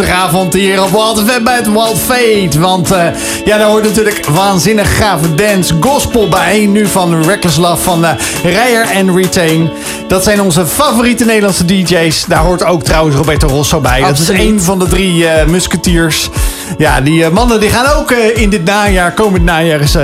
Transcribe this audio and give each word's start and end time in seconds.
woensdagavond 0.00 0.54
hier 0.54 0.82
op 0.82 0.90
Wild 0.90 1.22
FM 1.26 1.42
bij 1.42 1.56
het 1.56 1.72
Wild 1.72 1.98
Fate. 1.98 2.60
Want 2.60 2.92
uh, 2.92 3.04
ja, 3.44 3.58
daar 3.58 3.66
hoort 3.66 3.84
natuurlijk 3.84 4.26
waanzinnig 4.26 4.96
gave 4.96 5.34
dance 5.34 5.74
gospel 5.80 6.28
bij. 6.28 6.66
Nu 6.66 6.86
van 6.86 7.24
Reckless 7.24 7.56
Love 7.56 7.82
van 7.82 8.04
uh, 8.04 8.10
Rijer 8.42 8.86
en 8.90 9.16
Retain. 9.16 9.70
Dat 10.08 10.24
zijn 10.24 10.40
onze 10.40 10.66
favoriete 10.66 11.24
Nederlandse 11.24 11.64
DJ's. 11.64 12.24
Daar 12.24 12.38
hoort 12.38 12.64
ook 12.64 12.82
trouwens 12.82 13.16
Roberto 13.16 13.46
Rosso 13.46 13.80
bij. 13.80 14.02
Absoluut. 14.02 14.26
Dat 14.26 14.36
is 14.36 14.44
een 14.44 14.60
van 14.60 14.78
de 14.78 14.88
drie 14.88 15.22
uh, 15.22 15.44
musketiers. 15.44 16.30
Ja, 16.78 17.00
die 17.00 17.30
mannen 17.30 17.60
die 17.60 17.70
gaan 17.70 17.86
ook 17.96 18.10
in 18.10 18.50
dit 18.50 18.64
najaar, 18.64 19.12
komend 19.12 19.44
najaar, 19.44 19.80
eens 19.80 19.96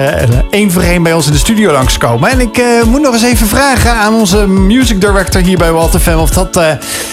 één 0.51 0.71
voor 0.71 0.83
één 0.83 1.03
bij 1.03 1.13
ons 1.13 1.27
in 1.27 1.33
de 1.33 1.39
studio 1.39 1.73
langskomen. 1.73 2.31
En 2.31 2.41
ik 2.41 2.63
moet 2.87 3.01
nog 3.01 3.13
eens 3.13 3.23
even 3.23 3.47
vragen 3.47 3.93
aan 3.93 4.15
onze 4.15 4.47
music 4.47 5.01
director 5.01 5.41
hier 5.41 5.59
bij 5.59 5.73
FM 6.01 6.17
of 6.17 6.31
dat 6.31 6.61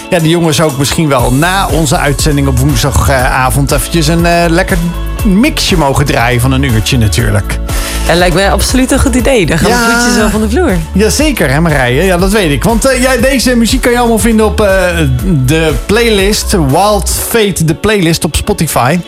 ja, 0.10 0.20
die 0.20 0.30
jongens 0.30 0.62
ook 0.62 0.78
misschien 0.78 1.08
wel 1.08 1.34
na 1.34 1.68
onze 1.68 1.98
uitzending 1.98 2.48
op 2.48 2.60
woensdagavond 2.60 3.72
eventjes 3.72 4.08
een 4.08 4.50
lekker 4.50 4.78
mixje 5.26 5.78
mogen 5.78 6.06
draaien 6.06 6.42
van 6.42 6.52
een 6.52 6.64
uurtje 6.64 6.98
natuurlijk. 6.98 7.60
Dat 8.08 8.16
lijkt 8.16 8.36
mij 8.36 8.52
absoluut 8.52 8.92
een 8.92 9.00
goed 9.00 9.16
idee. 9.16 9.46
Dan 9.46 9.58
gaan 9.58 9.70
ja. 9.70 9.88
we 9.88 9.94
voetjes 9.94 10.22
zo 10.22 10.28
van 10.28 10.42
de 10.42 10.50
vloer. 10.50 10.78
Jazeker, 10.94 11.52
hè 11.52 11.62
Marije? 11.62 12.04
Ja, 12.04 12.18
dat 12.18 12.32
weet 12.32 12.52
ik. 12.52 12.64
Want 12.64 12.86
uh, 12.86 13.02
ja, 13.02 13.16
deze 13.16 13.56
muziek 13.56 13.82
kan 13.82 13.92
je 13.92 13.98
allemaal 13.98 14.20
vinden 14.20 14.46
op 14.46 14.62
uh, 14.62 14.68
de 15.46 15.74
playlist. 15.86 16.52
Wild 16.52 17.10
Fate, 17.10 17.66
de 17.66 17.74
playlist 17.74 18.24
op 18.24 18.36
Spotify. 18.36 19.00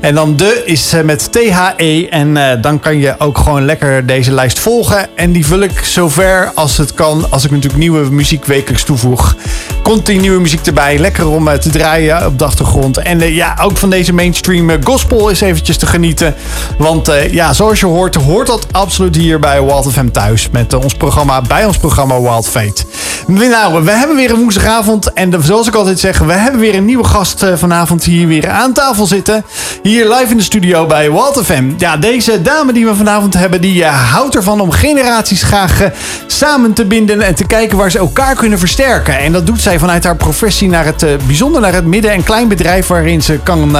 En 0.00 0.14
dan 0.14 0.36
de 0.36 0.62
is 0.64 0.94
uh, 0.94 1.00
met 1.00 1.32
THE. 1.32 2.06
En 2.10 2.60
dan 2.60 2.80
kan 2.80 2.98
je 2.98 3.14
ook 3.18 3.38
gewoon 3.38 3.64
lekker 3.64 4.06
deze 4.06 4.32
lijst 4.32 4.58
volgen. 4.58 5.08
En 5.16 5.32
die 5.32 5.46
vul 5.46 5.60
ik 5.60 5.84
zover 5.84 6.52
als 6.54 6.76
het 6.76 6.94
kan. 6.94 7.26
Als 7.30 7.44
ik 7.44 7.50
natuurlijk 7.50 7.82
nieuwe 7.82 8.10
muziek 8.10 8.44
wekelijks 8.44 8.84
toevoeg. 8.84 9.36
Nieuwe 10.06 10.40
muziek 10.40 10.66
erbij. 10.66 10.98
Lekker 10.98 11.28
om 11.28 11.58
te 11.58 11.70
draaien 11.70 12.26
op 12.26 12.38
de 12.38 12.44
achtergrond. 12.44 12.98
En 12.98 13.34
ja, 13.34 13.56
ook 13.62 13.76
van 13.76 13.90
deze 13.90 14.12
mainstream 14.12 14.84
gospel 14.84 15.28
is 15.28 15.40
eventjes 15.40 15.76
te 15.76 15.86
genieten. 15.86 16.34
Want 16.78 17.10
ja, 17.30 17.52
zoals 17.52 17.80
je 17.80 17.86
hoort, 17.86 18.14
hoort 18.14 18.43
dat 18.46 18.66
absoluut 18.70 19.16
hier 19.16 19.38
bij 19.38 19.62
Wild 19.62 19.92
FM 19.92 20.08
thuis. 20.08 20.48
Met 20.50 20.74
ons 20.74 20.94
programma, 20.94 21.42
bij 21.42 21.64
ons 21.64 21.76
programma 21.76 22.20
Wild 22.20 22.48
Fate. 22.48 22.84
Nou, 23.26 23.84
we 23.84 23.90
hebben 23.90 24.16
weer 24.16 24.30
een 24.30 24.36
woensdagavond. 24.36 25.12
En 25.12 25.42
zoals 25.42 25.66
ik 25.66 25.74
altijd 25.74 26.00
zeg, 26.00 26.18
we 26.18 26.32
hebben 26.32 26.60
weer 26.60 26.74
een 26.74 26.84
nieuwe 26.84 27.04
gast 27.04 27.44
vanavond 27.54 28.04
hier 28.04 28.26
weer 28.26 28.48
aan 28.48 28.72
tafel 28.72 29.06
zitten. 29.06 29.44
Hier 29.82 30.08
live 30.08 30.30
in 30.30 30.36
de 30.36 30.42
studio 30.42 30.86
bij 30.86 31.10
Wild 31.10 31.40
FM. 31.44 31.64
Ja, 31.76 31.96
deze 31.96 32.42
dame 32.42 32.72
die 32.72 32.86
we 32.86 32.94
vanavond 32.94 33.34
hebben, 33.34 33.60
die 33.60 33.84
houdt 33.84 34.34
ervan 34.34 34.60
om 34.60 34.70
generaties 34.70 35.42
graag 35.42 35.80
samen 36.26 36.72
te 36.72 36.84
binden. 36.84 37.20
En 37.20 37.34
te 37.34 37.46
kijken 37.46 37.76
waar 37.78 37.90
ze 37.90 37.98
elkaar 37.98 38.34
kunnen 38.34 38.58
versterken. 38.58 39.18
En 39.18 39.32
dat 39.32 39.46
doet 39.46 39.60
zij 39.60 39.78
vanuit 39.78 40.04
haar 40.04 40.16
professie 40.16 40.68
naar 40.68 40.84
het 40.84 41.06
bijzonder 41.26 41.60
naar 41.60 41.74
het 41.74 41.86
midden- 41.86 42.12
en 42.12 42.22
kleinbedrijf. 42.22 42.86
Waarin 42.86 43.22
ze 43.22 43.38
kan 43.42 43.76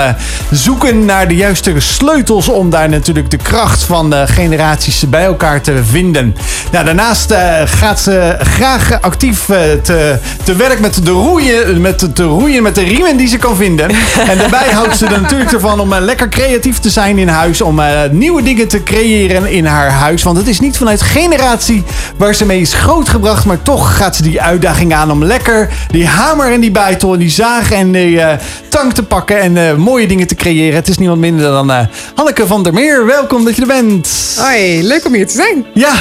zoeken 0.51 1.05
naar 1.05 1.29
de 1.29 1.37
juiste 1.37 1.81
sleutels 1.81 2.49
om 2.49 2.71
daar 2.71 2.89
natuurlijk 2.89 3.31
de 3.31 3.37
kracht 3.37 3.83
van 3.83 4.11
de 4.11 4.27
generaties 4.55 5.09
bij 5.09 5.25
elkaar 5.25 5.61
te 5.61 5.85
vinden. 5.85 6.37
Nou, 6.73 6.85
daarnaast 6.85 7.31
uh, 7.31 7.39
gaat 7.65 8.01
ze 8.01 8.37
graag 8.39 9.01
actief 9.01 9.49
uh, 9.49 9.57
te, 9.83 10.19
te 10.45 10.57
werk 10.57 10.81
met 10.81 11.05
de 11.05 11.11
roeien, 11.11 11.81
met 11.81 12.15
te 12.15 12.23
roeien 12.23 12.63
met 12.63 12.75
de 12.75 12.83
riemen 12.83 13.17
die 13.17 13.29
ze 13.29 13.37
kan 13.37 13.57
vinden. 13.57 13.91
En 14.31 14.39
daarbij 14.39 14.69
houdt 14.73 14.97
ze 14.97 15.07
er 15.07 15.21
natuurlijk 15.21 15.53
ervan 15.53 15.81
om 15.81 15.93
uh, 15.93 15.99
lekker 16.01 16.29
creatief 16.29 16.79
te 16.79 16.91
zijn 16.91 17.19
in 17.19 17.29
huis. 17.29 17.61
Om 17.61 17.81
nieuwe 18.11 18.43
dingen 18.43 18.69
te 18.69 18.83
creëren 18.83 19.47
in 19.47 19.67
haar 19.67 19.91
huis. 19.91 20.23
Want 20.23 20.37
het 20.37 20.47
is 20.47 20.61
niet 20.61 20.77
vanuit 20.77 21.03
generatie 21.03 21.85
waar 22.17 22.35
ze 22.35 22.47
mee 22.47 22.61
is 22.61 22.75
grootgebracht. 22.75 23.45
Maar 23.45 23.63
toch 23.63 23.97
gaat 23.97 24.17
ze 24.17 24.23
die 24.23 24.41
uitdaging 24.41 24.95
aan 24.95 25.11
om 25.11 25.25
lekker 25.25 25.69
die 25.91 26.07
hamer 26.07 26.53
en 26.53 26.61
die 26.61 26.71
bijtel 26.71 27.13
en 27.13 27.19
die 27.19 27.31
zaag 27.31 27.73
en 27.73 27.93
die 27.93 28.21
tang 28.69 28.93
te 28.93 29.03
pakken. 29.03 29.41
En 29.41 29.81
mooie 29.81 30.07
dingen 30.07 30.27
te 30.27 30.35
creëren. 30.35 30.75
Het 30.75 30.89
is 30.89 30.99
niemand 30.99 31.21
minder 31.21 31.51
dan 31.51 31.73
Hanneke 32.15 32.47
van 32.47 32.63
der 32.63 32.73
Meer. 32.73 33.07
Welkom 33.07 33.45
dat 33.45 33.57
je 33.57 33.61
er 33.61 33.69
bent. 33.69 34.09
Hoi, 34.45 34.83
leuk 34.83 35.05
om 35.05 35.15
hier 35.15 35.27
te 35.27 35.33
zijn. 35.33 35.67
Ja. 35.75 35.95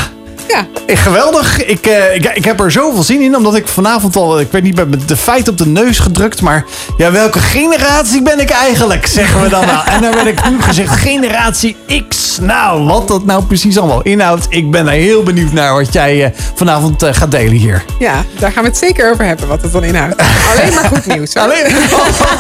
Ja. 0.48 0.68
Geweldig. 0.96 1.66
Ik, 1.66 1.88
uh, 1.88 2.16
ik, 2.16 2.26
ik, 2.34 2.46
heb 2.46 2.60
er 2.60 2.72
zoveel 2.72 3.04
zin 3.04 3.22
in, 3.22 3.36
omdat 3.36 3.56
ik 3.56 3.68
vanavond 3.68 4.16
al, 4.16 4.40
ik 4.40 4.52
weet 4.52 4.64
niet, 4.64 4.90
met 4.90 5.08
de 5.08 5.18
feit 5.18 5.48
op 5.48 5.58
de 5.58 5.66
neus 5.66 6.00
gedrukt. 6.00 6.42
Maar 6.42 6.66
ja, 6.98 7.12
welke 7.12 7.40
generatie 7.40 8.22
ben 8.22 8.40
ik 8.40 8.50
eigenlijk, 8.50 9.06
zeggen 9.06 9.42
we 9.42 9.50
dan 9.50 9.66
nou. 9.66 9.88
En 9.88 10.02
dan 10.02 10.14
werd 10.14 10.28
ik 10.28 10.50
nu 10.50 10.62
gezegd, 10.62 10.96
generatie 10.96 11.76
X. 12.08 12.38
Nou, 12.42 12.86
wat 12.86 13.08
dat 13.08 13.26
nou 13.26 13.44
precies 13.44 13.78
allemaal 13.78 14.02
inhoudt. 14.02 14.46
Ik 14.50 14.72
ben 14.72 14.88
er 14.88 14.94
heel 14.94 15.24
benieuwd 15.24 15.52
naar 15.52 15.74
wat 15.74 15.94
jij 15.94 16.26
uh, 16.26 16.28
vanavond 16.56 17.04
uh, 17.04 17.10
gaat 17.12 17.32
delen 17.32 17.56
hier. 17.56 17.84
Ja, 18.00 18.24
daar 18.40 18.52
gaan 18.52 18.64
we 18.64 18.70
het 18.70 18.78
zeker 18.78 19.12
over 19.12 19.26
hebben, 19.26 19.48
wat 19.48 19.62
het 19.62 19.72
dan 19.72 19.84
inhoudt. 19.84 20.22
Alleen 20.52 20.74
maar 20.74 20.84
goed 20.84 21.06
nieuws. 21.06 21.34
Hoor. 21.34 21.44
Alleen... 21.44 21.66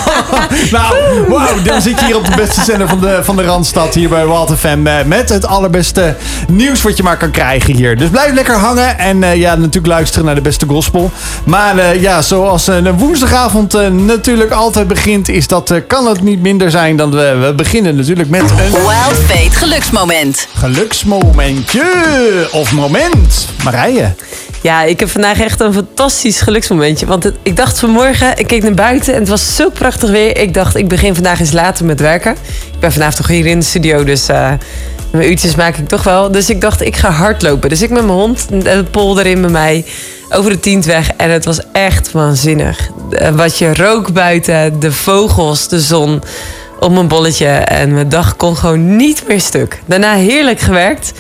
nou, 0.72 0.96
wauw, 1.28 1.62
dan 1.64 1.81
zit 1.81 2.00
je 2.00 2.06
hier 2.06 2.18
op 2.18 2.25
de 2.25 2.35
beste 2.35 2.64
zender 2.64 2.88
van 2.88 3.00
de, 3.00 3.20
van 3.24 3.35
de 3.35 3.44
Randstad, 3.44 3.94
hier 3.94 4.09
bij 4.09 4.25
Walter 4.25 4.58
FM. 4.58 4.81
met 5.06 5.30
het 5.30 5.46
allerbeste 5.46 6.16
nieuws 6.47 6.81
wat 6.81 6.97
je 6.97 7.03
maar 7.03 7.18
kan 7.18 7.31
krijgen 7.31 7.75
hier. 7.75 7.93
Dus 7.98 8.09
blijf 8.09 8.34
lekker 8.34 8.56
hangen 8.56 8.98
en 8.98 9.22
uh, 9.22 9.36
ja, 9.36 9.56
natuurlijk 9.56 9.88
luisteren 9.88 10.26
naar 10.26 10.36
de 10.36 10.42
beste 10.42 10.66
gospel. 10.66 11.12
Maar 11.44 11.78
uh, 11.78 12.02
ja, 12.02 12.22
zoals 12.22 12.70
uh, 12.70 12.76
een 12.76 12.98
woensdagavond 12.98 13.92
natuurlijk 13.92 14.52
altijd 14.52 14.88
begint, 14.88 15.30
is 15.30 15.48
dat 15.48 15.74
kan 15.88 16.08
het 16.08 16.22
niet 16.22 16.42
minder 16.42 16.72
zijn 16.72 16.96
dan 16.96 17.12
we, 17.12 17.38
we 17.42 17.53
beginnen 17.53 17.96
natuurlijk 17.96 18.30
met 18.30 18.42
een... 18.42 18.72
Wild 18.72 19.20
Fate 19.28 19.56
geluksmoment. 19.58 20.48
Geluksmomentje 20.53 22.48
of 22.52 22.72
moment. 22.72 23.48
Marije. 23.64 24.14
Ja, 24.64 24.84
ik 24.84 25.00
heb 25.00 25.09
vandaag 25.09 25.40
echt 25.40 25.59
een 25.59 25.74
fantastisch 25.74 26.42
geluksmomentje. 26.42 27.06
Want 27.06 27.24
het, 27.24 27.36
ik 27.44 27.56
dacht 27.56 27.80
vanmorgen, 27.80 28.38
ik 28.38 28.48
keek 28.48 28.64
naar 28.64 28.74
buiten 28.74 29.14
en 29.14 29.20
het 29.20 29.30
was 29.30 29.56
zo 29.56 29.70
prachtig 29.70 30.09
weer. 30.09 30.38
Ik 30.38 30.53
dacht, 30.53 30.76
ik 30.76 30.88
begin 30.88 31.14
vandaag 31.14 31.40
eens 31.40 31.52
later 31.52 31.86
met 31.86 32.00
werken. 32.00 32.32
Ik 32.74 32.80
ben 32.80 32.92
vandaag 32.92 33.16
toch 33.16 33.28
hier 33.28 33.46
in 33.46 33.59
de 33.59 33.66
studio, 33.66 34.03
dus 34.03 34.30
uh, 34.30 34.52
mijn 35.13 35.29
uurtjes 35.29 35.56
maak 35.56 35.78
ik 35.78 35.88
toch 35.88 36.03
wel. 36.03 36.31
Dus 36.31 36.50
ik 36.50 36.62
dacht, 36.62 36.81
ik 36.81 36.96
ga 36.96 37.12
hardlopen. 37.12 37.69
Dus 37.69 37.81
ik 37.81 37.90
met 37.90 38.06
mijn 38.06 38.18
hond, 38.18 38.47
de 38.50 38.85
pol 38.91 39.19
erin 39.19 39.41
bij 39.41 39.50
mij, 39.50 39.85
over 40.29 40.51
de 40.51 40.59
tientweg. 40.59 41.09
En 41.18 41.29
het 41.29 41.46
was 41.46 41.59
echt 41.72 42.12
waanzinnig. 42.12 42.90
Wat 43.34 43.57
je 43.57 43.73
rook 43.73 44.13
buiten, 44.13 44.79
de 44.79 44.91
vogels, 44.91 45.68
de 45.68 45.79
zon 45.79 46.23
op 46.79 46.91
mijn 46.91 47.07
bolletje. 47.07 47.47
En 47.47 47.94
mijn 47.94 48.09
dag 48.09 48.35
kon 48.35 48.57
gewoon 48.57 48.96
niet 48.96 49.23
meer 49.28 49.41
stuk. 49.41 49.81
Daarna 49.85 50.13
heerlijk 50.13 50.59
gewerkt. 50.59 51.12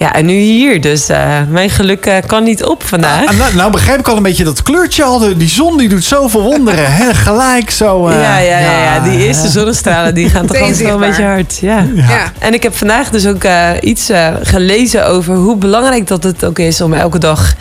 Ja, 0.00 0.12
en 0.12 0.26
nu 0.26 0.34
hier. 0.34 0.80
Dus 0.80 1.10
uh, 1.10 1.40
mijn 1.48 1.70
geluk 1.70 2.06
uh, 2.06 2.16
kan 2.26 2.42
niet 2.42 2.64
op 2.64 2.82
vandaag. 2.82 3.26
Ah, 3.26 3.38
nou, 3.38 3.54
nou, 3.54 3.70
begrijp 3.70 3.98
ik 3.98 4.08
al 4.08 4.16
een 4.16 4.22
beetje 4.22 4.44
dat 4.44 4.62
kleurtje 4.62 5.04
al. 5.04 5.18
Die 5.36 5.48
zon 5.48 5.78
die 5.78 5.88
doet 5.88 6.04
zoveel 6.04 6.42
wonderen. 6.42 6.92
Hè? 6.92 7.14
Gelijk 7.14 7.70
zo. 7.70 8.08
Uh, 8.08 8.14
ja, 8.14 8.38
ja, 8.38 8.58
ja, 8.58 8.82
ja, 8.82 9.00
die 9.00 9.26
eerste 9.26 9.48
zonnestralen 9.48 10.14
die 10.14 10.28
gaan 10.28 10.46
toch 10.46 10.56
altijd 10.56 10.82
wel 10.82 10.92
een 10.92 11.00
beetje 11.00 11.24
hard. 11.24 11.58
Ja. 11.60 11.86
ja. 11.94 12.32
En 12.38 12.54
ik 12.54 12.62
heb 12.62 12.76
vandaag 12.76 13.10
dus 13.10 13.26
ook 13.26 13.42
iets 13.80 14.10
gelezen 14.42 15.06
over 15.06 15.34
hoe 15.34 15.56
belangrijk 15.56 16.06
dat 16.06 16.22
het 16.22 16.44
ook 16.44 16.58
is 16.58 16.80
om 16.80 16.92
elke 16.92 17.18
dag 17.18 17.54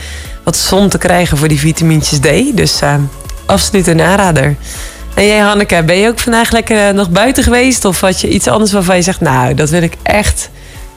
wat 0.44 0.58
zon 0.58 0.90
te 0.90 0.98
krijgen 0.98 1.38
voor 1.38 1.48
die 1.48 1.60
vitamintjes 1.60 2.20
D. 2.20 2.58
Dus 2.58 2.80
absoluut 3.46 3.88
een 3.88 4.02
aanrader. 4.02 4.56
En 5.14 5.26
jij 5.26 5.40
Hanneke, 5.40 5.84
ben 5.84 5.96
je 5.96 6.08
ook 6.08 6.20
vandaag 6.20 6.52
lekker 6.52 6.94
nog 6.94 7.10
buiten 7.10 7.44
geweest? 7.44 7.86
Of 7.86 8.02
had 8.02 8.22
je 8.22 8.30
iets 8.30 8.48
anders 8.48 8.72
waarvan 8.72 8.96
je 8.96 9.02
zegt, 9.02 9.22
nou, 9.22 9.54
dat 9.54 9.70
wil 9.70 9.82
ik 9.82 9.94
echt 10.04 10.50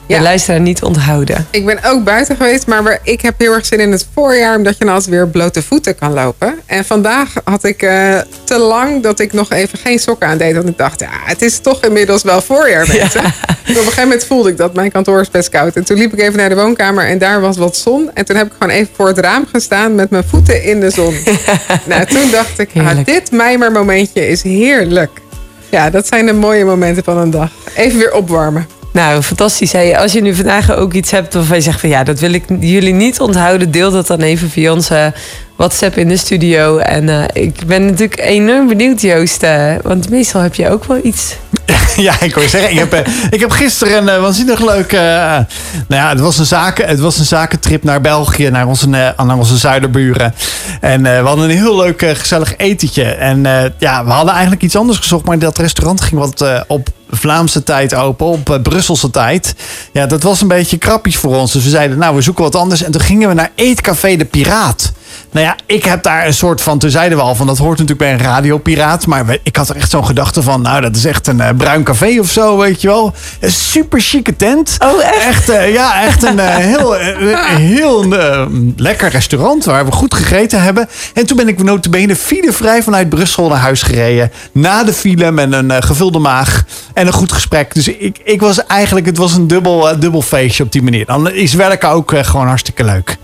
ja. 0.06 0.16
de 0.16 0.22
luisteraar 0.22 0.60
niet 0.60 0.82
onthouden. 0.82 1.46
Ik 1.50 1.66
ben 1.66 1.78
ook 1.84 2.04
buiten 2.04 2.36
geweest, 2.36 2.66
maar 2.66 2.98
ik 3.02 3.20
heb 3.20 3.34
heel 3.38 3.52
erg 3.52 3.66
zin 3.66 3.80
in 3.80 3.92
het 3.92 4.06
voorjaar, 4.14 4.56
omdat 4.56 4.78
je 4.78 4.84
dan 4.84 4.94
altijd 4.94 5.10
weer 5.10 5.28
blote 5.28 5.62
voeten 5.62 5.96
kan 5.96 6.12
lopen. 6.12 6.54
En 6.66 6.84
vandaag 6.84 7.32
had 7.44 7.64
ik 7.64 7.82
uh, 7.82 8.18
te 8.44 8.58
lang 8.58 9.02
dat 9.02 9.20
ik 9.20 9.32
nog 9.32 9.50
even 9.50 9.78
geen 9.78 9.98
sokken 9.98 10.28
aan 10.28 10.38
deed. 10.38 10.54
Want 10.54 10.68
ik 10.68 10.78
dacht, 10.78 11.00
ja, 11.00 11.10
het 11.24 11.42
is 11.42 11.58
toch 11.58 11.84
inmiddels 11.84 12.22
wel 12.22 12.40
voorjaar. 12.40 12.94
Ja. 12.94 13.04
Op 13.04 13.78
een 13.78 13.84
gegeven 13.84 14.02
moment 14.02 14.24
voelde 14.24 14.48
ik 14.48 14.56
dat 14.56 14.74
mijn 14.74 14.90
kantoor 14.90 15.20
is 15.20 15.30
best 15.30 15.48
koud. 15.48 15.76
En 15.76 15.84
toen 15.84 15.96
liep 15.96 16.12
ik 16.12 16.20
even 16.20 16.36
naar 16.36 16.48
de 16.48 16.54
woonkamer 16.54 17.06
en 17.06 17.19
daar 17.19 17.40
was 17.40 17.56
wat 17.56 17.76
zon. 17.76 18.10
En 18.14 18.24
toen 18.24 18.36
heb 18.36 18.46
ik 18.46 18.52
gewoon 18.58 18.74
even 18.74 18.92
voor 18.96 19.06
het 19.06 19.19
raam 19.19 19.46
gestaan 19.52 19.94
met 19.94 20.10
mijn 20.10 20.24
voeten 20.24 20.62
in 20.62 20.80
de 20.80 20.90
zon. 20.90 21.14
nou, 21.84 22.06
toen 22.06 22.30
dacht 22.30 22.58
ik, 22.58 22.70
ah, 22.76 23.04
dit 23.04 23.30
mijmermomentje 23.30 24.28
is 24.28 24.42
heerlijk. 24.42 25.10
Ja, 25.70 25.90
dat 25.90 26.06
zijn 26.06 26.26
de 26.26 26.32
mooie 26.32 26.64
momenten 26.64 27.05
van 27.05 27.19
een 27.19 27.31
dag. 27.31 27.50
Even 27.76 27.98
weer 27.98 28.12
opwarmen. 28.12 28.66
Nou, 28.93 29.23
fantastisch. 29.23 29.75
Als 29.97 30.12
je 30.12 30.23
nu 30.23 30.35
vandaag 30.35 30.77
ook 30.77 30.93
iets 30.93 31.11
hebt 31.11 31.35
waarvan 31.35 31.56
je 31.56 31.62
zegt 31.62 31.81
van 31.81 31.89
ja, 31.89 32.05
dat 32.05 32.21
wil 32.21 32.33
ik 32.33 32.44
jullie 32.61 32.94
niet 32.94 33.21
onthouden, 33.21 33.71
deel 33.71 33.91
dat 33.91 34.06
dan 34.06 34.21
even 34.21 34.50
via 34.50 34.73
onze 34.73 35.12
WhatsApp 35.56 35.97
in 35.97 36.09
de 36.09 36.17
studio. 36.17 36.79
En 36.79 37.09
uh, 37.09 37.25
ik 37.33 37.67
ben 37.67 37.85
natuurlijk 37.85 38.21
enorm 38.21 38.69
benieuwd, 38.69 39.00
Joost. 39.00 39.43
Uh, 39.43 39.75
want 39.83 40.11
meestal 40.11 40.41
heb 40.41 40.55
je 40.55 40.71
ook 40.71 40.85
wel 40.85 40.99
iets. 41.03 41.37
ja, 41.97 42.21
ik 42.21 42.35
wil 42.35 42.49
zeggen, 42.49 42.71
ik 42.71 42.79
heb, 42.79 42.94
uh, 42.94 43.00
ik 43.31 43.41
heb 43.41 43.50
gisteren 43.50 44.09
een 44.09 44.21
waanzinnig 44.21 44.61
leuk. 44.61 44.93
nou 44.93 45.47
ja, 45.89 46.09
het 46.09 46.21
was, 46.21 46.39
een 46.39 46.47
zaken, 46.47 46.89
het 46.89 47.00
was 47.00 47.19
een 47.19 47.25
zakentrip 47.25 47.85
naar 47.85 48.00
België, 48.00 48.50
naar 48.50 48.67
onze, 48.67 48.89
naar 48.89 49.37
onze 49.37 49.56
zuiderburen. 49.56 50.35
En 50.81 51.03
we 51.03 51.09
hadden 51.09 51.44
een 51.44 51.56
heel 51.56 51.77
leuk, 51.77 52.05
gezellig 52.17 52.56
etentje. 52.56 53.05
En 53.05 53.43
ja, 53.79 54.05
we 54.05 54.11
hadden 54.11 54.33
eigenlijk 54.33 54.62
iets 54.62 54.77
anders 54.77 54.99
gezocht, 54.99 55.25
maar 55.25 55.39
dat 55.39 55.59
restaurant 55.59 56.00
ging 56.00 56.21
wat 56.21 56.65
op 56.67 56.89
Vlaamse 57.17 57.62
tijd 57.62 57.94
open, 57.94 58.26
op 58.26 58.50
uh, 58.50 58.61
Brusselse 58.62 59.11
tijd. 59.11 59.55
Ja, 59.93 60.06
dat 60.06 60.23
was 60.23 60.41
een 60.41 60.49
beetje 60.49 60.79
krappies 60.79 61.17
voor 61.17 61.37
ons. 61.37 61.53
Dus 61.53 61.64
we 61.64 61.70
zeiden, 61.70 61.99
nou, 61.99 62.14
we 62.14 62.23
zoeken 62.23 62.43
wat 62.43 62.55
anders. 62.55 62.82
En 62.82 62.93
toen 62.93 63.00
gingen 63.00 63.29
we 63.29 63.35
naar 63.35 63.53
Eetcafé 63.55 64.17
de 64.17 64.25
Piraat. 64.25 64.93
Nou 65.31 65.47
ja, 65.47 65.56
ik 65.67 65.85
heb 65.85 66.03
daar 66.03 66.26
een 66.26 66.35
soort 66.35 66.61
van, 66.61 66.79
toen 66.79 66.91
zeiden 66.91 67.19
we 67.19 67.25
al 67.25 67.35
van 67.35 67.47
dat 67.47 67.59
hoort 67.59 67.79
natuurlijk 67.79 67.99
bij 67.99 68.12
een 68.12 68.19
radiopiraat. 68.32 69.06
Maar 69.06 69.26
we- 69.26 69.41
ik 69.43 69.56
had 69.56 69.69
er 69.69 69.76
echt 69.76 69.91
zo'n 69.91 70.06
gedachte 70.06 70.43
van, 70.43 70.62
nou 70.62 70.81
dat 70.81 70.97
is 70.97 71.05
echt 71.05 71.26
een 71.26 71.41
eh, 71.41 71.49
bruin 71.56 71.82
café 71.85 72.17
of 72.20 72.31
zo, 72.31 72.59
weet 72.59 72.81
je 72.81 72.88
wel. 72.88 73.12
Een 73.41 73.50
super 73.53 74.00
chique 74.00 74.37
tent. 74.37 74.76
Oh, 74.85 75.05
echt? 75.26 75.49
eh, 75.49 75.73
ja, 75.73 76.03
echt 76.03 76.23
een 76.23 76.38
eh, 76.38 76.56
heel, 76.56 76.93
heel 76.93 78.06
lekker 78.76 79.09
restaurant 79.09 79.64
waar 79.64 79.85
we 79.85 79.93
goed 79.93 80.14
gegeten 80.14 80.62
hebben. 80.62 80.88
En 81.15 81.26
toen 81.26 81.37
ben 81.37 81.49
ik 81.49 81.62
notabene 81.62 82.17
filevrij 82.17 82.82
vanuit 82.82 83.08
Brussel 83.08 83.49
naar 83.49 83.58
huis 83.58 83.82
gereden. 83.82 84.32
Na 84.53 84.85
de 84.85 84.93
file 84.93 85.31
met 85.31 85.53
een 85.53 85.82
gevulde 85.82 86.19
maag 86.19 86.65
en 86.94 87.06
een 87.06 87.12
goed 87.12 87.32
gesprek. 87.32 87.75
Dus 87.75 87.88
ik, 87.88 88.19
ik 88.25 88.41
was 88.41 88.67
eigenlijk, 88.67 89.06
het 89.06 89.17
was 89.17 89.35
een 89.35 89.47
dubbel, 89.47 89.99
dubbel 90.00 90.23
feestje 90.23 90.62
op 90.62 90.73
die 90.73 90.82
manier. 90.82 91.06
Dan 91.06 91.31
is 91.31 91.55
werken 91.55 91.88
ook 91.88 92.12
gewoon 92.23 92.47
hartstikke 92.47 92.85
leuk. 92.85 93.17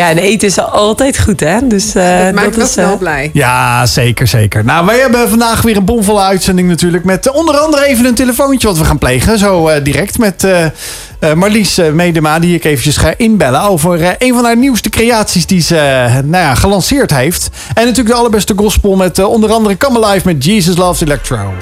Ja, 0.00 0.08
en 0.10 0.18
eten 0.18 0.48
is 0.48 0.58
altijd 0.60 1.18
goed, 1.18 1.40
hè? 1.40 1.66
Dus 1.66 1.94
eh, 1.94 2.24
dat 2.24 2.34
maakt 2.34 2.46
dat 2.46 2.56
me 2.56 2.62
is... 2.62 2.74
wel 2.74 2.92
eh, 2.92 2.98
blij. 2.98 3.30
Ja, 3.32 3.86
zeker, 3.86 4.26
zeker. 4.26 4.64
Nou, 4.64 4.86
wij 4.86 4.98
hebben 4.98 5.28
vandaag 5.28 5.62
weer 5.62 5.76
een 5.76 5.84
bomvolle 5.84 6.20
uitzending 6.20 6.68
natuurlijk. 6.68 7.04
Met 7.04 7.26
eh, 7.26 7.34
onder 7.34 7.56
andere 7.58 7.86
even 7.86 8.04
een 8.04 8.14
telefoontje 8.14 8.68
wat 8.68 8.78
we 8.78 8.84
gaan 8.84 8.98
plegen. 8.98 9.38
Zo 9.38 9.68
eh, 9.68 9.84
direct 9.84 10.18
met 10.18 10.44
eh, 10.44 10.64
eh, 10.64 10.70
Marlies 11.34 11.80
Medema, 11.92 12.38
die 12.38 12.54
ik 12.54 12.64
eventjes 12.64 12.96
ga 12.96 13.12
inbellen. 13.16 13.62
Over 13.62 14.02
eh, 14.02 14.10
een 14.18 14.34
van 14.34 14.44
haar 14.44 14.56
nieuwste 14.56 14.88
creaties 14.88 15.46
die 15.46 15.60
ze 15.62 15.74
nou 16.24 16.44
ja, 16.44 16.54
gelanceerd 16.54 17.10
heeft. 17.14 17.48
En 17.74 17.82
natuurlijk 17.84 18.08
de 18.08 18.20
allerbeste 18.20 18.54
gospel 18.56 18.96
met 18.96 19.24
onder 19.24 19.52
andere 19.52 19.76
Come 19.76 20.04
Alive 20.06 20.26
met 20.26 20.44
Jesus 20.44 20.76
Loves 20.76 21.00
Electro. 21.00 21.52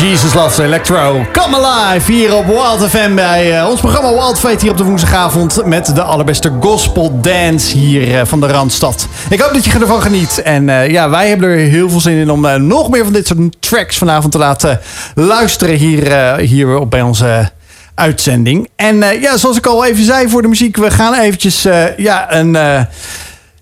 Jesus 0.00 0.34
Loves 0.34 0.58
Electro. 0.58 1.26
Come 1.32 1.56
Alive 1.56 2.12
hier 2.12 2.34
op 2.34 2.46
Wild 2.46 2.90
FM 2.90 3.14
bij 3.14 3.58
eh, 3.58 3.68
ons 3.68 3.80
programma 3.80 4.12
Wild 4.12 4.38
Fate 4.38 4.60
hier 4.60 4.70
op 4.70 4.76
de 4.76 4.84
woensdagavond 4.84 5.64
met 5.64 5.94
de 5.94 6.02
allerbeste 6.02 6.52
gospel 6.60 7.20
dance 7.20 7.76
hier 7.76 8.18
eh, 8.18 8.26
van 8.26 8.40
de 8.40 8.46
Randstad. 8.46 9.08
Ik 9.30 9.40
hoop 9.40 9.52
dat 9.52 9.64
je 9.64 9.78
ervan 9.78 10.02
geniet. 10.02 10.42
En 10.42 10.68
eh, 10.68 10.90
ja, 10.90 11.10
wij 11.10 11.28
hebben 11.28 11.48
er 11.48 11.56
heel 11.56 11.90
veel 11.90 12.00
zin 12.00 12.16
in 12.16 12.30
om 12.30 12.66
nog 12.66 12.90
meer 12.90 13.04
van 13.04 13.12
dit 13.12 13.26
soort 13.26 13.56
tracks 13.60 13.98
vanavond 13.98 14.32
te 14.32 14.38
laten 14.38 14.80
luisteren 15.14 15.74
hier, 15.74 16.36
hier 16.36 16.78
op 16.78 16.90
bij 16.90 17.02
onze 17.02 17.50
uitzending. 17.94 18.68
En 18.76 18.96
ja, 19.20 19.36
zoals 19.36 19.56
ik 19.56 19.66
al 19.66 19.84
even 19.84 20.04
zei 20.04 20.28
voor 20.28 20.42
de 20.42 20.48
muziek, 20.48 20.76
we 20.76 20.90
gaan 20.90 21.14
eventjes 21.14 21.62
ja, 21.96 22.34
een... 22.34 22.56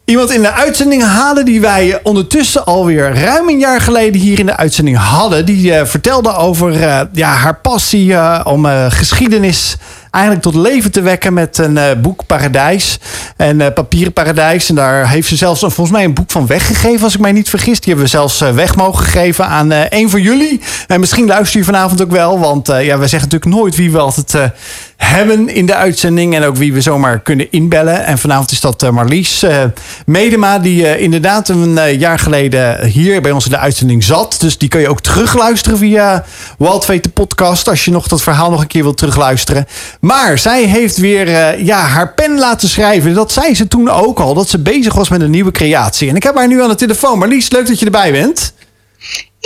Iemand 0.04 0.30
in 0.30 0.42
de 0.42 0.52
uitzending 0.52 1.02
halen 1.02 1.44
die 1.44 1.60
wij 1.60 2.00
ondertussen 2.02 2.64
alweer 2.64 3.14
ruim 3.14 3.48
een 3.48 3.58
jaar 3.58 3.80
geleden 3.80 4.20
hier 4.20 4.38
in 4.38 4.46
de 4.46 4.56
uitzending 4.56 4.96
hadden. 4.96 5.46
Die 5.46 5.74
eh, 5.74 5.86
vertelde 5.86 6.34
over 6.36 6.82
eh, 6.82 7.00
ja, 7.12 7.28
haar 7.28 7.60
passie 7.60 8.14
eh, 8.14 8.40
om 8.44 8.66
geschiedenis 8.88 9.76
eigenlijk 10.10 10.44
tot 10.44 10.54
leven 10.54 10.92
te 10.92 11.00
wekken 11.00 11.32
met 11.32 11.58
een 11.58 11.78
boek 12.02 12.26
Paradijs. 12.26 12.98
En 13.36 13.72
Papieren 13.72 14.12
Paradijs. 14.12 14.68
En 14.68 14.74
daar 14.74 15.08
heeft 15.08 15.28
ze 15.28 15.36
zelfs 15.36 15.60
volgens 15.60 15.90
mij 15.90 16.04
een 16.04 16.14
boek 16.14 16.30
van 16.30 16.46
weggegeven, 16.46 17.04
als 17.04 17.14
ik 17.14 17.20
mij 17.20 17.32
niet 17.32 17.48
vergis. 17.48 17.80
Die 17.80 17.88
hebben 17.88 18.04
we 18.04 18.10
zelfs 18.10 18.38
weg 18.38 18.76
mogen 18.76 19.04
geven 19.04 19.46
aan 19.46 19.70
een 19.70 20.10
van 20.10 20.22
jullie. 20.22 20.60
En 20.86 21.00
misschien 21.00 21.26
luister 21.26 21.58
je 21.58 21.64
vanavond 21.64 22.02
ook 22.02 22.10
wel, 22.10 22.38
want 22.38 22.66
ja, 22.66 22.98
wij 22.98 23.08
zeggen 23.08 23.28
natuurlijk 23.30 23.60
nooit 23.60 23.76
wie 23.76 23.92
we 23.92 23.98
altijd 23.98 24.52
hebben 24.96 25.48
in 25.48 25.66
de 25.66 25.74
uitzending. 25.74 26.34
En 26.34 26.44
ook 26.44 26.56
wie 26.56 26.72
we 26.72 26.80
zomaar 26.80 27.20
kunnen 27.20 27.52
inbellen. 27.52 28.04
En 28.04 28.18
vanavond 28.18 28.50
is 28.50 28.60
dat 28.60 28.82
eh, 28.82 28.90
Marlies 28.90 29.42
eh, 29.42 29.64
Medema, 30.06 30.58
die 30.58 30.86
eh, 30.86 31.02
inderdaad 31.02 31.48
een 31.48 31.98
jaar 31.98 32.18
geleden 32.18 32.86
hier 32.86 33.22
bij 33.22 33.30
ons 33.30 33.44
in 33.44 33.50
de 33.50 33.58
uitzending 33.58 34.04
zat. 34.04 34.36
Dus 34.40 34.58
die 34.58 34.68
kun 34.68 34.80
je 34.80 34.88
ook 34.88 35.00
terugluisteren 35.00 35.78
via 35.78 36.24
Wildfate 36.58 37.00
de 37.00 37.08
podcast. 37.08 37.68
Als 37.68 37.84
je 37.84 37.90
nog 37.90 38.08
dat 38.08 38.22
verhaal 38.22 38.50
nog 38.50 38.60
een 38.60 38.66
keer 38.66 38.82
wilt 38.82 38.96
terugluisteren. 38.96 39.66
Maar 40.00 40.38
zij 40.38 40.64
heeft 40.64 40.96
weer 40.96 41.58
ja, 41.64 41.80
haar 41.80 42.14
pen 42.14 42.38
laten 42.38 42.68
schrijven. 42.68 43.14
Dat 43.14 43.32
zei 43.32 43.54
ze 43.54 43.68
toen 43.68 43.90
ook 43.90 44.18
al, 44.18 44.34
dat 44.34 44.48
ze 44.48 44.58
bezig 44.58 44.94
was 44.94 45.08
met 45.08 45.20
een 45.20 45.30
nieuwe 45.30 45.50
creatie. 45.50 46.08
En 46.08 46.16
ik 46.16 46.22
heb 46.22 46.36
haar 46.36 46.48
nu 46.48 46.62
aan 46.62 46.68
de 46.68 46.74
telefoon. 46.74 47.18
Marlies, 47.18 47.50
leuk 47.50 47.66
dat 47.66 47.78
je 47.78 47.84
erbij 47.84 48.12
bent. 48.12 48.54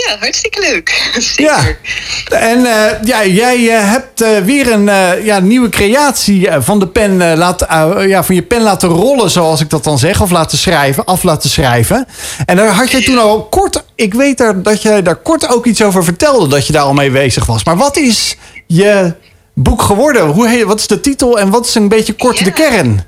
Ja, 0.07 0.17
hartstikke 0.19 0.59
leuk. 0.61 1.11
Zeker. 1.35 1.77
Ja. 2.29 2.37
En 2.37 2.65
eh, 2.65 3.03
ja, 3.03 3.25
jij 3.25 3.69
eh, 3.77 3.91
hebt 3.91 4.21
eh, 4.21 4.37
weer 4.37 4.71
een 4.71 4.83
ja, 5.23 5.39
nieuwe 5.39 5.69
creatie 5.69 6.47
van 6.59 6.79
de 6.79 6.87
pen 6.87 7.37
laten, 7.37 7.67
eh, 7.69 8.07
ja, 8.07 8.23
van 8.23 8.35
je 8.35 8.41
pen 8.41 8.61
laten 8.61 8.89
rollen, 8.89 9.29
zoals 9.29 9.61
ik 9.61 9.69
dat 9.69 9.83
dan 9.83 9.97
zeg, 9.99 10.21
of 10.21 10.31
laten 10.31 10.57
schrijven, 10.57 11.05
af 11.05 11.23
laten 11.23 11.49
schrijven. 11.49 12.07
En 12.45 12.55
daar 12.55 12.67
had 12.67 12.91
jij 12.91 13.03
toen 13.03 13.17
al 13.17 13.43
kort, 13.45 13.83
ik 13.95 14.13
weet 14.13 14.37
daar, 14.37 14.61
dat 14.61 14.81
je 14.81 15.01
daar 15.01 15.15
kort 15.15 15.49
ook 15.49 15.65
iets 15.65 15.81
over 15.83 16.03
vertelde, 16.03 16.47
dat 16.47 16.67
je 16.67 16.73
daar 16.73 16.81
al 16.83 16.93
mee 16.93 17.11
bezig 17.11 17.45
was. 17.45 17.63
Maar 17.63 17.77
wat 17.77 17.97
is 17.97 18.37
je 18.67 19.13
boek 19.53 19.81
geworden? 19.81 20.25
Hoe 20.27 20.47
heet, 20.47 20.63
wat 20.63 20.79
is 20.79 20.87
de 20.87 20.99
titel 20.99 21.39
en 21.39 21.49
wat 21.49 21.65
is 21.65 21.75
een 21.75 21.87
beetje 21.87 22.13
kort 22.13 22.37
Ja. 22.39 22.45
de 22.45 22.51
kern? 22.51 23.05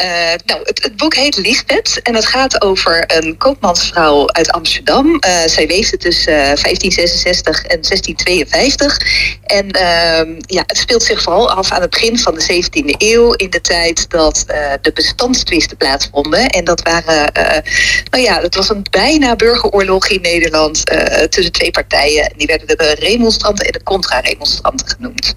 Eh, 0.00 0.08
nou, 0.44 0.60
het, 0.62 0.96
boek 0.96 1.14
heet 1.14 1.36
Liesbeth 1.36 2.00
en 2.02 2.14
het 2.14 2.26
gaat 2.26 2.62
over 2.62 3.04
een 3.06 3.36
koopmansvrouw 3.36 4.28
uit 4.28 4.50
Amsterdam. 4.50 5.18
Eh, 5.18 5.32
zij 5.46 5.66
leefde 5.66 5.96
tussen 5.96 6.32
eh, 6.32 6.38
1566 6.38 7.62
en 7.62 7.82
1652. 7.82 8.98
En 9.44 9.70
ehm, 9.70 10.40
ja, 10.46 10.62
het 10.66 10.78
speelt 10.78 11.02
zich 11.02 11.22
vooral 11.22 11.50
af 11.50 11.70
aan 11.70 11.80
het 11.80 11.90
begin 11.90 12.18
van 12.18 12.34
de 12.34 12.42
17e 12.42 12.94
eeuw, 12.98 13.32
in 13.32 13.50
de 13.50 13.60
tijd 13.60 14.10
dat 14.10 14.44
eh, 14.46 14.72
de 14.80 14.92
bestandstwisten 14.92 15.76
plaatsvonden. 15.76 16.48
En 16.48 16.64
dat 16.64 16.82
waren, 16.82 17.32
eh, 17.32 17.72
nou 18.10 18.24
ja, 18.24 18.40
het 18.40 18.54
was 18.54 18.68
een 18.68 18.86
bijna 18.90 19.36
burgeroorlog 19.36 20.08
in 20.08 20.20
Nederland 20.20 20.88
eh, 20.88 21.24
tussen 21.24 21.52
twee 21.52 21.70
partijen. 21.70 22.32
Die 22.36 22.46
werden 22.46 22.66
de 22.66 22.96
remonstranten 22.98 23.66
en 23.66 23.72
de 23.72 23.82
contra-remonstranten 23.82 24.88
genoemd. 24.88 25.34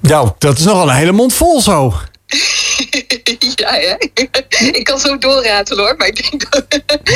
Ja, 0.00 0.34
dat 0.38 0.58
is 0.58 0.64
nogal 0.64 0.88
een 0.88 0.94
hele 0.94 1.12
mond 1.12 1.34
vol 1.34 1.60
zo. 1.60 1.94
ja, 3.56 3.96
ik 4.72 4.84
kan 4.84 4.98
zo 4.98 5.18
doorratelen 5.18 5.84
hoor, 5.84 5.96
maar 5.96 6.06
ik 6.06 6.30
denk 6.30 6.50
dat... 6.50 6.64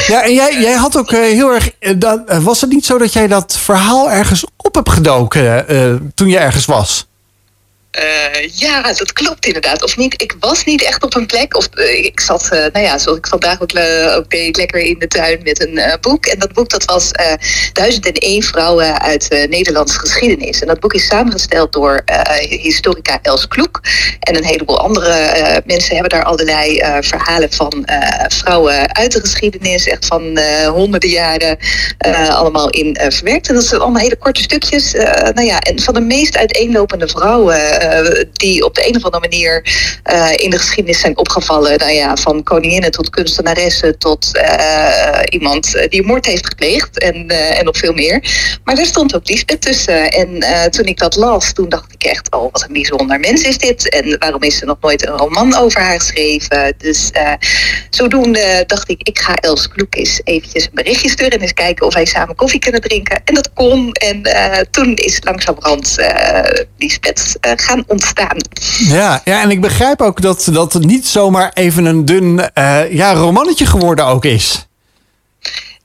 Ja, 0.06 0.22
en 0.22 0.34
jij, 0.34 0.60
jij 0.60 0.72
had 0.72 0.96
ook 0.96 1.12
eh, 1.12 1.20
heel 1.20 1.54
erg. 1.54 1.70
eh, 1.78 1.94
dat, 1.96 2.22
eh, 2.26 2.44
was 2.44 2.60
het 2.60 2.70
niet 2.70 2.84
zo 2.84 2.98
dat 2.98 3.12
jij 3.12 3.26
dat 3.26 3.56
verhaal 3.56 4.10
ergens 4.10 4.44
op 4.56 4.74
hebt 4.74 4.90
gedoken 4.90 6.12
toen 6.14 6.28
je 6.28 6.38
ergens 6.38 6.64
was? 6.64 7.08
Eh, 7.90 8.48
ja, 8.54 8.82
dat 8.82 9.12
klopt 9.12 9.46
inderdaad. 9.46 9.82
Of 9.82 9.96
niet, 9.96 10.22
ik 10.22 10.34
was 10.40 10.64
niet 10.64 10.82
echt 10.82 11.02
op 11.02 11.14
een 11.14 11.26
plek. 11.26 11.56
Of 11.56 11.68
eh, 11.74 12.04
ik 12.04 12.20
zat, 12.20 12.48
eh, 12.50 12.58
nou 12.72 12.84
ja, 12.84 12.98
zoals 12.98 13.18
ik 13.18 13.26
vandaag 13.26 13.60
ook, 13.60 13.72
lekker 14.52 14.80
in 14.80 14.98
de 14.98 15.06
tuin 15.06 15.40
met 15.42 15.68
een 15.68 15.98
boek. 16.00 16.26
En 16.26 16.38
dat 16.38 16.52
boek 16.52 16.68
dat 16.68 16.84
was 16.84 17.10
eh 17.10 17.32
1001 17.72 18.42
vrouwen 18.42 19.00
uit 19.00 19.46
Nederlandse 19.48 19.98
geschiedenis. 19.98 20.60
En 20.60 20.66
dat 20.66 20.80
boek 20.80 20.92
is 20.92 21.06
samengesteld 21.06 21.72
door 21.72 22.04
historica 22.48 23.18
Els 23.22 23.48
Kloek. 23.48 23.80
En 24.20 24.36
een 24.36 24.44
heleboel 24.44 24.80
andere 24.80 25.62
mensen 25.66 25.92
hebben 25.92 26.18
daar 26.18 26.24
allerlei 26.24 26.82
verhalen 27.00 27.52
van 27.52 27.88
vrouwen 28.28 28.94
uit 28.94 29.12
de 29.12 29.20
geschiedenis. 29.20 29.86
Echt 29.86 30.06
van 30.06 30.38
honderden 30.66 31.10
jaren 31.10 31.58
allemaal 32.28 32.70
in 32.70 32.96
verwerkt. 33.08 33.48
En 33.48 33.54
dat 33.54 33.64
zijn 33.64 33.80
allemaal 33.80 34.02
hele 34.02 34.16
korte 34.16 34.42
stukjes. 34.42 34.92
nou 35.34 35.42
ja, 35.42 35.58
en 35.58 35.80
van 35.80 35.94
de 35.94 36.00
meest 36.00 36.36
uiteenlopende 36.36 37.08
vrouwen 37.08 37.79
eh, 37.80 38.24
die 38.32 38.64
op 38.64 38.74
de 38.74 38.88
een 38.88 38.96
of 38.96 39.04
andere 39.04 39.28
manier 39.28 39.62
eh, 40.02 40.30
in 40.36 40.50
de 40.50 40.58
geschiedenis 40.58 41.00
zijn 41.00 41.16
opgevallen. 41.16 41.78
Nou 41.78 41.92
ja, 41.92 42.16
van 42.16 42.42
koninginnen 42.42 42.90
tot 42.90 43.10
kunstenaressen 43.10 43.98
tot 43.98 44.36
eh, 44.36 45.20
iemand 45.28 45.86
die 45.88 46.02
moord 46.02 46.26
heeft 46.26 46.46
gepleegd 46.46 46.98
en, 46.98 47.28
en 47.28 47.64
nog 47.64 47.76
veel 47.76 47.92
meer. 47.92 48.22
Maar 48.64 48.74
daar 48.74 48.86
stond 48.86 49.14
ook 49.14 49.28
Lisbeth 49.28 49.60
tussen. 49.60 50.10
En 50.10 50.44
toen 50.70 50.84
ik 50.84 50.98
dat 50.98 51.16
las, 51.16 51.52
toen 51.52 51.68
dacht 51.68 51.92
ik 51.92 52.02
echt, 52.02 52.32
oh 52.32 52.52
wat 52.52 52.64
een 52.66 52.72
bijzonder 52.72 53.20
mens 53.20 53.42
is 53.42 53.58
dit. 53.58 53.88
En 53.88 54.18
waarom 54.18 54.42
is 54.42 54.60
er 54.60 54.66
nog 54.66 54.76
nooit 54.80 55.06
een 55.06 55.16
roman 55.16 55.56
over 55.56 55.80
haar 55.80 56.00
geschreven? 56.00 56.74
Dus 56.78 57.10
zodoende 57.90 58.64
dacht 58.66 58.90
ik, 58.90 59.00
ik 59.02 59.18
ga 59.18 59.34
Els 59.34 59.68
Kloek 59.68 59.94
eens 59.94 60.20
eventjes 60.24 60.64
een 60.64 60.70
berichtje 60.74 61.08
sturen 61.08 61.32
en 61.32 61.40
eens 61.40 61.52
kijken 61.52 61.86
of 61.86 61.94
wij 61.94 62.04
samen 62.04 62.34
koffie 62.34 62.60
kunnen 62.60 62.80
drinken. 62.80 63.20
En 63.24 63.34
dat 63.34 63.52
kon. 63.52 63.92
En 63.92 64.22
toen 64.70 64.94
is 64.94 65.18
langzamerhand 65.24 65.96
Lisbeth 66.78 67.36
eh, 67.40 67.52
ontstaan. 67.86 68.36
Ja, 68.78 69.20
ja, 69.24 69.42
en 69.42 69.50
ik 69.50 69.60
begrijp 69.60 70.00
ook 70.00 70.20
dat, 70.20 70.48
dat 70.52 70.74
niet 70.78 71.06
zomaar 71.06 71.50
even 71.54 71.84
een 71.84 72.04
dun 72.04 72.52
eh, 72.52 72.92
ja, 72.92 73.14
romannetje 73.14 73.66
geworden 73.66 74.06
ook 74.06 74.24
is. 74.24 74.68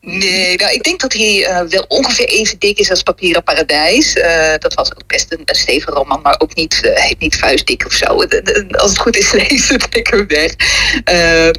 Nee, 0.05 0.51
ik 0.53 0.83
denk 0.83 1.00
dat 1.00 1.13
hij 1.13 1.45
eh, 1.45 1.62
wel 1.67 1.85
ongeveer 1.88 2.25
even 2.25 2.59
dik 2.59 2.79
is 2.79 2.89
als 2.89 3.03
Papieren 3.03 3.43
Paradijs. 3.43 4.13
Eh, 4.13 4.53
dat 4.57 4.74
was 4.74 4.95
ook 4.95 5.07
best 5.07 5.31
een, 5.31 5.41
een 5.45 5.55
stevige 5.55 5.91
roman, 5.91 6.21
maar 6.21 6.35
ook 6.38 6.55
niet, 6.55 6.81
eh, 6.81 7.12
niet 7.19 7.35
vuistdik 7.35 7.85
of 7.85 7.93
zo. 7.93 8.05
Als 8.05 8.89
het 8.89 8.97
goed 9.00 9.17
is, 9.17 9.31
lees 9.47 9.69
het 9.69 9.88
lekker 9.93 10.27
weg. 10.27 10.55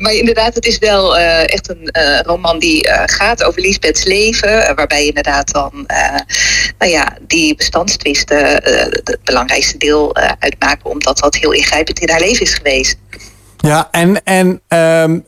Maar 0.00 0.12
inderdaad, 0.12 0.54
het 0.54 0.66
is 0.66 0.78
wel 0.78 1.16
echt 1.16 1.68
een 1.68 1.90
roman 2.24 2.58
die 2.58 2.88
gaat 3.06 3.44
over 3.44 3.60
Lisbeths 3.60 4.04
leven. 4.04 4.74
waarbij 4.74 5.06
inderdaad 5.06 5.52
dan, 5.52 5.84
nou 6.78 6.90
ja, 6.90 7.16
die 7.20 7.54
bestandstwisten 7.54 8.38
het 8.38 9.18
belangrijkste 9.24 9.78
deel 9.78 10.16
uitmaken. 10.38 10.90
Omdat 10.90 11.18
dat 11.18 11.34
heel 11.34 11.52
ingrijpend 11.52 11.98
in 11.98 12.08
haar 12.08 12.20
leven 12.20 12.42
is 12.42 12.54
geweest. 12.54 12.96
Ja, 13.56 13.88
en, 13.90 14.24
en 14.24 14.60
ehm, 14.68 15.18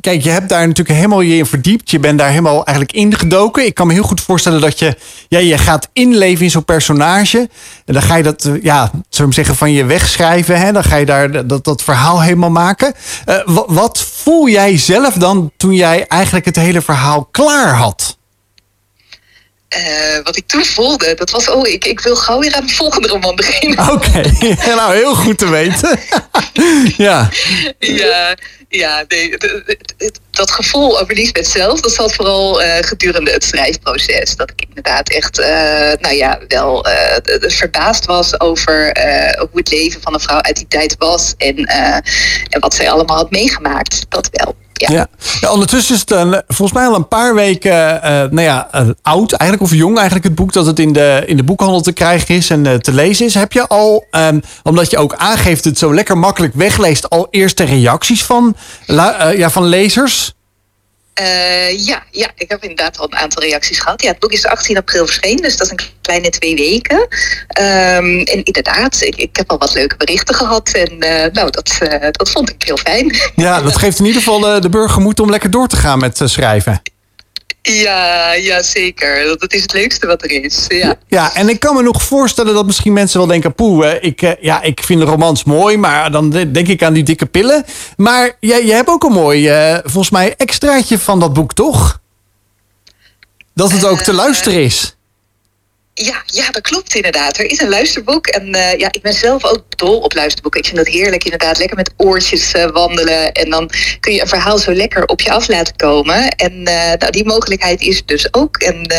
kijk, 0.00 0.22
je 0.22 0.30
hebt 0.30 0.48
daar 0.48 0.66
natuurlijk 0.66 0.96
helemaal 0.96 1.20
je 1.20 1.36
in 1.36 1.46
verdiept. 1.46 1.90
Je 1.90 1.98
bent 1.98 2.18
daar 2.18 2.28
helemaal 2.28 2.64
eigenlijk 2.64 2.92
ingedoken. 2.96 3.64
Ik 3.66 3.74
kan 3.74 3.86
me 3.86 3.92
heel 3.92 4.02
goed 4.02 4.20
voorstellen 4.20 4.60
dat 4.60 4.78
je, 4.78 4.96
ja, 5.28 5.38
je 5.38 5.58
gaat 5.58 5.88
inleven 5.92 6.44
in 6.44 6.50
zo'n 6.50 6.64
personage. 6.64 7.38
En 7.84 7.94
dan 7.94 8.02
ga 8.02 8.16
je 8.16 8.22
dat, 8.22 8.44
eh, 8.44 8.62
ja, 8.62 8.90
zullen 9.08 9.32
zeggen, 9.32 9.56
van 9.56 9.72
je 9.72 9.84
wegschrijven. 9.84 10.58
Hè? 10.60 10.72
Dan 10.72 10.84
ga 10.84 10.96
je 10.96 11.06
daar 11.06 11.46
dat, 11.46 11.64
dat 11.64 11.82
verhaal 11.82 12.22
helemaal 12.22 12.50
maken. 12.50 12.94
Eh, 13.24 13.36
wa- 13.44 13.64
wat 13.66 14.00
voel 14.22 14.48
jij 14.48 14.78
zelf 14.78 15.14
dan 15.14 15.50
toen 15.56 15.74
jij 15.74 16.06
eigenlijk 16.06 16.44
het 16.44 16.56
hele 16.56 16.82
verhaal 16.82 17.28
klaar 17.30 17.74
had? 17.74 18.18
Eh, 19.70 20.18
wat 20.24 20.36
ik 20.36 20.46
toen 20.46 20.64
voelde, 20.64 21.14
dat 21.14 21.30
was, 21.30 21.50
oh, 21.50 21.68
ik, 21.68 21.84
ik 21.84 22.00
wil 22.00 22.16
gauw 22.16 22.38
weer 22.38 22.54
aan 22.54 22.66
de 22.66 22.72
volgende 22.72 23.08
roman 23.08 23.34
beginnen. 23.36 23.78
Oké, 23.92 24.22
nou 24.66 24.94
heel 24.94 25.14
goed 25.14 25.38
te 25.38 25.48
weten. 25.48 26.00
ja. 27.06 27.30
Ja, 27.78 28.36
ja 28.68 29.04
nee, 29.08 29.36
dat 30.30 30.50
gevoel 30.50 31.00
over 31.00 31.14
Lisbeth 31.14 31.46
zelf, 31.46 31.80
dat 31.80 31.92
zat 31.92 32.14
vooral 32.14 32.62
eh, 32.62 32.86
gedurende 32.86 33.30
het 33.30 33.44
schrijfproces. 33.44 34.36
Dat 34.36 34.50
ik 34.50 34.64
inderdaad 34.68 35.08
echt, 35.08 35.38
eh, 35.38 35.92
nou 36.00 36.14
ja, 36.14 36.40
wel 36.48 36.86
verbaasd 37.40 38.04
was 38.04 38.40
over 38.40 38.76
hoe 39.38 39.48
het 39.52 39.70
leven 39.70 40.00
van 40.00 40.14
een 40.14 40.20
vrouw 40.20 40.40
uit 40.40 40.56
die 40.56 40.68
tijd 40.68 40.94
was. 40.98 41.34
En, 41.36 41.56
en 41.64 42.60
wat 42.60 42.74
zij 42.74 42.90
allemaal 42.90 43.16
had 43.16 43.30
meegemaakt. 43.30 44.06
Dat 44.08 44.28
wel. 44.32 44.56
Ja. 44.88 45.06
Ondertussen 45.50 45.94
is 45.94 46.00
het 46.00 46.44
volgens 46.46 46.72
mij 46.72 46.86
al 46.86 46.94
een 46.94 47.08
paar 47.08 47.34
weken 47.34 48.02
eh, 48.02 48.10
nou 48.12 48.40
ja, 48.40 48.68
eh, 48.70 48.88
oud, 49.02 49.32
eigenlijk 49.32 49.72
of 49.72 49.78
jong 49.78 49.96
eigenlijk 49.96 50.26
het 50.26 50.34
boek 50.34 50.52
dat 50.52 50.66
het 50.66 50.78
in 50.78 50.92
de, 50.92 51.22
in 51.26 51.36
de 51.36 51.42
boekhandel 51.42 51.80
te 51.80 51.92
krijgen 51.92 52.34
is 52.34 52.50
en 52.50 52.66
eh, 52.66 52.74
te 52.74 52.92
lezen 52.92 53.26
is. 53.26 53.34
Heb 53.34 53.52
je 53.52 53.68
al, 53.68 54.04
ehm, 54.10 54.40
omdat 54.62 54.90
je 54.90 54.98
ook 54.98 55.14
aangeeft 55.14 55.64
het 55.64 55.78
zo 55.78 55.94
lekker 55.94 56.18
makkelijk 56.18 56.54
wegleest, 56.54 57.10
al 57.10 57.26
eerste 57.30 57.64
reacties 57.64 58.24
van, 58.24 58.56
ja, 59.36 59.50
van 59.50 59.64
lezers? 59.64 60.34
Eh, 61.14 61.86
ja, 61.86 62.02
ja, 62.10 62.30
ik 62.34 62.50
heb 62.50 62.62
inderdaad 62.62 62.98
al 62.98 63.06
een 63.10 63.18
aantal 63.18 63.42
reacties 63.42 63.78
gehad. 63.78 64.02
Ja, 64.02 64.10
het 64.10 64.18
boek 64.18 64.32
is 64.32 64.46
18 64.46 64.76
april 64.76 65.06
verschenen, 65.06 65.42
dus 65.42 65.56
dat 65.56 65.66
is 65.66 65.72
een 65.72 65.92
kleine 66.00 66.30
twee 66.30 66.54
weken. 66.54 67.06
Ehm, 67.48 68.18
en 68.18 68.42
inderdaad, 68.44 69.02
ik, 69.02 69.36
heb 69.36 69.50
al 69.50 69.58
wat 69.58 69.74
leuke 69.74 69.96
berichten 69.96 70.34
gehad. 70.34 70.70
En 70.70 71.00
eh, 71.00 71.32
nou, 71.32 71.50
dat, 71.50 71.78
eh, 71.80 72.08
dat 72.10 72.30
vond 72.30 72.50
ik 72.50 72.62
heel 72.62 72.76
fijn. 72.76 73.16
Ja, 73.36 73.60
dat 73.62 73.76
geeft 73.76 73.98
in 73.98 74.04
ieder 74.04 74.22
geval 74.22 74.60
de 74.60 74.68
burger 74.68 75.02
moed 75.02 75.20
om 75.20 75.30
lekker 75.30 75.50
door 75.50 75.68
te 75.68 75.76
gaan 75.76 75.98
met 75.98 76.20
schrijven. 76.24 76.82
Ja, 77.62 78.32
ja, 78.32 78.62
zeker. 78.62 79.36
Dat, 79.38 79.52
is 79.52 79.62
het 79.62 79.72
leukste 79.72 80.06
wat 80.06 80.22
er 80.22 80.30
is. 80.44 80.64
Ja. 80.68 80.94
Ja, 81.08 81.34
en 81.34 81.48
ik 81.48 81.60
kan 81.60 81.74
me 81.74 81.82
nog 81.82 82.02
voorstellen 82.02 82.54
dat 82.54 82.66
misschien 82.66 82.92
mensen 82.92 83.18
wel 83.18 83.26
denken... 83.28 83.54
poeh, 83.54 83.90
eh, 83.90 83.96
ik, 84.04 84.22
eh, 84.22 84.30
ja, 84.40 84.62
ik 84.62 84.82
vind 84.82 85.02
romans 85.02 85.44
mooi, 85.44 85.76
maar 85.76 86.10
dan 86.10 86.30
de- 86.30 86.50
denk 86.50 86.68
ik 86.68 86.82
aan 86.82 86.92
die 86.92 87.02
dikke 87.02 87.26
pillen. 87.26 87.64
Maar 87.96 88.36
jij, 88.40 88.64
jij 88.66 88.76
hebt 88.76 88.88
ook 88.88 89.04
een 89.04 89.12
mooi, 89.12 89.48
eh, 89.48 89.78
volgens 89.82 90.10
mij, 90.10 90.34
extraatje 90.36 90.98
van 90.98 91.20
dat 91.20 91.32
boek, 91.32 91.52
toch? 91.54 92.00
Dat 93.54 93.72
het 93.72 93.84
ook 93.84 93.98
te 94.00 94.12
luisteren 94.12 94.62
is. 94.62 94.96
Ja, 96.02 96.22
ja, 96.26 96.50
dat 96.50 96.62
klopt 96.62 96.94
inderdaad. 96.94 97.38
Er 97.38 97.50
is 97.50 97.60
een 97.60 97.68
luisterboek. 97.68 98.26
En 98.26 98.54
eh, 98.54 98.78
ja, 98.78 98.88
ik 98.90 99.02
ben 99.02 99.12
zelf 99.12 99.44
ook 99.44 99.64
dol 99.68 99.98
op 99.98 100.14
luisterboeken. 100.14 100.60
Ik 100.60 100.66
vind 100.66 100.78
dat 100.78 100.94
heerlijk 100.94 101.24
inderdaad. 101.24 101.58
Lekker 101.58 101.76
met 101.76 101.92
oortjes 101.96 102.52
eh, 102.52 102.70
wandelen. 102.70 103.32
En 103.32 103.50
dan 103.50 103.70
kun 104.00 104.12
je 104.12 104.20
een 104.20 104.28
verhaal 104.28 104.58
zo 104.58 104.72
lekker 104.72 105.04
op 105.06 105.20
je 105.20 105.32
af 105.32 105.48
laten 105.48 105.76
komen. 105.76 106.28
En 106.28 106.64
eh, 106.64 106.92
nou, 106.98 107.10
die 107.10 107.24
mogelijkheid 107.24 107.80
is 107.80 108.02
dus 108.04 108.34
ook. 108.34 108.56
En 108.56 108.92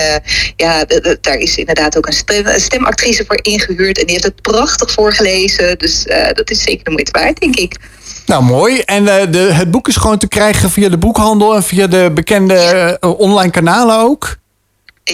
ja, 0.56 0.86
daar 1.22 1.38
is 1.38 1.58
inderdaad 1.58 1.98
ook 1.98 2.08
een, 2.08 2.14
stem, 2.14 2.46
een 2.46 2.62
stemactrice 2.62 3.26
voor 3.26 3.40
ingehuurd. 3.42 3.98
En 3.98 4.06
die 4.06 4.14
heeft 4.14 4.24
het 4.24 4.42
prachtig 4.42 4.92
voorgelezen. 4.92 5.78
Dus 5.78 6.06
dat 6.34 6.50
is 6.50 6.62
zeker 6.62 6.84
de 6.84 6.92
moeite 6.92 7.12
waard, 7.12 7.40
denk 7.40 7.56
ik. 7.56 7.76
Nou, 8.26 8.44
mooi. 8.44 8.80
En 8.80 9.06
de, 9.32 9.38
het 9.38 9.72
boek 9.72 9.88
is 9.88 9.96
gewoon 9.96 10.18
te 10.18 10.28
krijgen 10.28 10.72
via 10.72 10.90
de 10.90 10.98
boekhandel... 10.98 11.56
en 11.56 11.64
via 11.64 11.88
de 11.88 12.12
bekende 12.14 12.98
online 13.18 13.52
kanalen 13.52 13.98
ook. 13.98 14.40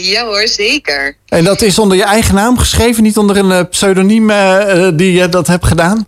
Ja 0.01 0.25
hoor, 0.25 0.47
zeker. 0.47 1.17
En 1.27 1.43
dat 1.43 1.61
is 1.61 1.79
onder 1.79 1.97
je 1.97 2.03
eigen 2.03 2.35
naam 2.35 2.57
geschreven, 2.57 3.03
niet 3.03 3.17
onder 3.17 3.37
een 3.37 3.51
eh, 3.51 3.61
pseudoniem 3.69 4.29
eh, 4.29 4.87
eh, 4.87 4.93
die 4.97 5.11
je 5.11 5.29
dat 5.29 5.47
hebt 5.47 5.65
gedaan? 5.65 6.07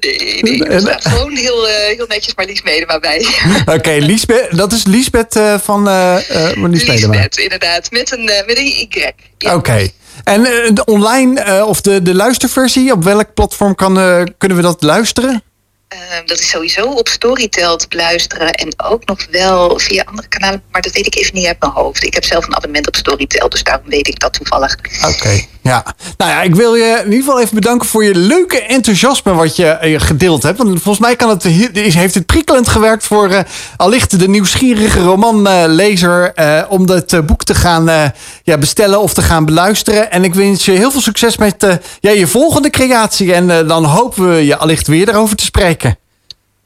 Nee, 0.00 0.62
gewoon 0.98 1.36
heel, 1.36 1.64
heel 1.66 2.06
netjes 2.08 2.34
Marlies 2.34 2.62
Medema 2.62 2.98
bij. 2.98 3.26
Oké, 3.76 3.90
Liesbeth, 3.90 4.56
dat 4.56 4.72
is 4.72 4.84
Liesbeth 4.84 5.40
van 5.62 5.82
Marlies 5.82 6.86
Medema. 6.86 7.14
Lisbeth, 7.14 7.38
inderdaad. 7.38 7.90
Met 7.90 8.12
een, 8.12 8.24
met 8.24 8.58
een 8.58 8.66
Y. 8.66 9.12
Ja. 9.38 9.54
Oké. 9.54 9.88
En 10.24 10.42
de 10.74 10.84
online 10.84 11.64
of 11.66 11.80
de, 11.80 12.02
de 12.02 12.14
luisterversie, 12.14 12.92
op 12.92 13.04
welk 13.04 13.34
platform 13.34 13.74
kan, 13.74 13.94
kunnen 14.38 14.56
we 14.56 14.62
dat 14.62 14.82
luisteren? 14.82 15.42
Ehm, 15.90 16.26
dat 16.26 16.38
is 16.38 16.48
sowieso 16.48 16.84
op 16.86 17.08
Storytel 17.08 17.76
te 17.76 17.88
beluisteren 17.88 18.52
en 18.52 18.72
ook 18.76 19.04
nog 19.04 19.26
wel 19.30 19.78
via 19.78 20.02
andere 20.06 20.28
kanalen, 20.28 20.62
maar 20.70 20.80
dat 20.80 20.92
weet 20.92 21.06
ik 21.06 21.16
even 21.16 21.34
niet 21.34 21.46
uit 21.46 21.60
mijn 21.60 21.72
hoofd. 21.72 22.04
Ik 22.04 22.14
heb 22.14 22.24
zelf 22.24 22.46
een 22.46 22.56
abonnement 22.56 22.86
op 22.86 22.96
Storytel, 22.96 23.48
dus 23.48 23.62
daarom 23.62 23.88
weet 23.88 24.08
ik 24.08 24.20
dat 24.20 24.32
toevallig. 24.32 24.76
Oké, 25.08 25.44
ja. 25.62 25.94
Nou 26.16 26.30
ja, 26.30 26.42
ik 26.42 26.54
wil 26.54 26.74
je 26.74 27.00
in 27.04 27.10
ieder 27.10 27.24
geval 27.24 27.40
even 27.40 27.54
bedanken 27.54 27.88
voor 27.88 28.04
je 28.04 28.14
leuke 28.14 28.60
enthousiasme 28.62 29.34
wat 29.34 29.56
je 29.56 29.66
eh, 29.66 30.00
gedeeld 30.00 30.42
hebt. 30.42 30.58
Want 30.58 30.68
volgens 30.70 30.98
mij 30.98 31.16
kan 31.16 31.28
het, 31.28 31.44
is- 31.72 31.94
heeft 31.94 32.14
het 32.14 32.26
prikkelend 32.26 32.68
gewerkt 32.68 33.04
voor 33.04 33.28
eh, 33.30 33.40
allicht 33.76 34.18
de 34.18 34.28
nieuwsgierige 34.28 35.00
romanlezer 35.00 36.32
eh, 36.34 36.62
om 36.68 36.86
dat 36.86 37.12
eh, 37.12 37.20
boek 37.20 37.44
te 37.44 37.54
gaan 37.54 37.88
eh, 37.88 38.04
ja, 38.42 38.58
bestellen 38.58 39.00
of 39.00 39.14
te 39.14 39.22
gaan 39.22 39.44
beluisteren. 39.44 40.10
En 40.10 40.24
ik 40.24 40.34
wens 40.34 40.64
je 40.64 40.72
heel 40.72 40.90
veel 40.90 41.00
succes 41.00 41.36
met 41.36 41.62
eh, 41.62 41.74
ja, 42.00 42.10
je 42.10 42.26
volgende 42.26 42.70
creatie. 42.70 43.32
En 43.34 43.50
eh, 43.50 43.68
dan 43.68 43.84
hopen 43.84 44.34
we 44.34 44.46
je 44.46 44.56
allicht 44.56 44.86
weer 44.86 45.08
erover 45.08 45.36
te 45.36 45.44
spreken. 45.44 45.98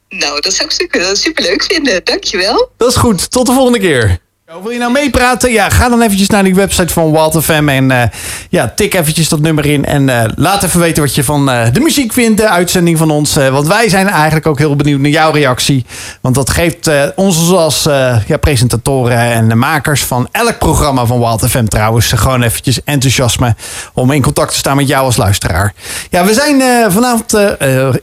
Nou, 0.09 0.41
dat 0.41 0.53
zou 0.53 0.69
ik 0.69 0.75
super, 0.75 1.17
super 1.17 1.45
leuk 1.45 1.63
vinden. 1.63 2.01
Dankjewel. 2.05 2.69
Dat 2.77 2.89
is 2.89 2.97
goed. 2.97 3.31
Tot 3.31 3.47
de 3.47 3.53
volgende 3.53 3.79
keer. 3.79 4.19
Wil 4.45 4.71
je 4.71 4.79
nou 4.79 4.93
meepraten? 4.93 5.53
Ja, 5.53 5.71
ga 5.71 5.89
dan 5.89 6.03
eventjes 6.03 6.29
naar 6.29 6.45
die 6.45 6.55
website 6.55 6.93
van 6.93 7.13
Wild 7.13 7.45
FM 7.45 7.69
en 7.69 7.91
eh, 7.91 8.09
ja, 8.49 8.73
tik 8.77 8.95
eventjes 8.95 9.29
dat 9.29 9.41
nummer 9.41 9.67
in. 9.67 9.85
En 9.85 10.09
eh, 10.09 10.31
laat 10.37 10.63
even 10.63 10.81
weten 10.81 11.03
wat 11.03 11.15
je 11.15 11.25
van 11.25 11.51
eh, 11.51 11.73
de 11.73 11.81
muziek 11.81 12.13
vindt, 12.13 12.41
de 12.41 12.49
uitzending 12.49 12.99
van 12.99 13.11
ons. 13.11 13.35
want 13.35 13.67
wij 13.67 13.89
zijn 13.89 14.09
eigenlijk 14.09 14.47
ook 14.47 14.59
heel 14.59 14.77
benieuwd 14.77 15.01
naar 15.01 15.11
jouw 15.11 15.31
reactie. 15.31 15.85
Want 16.21 16.35
dat 16.35 16.51
geeft 16.51 16.91
ons 17.15 17.51
als 17.53 17.83
ja, 18.27 18.37
presentatoren 18.41 19.19
en 19.19 19.49
de 19.49 19.55
makers 19.55 20.05
van 20.05 20.29
elk 20.31 20.59
programma 20.59 21.07
van 21.07 21.19
Wild 21.19 21.51
FM 21.51 21.65
trouwens 21.65 22.13
gewoon 22.13 22.43
eventjes 22.43 22.85
enthousiasme 22.85 23.55
om 23.95 24.11
in 24.11 24.23
contact 24.23 24.53
te 24.53 24.59
staan 24.59 24.77
met 24.77 24.89
jou 24.89 25.05
als 25.05 25.17
luisteraar. 25.17 25.75
Ja, 26.11 26.25
we 26.25 26.35
zijn 26.35 26.63
vanavond 26.93 27.39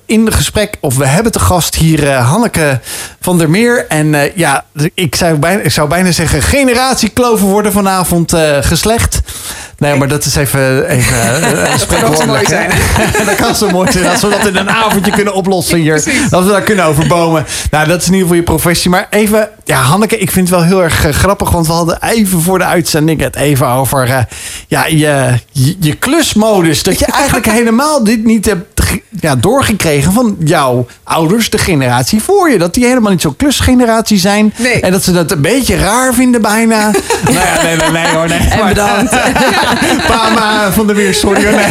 in 0.05 0.31
gesprek, 0.31 0.77
of 0.79 0.97
we 0.97 1.05
hebben 1.05 1.31
te 1.31 1.39
gast 1.39 1.75
hier 1.75 2.11
Hanneke 2.11 2.79
van 3.19 3.37
der 3.37 3.49
Meer. 3.49 3.85
En 3.87 4.31
ja, 4.35 4.65
ik 4.93 5.15
zou, 5.15 5.35
bijna, 5.35 5.61
ik 5.61 5.71
zou 5.71 5.87
bijna 5.87 6.11
zeggen 6.11 6.30
generatiekloven 6.39 7.47
worden 7.47 7.71
vanavond 7.71 8.33
eh, 8.33 8.57
geslecht. 8.61 9.21
Nee, 9.77 9.95
maar 9.95 10.07
dat 10.07 10.25
is 10.25 10.35
even, 10.35 10.87
even 10.87 11.15
uh, 11.53 11.73
kan 11.87 12.27
mooi 12.27 12.45
zijn, 12.45 12.71
dat 13.25 13.35
kan 13.35 13.55
zo 13.55 13.69
mooi 13.69 13.91
zijn. 13.91 14.07
Als 14.09 14.21
we 14.21 14.29
dat 14.29 14.47
in 14.47 14.55
een 14.55 14.69
avondje 14.69 15.11
kunnen 15.11 15.33
oplossen 15.33 15.77
hier. 15.77 16.01
Precies. 16.01 16.29
Dat 16.29 16.43
we 16.43 16.49
daar 16.49 16.61
kunnen 16.61 16.85
overbomen. 16.85 17.45
Nou, 17.71 17.87
dat 17.87 18.01
is 18.01 18.07
in 18.07 18.13
ieder 18.13 18.27
geval 18.27 18.41
je 18.43 18.43
professie. 18.43 18.89
Maar 18.89 19.07
even, 19.09 19.49
ja, 19.65 19.81
Hanneke, 19.81 20.17
ik 20.17 20.31
vind 20.31 20.49
het 20.49 20.57
wel 20.57 20.67
heel 20.67 20.83
erg 20.83 21.05
eh, 21.05 21.13
grappig. 21.13 21.49
Want 21.49 21.67
we 21.67 21.73
hadden 21.73 21.97
even 22.01 22.41
voor 22.41 22.57
de 22.57 22.65
uitzending 22.65 23.21
het 23.21 23.35
even 23.35 23.67
over 23.67 24.27
ja, 24.67 24.85
je, 24.85 25.39
je, 25.51 25.75
je 25.79 25.93
klusmodus. 25.93 26.83
Dat 26.83 26.99
je 26.99 27.05
eigenlijk 27.05 27.45
helemaal 27.59 28.03
dit 28.03 28.23
niet 28.25 28.45
hebt 28.45 28.81
ge- 28.83 29.00
ja, 29.19 29.35
doorgekregen 29.35 30.11
van 30.13 30.35
jouw 30.43 30.85
ouders, 31.03 31.49
de 31.49 31.57
generatie 31.57 32.21
voor 32.21 32.49
je. 32.49 32.57
Dat 32.57 32.73
die 32.73 32.85
helemaal 32.85 33.11
niet 33.11 33.21
zo'n 33.21 33.35
klusgeneratie 33.35 34.17
zijn. 34.17 34.53
Nee. 34.57 34.81
En 34.81 34.91
dat 34.91 35.03
ze 35.03 35.11
dat 35.11 35.31
een 35.31 35.41
beetje 35.41 35.75
raar 35.75 36.13
vinden 36.13 36.41
bijna. 36.41 36.91
nou 37.23 37.33
ja, 37.33 37.61
nee, 37.63 37.75
nee, 37.75 37.89
nee 37.91 38.07
hoor. 38.07 38.27
Nee. 38.27 38.39
En 38.39 38.67
bedankt. 38.67 39.15
Pama 40.07 40.71
van 40.71 40.87
der 40.87 40.95
Weer, 40.95 41.13
sorry. 41.13 41.43
hoor. 41.43 41.51
Nee. 41.55 41.65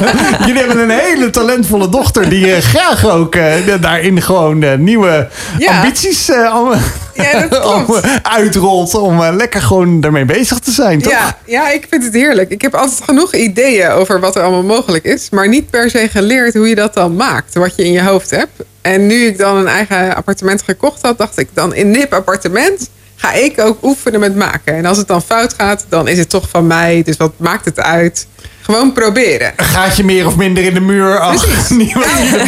Jullie 0.46 0.62
hebben 0.62 0.78
een 0.90 0.98
hele 0.98 1.30
talentvolle 1.30 1.88
dochter 1.88 2.28
die 2.28 2.54
eh, 2.54 2.62
graag 2.62 3.06
ook 3.10 3.34
eh, 3.34 3.52
daarin 3.80 4.22
gewoon 4.22 4.62
eh, 4.62 4.78
nieuwe 4.78 5.28
Ja. 5.58 5.76
ambities 5.76 6.30
allemaal- 6.32 6.74
Ja, 7.14 7.46
allemaal 7.60 8.00
uitrolt 8.22 8.94
om 8.94 9.22
lekker 9.22 9.62
gewoon 9.62 10.00
daarmee 10.00 10.24
bezig 10.24 10.58
te 10.58 10.70
zijn, 10.70 11.02
toch? 11.02 11.12
Ja, 11.12 11.36
ja, 11.46 11.70
ik 11.70 11.86
vind 11.90 12.04
het 12.04 12.14
heerlijk. 12.14 12.50
Ik 12.50 12.62
heb 12.62 12.74
altijd 12.74 13.00
genoeg 13.04 13.34
ideeën 13.34 13.90
over 13.90 14.20
wat 14.20 14.36
er 14.36 14.42
allemaal 14.42 14.62
mogelijk 14.62 15.04
is. 15.04 15.30
Maar 15.30 15.48
niet 15.48 15.70
per 15.70 15.90
se 15.90 16.08
geleerd 16.08 16.54
hoe 16.54 16.68
je 16.68 16.74
dat 16.74 16.81
dan 16.90 17.16
maakt. 17.16 17.54
Wat 17.54 17.76
je 17.76 17.84
in 17.84 17.92
je 17.92 18.02
hoofd 18.02 18.30
hebt. 18.30 18.62
En 18.80 19.06
nu 19.06 19.26
ik 19.26 19.38
dan 19.38 19.56
een 19.56 19.68
eigen 19.68 20.14
appartement 20.14 20.62
gekocht 20.62 21.02
had, 21.02 21.18
dacht 21.18 21.38
ik 21.38 21.48
dan 21.52 21.74
in 21.74 21.92
dit 21.92 22.10
appartement 22.10 22.90
ga 23.16 23.32
ik 23.32 23.60
ook 23.60 23.82
oefenen 23.82 24.20
met 24.20 24.36
maken. 24.36 24.74
En 24.74 24.84
als 24.84 24.98
het 24.98 25.06
dan 25.08 25.22
fout 25.22 25.54
gaat, 25.54 25.86
dan 25.88 26.08
is 26.08 26.18
het 26.18 26.28
toch 26.28 26.48
van 26.48 26.66
mij. 26.66 27.02
Dus 27.02 27.16
wat 27.16 27.32
maakt 27.36 27.64
het 27.64 27.80
uit? 27.80 28.26
Gewoon 28.62 28.92
proberen. 28.92 29.52
Een 29.56 29.64
gaatje 29.64 30.04
meer 30.04 30.26
of 30.26 30.36
minder 30.36 30.64
in 30.64 30.74
de 30.74 30.80
muur. 30.80 31.18
Ach, 31.18 31.34
Precies. 31.46 31.68
niemand 31.84 32.06
er 32.06 32.40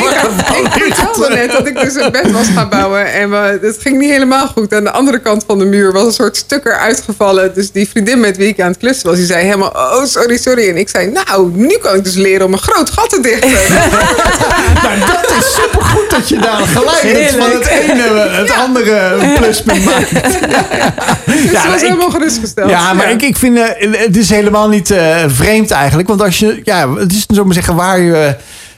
ik, 0.65 0.75
ik 0.75 0.95
vertelde 0.95 1.35
net 1.35 1.51
dat 1.53 1.67
ik 1.67 1.81
dus 1.81 1.95
een 1.95 2.13
bed 2.13 2.31
was 2.31 2.47
gaan 2.55 2.69
bouwen. 2.69 3.13
En 3.13 3.31
we, 3.31 3.59
het 3.63 3.77
ging 3.81 3.99
niet 3.99 4.11
helemaal 4.11 4.47
goed. 4.47 4.75
Aan 4.75 4.85
de 4.85 4.91
andere 4.91 5.19
kant 5.21 5.45
van 5.47 5.59
de 5.59 5.65
muur 5.65 5.93
was 5.93 6.05
een 6.07 6.13
soort 6.13 6.37
stuk 6.37 6.65
eruit 6.65 7.03
gevallen. 7.05 7.55
Dus 7.55 7.71
die 7.71 7.89
vriendin 7.89 8.21
met 8.21 8.37
wie 8.37 8.49
ik 8.49 8.61
aan 8.61 8.69
het 8.69 8.79
klussen 8.79 9.09
was, 9.09 9.17
die 9.17 9.27
zei 9.27 9.45
helemaal... 9.45 9.71
Oh, 9.71 10.05
sorry, 10.05 10.37
sorry. 10.37 10.69
En 10.69 10.77
ik 10.77 10.89
zei, 10.89 11.11
nou, 11.11 11.51
nu 11.55 11.77
kan 11.83 11.95
ik 11.95 12.05
dus 12.05 12.15
leren 12.15 12.47
om 12.47 12.53
een 12.53 12.59
groot 12.59 12.91
gat 12.91 13.11
te 13.11 13.21
dichten. 13.21 13.51
Nou, 14.83 14.99
dat 14.99 15.31
is 15.39 15.55
supergoed 15.55 16.11
dat 16.11 16.29
je 16.29 16.39
daar 16.39 16.61
gelijk 16.67 17.31
van 17.39 17.51
het 17.51 17.67
ene 17.67 18.03
het 18.31 18.51
andere 18.51 19.17
pluspunt 19.39 19.85
maakt. 19.85 20.11
Dus 21.25 21.51
Ja, 21.51 21.67
was 21.71 21.75
ik- 21.83 21.89
helemaal 21.89 22.11
gerustgesteld. 22.11 22.71
Ja, 22.71 22.93
maar 22.93 23.11
Ik, 23.11 23.23
ik 23.23 23.37
vind 23.37 23.59
eh, 23.59 23.93
het 23.99 24.17
is 24.17 24.31
helemaal 24.31 24.69
niet 24.69 24.91
eh, 24.91 25.17
vreemd 25.27 25.71
eigenlijk. 25.71 26.04
Want 26.09 26.23
als 26.23 26.39
je, 26.39 26.61
ja, 26.65 26.95
het 26.95 27.13
is 27.13 27.27
zo 27.35 27.45
maar 27.45 27.55
zeggen 27.55 27.75
waar 27.75 28.01
je 28.01 28.17
eh, 28.17 28.33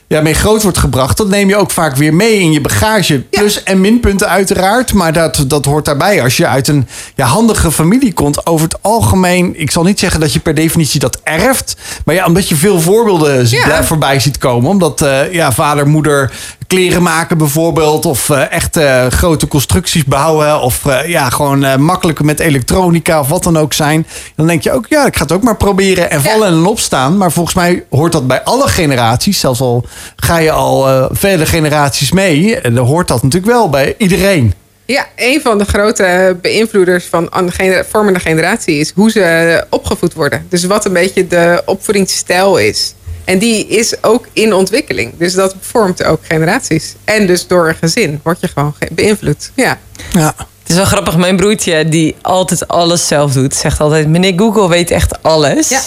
ja, 0.07 0.21
mee 0.21 0.33
groot 0.33 0.63
wordt 0.63 0.77
gebracht, 0.77 1.17
dat 1.17 1.27
neem 1.29 1.49
je 1.49 1.55
ook 1.55 1.71
vaak 1.71 1.95
weer 1.95 2.13
mee 2.13 2.39
in 2.39 2.51
je 2.51 2.61
bagage. 2.61 3.19
Plus 3.29 3.63
en 3.63 3.81
minpunten 3.81 4.29
uiteraard, 4.29 4.93
maar 4.93 5.13
dat, 5.13 5.43
dat 5.47 5.65
hoort 5.65 5.85
daarbij. 5.85 6.23
Als 6.23 6.37
je 6.37 6.47
uit 6.47 6.67
een 6.67 6.87
ja, 7.15 7.25
handige 7.25 7.71
familie 7.71 8.13
komt, 8.13 8.45
over 8.45 8.67
het 8.67 8.77
algemeen, 8.81 9.59
ik 9.59 9.71
zal 9.71 9.83
niet 9.83 9.99
zeggen 9.99 10.19
dat 10.19 10.33
je 10.33 10.39
per 10.39 10.53
definitie 10.53 10.99
dat 10.99 11.19
erft, 11.23 11.75
maar 12.05 12.15
ja, 12.15 12.25
omdat 12.25 12.49
je 12.49 12.55
veel 12.55 12.81
voorbeelden 12.81 13.49
Ja. 13.49 13.83
voorbij 13.83 14.19
ziet 14.19 14.37
komen, 14.37 14.69
omdat 14.69 15.01
eh, 15.01 15.33
ja, 15.33 15.51
vader, 15.51 15.87
moeder 15.87 16.31
kleren 16.67 17.03
maken 17.03 17.37
bijvoorbeeld, 17.37 18.05
of 18.05 18.29
eh, 18.29 18.51
echt 18.51 18.77
eh, 18.77 19.07
grote 19.07 19.47
constructies 19.47 20.05
bouwen, 20.05 20.61
of 20.61 20.85
eh, 20.85 21.07
ja, 21.07 21.29
gewoon 21.29 21.63
eh, 21.63 21.75
makkelijk 21.75 22.21
met 22.21 22.39
elektronica 22.39 23.19
of 23.19 23.27
wat 23.27 23.43
dan 23.43 23.57
ook 23.57 23.73
zijn. 23.73 24.07
Dan 24.35 24.47
denk 24.47 24.63
je 24.63 24.71
ook, 24.71 24.85
ja, 24.89 25.05
ik 25.05 25.15
ga 25.15 25.21
het 25.21 25.31
ook 25.31 25.43
maar 25.43 25.57
proberen 25.57 26.11
en 26.11 26.21
vallen 26.21 26.47
en 26.47 26.65
opstaan. 26.65 27.17
Maar 27.17 27.31
volgens 27.31 27.55
mij 27.55 27.85
hoort 27.89 28.11
dat 28.11 28.27
bij 28.27 28.43
alle 28.43 28.67
generaties, 28.67 29.39
zelfs 29.39 29.61
al 29.61 29.85
ga 30.15 30.37
je 30.37 30.51
al 30.51 31.07
vele 31.11 31.45
generaties 31.45 32.11
mee, 32.11 32.59
en 32.59 32.73
dan 32.73 32.85
hoort 32.85 33.07
dat 33.07 33.23
natuurlijk 33.23 33.51
wel 33.51 33.69
bij 33.69 33.95
iedereen. 33.97 34.53
Ja, 34.85 35.05
een 35.15 35.41
van 35.41 35.57
de 35.57 35.65
grote 35.65 36.37
beïnvloeders 36.41 37.05
van 37.05 37.27
een 37.31 37.85
vormende 37.89 38.19
generatie 38.19 38.79
is 38.79 38.91
hoe 38.95 39.11
ze 39.11 39.65
opgevoed 39.69 40.13
worden. 40.13 40.45
Dus 40.49 40.63
wat 40.63 40.85
een 40.85 40.93
beetje 40.93 41.27
de 41.27 41.61
opvoedingsstijl 41.65 42.57
is. 42.57 42.93
En 43.27 43.37
die 43.39 43.67
is 43.67 44.03
ook 44.03 44.27
in 44.33 44.53
ontwikkeling. 44.53 45.13
Dus 45.17 45.33
dat 45.33 45.55
vormt 45.59 46.03
ook 46.03 46.19
generaties. 46.27 46.95
En 47.03 47.27
dus 47.27 47.47
door 47.47 47.67
een 47.67 47.75
gezin 47.75 48.19
word 48.23 48.39
je 48.41 48.47
gewoon 48.47 48.75
ge- 48.79 48.87
beïnvloed. 48.91 49.51
Ja. 49.55 49.77
Ja. 50.11 50.33
Het 50.37 50.69
is 50.69 50.75
wel 50.75 50.85
grappig, 50.85 51.17
mijn 51.17 51.35
broertje, 51.35 51.89
die 51.89 52.15
altijd 52.21 52.67
alles 52.67 53.07
zelf 53.07 53.33
doet, 53.33 53.55
zegt 53.55 53.79
altijd: 53.79 54.07
Meneer 54.07 54.33
Google 54.35 54.69
weet 54.69 54.91
echt 54.91 55.23
alles. 55.23 55.69
Ja. 55.69 55.79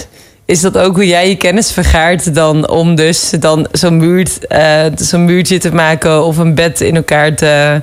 Is 0.45 0.61
dat 0.61 0.79
ook 0.79 0.95
hoe 0.95 1.07
jij 1.07 1.29
je 1.29 1.37
kennis 1.37 1.73
vergaart 1.73 2.35
dan 2.35 2.69
om 2.69 2.95
dus 2.95 3.31
dan 3.41 3.69
zo'n 3.73 3.97
muur, 3.97 4.29
eh, 4.49 4.85
zo'n 4.97 5.25
muurtje 5.25 5.59
te 5.59 5.75
maken 5.75 6.25
of 6.25 6.37
een 6.37 6.55
bed 6.55 6.81
in 6.81 6.97
elkaar 6.97 7.35
te 7.35 7.81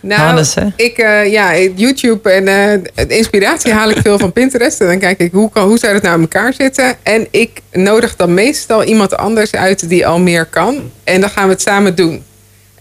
Nou, 0.00 0.44
ik, 0.76 0.98
eh, 0.98 1.32
ja, 1.32 1.56
YouTube 1.56 2.30
en 2.30 2.48
eh, 2.94 3.04
inspiratie 3.08 3.72
haal 3.72 3.90
ik 3.90 3.98
veel 4.02 4.18
van 4.18 4.32
Pinterest. 4.32 4.80
En 4.80 4.86
dan 4.86 4.98
kijk 4.98 5.18
ik, 5.18 5.32
hoe, 5.32 5.50
kan, 5.50 5.68
hoe 5.68 5.78
zou 5.78 5.92
dat 5.92 6.02
nou 6.02 6.14
in 6.14 6.20
elkaar 6.20 6.52
zitten? 6.52 6.96
En 7.02 7.26
ik 7.30 7.60
nodig 7.72 8.16
dan 8.16 8.34
meestal 8.34 8.84
iemand 8.84 9.16
anders 9.16 9.52
uit 9.52 9.88
die 9.88 10.06
al 10.06 10.18
meer 10.18 10.44
kan. 10.44 10.90
En 11.04 11.20
dan 11.20 11.30
gaan 11.30 11.44
we 11.44 11.52
het 11.52 11.62
samen 11.62 11.94
doen. 11.94 12.22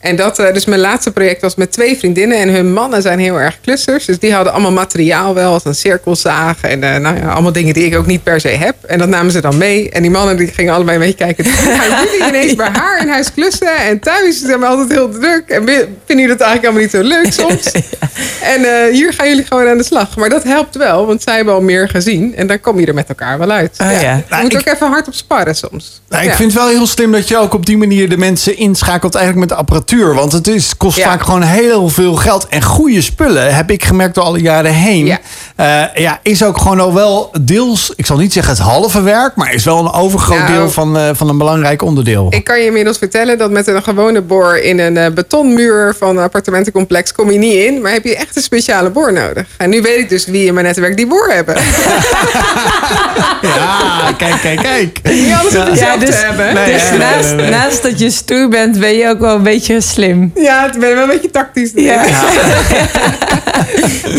En 0.01 0.15
dat, 0.15 0.39
eh, 0.39 0.53
dus 0.53 0.65
mijn 0.65 0.81
laatste 0.81 1.11
project 1.11 1.41
was 1.41 1.55
met 1.55 1.71
twee 1.71 1.97
vriendinnen. 1.97 2.37
En 2.37 2.49
hun 2.49 2.73
mannen 2.73 3.01
zijn 3.01 3.19
heel 3.19 3.39
erg 3.39 3.57
klussers. 3.61 4.05
Dus 4.05 4.19
die 4.19 4.33
hadden 4.33 4.53
allemaal 4.53 4.71
materiaal 4.71 5.33
wel. 5.33 5.53
Als 5.53 5.65
een 5.65 5.75
cirkelzaag. 5.75 6.61
En 6.61 6.83
eh, 6.83 6.99
nou 6.99 7.17
ja, 7.17 7.27
allemaal 7.31 7.51
dingen 7.51 7.73
die 7.73 7.85
ik 7.85 7.95
ook 7.97 8.05
niet 8.05 8.23
per 8.23 8.39
se 8.41 8.47
heb. 8.47 8.75
En 8.87 8.99
dat 8.99 9.07
namen 9.09 9.31
ze 9.31 9.41
dan 9.41 9.57
mee. 9.57 9.89
En 9.89 10.01
die 10.01 10.11
mannen 10.11 10.37
die 10.37 10.47
gingen 10.47 10.73
allebei 10.73 10.97
een 10.97 11.03
beetje 11.03 11.25
kijken. 11.25 11.45
Gaan 11.45 11.89
jullie 12.03 12.27
ineens 12.27 12.55
bij 12.55 12.69
haar 12.73 13.01
in 13.01 13.09
huis 13.09 13.33
klussen? 13.33 13.75
En 13.75 13.99
thuis 13.99 14.41
zijn 14.41 14.59
we 14.59 14.65
altijd 14.65 14.91
heel 14.91 15.09
druk. 15.09 15.43
En 15.47 15.65
vinden 15.65 15.95
jullie 16.07 16.27
dat 16.27 16.39
eigenlijk 16.39 16.63
allemaal 16.63 16.81
niet 16.81 16.91
zo 16.91 17.01
leuk 17.01 17.33
soms? 17.49 17.71
En 18.41 18.63
eh, 18.63 18.91
hier 18.93 19.13
gaan 19.13 19.27
jullie 19.27 19.45
gewoon 19.45 19.67
aan 19.67 19.77
de 19.77 19.83
slag. 19.83 20.17
Maar 20.17 20.29
dat 20.29 20.43
helpt 20.43 20.75
wel. 20.75 21.05
Want 21.05 21.21
zij 21.23 21.35
hebben 21.35 21.53
al 21.53 21.61
meer 21.61 21.89
gezien. 21.89 22.35
En 22.35 22.47
dan 22.47 22.59
kom 22.59 22.79
je 22.79 22.85
er 22.85 22.93
met 22.93 23.09
elkaar 23.09 23.37
wel 23.37 23.51
uit. 23.51 23.73
Ah, 23.77 23.91
ja. 24.01 24.15
Je 24.15 24.23
Nou, 24.29 24.43
moet 24.43 24.53
ik- 24.53 24.59
ook 24.59 24.73
even 24.73 24.87
hard 24.87 25.07
op 25.07 25.13
sparren 25.13 25.55
soms. 25.55 26.01
Nou, 26.09 26.23
ik 26.23 26.29
Ja. 26.29 26.35
vind 26.35 26.51
het 26.53 26.61
wel 26.61 26.69
heel 26.69 26.87
slim 26.87 27.11
dat 27.11 27.27
je 27.27 27.37
ook 27.37 27.53
op 27.53 27.65
die 27.65 27.77
manier 27.77 28.09
de 28.09 28.17
mensen 28.17 28.57
inschakelt 28.57 29.15
eigenlijk 29.15 29.47
met 29.47 29.57
de 29.57 29.63
apparatuur. 29.63 29.85
Want 29.95 30.31
het 30.31 30.47
is, 30.47 30.77
kost 30.77 30.97
Ja. 30.97 31.03
vaak 31.03 31.21
gewoon 31.21 31.41
heel 31.41 31.89
veel 31.89 32.15
geld. 32.15 32.47
En 32.47 32.63
goede 32.63 33.01
spullen, 33.01 33.55
heb 33.55 33.71
ik 33.71 33.83
gemerkt 33.83 34.15
door 34.15 34.23
alle 34.23 34.39
jaren 34.41 34.73
heen. 34.73 35.05
Ja. 35.05 35.19
Ja. 35.57 35.91
ja, 35.95 36.19
is 36.23 36.43
ook 36.43 36.57
gewoon 36.57 36.79
al 36.79 36.93
wel 36.93 37.31
deels, 37.41 37.93
ik 37.95 38.05
zal 38.05 38.17
niet 38.17 38.33
zeggen 38.33 38.53
het 38.53 38.61
halve 38.61 39.01
werk, 39.01 39.35
maar 39.35 39.53
is 39.53 39.63
wel 39.63 39.79
een 39.79 39.91
overgroot 39.91 40.37
Nou, 40.37 40.51
deel 40.51 40.69
van, 40.69 40.97
eh, 40.97 41.09
van 41.13 41.29
een 41.29 41.37
belangrijk 41.37 41.81
onderdeel. 41.81 42.27
Ik 42.29 42.43
kan 42.43 42.59
je 42.59 42.65
inmiddels 42.65 42.97
vertellen 42.97 43.37
dat 43.37 43.51
met 43.51 43.67
een 43.67 43.83
gewone 43.83 44.21
boor 44.21 44.57
in 44.57 44.79
een 44.79 44.97
eh, 44.97 45.11
betonmuur 45.11 45.95
van 45.97 46.17
een 46.17 46.23
appartementencomplex 46.23 47.11
kom 47.13 47.31
je 47.31 47.37
niet 47.37 47.53
in. 47.53 47.81
Maar 47.81 47.91
heb 47.91 48.03
je 48.03 48.15
echt 48.15 48.35
een 48.35 48.41
speciale 48.41 48.89
boor 48.89 49.13
nodig. 49.13 49.47
En 49.57 49.69
nu 49.69 49.81
weet 49.81 49.99
ik 49.99 50.09
dus 50.09 50.25
wie 50.25 50.45
in 50.45 50.53
mijn 50.53 50.65
netwerk 50.65 50.97
die 50.97 51.07
boor 51.07 51.29
hebben. 51.29 51.55
Ja, 53.41 54.13
kijk, 54.17 54.41
kijk, 54.41 54.59
kijk. 54.59 54.99
Niet 55.03 55.33
alles 55.33 55.55
op 55.55 55.65
Ja, 55.65 55.69
jezelf 55.69 55.99
dus, 55.99 56.09
te 56.09 56.15
hebben. 56.25 56.53
Nee, 56.53 56.73
dus 56.73 56.89
nee, 56.89 56.97
naast, 56.99 57.27
nee, 57.27 57.35
nee. 57.35 57.49
naast 57.49 57.83
dat 57.83 57.99
je 57.99 58.09
stoer 58.09 58.49
bent, 58.49 58.79
ben 58.79 58.93
je 58.93 59.09
ook 59.09 59.19
wel 59.19 59.35
een 59.35 59.43
beetje 59.43 59.81
slim. 59.81 60.31
Ja, 60.35 60.63
het 60.63 60.79
ben 60.79 60.93
wel 60.93 61.03
een 61.03 61.09
beetje 61.09 61.31
tactisch. 61.31 61.71
Ja. 61.75 62.03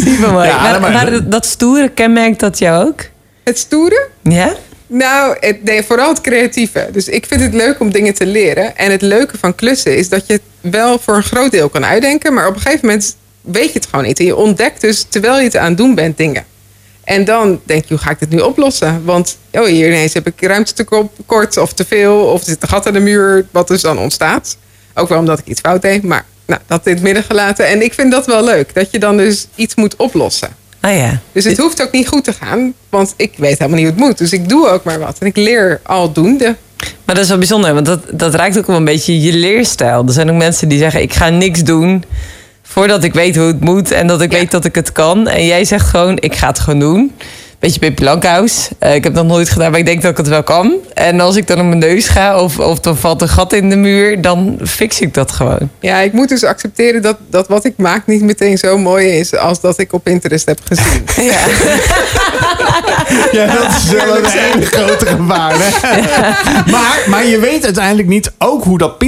Super 0.05 0.33
mooi. 0.33 0.47
Ja, 0.49 0.63
maar, 0.63 0.81
maar- 0.81 0.93
maar 0.93 1.11
dat- 1.11 1.31
dat 1.31 1.47
stoere 1.47 1.89
kenmerkt 1.89 2.41
dat 2.41 2.59
jou 2.59 2.87
ook? 2.89 3.01
Het 3.45 3.59
stoere? 3.59 4.09
Ja? 4.23 4.53
Nou, 4.87 5.37
het, 5.41 5.65
nee, 5.65 5.83
vooral 5.83 6.09
het 6.09 6.21
creatieve. 6.21 6.89
Dus 6.93 7.09
ik 7.09 7.27
vind 7.27 7.41
het 7.41 7.55
leuk 7.55 7.81
om 7.81 7.93
dingen 7.93 8.15
te 8.15 8.27
leren. 8.27 8.77
En 8.77 8.91
het 8.91 9.03
leuke 9.03 9.39
van 9.39 9.55
klussen 9.55 9.97
is 9.97 10.09
dat 10.09 10.27
je 10.27 10.33
het 10.33 10.43
wel 10.73 10.99
voor 10.99 11.17
een 11.17 11.23
groot 11.23 11.51
deel 11.51 11.69
kan 11.69 11.85
uitdenken. 11.85 12.35
Maar 12.35 12.47
op 12.49 12.55
een 12.55 12.61
gegeven 12.61 12.87
moment 12.87 13.17
weet 13.41 13.73
je 13.73 13.79
het 13.79 13.89
gewoon 13.91 14.05
niet. 14.05 14.19
En 14.19 14.25
je 14.25 14.37
ontdekt 14.37 14.81
dus, 14.81 15.07
terwijl 15.09 15.39
je 15.39 15.45
het 15.45 15.57
aan 15.57 15.69
het 15.69 15.77
doen 15.77 15.95
bent, 15.95 16.17
dingen. 16.17 16.45
En 17.09 17.25
dan 17.25 17.61
denk 17.65 17.83
je, 17.83 17.95
hoe 17.95 18.03
ga 18.03 18.11
ik 18.11 18.19
dit 18.19 18.31
nu 18.31 18.39
oplossen? 18.39 19.05
Want 19.05 19.39
oh, 19.53 19.65
hier 19.65 19.87
ineens 19.87 20.15
heb 20.15 20.27
ik 20.27 20.41
ruimte 20.41 20.73
tekort 20.73 21.57
of 21.57 21.73
te 21.73 21.85
veel. 21.85 22.17
Of 22.17 22.41
er 22.41 22.47
zit 22.47 22.63
een 22.63 22.69
gat 22.69 22.87
in 22.87 22.93
de 22.93 23.01
muur, 23.01 23.47
wat 23.51 23.69
dus 23.69 23.81
dan 23.81 23.99
ontstaat. 23.99 24.57
Ook 24.95 25.09
wel 25.09 25.19
omdat 25.19 25.39
ik 25.39 25.47
iets 25.47 25.61
fout 25.61 25.83
deed. 25.83 26.03
Maar 26.03 26.25
nou, 26.47 26.61
dat 26.67 26.87
in 26.87 26.95
het 26.95 27.03
midden 27.03 27.23
gelaten. 27.23 27.67
En 27.67 27.83
ik 27.83 27.95
vind 27.95 28.11
dat 28.11 28.27
wel 28.27 28.45
leuk. 28.45 28.75
Dat 28.75 28.91
je 28.91 28.99
dan 28.99 29.17
dus 29.17 29.47
iets 29.55 29.75
moet 29.75 29.97
oplossen. 29.97 30.49
Ah 30.81 30.97
ja. 30.97 31.21
Dus 31.33 31.45
het 31.45 31.59
hoeft 31.59 31.83
ook 31.83 31.93
niet 31.93 32.09
goed 32.09 32.25
te 32.25 32.33
gaan. 32.33 32.75
Want 32.89 33.15
ik 33.17 33.33
weet 33.37 33.59
helemaal 33.59 33.81
niet 33.81 33.89
hoe 33.89 33.97
het 33.97 34.07
moet. 34.07 34.19
Dus 34.19 34.33
ik 34.33 34.49
doe 34.49 34.69
ook 34.69 34.85
maar 34.85 34.99
wat. 34.99 35.17
En 35.19 35.27
ik 35.27 35.37
leer 35.37 35.81
aldoende. 35.83 36.57
Maar 37.05 37.15
dat 37.15 37.25
is 37.25 37.29
wel 37.29 37.39
bijzonder, 37.39 37.75
want 37.75 37.87
dat, 37.87 38.01
dat 38.13 38.35
raakt 38.35 38.59
ook 38.59 38.67
wel 38.67 38.77
een 38.77 38.85
beetje 38.85 39.21
je 39.21 39.33
leerstijl. 39.33 40.07
Er 40.07 40.13
zijn 40.13 40.31
ook 40.31 40.37
mensen 40.37 40.69
die 40.69 40.79
zeggen, 40.79 41.03
ik 41.03 41.13
ga 41.13 41.29
niks 41.29 41.63
doen 41.63 42.05
voordat 42.79 43.05
ik 43.05 43.15
weet 43.15 43.37
hoe 43.37 43.47
het 43.47 43.61
moet 43.61 43.91
en 43.91 44.07
dat 44.07 44.21
ik 44.21 44.31
weet 44.31 44.51
dat 44.51 44.65
ik 44.65 44.75
het 44.75 44.93
kan. 44.93 45.29
En 45.29 45.47
jij 45.47 45.65
zegt 45.65 45.87
gewoon, 45.87 46.17
ik 46.21 46.35
ga 46.35 46.47
het 46.47 46.59
gewoon 46.59 46.81
doen. 46.81 47.13
Beetje 47.59 47.81
Pippi 47.81 48.05
Lankhuis. 48.05 48.69
Eh, 48.79 48.95
ik 48.95 49.05
heb 49.05 49.15
dat 49.15 49.25
nooit 49.25 49.49
gedaan, 49.49 49.71
maar 49.71 49.81
ik 49.81 49.87
denk 49.87 50.03
dat 50.03 50.11
ik 50.11 50.17
het 50.17 50.29
wel 50.29 50.43
kan. 50.43 50.75
En 50.95 51.21
als 51.21 51.37
ik 51.37 51.47
dan 51.47 51.61
op 51.61 51.67
mijn 51.67 51.79
neus 51.79 52.09
ga 52.09 52.41
of, 52.41 52.59
of 52.59 52.85
er 52.85 52.97
valt 52.97 53.23
een 53.23 53.29
gat 53.29 53.53
in 53.53 53.71
de 53.71 53.77
muur, 53.77 54.21
dan 54.21 54.59
fix 54.65 55.01
ik 55.01 55.15
dat 55.15 55.33
gewoon. 55.33 55.71
Ja, 55.81 55.99
ik 55.99 56.13
moet 56.13 56.29
dus 56.29 56.45
accepteren 56.45 57.03
dat, 57.03 57.17
dat 57.31 57.49
wat 57.49 57.65
ik 57.65 57.75
maak 57.77 58.07
niet 58.07 58.23
meteen 58.23 58.59
zo 58.59 58.79
mooi 58.79 59.07
is 59.07 59.37
als 59.37 59.61
dat 59.61 59.79
ik 59.79 59.93
op 59.93 60.05
Pinterest 60.05 60.47
heb 60.47 60.61
gezien. 60.65 61.05
Ja. 61.31 61.39
Ja, 63.33 63.47
dat 63.47 63.69
is 63.77 63.91
wel 63.91 64.17
een 64.17 64.25
hele 64.25 64.67
grote 64.67 65.07
gevaar. 65.07 65.55
Hè? 65.59 66.01
Maar, 66.73 67.05
maar 67.07 67.27
je 67.27 67.39
weet 67.39 67.65
uiteindelijk 67.65 68.09
niet 68.09 68.33
ook 68.39 68.65
hoe 68.65 68.79
dat 68.79 68.99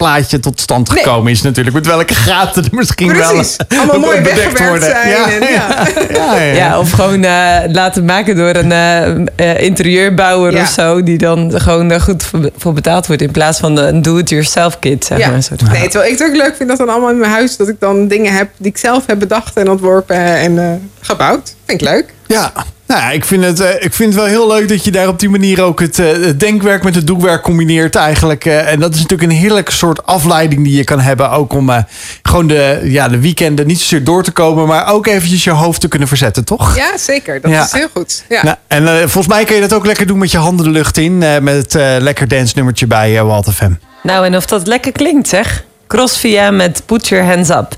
Pinterest-plaatje 0.00 0.40
tot 0.40 0.60
stand 0.60 0.88
Nee. 0.94 1.02
gekomen 1.02 1.32
is 1.32 1.42
natuurlijk. 1.42 1.76
Met 1.76 1.86
welke 1.86 2.14
gaten 2.14 2.64
er 2.64 2.68
misschien 2.72 3.06
Precies. 3.06 3.56
wel 3.68 3.78
Allemaal 3.78 3.96
ook 3.96 4.04
mooi 4.04 4.20
bedekt 4.20 4.58
zijn 4.58 5.08
Ja, 5.08 5.30
en 5.30 5.40
ja. 5.40 5.48
ja. 5.48 5.86
Ja, 6.12 6.36
ja. 6.40 6.54
Ja, 6.54 6.78
of 6.78 6.90
gewoon 6.90 7.24
eh, 7.24 7.56
laten 7.66 8.04
maken 8.04 8.36
door 8.36 8.54
een 8.54 8.72
eh, 8.72 9.10
eh, 9.36 9.62
interieurbouwer 9.62 10.52
Ja. 10.52 10.62
of 10.62 10.68
zo. 10.68 11.02
Die 11.02 11.18
dan 11.18 11.60
gewoon 11.60 11.88
daar 11.88 12.00
goed 12.00 12.22
voor, 12.22 12.50
voor 12.56 12.72
betaald 12.72 13.06
wordt. 13.06 13.22
In 13.22 13.30
plaats 13.30 13.58
van 13.58 13.76
een 13.78 14.02
do-it-yourself 14.02 14.78
kit, 14.78 15.04
zeg 15.04 15.30
maar. 15.30 15.42
Soort. 15.42 15.72
Nee, 15.72 15.88
terwijl 15.88 16.12
ik 16.12 16.18
het 16.18 16.28
ook 16.28 16.36
leuk 16.36 16.56
vind 16.56 16.68
dat 16.68 16.78
dan 16.78 16.88
allemaal 16.88 17.10
in 17.10 17.18
mijn 17.18 17.32
huis... 17.32 17.56
dat 17.56 17.68
ik 17.68 17.80
dan 17.80 18.08
dingen 18.08 18.32
heb 18.32 18.48
die 18.56 18.70
ik 18.70 18.78
zelf 18.78 19.06
heb 19.06 19.18
bedacht 19.18 19.56
en 19.56 19.70
ontworpen 19.70 20.16
en 20.16 20.58
eh, 20.58 20.70
gebouwd. 21.00 21.54
Vind 21.70 21.82
ik 21.82 21.88
leuk. 21.88 22.04
Ja, 22.26 22.52
nou 22.86 23.00
ja, 23.00 23.10
ik 23.10 23.24
vind, 23.24 23.44
het, 23.44 23.60
eh, 23.60 23.84
ik 23.84 23.94
vind 23.94 24.08
het 24.12 24.22
wel 24.22 24.24
heel 24.30 24.46
leuk 24.48 24.68
dat 24.68 24.84
je 24.84 24.90
daar 24.90 25.08
op 25.08 25.18
die 25.18 25.28
manier 25.28 25.62
ook 25.62 25.80
het, 25.80 25.98
eh, 25.98 26.06
het 26.12 26.40
denkwerk 26.40 26.82
met 26.82 26.94
het 26.94 27.06
doekwerk 27.06 27.42
combineert 27.42 27.94
eigenlijk. 27.94 28.44
eh, 28.44 28.72
en 28.72 28.80
dat 28.80 28.94
is 28.94 29.00
natuurlijk 29.02 29.30
een 29.30 29.36
heerlijke 29.38 29.72
soort 29.72 30.06
afleiding 30.06 30.64
die 30.64 30.76
je 30.76 30.84
kan 30.84 31.00
hebben. 31.00 31.30
Ook 31.30 31.52
om 31.52 31.70
eh, 31.70 31.82
gewoon 32.22 32.46
de, 32.46 32.80
ja, 32.84 33.08
de 33.08 33.18
weekenden 33.20 33.66
niet 33.66 33.80
zozeer 33.80 34.04
door 34.04 34.22
te 34.22 34.30
komen, 34.30 34.66
maar 34.66 34.92
ook 34.92 35.06
eventjes 35.06 35.44
je 35.44 35.50
hoofd 35.50 35.80
te 35.80 35.88
kunnen 35.88 36.08
verzetten, 36.08 36.44
toch? 36.44 36.76
Ja, 36.76 36.98
zeker. 36.98 37.40
Dat 37.40 37.50
Ja. 37.50 37.64
is 37.64 37.72
heel 37.72 37.88
goed. 37.92 38.24
Ja. 38.28 38.42
Nou, 38.44 38.56
en 38.66 38.86
eh, 38.88 38.94
volgens 38.98 39.26
mij 39.26 39.44
kun 39.44 39.54
je 39.54 39.60
dat 39.60 39.72
ook 39.72 39.86
lekker 39.86 40.06
doen 40.06 40.18
met 40.18 40.30
je 40.30 40.38
handen 40.38 40.64
de 40.64 40.72
lucht 40.72 40.96
in. 40.98 41.22
eh, 41.22 41.38
met 41.38 41.54
het 41.54 41.74
eh, 41.74 41.96
lekker 41.98 42.28
dance 42.28 42.52
nummertje 42.56 42.86
bij 42.86 43.16
eh, 43.18 43.22
Walt 43.24 43.52
FM. 43.54 43.70
Nou, 44.02 44.26
en 44.26 44.36
of 44.36 44.46
dat 44.46 44.66
lekker 44.66 44.92
klinkt, 44.92 45.28
zeg. 45.28 45.64
Crossvia 45.86 46.50
met 46.50 46.82
Put 46.86 47.08
Your 47.08 47.24
Hands 47.24 47.48
Up. 47.50 47.76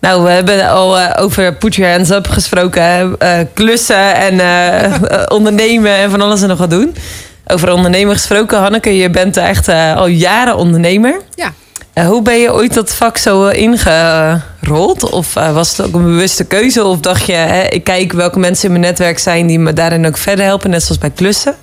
Nou, 0.00 0.22
we 0.22 0.30
hebben 0.30 0.68
al 0.68 0.98
eh, 0.98 1.22
over 1.22 1.54
Put 1.54 1.74
Your 1.74 1.92
Hands 1.92 2.10
Up 2.10 2.26
gesproken. 2.28 3.18
Eh, 3.18 3.38
klussen 3.54 4.14
en 4.14 4.40
eh, 4.40 5.22
ondernemen 5.38 5.96
en 5.96 6.10
van 6.10 6.20
alles 6.20 6.42
en 6.42 6.48
nog 6.48 6.58
wat 6.58 6.70
doen. 6.70 6.94
Over 7.46 7.72
ondernemer 7.72 8.14
gesproken, 8.14 8.58
Hanneke, 8.58 8.96
je 8.96 9.10
bent 9.10 9.36
echt 9.36 9.68
al 9.68 10.06
jaren 10.06 10.56
ondernemer. 10.56 11.20
Ja. 11.34 11.52
Hoe 12.06 12.22
ben 12.22 12.38
je 12.38 12.52
ooit 12.52 12.74
dat 12.74 12.94
vak 12.94 13.16
zo 13.16 13.48
ingerold? 13.48 15.10
Of 15.10 15.34
was 15.34 15.76
het 15.76 15.86
ook 15.86 15.94
een 15.94 16.02
bewuste 16.02 16.44
keuze? 16.44 16.84
Of 16.84 17.00
dacht 17.00 17.26
je, 17.26 17.32
hè, 17.32 17.62
ik 17.62 17.84
kijk 17.84 18.12
welke 18.12 18.38
mensen 18.38 18.64
in 18.64 18.70
mijn 18.70 18.84
netwerk 18.84 19.18
zijn 19.18 19.46
die 19.46 19.58
me 19.58 19.72
daarin 19.72 20.06
ook 20.06 20.16
verder 20.16 20.44
helpen, 20.44 20.70
net 20.70 20.82
zoals 20.82 20.98
bij 20.98 21.10
klussen? 21.10 21.54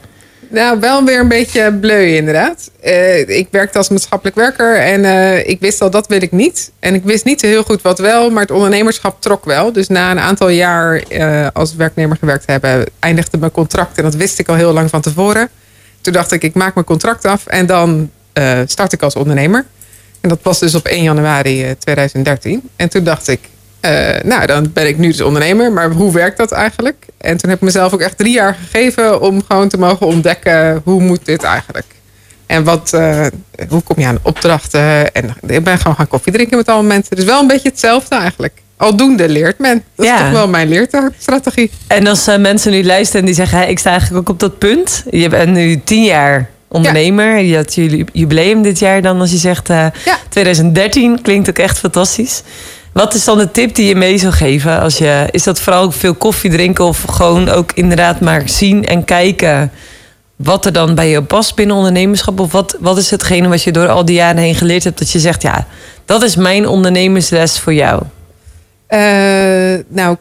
Nou, 0.54 0.80
wel 0.80 1.04
weer 1.04 1.20
een 1.20 1.28
beetje 1.28 1.74
bleu 1.74 2.16
inderdaad. 2.16 2.72
Eh, 2.82 3.30
ik 3.30 3.48
werkte 3.52 3.78
als 3.78 3.89
maatschappelijk 3.89 4.36
werker 4.36 4.76
en 4.76 5.06
eh, 5.06 5.48
ik 5.48 5.60
wist 5.60 5.82
al 5.82 5.89
dat 5.89 6.08
wil 6.08 6.22
ik 6.22 6.32
niet. 6.32 6.72
En 6.80 6.94
ik 6.94 7.04
wist 7.04 7.26
niet 7.26 7.42
heel 7.42 7.63
goed 7.63 7.82
wat 7.82 8.00
wel, 8.00 8.30
maar 8.30 8.42
het 8.42 8.52
ondernemerschap 8.52 9.22
trok 9.22 9.46
wel. 9.46 9.72
Dus 9.72 9.88
na 9.88 10.12
een 10.12 10.20
aantal 10.20 10.50
jaar 10.50 10.96
eh, 10.96 11.48
als 11.54 11.76
werknemer 11.76 12.18
gewerkt 12.18 12.46
hebben, 12.46 12.86
eindigde 13.00 13.38
mijn 13.38 13.52
contract. 13.52 13.98
En 13.98 14.04
dat 14.04 14.16
wist 14.16 14.39
ik 14.39 14.48
al 14.48 14.56
heel 14.56 14.74
lang 14.74 14.89
van 14.89 15.02
tevoren. 15.02 15.50
Toen 16.02 16.13
dacht 16.13 16.32
ik, 16.32 16.44
ik 16.44 16.54
maak 16.54 16.74
mijn 16.74 16.86
contract 16.86 17.26
af 17.26 17.46
en 17.46 17.66
dan 17.66 18.12
start 18.66 18.94
ik 18.94 19.02
als 19.02 19.16
ondernemer. 19.16 19.66
En 20.24 20.30
dat 20.30 20.39
was 20.42 20.60
dus 20.60 20.76
op 20.76 20.86
1 20.86 21.04
januari 21.04 21.63
eh, 21.63 21.72
2013. 21.72 22.70
En 22.76 22.89
toen 22.89 23.04
dacht 23.04 23.28
ik, 23.28 23.39
eh, 23.84 24.24
nou, 24.24 24.46
dan 24.46 24.72
ben 24.74 24.88
ik 24.88 24.98
nu 24.98 25.08
dus 25.08 25.22
ondernemer, 25.22 25.72
maar 25.72 25.91
hoe 25.91 26.12
werkt 26.12 26.38
dat 26.38 26.52
eigenlijk? 26.52 27.06
En 27.17 27.38
toen 27.38 27.50
heb 27.50 27.60
ik 27.60 27.63
mezelf 27.65 27.93
ook 27.93 28.02
echt 28.02 28.17
drie 28.17 28.34
jaar 28.34 28.58
gegeven 28.63 29.22
om 29.22 29.43
gewoon 29.48 29.67
te 29.69 29.78
mogen 29.78 30.08
ontdekken 30.08 30.82
hoe 30.84 31.02
moet 31.02 31.26
dit 31.26 31.43
eigenlijk? 31.43 31.86
En 32.46 32.63
wat, 32.63 32.93
eh, 32.93 33.26
hoe 33.69 33.82
kom 33.82 34.00
je 34.00 34.06
aan 34.06 34.19
opdrachten? 34.22 35.13
En 35.13 35.36
ik 35.48 35.63
ben 35.63 35.78
gewoon 35.78 35.96
gaan 35.96 36.08
koffie 36.08 36.34
drinken 36.34 36.58
met 36.58 36.67
alle 36.67 36.84
mensen. 36.84 37.15
Dus 37.15 37.26
wel 37.26 37.41
een 37.41 37.48
beetje 37.48 37.69
hetzelfde 37.69 38.15
eigenlijk. 38.15 38.54
Aldoende 38.78 39.30
leert 39.30 39.60
men. 39.60 39.84
Dat 39.96 40.06
Ja. 40.06 40.15
is 40.15 40.22
toch 40.22 40.32
wel 40.32 40.48
mijn 40.48 40.67
leerstrategie. 40.69 41.72
En 41.88 42.08
als 42.08 42.28
eh, 42.28 42.38
mensen 42.38 42.72
nu 42.72 42.84
luisteren 42.86 43.19
en 43.22 43.26
die 43.26 43.36
zeggen, 43.36 43.69
ik 43.69 43.80
sta 43.80 43.89
eigenlijk 43.89 44.19
ook 44.30 44.34
op 44.36 44.39
dat 44.39 44.58
punt. 44.58 45.04
Je 45.10 45.30
bent 45.30 45.52
nu 45.54 45.82
tien 45.84 46.04
jaar 46.04 46.50
ondernemer. 46.67 47.38
Je 47.39 47.56
had 47.56 47.76
jullie 47.76 48.06
jubileum 48.13 48.62
dit 48.62 48.80
jaar 48.80 49.02
dan 49.02 49.19
als 49.19 49.32
je 49.32 49.38
zegt 49.38 49.67
Ja. 49.67 49.91
2013. 50.30 51.22
Klinkt 51.22 51.50
ook 51.50 51.58
echt 51.60 51.80
fantastisch. 51.80 52.41
Wat 52.93 53.13
is 53.13 53.23
dan 53.23 53.38
de 53.38 53.51
tip 53.51 53.75
die 53.75 53.88
je 53.88 53.95
mee 53.95 54.17
zou 54.17 54.34
geven? 54.34 54.79
Als 54.79 54.97
je, 54.97 55.27
is 55.32 55.43
dat 55.43 55.62
vooral 55.62 55.91
veel 55.91 56.13
koffie 56.13 56.51
drinken 56.51 56.86
of 56.86 57.01
gewoon 57.01 57.49
ook 57.49 57.71
inderdaad 57.73 58.19
maar 58.19 58.49
zien 58.49 58.86
en 58.86 59.06
kijken 59.06 59.71
wat 60.36 60.65
er 60.65 60.73
dan 60.73 60.95
bij 60.95 61.10
je 61.10 61.23
past 61.23 61.56
binnen 61.56 61.75
ondernemerschap? 61.75 62.39
Of 62.39 62.51
wat, 62.51 62.77
wat 62.79 62.97
is 62.97 63.12
hetgene 63.12 63.47
wat 63.47 63.63
je 63.63 63.71
door 63.71 63.88
al 63.88 64.06
die 64.06 64.15
jaren 64.15 64.41
heen 64.41 64.56
geleerd 64.56 64.84
hebt 64.84 64.99
dat 64.99 65.12
je 65.12 65.19
zegt, 65.19 65.41
ja, 65.41 65.67
dat 66.06 66.23
is 66.23 66.36
mijn 66.36 66.67
ondernemersles 66.67 67.60
voor 67.60 67.73
jou? 67.73 68.03
Eh, 68.88 68.99
nou, 69.88 70.17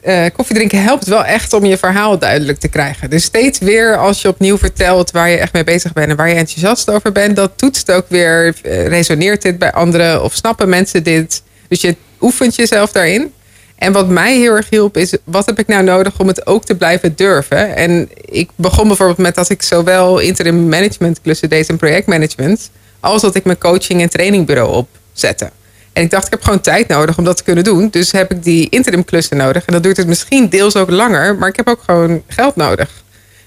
eh, 0.00 0.26
koffie 0.32 0.56
drinken 0.56 0.82
helpt 0.82 1.06
wel 1.06 1.24
echt 1.24 1.52
om 1.52 1.64
je 1.64 1.78
verhaal 1.78 2.18
duidelijk 2.18 2.58
te 2.58 2.68
krijgen. 2.68 3.10
Dus 3.10 3.24
steeds 3.24 3.58
weer 3.58 3.96
als 3.96 4.22
je 4.22 4.28
opnieuw 4.28 4.58
vertelt 4.58 5.10
waar 5.10 5.28
je 5.28 5.36
echt 5.36 5.52
mee 5.52 5.64
bezig 5.64 5.92
bent 5.92 6.10
en 6.10 6.16
waar 6.16 6.28
je 6.28 6.34
enthousiast 6.34 6.90
over 6.90 7.12
bent, 7.12 7.36
dat 7.36 7.52
toetst 7.56 7.92
ook 7.92 8.06
weer, 8.08 8.54
resoneert 8.88 9.42
dit 9.42 9.58
bij 9.58 9.72
anderen 9.72 10.22
of 10.22 10.34
snappen 10.34 10.68
mensen 10.68 11.02
dit? 11.02 11.42
Dus 11.68 11.80
je 11.80 11.96
oefent 12.20 12.54
jezelf 12.54 12.92
daarin. 12.92 13.32
En 13.76 13.92
wat 13.92 14.08
mij 14.08 14.36
heel 14.36 14.54
erg 14.54 14.70
hielp 14.70 14.96
is, 14.96 15.16
wat 15.24 15.46
heb 15.46 15.58
ik 15.58 15.66
nou 15.66 15.84
nodig 15.84 16.18
om 16.18 16.26
het 16.26 16.46
ook 16.46 16.64
te 16.64 16.74
blijven 16.74 17.16
durven? 17.16 17.76
En 17.76 18.08
ik 18.24 18.50
begon 18.54 18.86
bijvoorbeeld 18.86 19.18
met 19.18 19.34
dat 19.34 19.50
ik 19.50 19.62
zowel 19.62 20.18
interim 20.18 20.68
management 20.68 21.20
klussen 21.20 21.48
deed 21.48 21.68
en 21.68 21.76
projectmanagement, 21.76 22.70
als 23.00 23.22
dat 23.22 23.34
ik 23.34 23.44
mijn 23.44 23.58
coaching 23.58 24.00
en 24.00 24.08
trainingbureau 24.08 24.86
opzette. 25.12 25.50
En 25.92 26.02
ik 26.02 26.10
dacht, 26.10 26.24
ik 26.24 26.30
heb 26.30 26.42
gewoon 26.42 26.60
tijd 26.60 26.88
nodig 26.88 27.18
om 27.18 27.24
dat 27.24 27.36
te 27.36 27.42
kunnen 27.42 27.64
doen. 27.64 27.88
Dus 27.90 28.12
heb 28.12 28.30
ik 28.32 28.44
die 28.44 28.68
interim 28.68 29.04
klussen 29.04 29.36
nodig. 29.36 29.64
En 29.64 29.72
dat 29.72 29.82
duurt 29.82 29.96
het 29.96 30.06
misschien 30.06 30.48
deels 30.48 30.76
ook 30.76 30.90
langer, 30.90 31.36
maar 31.36 31.48
ik 31.48 31.56
heb 31.56 31.68
ook 31.68 31.82
gewoon 31.84 32.22
geld 32.26 32.56
nodig. 32.56 32.90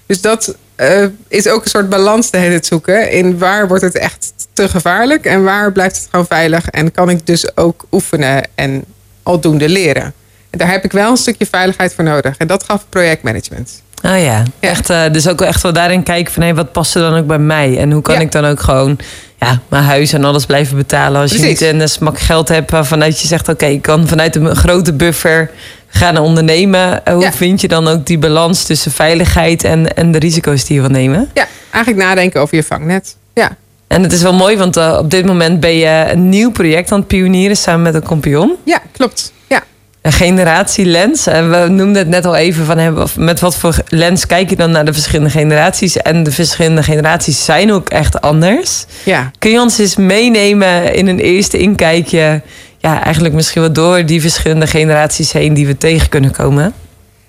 Dus 0.06 0.20
dat 0.20 0.56
eh, 0.74 1.04
is 1.28 1.48
ook 1.48 1.64
een 1.64 1.70
soort 1.70 1.88
balans 1.88 2.30
te 2.30 2.58
zoeken. 2.60 3.10
In 3.10 3.38
waar 3.38 3.68
wordt 3.68 3.82
het 3.82 3.98
echt 3.98 4.32
te 4.52 4.68
gevaarlijk 4.68 5.24
en 5.24 5.42
waar 5.44 5.72
blijft 5.72 5.96
het 5.96 6.06
gewoon 6.10 6.26
veilig. 6.26 6.66
En 6.68 6.92
kan 6.92 7.10
ik 7.10 7.26
dus 7.26 7.56
ook 7.56 7.84
oefenen 7.92 8.42
en 8.54 8.84
aldoende 9.22 9.68
leren. 9.68 10.12
En 10.50 10.58
daar 10.58 10.70
heb 10.70 10.84
ik 10.84 10.92
wel 10.92 11.10
een 11.10 11.16
stukje 11.16 11.46
veiligheid 11.46 11.94
voor 11.94 12.04
nodig. 12.04 12.36
En 12.36 12.46
dat 12.46 12.64
gaf 12.64 12.84
projectmanagement. 12.88 13.82
Oh 14.04 14.22
ja, 14.22 14.42
echt. 14.60 14.90
eh, 14.90 15.02
dus 15.12 15.28
ook 15.28 15.40
echt 15.40 15.62
wel 15.62 15.72
daarin 15.72 16.02
kijken 16.02 16.32
van 16.32 16.42
hé, 16.42 16.54
wat 16.54 16.72
past 16.72 16.94
er 16.94 17.02
dan 17.02 17.14
ook 17.18 17.26
bij 17.26 17.38
mij? 17.38 17.78
En 17.78 17.92
hoe 17.92 18.02
kan 18.02 18.14
Ja. 18.14 18.20
ik 18.20 18.32
dan 18.32 18.44
ook 18.44 18.60
gewoon 18.60 18.98
ja, 19.38 19.60
mijn 19.68 19.84
huis 19.84 20.12
en 20.12 20.24
alles 20.24 20.46
blijven 20.46 20.76
betalen 20.76 21.20
als 21.20 21.32
je 21.32 21.38
niet 21.38 21.60
een 21.60 21.88
smak 21.88 22.18
geld 22.18 22.48
hebt 22.48 22.70
waarvanuit 22.70 23.20
je 23.20 23.26
zegt 23.26 23.48
oké, 23.48 23.66
ik 23.66 23.82
kan 23.82 24.08
vanuit 24.08 24.36
een 24.36 24.56
grote 24.56 24.92
buffer 24.92 25.50
gaan 25.88 26.16
ondernemen. 26.18 27.04
Eh, 27.04 27.14
Hoe 27.14 27.22
Ja. 27.22 27.32
vind 27.32 27.60
je 27.60 27.68
dan 27.68 27.88
ook 27.88 28.06
die 28.06 28.18
balans 28.18 28.64
tussen 28.64 28.92
veiligheid 28.92 29.64
en, 29.64 29.96
en 29.96 30.12
de 30.12 30.18
risico's 30.18 30.64
die 30.64 30.74
je 30.74 30.80
wil 30.80 30.90
nemen? 30.90 31.30
Ja, 31.34 31.46
eigenlijk 31.70 32.04
nadenken 32.04 32.40
over 32.40 32.56
je 32.56 32.62
vangnet. 32.62 33.16
Ja, 33.34 33.56
En 33.90 34.02
het 34.02 34.12
is 34.12 34.22
wel 34.22 34.32
mooi, 34.34 34.56
want 34.56 34.76
eh, 34.76 34.96
op 34.98 35.10
dit 35.10 35.26
moment 35.26 35.60
ben 35.60 35.76
je 35.76 36.04
een 36.10 36.28
nieuw 36.28 36.50
project 36.50 36.92
aan 36.92 36.98
het 36.98 37.08
pionieren 37.08 37.56
samen 37.56 37.82
met 37.82 37.94
een 37.94 38.02
compagnon. 38.02 38.56
ja 38.64 38.82
klopt. 38.92 39.32
Ja. 39.46 39.62
Een 40.02 40.12
generatielens. 40.12 41.26
En 41.26 41.50
we 41.50 41.68
noemden 41.68 41.96
het 41.96 42.08
net 42.08 42.24
al 42.24 42.36
even 42.36 42.64
van 42.64 43.08
met 43.16 43.40
wat 43.40 43.56
voor 43.56 43.76
lens 43.88 44.26
kijk 44.26 44.50
je 44.50 44.56
dan 44.56 44.70
naar 44.70 44.84
de 44.84 44.92
verschillende 44.92 45.30
generaties. 45.30 45.96
En 45.96 46.22
de 46.22 46.30
verschillende 46.30 46.82
generaties 46.82 47.44
zijn 47.44 47.72
ook 47.72 47.88
echt 47.88 48.20
anders. 48.20 48.84
ja. 49.04 49.30
Kun 49.38 49.50
je 49.50 49.60
ons 49.60 49.78
eens 49.78 49.96
meenemen 49.96 50.94
in 50.94 51.06
een 51.06 51.20
eerste 51.20 51.58
inkijkje? 51.58 52.42
Ja, 52.78 53.04
eigenlijk 53.04 53.34
misschien 53.34 53.62
wel 53.62 53.72
door 53.72 54.06
die 54.06 54.20
verschillende 54.20 54.66
generaties 54.66 55.32
heen 55.32 55.54
die 55.54 55.66
we 55.66 55.76
tegen 55.78 56.08
kunnen 56.08 56.30
komen. 56.32 56.72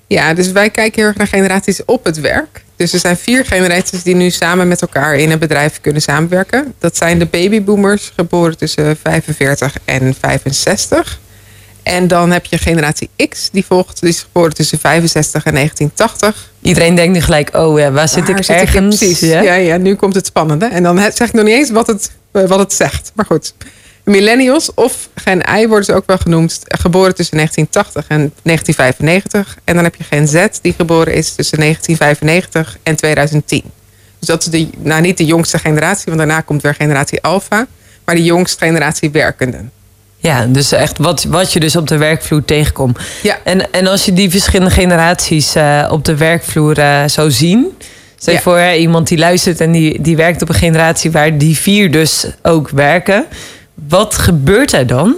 Ja, 0.08 0.34
dus 0.34 0.52
wij 0.52 0.69
kijken 0.69 1.00
heel 1.00 1.08
erg 1.10 1.17
naar 1.17 1.28
generaties 1.28 1.86
op 1.86 2.06
het 2.06 2.19
werk. 2.19 2.63
Dus 2.82 2.94
er 2.94 3.00
zijn 3.00 3.17
vier 3.17 3.46
generaties 3.46 4.04
die 4.04 4.15
nu 4.15 4.30
samen 4.30 4.67
met 4.67 4.82
elkaar 4.82 5.15
in 5.15 5.32
een 5.32 5.39
bedrijf 5.39 5.82
kunnen 5.82 6.02
samenwerken. 6.02 6.74
Dat 6.80 6.98
zijn 6.98 7.20
de 7.20 7.26
babyboomers, 7.26 8.12
geboren 8.15 8.58
tussen 8.58 8.98
45 9.04 9.76
en 9.86 10.15
65. 10.20 11.20
En 11.84 12.08
dan 12.08 12.32
heb 12.32 12.46
je 12.46 12.58
generatie 12.58 13.10
X, 13.30 13.50
die 13.52 13.65
volgt, 13.65 14.00
die 14.00 14.10
is 14.10 14.20
geboren 14.20 14.54
tussen 14.54 14.80
65 14.80 15.46
en 15.46 15.54
1980. 15.54 16.52
Iedereen 16.62 16.96
denkt 16.96 17.13
nu 17.13 17.22
gelijk, 17.22 17.56
oh 17.56 17.80
ja, 17.80 17.91
waar 17.91 18.10
zit 18.10 18.28
Waar 18.28 18.39
ik 18.39 18.48
ergens? 18.48 18.98
Precies. 18.98 19.20
Ja? 19.20 19.41
Ja? 19.41 19.54
Ja, 19.54 19.78
nu 19.78 19.96
komt 19.96 20.15
het 20.15 20.26
spannende. 20.26 20.65
En 20.65 20.84
dan 20.84 20.98
zeg 20.98 21.28
ik 21.28 21.34
nog 21.34 21.46
niet 21.46 21.54
eens 21.54 21.70
wat 21.70 21.88
het, 21.88 22.12
eh, 22.32 22.44
wat 22.44 22.60
het 22.60 22.74
zegt. 22.74 23.12
Maar 23.15 23.26
goed. 23.26 23.54
Millennials 24.03 24.73
of 24.73 25.09
Gen 25.15 25.43
Y 25.59 25.67
worden 25.67 25.85
ze 25.85 25.93
ook 25.93 26.05
wel 26.05 26.17
genoemd. 26.17 26.59
Geboren 26.63 27.15
tussen 27.15 27.37
1980 27.37 28.07
en 28.07 28.33
1995. 28.43 29.57
En 29.63 29.75
dan 29.75 29.83
heb 29.83 29.95
je 29.95 30.03
Gen 30.03 30.27
Z 30.27 30.47
die 30.61 30.73
geboren 30.73 31.13
is 31.13 31.35
tussen 31.35 31.59
1995 31.59 32.77
en 32.83 32.95
2010. 32.95 33.63
Dus 34.19 34.27
dat 34.27 34.41
is 34.41 34.47
de, 34.49 34.69
nou 34.77 35.01
niet 35.01 35.17
de 35.17 35.25
jongste 35.25 35.59
generatie. 35.59 36.03
Want 36.05 36.17
daarna 36.17 36.41
komt 36.41 36.61
weer 36.61 36.75
generatie 36.75 37.21
Alpha. 37.21 37.67
Maar 38.05 38.15
de 38.15 38.23
jongste 38.23 38.65
generatie 38.65 39.11
werkenden. 39.11 39.71
Ja, 40.17 40.45
dus 40.45 40.71
echt 40.71 40.97
wat, 40.97 41.23
wat 41.23 41.53
je 41.53 41.59
dus 41.59 41.75
op 41.75 41.87
de 41.87 41.97
werkvloer 41.97 42.45
tegenkomt. 42.45 42.99
Ja. 43.23 43.37
En, 43.43 43.71
en 43.71 43.87
als 43.87 44.05
je 44.05 44.13
die 44.13 44.29
verschillende 44.29 44.71
generaties 44.71 45.55
eh, 45.55 45.87
op 45.91 46.05
de 46.05 46.15
werkvloer 46.17 46.79
eh, 46.79 47.03
zou 47.05 47.31
zien. 47.31 47.77
Stel 48.17 48.33
Ja. 48.33 48.39
voor 48.41 48.57
hè, 48.57 48.73
iemand 48.73 49.07
die 49.07 49.17
luistert 49.17 49.61
en 49.61 49.71
die, 49.71 50.01
die 50.01 50.15
werkt 50.15 50.41
op 50.41 50.49
een 50.49 50.55
generatie 50.55 51.11
waar 51.11 51.37
die 51.37 51.57
vier 51.57 51.91
dus 51.91 52.25
ook 52.41 52.69
werken. 52.69 53.25
Wat 53.88 54.15
gebeurt 54.15 54.72
er 54.72 54.88
dan? 54.88 55.15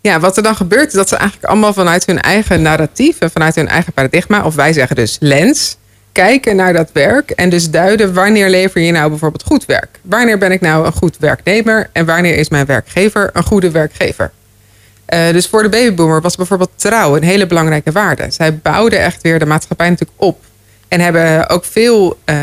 Ja, 0.00 0.20
wat 0.20 0.36
er 0.36 0.42
dan 0.42 0.56
gebeurt 0.56 0.86
is 0.86 0.92
dat 0.92 1.08
ze 1.08 1.16
eigenlijk 1.16 1.48
allemaal 1.48 1.72
vanuit 1.72 2.06
hun 2.06 2.20
eigen 2.20 2.62
narratief 2.62 3.18
en 3.18 3.30
vanuit 3.30 3.54
hun 3.54 3.68
eigen 3.68 3.92
paradigma, 3.92 4.44
of 4.44 4.54
wij 4.54 4.72
zeggen 4.72 4.96
dus 4.96 5.16
lens, 5.20 5.76
kijken 6.12 6.56
naar 6.56 6.72
dat 6.72 6.90
werk 6.92 7.30
en 7.30 7.50
dus 7.50 7.70
duiden 7.70 8.14
wanneer 8.14 8.50
lever 8.50 8.80
je 8.80 8.92
nou 8.92 9.08
bijvoorbeeld 9.08 9.42
goed 9.42 9.66
werk. 9.66 9.98
Wanneer 10.02 10.38
ben 10.38 10.52
ik 10.52 10.60
nou 10.60 10.86
een 10.86 10.92
goed 10.92 11.16
werknemer 11.18 11.90
en 11.92 12.06
wanneer 12.06 12.36
is 12.36 12.48
mijn 12.48 12.66
werkgever 12.66 13.30
een 13.32 13.44
goede 13.44 13.70
werkgever. 13.70 14.30
Eh, 15.04 15.32
dus 15.32 15.46
voor 15.46 15.62
de 15.62 15.68
babyboomer 15.68 16.20
was 16.20 16.36
bijvoorbeeld 16.36 16.70
trouw 16.76 17.16
een 17.16 17.22
hele 17.22 17.46
belangrijke 17.46 17.92
waarde. 17.92 18.30
Zij 18.30 18.56
bouwden 18.56 19.00
echt 19.00 19.22
weer 19.22 19.38
de 19.38 19.46
maatschappij 19.46 19.88
natuurlijk 19.88 20.20
op. 20.20 20.40
En 20.88 21.00
hebben 21.00 21.48
ook 21.48 21.64
veel 21.64 22.18
eh, 22.24 22.36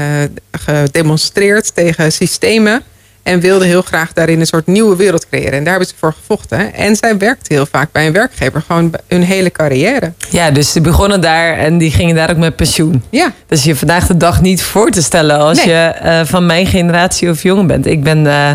gedemonstreerd 0.51 1.75
tegen 1.75 2.11
systemen. 2.11 2.83
En 3.23 3.39
wilden 3.39 3.67
heel 3.67 3.81
graag 3.81 4.13
daarin 4.13 4.39
een 4.39 4.45
soort 4.45 4.67
nieuwe 4.67 4.95
wereld 4.95 5.27
creëren. 5.29 5.51
En 5.51 5.59
daar 5.63 5.69
hebben 5.69 5.87
ze 5.87 5.93
voor 5.97 6.13
gevochten. 6.13 6.73
En 6.73 6.95
zij 6.95 7.17
werkte 7.17 7.53
heel 7.53 7.65
vaak 7.65 7.91
bij 7.91 8.07
een 8.07 8.13
werkgever. 8.13 8.61
Gewoon 8.67 8.93
hun 9.07 9.23
hele 9.23 9.51
carrière. 9.51 10.11
Ja, 10.29 10.51
dus 10.51 10.71
die 10.71 10.81
begonnen 10.81 11.21
daar 11.21 11.57
en 11.57 11.77
die 11.77 11.91
gingen 11.91 12.15
daar 12.15 12.29
ook 12.29 12.37
met 12.37 12.55
pensioen. 12.55 13.03
Ja, 13.09 13.33
Dus 13.47 13.63
je 13.63 13.75
vandaag 13.75 14.07
de 14.07 14.17
dag 14.17 14.41
niet 14.41 14.61
voor 14.63 14.89
te 14.91 15.01
stellen 15.01 15.37
als 15.39 15.57
Nee. 15.65 15.67
je 15.75 15.75
eh, 15.85 16.21
van 16.23 16.45
mijn 16.45 16.65
generatie 16.65 17.29
of 17.29 17.43
jonger 17.43 17.65
bent. 17.65 17.85
Ik 17.85 18.03
ben 18.03 18.27
eh, 18.27 18.51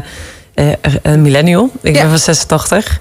eh, 0.54 0.72
een 1.02 1.22
millennial, 1.22 1.70
ik 1.82 1.94
Ja. 1.94 2.00
ben 2.00 2.10
van 2.10 2.18
86. 2.18 3.00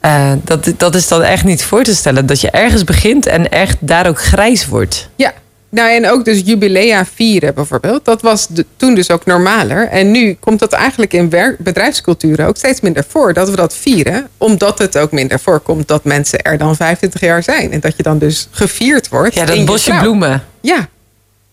Eh, 0.00 0.32
dat, 0.44 0.72
dat 0.76 0.94
is 0.94 1.08
dan 1.08 1.22
echt 1.22 1.44
niet 1.44 1.64
voor 1.64 1.82
te 1.82 1.94
stellen. 1.94 2.26
Dat 2.26 2.40
je 2.40 2.50
ergens 2.50 2.84
begint 2.84 3.26
en 3.26 3.50
echt 3.50 3.76
daar 3.80 4.06
ook 4.08 4.20
grijs 4.22 4.66
wordt. 4.66 5.08
ja. 5.16 5.32
Nou, 5.70 5.90
en 5.90 6.10
ook 6.10 6.24
dus 6.24 6.42
jubilea 6.44 7.04
vieren 7.14 7.54
bijvoorbeeld. 7.54 8.04
Dat 8.04 8.22
was 8.22 8.46
de- 8.48 8.66
toen 8.76 8.94
dus 8.94 9.10
ook 9.10 9.24
normaler. 9.26 9.88
En 9.88 10.10
nu 10.10 10.36
komt 10.40 10.58
dat 10.58 10.72
eigenlijk 10.72 11.12
in 11.12 11.30
werk, 11.30 11.58
bedrijfsculturen 11.58 12.46
ook 12.46 12.56
steeds 12.56 12.80
minder 12.80 13.04
voor. 13.08 13.32
Dat 13.32 13.50
we 13.50 13.56
dat 13.56 13.74
vieren. 13.74 14.28
Omdat 14.38 14.78
het 14.78 14.98
ook 14.98 15.12
minder 15.12 15.40
voorkomt 15.40 15.88
dat 15.88 16.04
mensen 16.04 16.42
er 16.42 16.58
dan 16.58 16.76
25 16.76 17.20
jaar 17.20 17.42
zijn. 17.42 17.72
En 17.72 17.80
dat 17.80 17.96
je 17.96 18.02
dan 18.02 18.18
dus 18.18 18.48
gevierd 18.50 19.08
wordt. 19.08 19.34
Ja, 19.34 19.44
dat 19.44 19.56
je 19.56 19.64
bosje 19.64 19.96
bloemen. 19.98 20.44
Ja. 20.60 20.88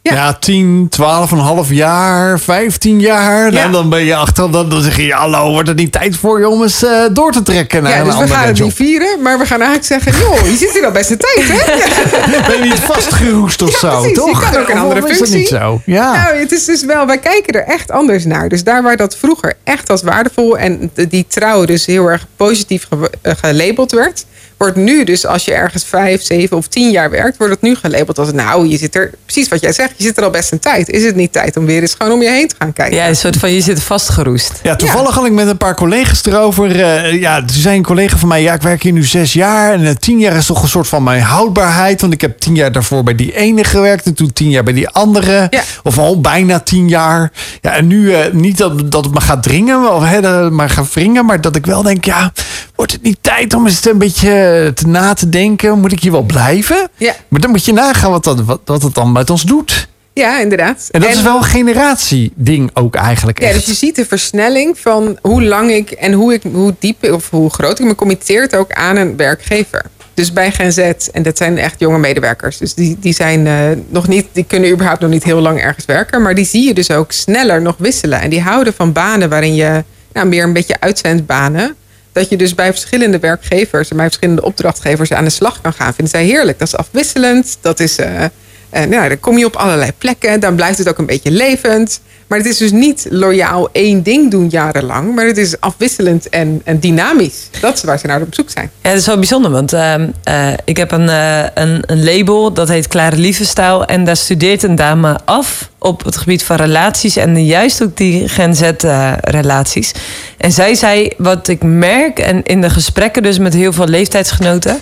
Ja. 0.08 0.14
Ja, 0.14 0.34
10, 0.34 0.88
12, 0.90 1.32
een 1.32 1.38
half 1.38 1.70
jaar, 1.72 2.40
15 2.40 3.00
jaar. 3.00 3.52
Ja. 3.52 3.64
En 3.64 3.72
dan 3.72 3.90
ben 3.90 4.04
je 4.06 4.16
achter, 4.16 4.52
dan, 4.52 4.70
dan 4.70 4.82
zeg 4.82 4.98
je, 4.98 5.14
hallo, 5.14 5.52
wordt 5.52 5.68
het 5.68 5.78
niet 5.78 5.92
tijd 5.92 6.16
voor 6.18 6.40
je 6.40 6.48
om 6.50 6.62
eens 6.64 6.84
eh, 6.84 6.92
door 7.12 7.32
te 7.32 7.42
trekken 7.44 7.84
naar 7.84 7.92
Ja, 7.92 8.00
een 8.00 8.06
dus 8.06 8.16
we 8.18 8.28
gaan 8.28 8.48
het 8.48 8.60
niet 8.60 8.74
vieren, 8.74 9.22
maar 9.22 9.40
we 9.40 9.46
gaan 9.46 9.62
eigenlijk 9.62 10.04
zeggen... 10.04 10.22
joh, 10.28 10.46
je 10.52 10.56
zit 10.58 10.74
hier 10.74 10.86
al 10.86 10.92
best 10.92 11.10
een 11.10 11.18
tijd, 11.18 11.48
hè? 11.48 11.74
Ja. 11.74 12.42
Ben 12.48 12.58
je 12.58 12.64
niet 12.64 12.80
vastgeroest 12.80 13.62
of 13.62 13.72
zo, 13.72 13.90
precies. 13.90 14.08
Je 14.10 14.14
toch? 14.16 14.50
kan 14.52 14.62
ook 14.62 14.70
een 14.70 14.78
andere 14.78 15.00
is 15.10 15.20
dat 15.20 15.28
niet 15.28 15.30
functie. 15.38 15.58
zo? 15.58 15.82
Ja. 15.86 16.12
Nou, 16.24 16.38
het 16.40 16.52
is 16.52 16.66
dus 16.66 16.86
wel, 16.86 17.06
wij 17.06 17.18
kijken 17.18 17.54
er 17.54 17.66
echt 17.74 17.92
anders 17.92 18.26
naar. 18.26 18.50
Dus 18.50 18.64
daar 18.64 18.84
waar 18.84 18.98
dat 18.98 19.18
vroeger 19.18 19.54
echt 19.64 19.90
als 19.90 20.02
waardevol 20.04 20.58
en 20.58 20.92
die 21.10 21.26
trouw 21.28 21.66
dus 21.66 21.86
heel 21.86 22.06
erg 22.08 22.26
positief 22.36 22.86
ge- 22.90 23.12
eh, 23.22 23.34
gelabeld 23.42 23.92
werd, 23.92 24.26
wordt 24.58 24.76
nu 24.76 25.04
dus 25.04 25.26
als 25.26 25.46
je 25.46 25.54
ergens 25.54 25.84
vijf, 25.84 26.24
zeven 26.24 26.58
of 26.58 26.68
tien 26.68 26.92
jaar 26.92 27.10
werkt, 27.10 27.38
wordt 27.38 27.54
het 27.54 27.62
nu 27.62 27.76
gelabeld 27.76 28.20
als 28.20 28.32
nou, 28.32 28.68
je 28.68 28.78
zit 28.78 28.96
er, 28.96 29.12
precies 29.26 29.48
wat 29.48 29.62
jij 29.62 29.72
zegt, 29.74 29.94
je 29.98 30.04
zit 30.04 30.18
er 30.18 30.24
al 30.24 30.30
best 30.30 30.52
een 30.52 30.60
tijd. 30.60 30.90
Is 30.90 31.04
het 31.04 31.16
niet 31.16 31.34
tijd 31.34 31.58
om 31.58 31.66
weer 31.66 31.82
eens 31.82 31.96
gewoon 31.98 32.14
om 32.14 32.22
je 32.22 32.30
heen 32.30 32.48
te 32.48 32.56
gaan 32.58 32.74
kijken? 32.74 32.96
Ja, 32.98 33.08
een 33.08 33.16
soort 33.16 33.38
van 33.38 33.52
je 33.52 33.62
zit 33.62 33.84
vastgeroest. 33.84 34.52
Ja, 34.64 34.76
toevallig 34.76 35.16
had 35.16 35.26
ik 35.26 35.32
met 35.32 35.48
een 35.48 35.58
paar 35.58 35.76
collega's 35.76 36.26
erover. 36.26 36.80
eh, 36.82 37.22
ja, 37.22 37.40
toen 37.40 37.58
zei 37.58 37.78
een 37.78 37.84
collega 37.84 38.18
van 38.18 38.28
mij: 38.28 38.42
Ja, 38.42 38.54
ik 38.54 38.62
werk 38.62 38.84
hier 38.84 38.92
nu 38.92 39.04
zes 39.04 39.34
jaar. 39.34 39.74
En 39.74 39.86
eh, 39.86 39.96
tien 39.96 40.20
jaar 40.20 40.36
is 40.36 40.46
toch 40.46 40.62
een 40.62 40.68
soort 40.68 40.88
van 40.88 41.04
mijn 41.04 41.22
houdbaarheid. 41.22 42.02
Want 42.02 42.14
ik 42.14 42.22
heb 42.22 42.40
tien 42.40 42.56
jaar 42.56 42.72
daarvoor 42.72 43.04
bij 43.04 43.16
die 43.16 43.36
ene 43.36 43.64
gewerkt. 43.64 44.06
En 44.06 44.14
toen 44.14 44.34
tien 44.34 44.50
jaar 44.50 44.64
bij 44.64 44.74
die 44.74 44.90
andere. 44.90 45.48
Ja. 45.50 45.62
Of 45.84 45.98
al 45.98 46.22
bijna 46.22 46.60
tien 46.60 46.90
jaar. 46.90 47.32
Ja, 47.62 47.76
en 47.76 47.88
nu 47.88 48.14
eh, 48.14 48.32
niet 48.34 48.58
dat, 48.58 48.92
dat 48.92 49.04
het 49.04 49.14
me 49.14 49.22
gaat 49.22 49.44
dringen, 49.44 49.94
of 49.94 50.04
hè, 50.04 50.50
maar 50.50 50.70
gaat 50.70 50.94
wringen. 50.94 51.26
Maar 51.26 51.42
dat 51.42 51.56
ik 51.56 51.66
wel 51.66 51.84
denk: 51.84 52.06
Ja, 52.06 52.32
wordt 52.76 52.92
het 52.92 53.02
niet 53.04 53.18
tijd 53.22 53.54
om 53.54 53.66
eens 53.68 53.86
een 53.86 53.98
beetje 53.98 54.47
te 54.74 54.88
na 54.88 55.14
te 55.14 55.30
denken? 55.30 55.80
Moet 55.80 55.92
ik 55.92 56.02
hier 56.02 56.12
wel 56.12 56.22
blijven? 56.22 56.90
Ja. 56.98 57.16
Maar 57.28 57.42
dan 57.42 57.50
moet 57.50 57.66
je 57.66 57.74
nagaan 57.74 58.12
wat, 58.12 58.24
dat, 58.24 58.42
wat, 58.42 58.60
wat 58.66 58.82
het 58.82 58.94
dan 58.94 59.12
met 59.12 59.30
ons 59.30 59.44
doet. 59.44 59.88
Ja, 60.14 60.40
inderdaad. 60.40 60.88
En 60.92 61.02
dat 61.02 61.10
is 61.10 61.22
wel 61.22 61.38
een 61.38 61.44
generatieding 61.44 62.70
ook 62.74 62.96
eigenlijk. 62.96 63.40
Ja, 63.40 63.48
echt. 63.48 63.56
dus 63.56 63.66
je 63.66 63.74
ziet 63.74 63.96
de 63.96 64.06
versnelling 64.06 64.80
van 64.80 65.18
hoe 65.22 65.44
lang 65.44 65.72
ik 65.72 65.92
en 65.92 66.14
hoe, 66.14 66.34
ik, 66.34 66.42
hoe 66.52 66.76
diep 66.80 67.12
of 67.12 67.30
hoe 67.30 67.50
groot 67.50 67.80
ik 67.80 67.86
me 67.86 67.96
committeert 67.96 68.56
ook 68.56 68.72
aan 68.72 68.96
een 68.96 69.18
werkgever. 69.18 69.86
Dus 70.14 70.34
bij 70.34 70.52
Gen 70.52 70.74
Z, 70.74 70.78
en 71.12 71.24
dat 71.24 71.38
zijn 71.38 71.58
echt 71.58 71.80
jonge 71.80 72.00
medewerkers. 72.00 72.58
Dus 72.58 72.74
die, 72.74 72.98
die 73.00 73.14
zijn 73.14 73.48
eh, 73.48 73.56
nog 73.90 74.08
niet, 74.08 74.26
die 74.32 74.44
kunnen 74.44 74.72
überhaupt 74.72 75.02
nog 75.02 75.10
niet 75.10 75.24
heel 75.24 75.40
lang 75.40 75.62
ergens 75.62 75.86
werken. 75.86 76.22
Maar 76.22 76.36
die 76.36 76.46
zie 76.46 76.68
je 76.68 76.74
dus 76.74 76.92
ook 76.92 77.12
sneller 77.12 77.62
nog 77.62 77.76
wisselen. 77.78 78.22
En 78.22 78.30
die 78.30 78.42
houden 78.42 78.74
van 78.74 78.92
banen 78.92 79.30
waarin 79.30 79.56
je 79.56 79.84
nou, 80.14 80.28
meer 80.28 80.44
een 80.44 80.54
beetje 80.54 80.80
uitzendbanen. 80.80 81.76
Dat 82.18 82.30
je 82.30 82.38
dus 82.38 82.56
bij 82.56 82.72
verschillende 82.72 83.20
werkgevers 83.20 83.90
en 83.90 83.96
bij 83.96 84.06
verschillende 84.06 84.42
opdrachtgevers 84.42 85.12
aan 85.14 85.24
de 85.24 85.30
slag 85.30 85.62
kan 85.62 85.74
gaan. 85.74 85.94
Vinden 85.94 86.14
zij 86.14 86.24
heerlijk. 86.26 86.60
Dat 86.60 86.68
is 86.68 86.76
afwisselend. 86.76 87.58
Dat 87.62 87.80
is. 87.80 87.98
eh, 87.98 88.26
eh, 88.70 88.86
nou, 88.86 89.08
dan 89.08 89.20
kom 89.20 89.38
je 89.38 89.46
op 89.46 89.56
allerlei 89.56 89.92
plekken. 89.98 90.40
Dan 90.40 90.56
blijft 90.56 90.78
het 90.78 90.90
ook 90.90 90.98
een 90.98 91.06
beetje 91.06 91.32
levend. 91.32 92.00
Maar 92.28 92.38
het 92.38 92.48
is 92.48 92.58
dus 92.58 92.72
niet 92.72 93.08
loyaal 93.10 93.70
één 93.72 94.04
ding 94.04 94.32
doen 94.32 94.48
jarenlang. 94.50 95.16
Maar 95.16 95.26
het 95.26 95.38
is 95.38 95.60
afwisselend 95.60 96.30
en, 96.30 96.62
en 96.64 96.80
dynamisch. 96.80 97.50
Dat 97.62 97.76
is 97.76 97.84
waar 97.84 98.00
ze 98.00 98.08
naar 98.08 98.22
op 98.22 98.34
zoek 98.34 98.50
zijn. 98.50 98.72
Ja, 98.82 98.90
dat 98.90 99.00
is 99.00 99.06
wel 99.06 99.18
bijzonder, 99.18 99.52
want 99.52 99.74
ehm, 99.74 100.08
eh, 100.24 100.54
ik 100.66 100.78
heb 100.78 100.92
een, 100.92 101.10
eh, 101.10 101.44
een, 101.54 101.84
een 101.86 102.04
label 102.04 102.54
dat 102.54 102.68
heet 102.68 102.88
Klare 102.88 103.16
Liefdestijl. 103.16 103.86
En 103.86 104.04
daar 104.04 104.18
studeert 104.18 104.64
een 104.64 104.76
dame 104.76 105.20
af 105.26 105.70
op 105.80 106.04
het 106.04 106.18
gebied 106.18 106.44
van 106.44 106.56
relaties 106.56 107.16
en 107.16 107.46
juist 107.46 107.84
ook 107.84 107.98
die 107.98 108.28
Gen 108.28 108.56
Z-relaties. 108.56 109.92
en 110.38 110.52
zij 110.52 110.76
zei, 110.76 111.12
wat 111.18 111.48
ik 111.48 111.64
merk, 111.64 112.20
en 112.20 112.44
in 112.44 112.62
de 112.62 112.70
gesprekken 112.70 113.24
dus 113.24 113.40
met 113.40 113.54
heel 113.54 113.74
veel 113.74 113.88
leeftijdsgenoten, 113.88 114.80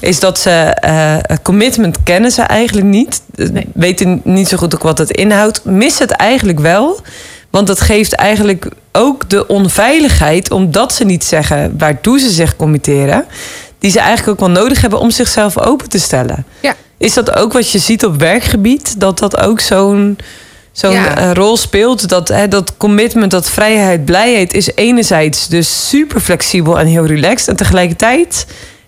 is 0.00 0.20
dat 0.20 0.38
ze 0.38 0.50
eh, 0.50 1.16
commitment 1.42 1.96
kennen 2.02 2.30
ze 2.30 2.42
eigenlijk 2.42 2.86
niet. 2.86 3.22
Weten 3.74 4.20
niet 4.24 4.48
zo 4.48 4.56
goed 4.56 4.74
ook 4.74 4.82
wat 4.82 4.98
het 4.98 5.10
inhoudt. 5.10 5.64
Missen 5.64 6.06
het 6.08 6.16
eigenlijk 6.16 6.58
wel. 6.60 7.00
Want 7.50 7.66
dat 7.66 7.80
geeft 7.80 8.12
eigenlijk 8.12 8.68
ook 8.92 9.30
de 9.30 9.46
onveiligheid, 9.46 10.50
omdat 10.50 10.92
ze 10.94 11.04
niet 11.04 11.24
zeggen 11.24 11.74
waartoe 11.78 12.18
ze 12.18 12.30
zich 12.30 12.56
committeren, 12.56 13.24
die 13.78 13.90
ze 13.90 13.98
eigenlijk 13.98 14.28
ook 14.28 14.46
wel 14.48 14.62
nodig 14.62 14.80
hebben 14.80 14.98
om 14.98 15.10
zichzelf 15.10 15.58
open 15.58 15.88
te 15.88 15.98
stellen. 16.00 16.44
Ja. 16.60 16.74
Is 16.98 17.14
dat 17.14 17.36
ook 17.36 17.52
wat 17.52 17.70
je 17.70 17.78
ziet 17.78 18.04
op 18.04 18.18
werkgebied? 18.18 19.00
Dat 19.00 19.18
dat 19.18 19.36
ook 19.40 19.60
zo'n 19.60 20.18
zo'n 20.72 20.92
Ja. 20.92 21.16
eh, 21.16 21.30
rol 21.32 21.56
speelt? 21.56 22.08
Dat, 22.08 22.28
hè, 22.28 22.48
dat 22.48 22.76
commitment, 22.76 23.30
dat 23.30 23.50
vrijheid, 23.50 24.04
blijheid 24.04 24.54
is 24.54 24.70
enerzijds 24.74 25.48
dus 25.48 25.88
super 25.88 26.20
flexibel 26.20 26.78
en 26.78 26.86
heel 26.86 27.06
relaxed. 27.06 27.48
En 27.48 27.56
tegelijkertijd 27.56 28.46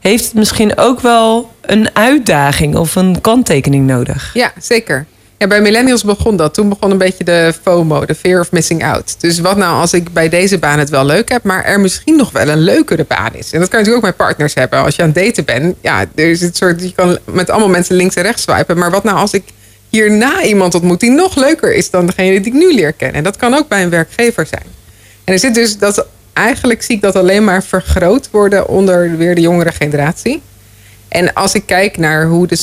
heeft 0.08 0.24
het 0.24 0.34
misschien 0.34 0.78
ook 0.78 1.00
wel 1.00 1.50
een 1.60 1.90
uitdaging 1.92 2.76
of 2.76 2.94
een 2.94 3.20
kanttekening 3.20 3.86
nodig. 3.86 4.30
Ja, 4.34 4.52
zeker. 4.60 5.06
Ja, 5.38 5.46
bij 5.46 5.60
millennials 5.60 6.04
begon 6.04 6.36
dat. 6.36 6.54
Toen 6.54 6.68
begon 6.68 6.90
een 6.90 6.98
beetje 6.98 7.24
de 7.24 7.52
FOMO, 7.62 8.04
de 8.04 8.14
fear 8.14 8.40
of 8.40 8.52
missing 8.52 8.84
out. 8.84 9.16
Dus 9.20 9.38
wat 9.38 9.56
nou 9.56 9.80
als 9.80 9.92
ik 9.92 10.12
bij 10.12 10.28
deze 10.28 10.58
baan 10.58 10.78
het 10.78 10.90
wel 10.90 11.04
leuk 11.04 11.28
heb, 11.28 11.42
maar 11.42 11.64
er 11.64 11.80
misschien 11.80 12.16
nog 12.16 12.30
wel 12.30 12.48
een 12.48 12.60
leukere 12.60 13.04
baan 13.04 13.34
is. 13.34 13.52
En 13.52 13.60
dat 13.60 13.68
kan 13.68 13.78
je 13.78 13.84
natuurlijk 13.84 13.96
ook 13.96 14.02
met 14.02 14.16
partners 14.16 14.54
hebben. 14.54 14.78
Als 14.78 14.96
je 14.96 15.02
aan 15.02 15.12
het 15.14 15.24
daten 15.24 15.44
bent, 15.44 15.76
ja, 15.80 16.04
er 16.14 16.30
is 16.30 16.40
het 16.40 16.56
soort, 16.56 16.82
je 16.82 16.92
kan 16.92 17.18
met 17.24 17.50
allemaal 17.50 17.68
mensen 17.68 17.96
links 17.96 18.14
en 18.14 18.22
rechts 18.22 18.42
swipen. 18.42 18.78
Maar 18.78 18.90
wat 18.90 19.04
nou 19.04 19.16
als 19.16 19.32
ik 19.32 19.42
hierna 19.88 20.42
iemand 20.42 20.74
ontmoet 20.74 21.00
die 21.00 21.10
nog 21.10 21.36
leuker 21.36 21.74
is 21.74 21.90
dan 21.90 22.06
degene 22.06 22.40
die 22.40 22.52
ik 22.52 22.58
nu 22.58 22.74
leer 22.74 22.92
kennen? 22.92 23.16
En 23.16 23.24
dat 23.24 23.36
kan 23.36 23.54
ook 23.54 23.68
bij 23.68 23.82
een 23.82 23.90
werkgever 23.90 24.46
zijn. 24.46 24.66
En 25.24 25.32
er 25.32 25.38
zit 25.38 25.54
dus 25.54 25.78
dat, 25.78 26.06
eigenlijk 26.36 26.82
zie 26.82 26.94
ik 26.96 27.02
dat 27.02 27.16
alleen 27.16 27.44
maar 27.44 27.62
vergroot 27.62 28.30
worden 28.30 28.68
onder 28.68 29.16
weer 29.16 29.34
de 29.34 29.40
jongere 29.40 29.72
generatie. 29.72 30.42
En 31.08 31.32
als 31.32 31.54
ik 31.54 31.62
kijk 31.66 31.96
naar 31.98 32.26
hoe 32.26 32.46
de 32.46 32.58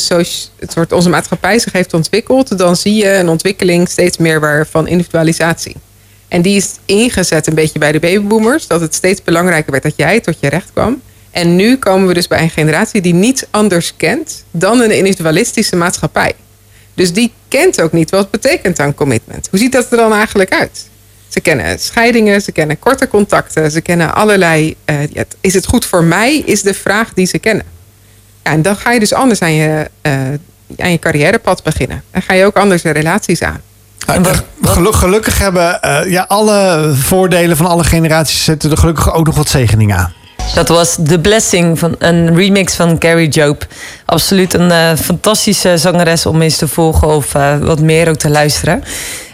het 0.60 0.72
soort 0.72 0.92
onze 0.92 1.10
maatschappij 1.10 1.60
zich 1.60 1.72
heeft 1.72 1.94
ontwikkeld, 1.94 2.58
dan 2.58 2.76
zie 2.76 2.96
je 2.96 3.14
een 3.14 3.30
ontwikkeling 3.30 3.90
steeds 3.90 4.18
meer 4.18 4.40
waar 4.40 4.68
van 4.68 4.88
individualisatie. 4.88 5.76
En 6.28 6.42
die 6.42 6.56
is 6.56 6.70
ingezet 6.86 7.48
een 7.48 7.56
beetje 7.56 7.80
bij 7.80 7.92
de 7.92 8.00
babyboomers, 8.00 8.68
dat 8.68 8.82
het 8.82 8.96
steeds 8.96 9.24
belangrijker 9.24 9.72
werd 9.72 9.84
dat 9.84 9.94
jij 9.96 10.20
tot 10.20 10.38
je 10.40 10.50
recht 10.50 10.70
kwam. 10.74 11.02
En 11.32 11.56
nu 11.56 11.78
komen 11.78 12.08
we 12.08 12.14
dus 12.14 12.28
bij 12.28 12.42
een 12.42 12.50
generatie 12.50 13.02
die 13.02 13.14
niets 13.14 13.44
anders 13.52 13.94
kent 13.98 14.44
dan 14.52 14.82
een 14.82 14.92
individualistische 14.92 15.76
maatschappij. 15.76 16.34
Dus 16.94 17.14
die 17.14 17.32
kent 17.48 17.82
ook 17.82 17.92
niet 17.92 18.10
wat 18.10 18.32
betekent 18.32 18.80
aan 18.80 18.94
commitment. 18.94 19.48
Hoe 19.50 19.60
ziet 19.60 19.72
dat 19.72 19.92
er 19.92 19.98
dan 19.98 20.14
eigenlijk 20.14 20.54
uit? 20.54 20.92
Ze 21.34 21.40
kennen 21.42 21.80
scheidingen, 21.80 22.42
ze 22.42 22.52
kennen 22.52 22.80
korte 22.80 23.08
contacten, 23.08 23.72
ze 23.72 23.82
kennen 23.82 24.14
allerlei. 24.16 24.76
eh, 24.86 24.96
ja, 25.12 25.24
is 25.42 25.54
het 25.54 25.66
goed 25.66 25.86
voor 25.86 26.04
mij? 26.04 26.38
Is 26.46 26.62
de 26.62 26.74
vraag 26.74 27.14
die 27.14 27.26
ze 27.26 27.38
kennen. 27.40 27.66
Ja, 28.44 28.52
en 28.52 28.62
dan 28.62 28.76
ga 28.76 28.92
je 28.92 29.00
dus 29.00 29.14
anders 29.14 29.42
aan 29.42 29.54
je, 29.54 29.90
eh, 30.02 30.12
aan 30.78 30.92
je 30.92 31.00
carrièrepad 31.00 31.64
beginnen. 31.64 32.04
Dan 32.12 32.22
ga 32.22 32.34
je 32.34 32.46
ook 32.46 32.58
anders 32.58 32.82
de 32.82 32.90
relaties 32.92 33.42
aan. 33.42 33.62
Gelu- 34.62 34.92
gelukkig 34.94 35.38
hebben 35.38 35.82
eh, 35.82 36.12
ja, 36.12 36.26
alle 36.28 36.92
voordelen 36.96 37.58
van 37.58 37.66
alle 37.66 37.84
generaties 37.84 38.44
zetten 38.44 38.72
er 38.72 38.78
gelukkig 38.78 39.14
ook 39.14 39.26
nog 39.26 39.36
wat 39.36 39.50
zegeningen 39.50 39.98
aan. 39.98 40.14
Dat 40.56 40.68
was 40.68 40.98
The 41.06 41.20
Blessing, 41.20 41.80
van 41.80 41.96
een 42.00 42.36
remix 42.36 42.74
van 42.76 42.98
Carrie 42.98 43.30
Job. 43.30 43.68
Absoluut 44.14 44.54
een 44.54 44.72
eh, 44.72 44.96
fantastische 44.96 45.78
zangeres 45.78 46.26
om 46.26 46.42
eens 46.42 46.58
te 46.58 46.68
volgen 46.68 47.08
of 47.08 47.36
eh, 47.36 47.58
wat 47.58 47.80
meer 47.80 48.10
ook 48.10 48.16
te 48.16 48.30
luisteren. 48.30 48.84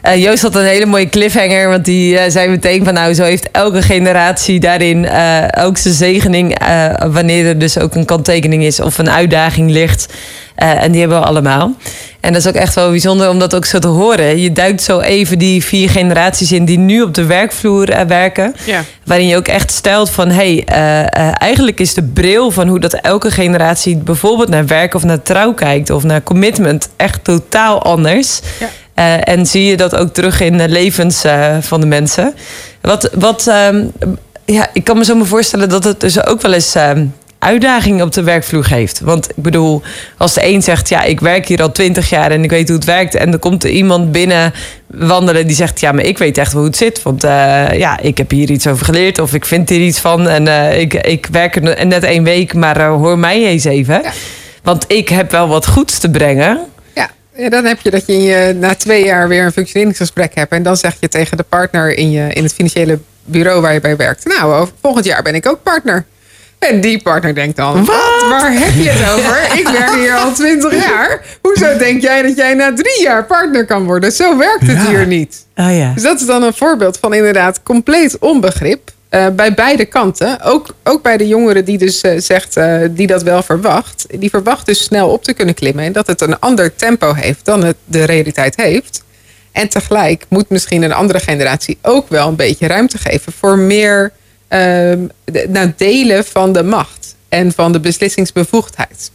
Eh, 0.01 0.23
Joost 0.23 0.41
had 0.41 0.55
een 0.55 0.65
hele 0.65 0.85
mooie 0.85 1.09
cliffhanger, 1.09 1.69
want 1.69 1.85
die 1.85 2.31
zei 2.31 2.49
meteen 2.49 2.85
van 2.85 2.93
nou, 2.93 3.13
zo 3.13 3.23
heeft 3.23 3.51
elke 3.51 3.81
generatie 3.81 4.59
daarin 4.59 5.09
ook 5.57 5.77
zijn 5.77 5.93
zegening. 5.93 6.57
wanneer 7.11 7.45
er 7.45 7.59
dus 7.59 7.77
ook 7.77 7.95
een 7.95 8.05
kanttekening 8.05 8.63
is 8.63 8.79
of 8.79 8.97
een 8.97 9.09
uitdaging 9.09 9.71
ligt. 9.71 10.13
En 10.55 10.91
die 10.91 10.99
hebben 10.99 11.19
we 11.19 11.25
allemaal. 11.25 11.75
En 12.19 12.33
dat 12.33 12.41
is 12.41 12.47
ook 12.47 12.55
echt 12.55 12.75
wel 12.75 12.89
bijzonder 12.89 13.29
om 13.29 13.39
dat 13.39 13.55
ook 13.55 13.65
zo 13.65 13.79
te 13.79 13.87
horen. 13.87 14.39
Je 14.39 14.51
duikt 14.51 14.81
zo 14.81 14.99
even 14.99 15.39
die 15.39 15.63
vier 15.63 15.89
generaties 15.89 16.51
in 16.51 16.65
die 16.65 16.77
nu 16.77 17.01
op 17.01 17.13
de 17.13 17.25
werkvloer 17.25 18.07
werken. 18.07 18.55
Ja. 18.65 18.83
Waarin 19.05 19.27
je 19.27 19.35
ook 19.35 19.47
echt 19.47 19.71
stelt 19.71 20.09
van 20.09 20.29
hey, 20.29 20.63
eh, 20.65 20.99
eh, 20.99 21.33
eigenlijk 21.37 21.79
is 21.79 21.93
de 21.93 22.03
bril 22.03 22.51
van 22.51 22.67
hoe 22.67 22.79
dat 22.79 22.93
elke 22.93 23.31
generatie 23.31 23.97
bijvoorbeeld 23.97 24.49
naar 24.49 24.65
werk 24.69 24.93
of 24.93 25.03
naar 25.03 25.21
trouw 25.21 25.53
kijkt 25.53 25.89
of 25.89 26.03
naar 26.03 26.23
commitment 26.23 26.89
echt 26.95 27.23
totaal 27.23 27.81
anders. 27.83 28.39
Ja. 28.59 28.69
Eh, 28.99 29.33
en 29.33 29.45
zie 29.45 29.65
je 29.65 29.77
dat 29.77 29.95
ook 29.95 30.13
terug 30.13 30.41
in 30.41 30.57
de 30.57 30.69
levens 30.69 31.23
eh, 31.23 31.57
van 31.61 31.79
de 31.79 31.85
mensen. 31.85 32.33
Wat, 32.81 33.09
wat 33.13 33.47
ehm, 33.47 33.85
ja, 34.45 34.67
ik 34.73 34.83
kan 34.83 34.97
me 34.97 35.05
zo 35.05 35.15
maar 35.15 35.25
voorstellen 35.25 35.69
dat 35.69 35.83
het 35.83 35.99
dus 35.99 36.25
ook 36.25 36.41
wel 36.41 36.53
eens 36.53 36.75
ehm, 36.75 37.05
uitdagingen 37.39 38.05
op 38.05 38.11
de 38.11 38.23
werkvloer 38.23 38.63
geeft. 38.63 38.99
Want 38.99 39.29
ik 39.29 39.43
bedoel, 39.43 39.81
als 40.17 40.33
de 40.33 40.47
een 40.47 40.61
zegt, 40.61 40.89
ja, 40.89 41.03
ik 41.03 41.19
werk 41.19 41.47
hier 41.47 41.61
al 41.61 41.71
twintig 41.71 42.09
jaar 42.09 42.31
en 42.31 42.43
ik 42.43 42.49
weet 42.49 42.67
hoe 42.67 42.77
het 42.77 42.85
werkt. 42.85 43.15
En 43.15 43.33
er 43.33 43.39
komt 43.39 43.63
er 43.63 43.69
iemand 43.69 44.11
binnen 44.11 44.53
wandelen 44.87 45.47
die 45.47 45.55
zegt, 45.55 45.79
ja, 45.79 45.91
maar 45.91 46.05
ik 46.05 46.17
weet 46.17 46.37
echt 46.37 46.53
hoe 46.53 46.65
het 46.65 46.77
zit. 46.77 47.03
Want 47.03 47.23
eh, 47.23 47.71
ja, 47.71 47.99
ik 47.99 48.17
heb 48.17 48.31
hier 48.31 48.49
iets 48.49 48.67
over 48.67 48.85
geleerd 48.85 49.19
of 49.19 49.33
ik 49.33 49.45
vind 49.45 49.69
hier 49.69 49.81
iets 49.81 49.99
van. 49.99 50.27
En 50.27 50.47
ik, 50.79 50.93
ik 50.93 51.27
werk 51.31 51.55
er 51.55 51.85
net 51.85 52.03
één 52.03 52.23
week, 52.23 52.53
maar 52.53 52.85
hoor 52.85 53.19
mij 53.19 53.45
eens 53.45 53.65
even. 53.65 54.01
Ja. 54.03 54.11
Want 54.69 54.85
ik 54.87 55.09
heb 55.09 55.31
wel 55.31 55.47
wat 55.47 55.67
goeds 55.67 55.99
te 55.99 56.09
brengen. 56.09 56.59
Ja, 56.95 57.09
ja, 57.35 57.49
dan 57.49 57.65
heb 57.65 57.79
je 57.81 57.89
dat 57.91 58.03
je, 58.05 58.55
na 58.59 58.75
twee 58.75 59.05
jaar 59.05 59.27
weer 59.27 59.45
een 59.45 59.51
functioneringsgesprek 59.51 60.35
hebt. 60.35 60.51
En 60.51 60.63
dan 60.63 60.77
zeg 60.77 60.95
je 60.99 61.07
tegen 61.07 61.37
de 61.37 61.43
partner 61.43 61.97
in, 61.97 62.11
je, 62.11 62.33
in 62.33 62.43
het 62.43 62.53
financiële 62.53 62.99
bureau 63.25 63.61
waar 63.61 63.73
je 63.73 63.79
bij 63.79 63.95
werkt. 63.95 64.25
Nou, 64.25 64.67
volgend 64.81 65.05
jaar 65.05 65.21
ben 65.21 65.35
ik 65.35 65.47
ook 65.47 65.63
partner. 65.63 66.05
En 66.59 66.81
die 66.81 67.01
partner 67.01 67.35
denkt 67.35 67.57
dan, 67.57 67.85
wat? 67.85 68.25
Waar 68.29 68.51
heb 68.53 68.73
je 68.73 68.89
het 68.89 69.11
over? 69.11 69.59
Ik 69.59 69.67
werk 69.67 69.93
hier 69.95 70.13
al 70.13 70.31
twintig 70.33 70.73
jaar. 70.89 71.21
Hoezo 71.41 71.77
denk 71.77 72.01
jij 72.01 72.21
dat 72.21 72.37
jij 72.37 72.53
na 72.53 72.73
drie 72.73 73.01
jaar 73.01 73.25
partner 73.25 73.65
kan 73.65 73.85
worden? 73.85 74.11
Zo 74.11 74.37
werkt 74.37 74.67
het 74.67 74.77
Ja. 74.81 74.87
hier 74.89 75.07
niet. 75.07 75.45
Oh 75.55 75.77
ja. 75.77 75.91
Dus 75.93 76.03
dat 76.03 76.19
is 76.19 76.25
dan 76.25 76.43
een 76.43 76.53
voorbeeld 76.53 76.97
van 76.97 77.13
inderdaad 77.13 77.63
compleet 77.63 78.17
onbegrip. 78.19 78.91
Eh, 79.09 79.27
bij 79.29 79.53
beide 79.53 79.85
kanten. 79.85 80.41
Ook, 80.41 80.75
ook 80.83 81.03
bij 81.03 81.17
de 81.17 81.27
jongere 81.27 81.63
die 81.63 81.77
dus 81.77 82.01
eh, 82.01 82.19
zegt, 82.19 82.57
eh, 82.57 82.81
die 82.89 83.07
dat 83.07 83.23
wel 83.23 83.43
verwacht. 83.43 84.05
Die 84.19 84.29
verwacht 84.29 84.65
dus 84.65 84.83
snel 84.83 85.09
op 85.09 85.23
te 85.23 85.33
kunnen 85.33 85.55
klimmen. 85.55 85.83
En 85.85 85.91
dat 85.91 86.07
het 86.07 86.21
een 86.21 86.39
ander 86.39 86.75
tempo 86.75 87.13
heeft 87.13 87.45
dan 87.45 87.63
het 87.63 87.75
de 87.85 88.03
realiteit 88.03 88.55
heeft. 88.55 89.03
En 89.51 89.69
tegelijk 89.69 90.25
moet 90.27 90.49
misschien 90.49 90.81
een 90.81 90.93
andere 90.93 91.19
generatie 91.19 91.77
ook 91.81 92.09
wel 92.09 92.27
een 92.27 92.35
beetje 92.35 92.67
ruimte 92.67 92.97
geven 92.97 93.33
voor 93.33 93.57
meer 93.57 94.11
ehm, 94.47 94.99
de- 95.23 95.45
nou, 95.49 95.73
delen 95.77 96.25
van 96.25 96.53
de 96.53 96.63
macht 96.63 97.15
en 97.29 97.51
van 97.51 97.71
de 97.71 97.79
beslissingsbevoegdheid. 97.79 99.11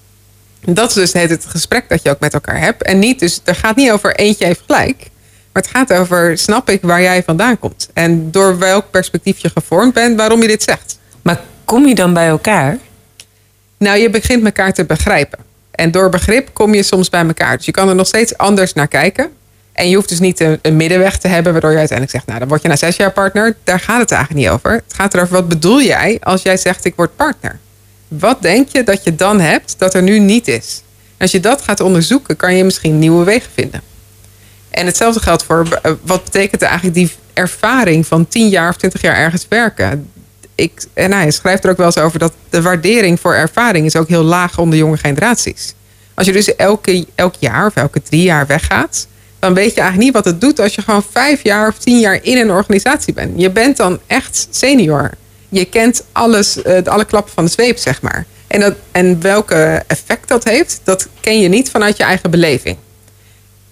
Dat 0.60 0.88
is 0.88 0.94
dus 0.94 1.12
het, 1.12 1.30
het 1.30 1.44
gesprek 1.46 1.88
dat 1.88 2.02
je 2.02 2.10
ook 2.10 2.20
met 2.20 2.34
elkaar 2.34 2.60
hebt. 2.60 2.82
En 2.82 2.98
niet 2.98 3.18
dus, 3.18 3.40
er 3.44 3.54
gaat 3.54 3.76
niet 3.76 3.90
over 3.90 4.14
eentje 4.16 4.44
heeft 4.44 4.62
gelijk. 4.66 5.10
Maar 5.54 5.62
het 5.62 5.72
gaat 5.72 5.92
over, 5.92 6.38
snap 6.38 6.70
ik 6.70 6.82
waar 6.82 7.02
jij 7.02 7.22
vandaan 7.22 7.58
komt? 7.58 7.88
En 7.92 8.30
door 8.30 8.58
welk 8.58 8.90
perspectief 8.90 9.38
je 9.38 9.50
gevormd 9.50 9.94
bent, 9.94 10.16
waarom 10.16 10.40
je 10.40 10.48
dit 10.48 10.62
zegt. 10.62 10.98
Maar 11.22 11.40
kom 11.64 11.86
je 11.86 11.94
dan 11.94 12.14
bij 12.14 12.28
elkaar? 12.28 12.78
Nou, 13.78 13.98
je 13.98 14.10
begint 14.10 14.44
elkaar 14.44 14.72
te 14.72 14.84
begrijpen. 14.84 15.38
En 15.70 15.90
door 15.90 16.08
begrip 16.08 16.50
kom 16.52 16.74
je 16.74 16.82
soms 16.82 17.08
bij 17.08 17.26
elkaar. 17.26 17.56
Dus 17.56 17.66
je 17.66 17.72
kan 17.72 17.88
er 17.88 17.94
nog 17.94 18.06
steeds 18.06 18.36
anders 18.36 18.72
naar 18.72 18.88
kijken. 18.88 19.30
En 19.72 19.88
je 19.88 19.96
hoeft 19.96 20.08
dus 20.08 20.20
niet 20.20 20.40
een, 20.40 20.58
een 20.62 20.76
middenweg 20.76 21.18
te 21.18 21.28
hebben, 21.28 21.52
waardoor 21.52 21.70
je 21.70 21.78
uiteindelijk 21.78 22.16
zegt, 22.16 22.26
nou 22.26 22.38
dan 22.38 22.48
word 22.48 22.62
je 22.62 22.68
na 22.68 22.76
zes 22.76 22.96
jaar 22.96 23.12
partner. 23.12 23.56
Daar 23.64 23.80
gaat 23.80 24.00
het 24.00 24.10
eigenlijk 24.10 24.44
niet 24.44 24.52
over. 24.54 24.72
Het 24.72 24.94
gaat 24.94 25.14
erover, 25.14 25.34
wat 25.34 25.48
bedoel 25.48 25.82
jij 25.82 26.18
als 26.20 26.42
jij 26.42 26.56
zegt, 26.56 26.84
ik 26.84 26.94
word 26.96 27.16
partner? 27.16 27.58
Wat 28.08 28.42
denk 28.42 28.68
je 28.68 28.82
dat 28.82 29.04
je 29.04 29.14
dan 29.14 29.40
hebt 29.40 29.74
dat 29.78 29.94
er 29.94 30.02
nu 30.02 30.18
niet 30.18 30.48
is? 30.48 30.82
Als 31.18 31.30
je 31.30 31.40
dat 31.40 31.62
gaat 31.62 31.80
onderzoeken, 31.80 32.36
kan 32.36 32.56
je 32.56 32.64
misschien 32.64 32.98
nieuwe 32.98 33.24
wegen 33.24 33.50
vinden. 33.54 33.93
En 34.74 34.86
hetzelfde 34.86 35.20
geldt 35.20 35.42
voor 35.42 35.66
eh, 35.82 35.92
wat 36.02 36.24
betekent 36.24 36.62
eigenlijk 36.62 36.94
die 36.94 37.10
ervaring 37.32 38.06
van 38.06 38.28
10 38.28 38.48
jaar 38.48 38.68
of 38.68 38.76
20 38.76 39.00
jaar 39.00 39.16
ergens 39.16 39.46
werken. 39.48 40.10
Ik, 40.54 40.84
en 40.92 41.12
hij 41.12 41.30
schrijft 41.30 41.64
er 41.64 41.70
ook 41.70 41.76
wel 41.76 41.86
eens 41.86 41.98
over 41.98 42.18
dat 42.18 42.32
de 42.50 42.62
waardering 42.62 43.20
voor 43.20 43.34
ervaring 43.34 43.86
is 43.86 43.96
ook 43.96 44.08
heel 44.08 44.22
laag 44.22 44.58
onder 44.58 44.78
jonge 44.78 44.96
generaties. 44.96 45.74
Als 46.14 46.26
je 46.26 46.32
dus 46.32 46.56
elke, 46.56 47.06
elk 47.14 47.34
jaar 47.38 47.66
of 47.66 47.76
elke 47.76 48.02
drie 48.02 48.22
jaar 48.22 48.46
weggaat, 48.46 49.06
dan 49.38 49.54
weet 49.54 49.74
je 49.74 49.80
eigenlijk 49.80 50.04
niet 50.04 50.24
wat 50.24 50.32
het 50.32 50.40
doet 50.40 50.60
als 50.60 50.74
je 50.74 50.82
gewoon 50.82 51.04
vijf 51.10 51.42
jaar 51.42 51.68
of 51.68 51.78
tien 51.78 51.98
jaar 51.98 52.18
in 52.22 52.38
een 52.38 52.50
organisatie 52.50 53.14
bent. 53.14 53.40
Je 53.40 53.50
bent 53.50 53.76
dan 53.76 54.00
echt 54.06 54.48
senior. 54.50 55.10
Je 55.48 55.64
kent 55.64 56.04
alles, 56.12 56.62
eh, 56.62 56.82
alle 56.84 57.04
klappen 57.04 57.32
van 57.32 57.44
de 57.44 57.50
zweep, 57.50 57.78
zeg 57.78 58.02
maar. 58.02 58.26
En, 58.46 58.60
dat, 58.60 58.74
en 58.92 59.20
welke 59.20 59.82
effect 59.86 60.28
dat 60.28 60.44
heeft, 60.44 60.80
dat 60.84 61.08
ken 61.20 61.40
je 61.40 61.48
niet 61.48 61.70
vanuit 61.70 61.96
je 61.96 62.02
eigen 62.02 62.30
beleving. 62.30 62.76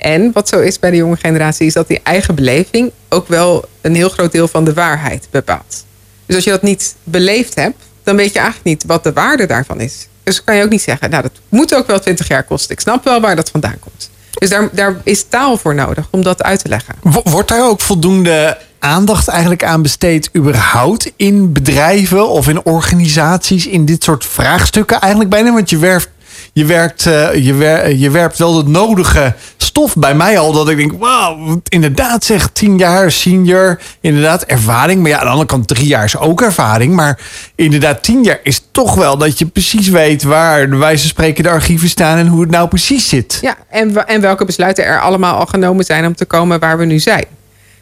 En 0.02 0.30
wat 0.32 0.48
zo 0.48 0.60
is 0.60 0.78
bij 0.78 0.90
de 0.90 0.96
jonge 0.96 1.16
generatie, 1.16 1.66
is 1.66 1.72
dat 1.72 1.88
die 1.88 2.00
eigen 2.02 2.34
beleving 2.34 2.90
ook 3.08 3.28
wel 3.28 3.64
een 3.80 3.94
heel 3.94 4.08
groot 4.08 4.32
deel 4.32 4.48
van 4.48 4.64
de 4.64 4.72
waarheid 4.72 5.26
bepaalt. 5.30 5.84
Dus 6.26 6.36
als 6.36 6.44
je 6.44 6.50
dat 6.50 6.62
niet 6.62 6.94
beleefd 7.04 7.54
hebt, 7.54 7.76
dan 8.02 8.16
weet 8.16 8.32
je 8.32 8.38
eigenlijk 8.38 8.66
niet 8.68 8.84
wat 8.86 9.04
de 9.04 9.12
waarde 9.12 9.46
daarvan 9.46 9.80
is. 9.80 10.08
Dus 10.22 10.44
kan 10.44 10.56
je 10.56 10.64
ook 10.64 10.70
niet 10.70 10.82
zeggen, 10.82 11.10
nou 11.10 11.22
dat 11.22 11.32
moet 11.48 11.74
ook 11.74 11.86
wel 11.86 12.00
20 12.00 12.28
jaar 12.28 12.42
kosten. 12.42 12.74
Ik 12.74 12.80
snap 12.80 13.04
wel 13.04 13.20
waar 13.20 13.36
dat 13.36 13.50
vandaan 13.50 13.78
komt. 13.80 14.10
Dus 14.38 14.48
daar, 14.50 14.68
daar 14.72 14.96
is 15.04 15.24
taal 15.28 15.56
voor 15.56 15.74
nodig 15.74 16.08
om 16.10 16.22
dat 16.22 16.42
uit 16.42 16.62
te 16.62 16.68
leggen. 16.68 16.94
Wo- 17.02 17.22
Wordt 17.24 17.48
daar 17.48 17.68
ook 17.68 17.80
voldoende 17.80 18.58
aandacht 18.78 19.28
eigenlijk 19.28 19.64
aan 19.64 19.82
besteed 19.82 20.30
überhaupt 20.36 21.12
in 21.16 21.52
bedrijven 21.52 22.28
of 22.28 22.48
in 22.48 22.64
organisaties 22.64 23.66
in 23.66 23.84
dit 23.84 24.04
soort 24.04 24.24
vraagstukken 24.24 25.00
eigenlijk 25.00 25.30
bijna? 25.30 25.52
Want 25.52 25.70
je 25.70 25.78
werft, 25.78 26.08
je 26.52 26.64
werkt, 26.64 27.06
eh, 27.06 27.34
je, 27.34 27.98
je 27.98 28.10
werpt 28.10 28.38
wel 28.38 28.56
het 28.56 28.66
nodige 28.66 29.34
stof 29.56 29.96
bij 29.96 30.14
mij 30.14 30.38
al 30.38 30.52
dat 30.52 30.68
ik 30.68 30.76
denk, 30.76 30.92
wauw, 30.98 31.60
inderdaad 31.68 32.24
zeg, 32.24 32.48
tien 32.52 32.78
jaar 32.78 33.12
senior, 33.12 33.80
inderdaad 34.00 34.44
ervaring. 34.44 35.00
Maar 35.00 35.10
ja, 35.10 35.18
aan 35.18 35.24
de 35.24 35.30
andere 35.30 35.48
kant 35.48 35.68
drie 35.68 35.86
jaar 35.86 36.04
is 36.04 36.16
ook 36.16 36.42
ervaring. 36.42 36.94
Maar 36.94 37.20
inderdaad, 37.54 38.02
tien 38.02 38.22
jaar 38.22 38.40
is 38.42 38.66
toch 38.70 38.94
wel 38.94 39.18
dat 39.18 39.38
je 39.38 39.46
precies 39.46 39.88
weet 39.88 40.22
waar 40.22 40.70
de 40.70 40.76
wijze 40.76 41.06
spreken 41.06 41.42
de 41.42 41.50
archieven 41.50 41.88
staan 41.88 42.18
en 42.18 42.26
hoe 42.26 42.40
het 42.40 42.50
nou 42.50 42.68
precies 42.68 43.08
zit. 43.08 43.38
Ja, 43.42 43.56
en, 43.70 44.06
en 44.06 44.20
welke 44.20 44.44
besluiten 44.44 44.84
er 44.84 45.00
allemaal 45.00 45.38
al 45.38 45.46
genomen 45.46 45.84
zijn 45.84 46.06
om 46.06 46.14
te 46.14 46.24
komen 46.24 46.60
waar 46.60 46.78
we 46.78 46.84
nu 46.84 46.98
zijn. 46.98 47.24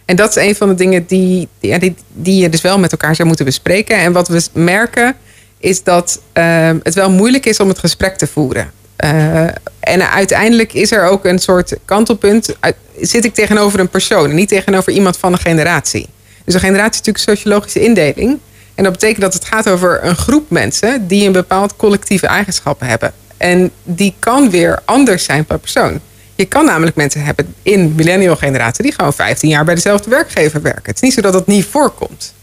En 0.04 0.16
dat 0.16 0.36
is 0.36 0.42
een 0.44 0.54
van 0.54 0.68
de 0.68 0.74
dingen 0.74 1.06
die, 1.06 1.48
die, 1.60 1.94
die 2.12 2.42
je 2.42 2.48
dus 2.48 2.60
wel 2.60 2.78
met 2.78 2.92
elkaar 2.92 3.14
zou 3.14 3.28
moeten 3.28 3.46
bespreken. 3.46 3.96
En 3.96 4.12
wat 4.12 4.28
we 4.28 4.42
merken 4.52 5.16
is 5.60 5.82
dat 5.82 6.20
ehm, 6.32 6.78
het 6.82 6.94
wel 6.94 7.10
moeilijk 7.10 7.46
is 7.46 7.60
om 7.60 7.68
het 7.68 7.78
gesprek 7.78 8.16
te 8.16 8.26
voeren. 8.26 8.70
Eh, 8.96 9.42
en 9.80 10.10
uiteindelijk 10.10 10.72
is 10.72 10.92
er 10.92 11.04
ook 11.04 11.24
een 11.24 11.38
soort 11.38 11.76
kantelpunt. 11.84 12.56
Zit 13.00 13.24
ik 13.24 13.34
tegenover 13.34 13.80
een 13.80 13.88
persoon 13.88 14.30
en 14.30 14.36
niet 14.36 14.48
tegenover 14.48 14.92
iemand 14.92 15.16
van 15.16 15.32
een 15.32 15.38
generatie. 15.38 16.08
Dus 16.44 16.54
een 16.54 16.60
generatie 16.60 17.00
is 17.00 17.06
natuurlijk 17.06 17.28
een 17.28 17.36
sociologische 17.36 17.80
indeling. 17.80 18.38
En 18.74 18.84
dat 18.84 18.92
betekent 18.92 19.20
dat 19.20 19.34
het 19.34 19.44
gaat 19.44 19.68
over 19.68 20.04
een 20.04 20.16
groep 20.16 20.50
mensen 20.50 21.06
die 21.06 21.26
een 21.26 21.32
bepaald 21.32 21.76
collectieve 21.76 22.26
eigenschappen 22.26 22.86
hebben. 22.86 23.12
En 23.36 23.70
die 23.82 24.14
kan 24.18 24.50
weer 24.50 24.78
anders 24.84 25.24
zijn 25.24 25.44
per 25.44 25.58
persoon. 25.58 26.00
Je 26.34 26.44
kan 26.44 26.64
namelijk 26.64 26.96
mensen 26.96 27.24
hebben 27.24 27.54
in 27.62 27.94
millennial 27.94 28.36
generatie 28.36 28.84
die 28.84 28.92
gewoon 28.92 29.12
15 29.12 29.48
jaar 29.48 29.64
bij 29.64 29.74
dezelfde 29.74 30.10
werkgever 30.10 30.62
werken. 30.62 30.82
Het 30.84 30.94
is 30.94 31.00
niet 31.00 31.12
zo 31.12 31.20
dat 31.20 31.32
dat 31.32 31.46
niet 31.46 31.64
voorkomt. 31.64 32.34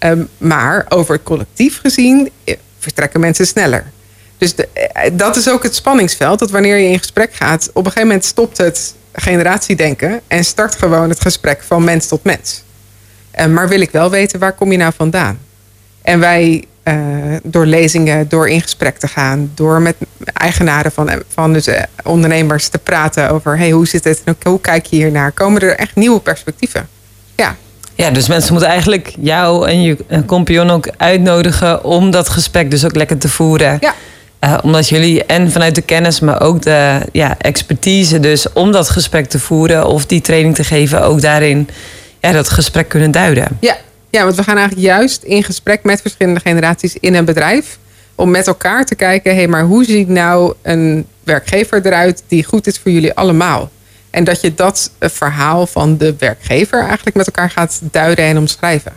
Ehm, 0.00 0.22
maar 0.38 0.86
over 0.88 1.14
het 1.14 1.22
collectief 1.22 1.80
gezien 1.80 2.30
eh, 2.44 2.56
vertrekken 2.78 3.20
mensen 3.20 3.46
sneller. 3.46 3.84
Dus 4.38 4.54
de- 4.54 4.68
eh, 4.72 5.10
dat 5.12 5.36
is 5.36 5.48
ook 5.50 5.62
het 5.62 5.74
spanningsveld. 5.74 6.38
Dat 6.38 6.50
wanneer 6.50 6.76
je 6.76 6.88
in 6.88 6.98
gesprek 6.98 7.34
gaat, 7.34 7.68
op 7.68 7.76
een 7.76 7.82
gegeven 7.84 8.06
moment 8.08 8.24
stopt 8.24 8.56
het 8.58 8.94
generatiedenken 9.12 10.20
en 10.26 10.44
start 10.44 10.74
gewoon 10.76 11.08
het 11.08 11.20
gesprek 11.20 11.62
van 11.62 11.84
mens 11.84 12.06
tot 12.06 12.24
mens. 12.24 12.62
Eh, 13.30 13.46
maar 13.46 13.68
wil 13.68 13.80
ik 13.80 13.90
wel 13.90 14.10
weten, 14.10 14.38
waar 14.38 14.52
kom 14.52 14.72
je 14.72 14.78
nou 14.78 14.92
vandaan? 14.96 15.38
En 16.02 16.20
wij, 16.20 16.64
eh, 16.82 16.94
door 17.42 17.66
lezingen, 17.66 18.28
door 18.28 18.48
in 18.48 18.60
gesprek 18.62 18.98
te 18.98 19.08
gaan, 19.08 19.50
door 19.54 19.80
met 19.82 19.96
eigenaren 20.32 20.92
van, 20.92 21.10
van 21.28 21.52
dus, 21.52 21.68
ondernemers 22.04 22.68
te 22.68 22.78
praten 22.78 23.30
over 23.30 23.58
hey, 23.58 23.70
hoe 23.70 23.86
zit 23.86 24.04
het 24.04 24.20
en 24.24 24.36
hoe 24.44 24.60
kijk 24.60 24.86
je 24.86 24.96
hiernaar, 24.96 25.32
komen 25.32 25.60
er 25.60 25.76
echt 25.76 25.94
nieuwe 25.96 26.20
perspectieven. 26.20 26.88
Ja, 27.36 27.56
Ja, 28.00 28.10
dus 28.10 28.28
mensen 28.28 28.52
moeten 28.52 28.70
eigenlijk 28.70 29.14
jou 29.18 29.68
en 29.68 29.82
je 29.82 29.96
eh, 30.06 30.18
compagnon 30.26 30.70
ook 30.70 30.88
uitnodigen 30.96 31.84
om 31.84 32.10
dat 32.10 32.28
gesprek 32.28 32.70
dus 32.70 32.84
ook 32.84 32.94
lekker 32.94 33.18
te 33.18 33.28
voeren. 33.28 33.78
ja. 33.80 33.94
Eh, 34.38 34.58
omdat 34.62 34.88
jullie 34.88 35.24
en 35.24 35.50
vanuit 35.50 35.74
de 35.74 35.80
kennis, 35.80 36.20
maar 36.20 36.40
ook 36.40 36.62
de 36.62 37.00
ja, 37.12 37.38
expertise, 37.38 38.20
dus 38.20 38.52
om 38.52 38.72
dat 38.72 38.88
gesprek 38.88 39.26
te 39.28 39.38
voeren 39.38 39.86
of 39.86 40.06
die 40.06 40.20
training 40.20 40.54
te 40.54 40.64
geven, 40.64 41.02
ook 41.02 41.20
daarin 41.20 41.68
ja, 42.20 42.32
dat 42.32 42.48
gesprek 42.48 42.88
kunnen 42.88 43.10
duiden. 43.10 43.56
Ja. 43.60 43.76
ja, 44.10 44.24
want 44.24 44.36
we 44.36 44.42
gaan 44.42 44.56
eigenlijk 44.56 44.86
juist 44.86 45.22
in 45.22 45.44
gesprek 45.44 45.82
met 45.82 46.00
verschillende 46.00 46.40
generaties 46.40 46.96
in 47.00 47.14
een 47.14 47.24
bedrijf. 47.24 47.78
Om 48.14 48.30
met 48.30 48.46
elkaar 48.46 48.84
te 48.84 48.94
kijken, 48.94 49.30
hé, 49.30 49.36
hey, 49.36 49.48
maar 49.48 49.64
hoe 49.64 49.84
ziet 49.84 50.08
nou 50.08 50.54
een 50.62 51.06
werkgever 51.24 51.86
eruit 51.86 52.22
die 52.28 52.44
goed 52.44 52.66
is 52.66 52.78
voor 52.78 52.92
jullie 52.92 53.14
allemaal? 53.14 53.70
En 54.10 54.24
dat 54.24 54.40
je 54.40 54.54
dat 54.54 54.90
eh, 54.98 55.08
verhaal 55.08 55.66
van 55.66 55.96
de 55.96 56.14
werkgever 56.18 56.84
eigenlijk 56.86 57.16
met 57.16 57.26
elkaar 57.26 57.50
gaat 57.50 57.80
duiden 57.82 58.24
en 58.24 58.38
omschrijven. 58.38 58.92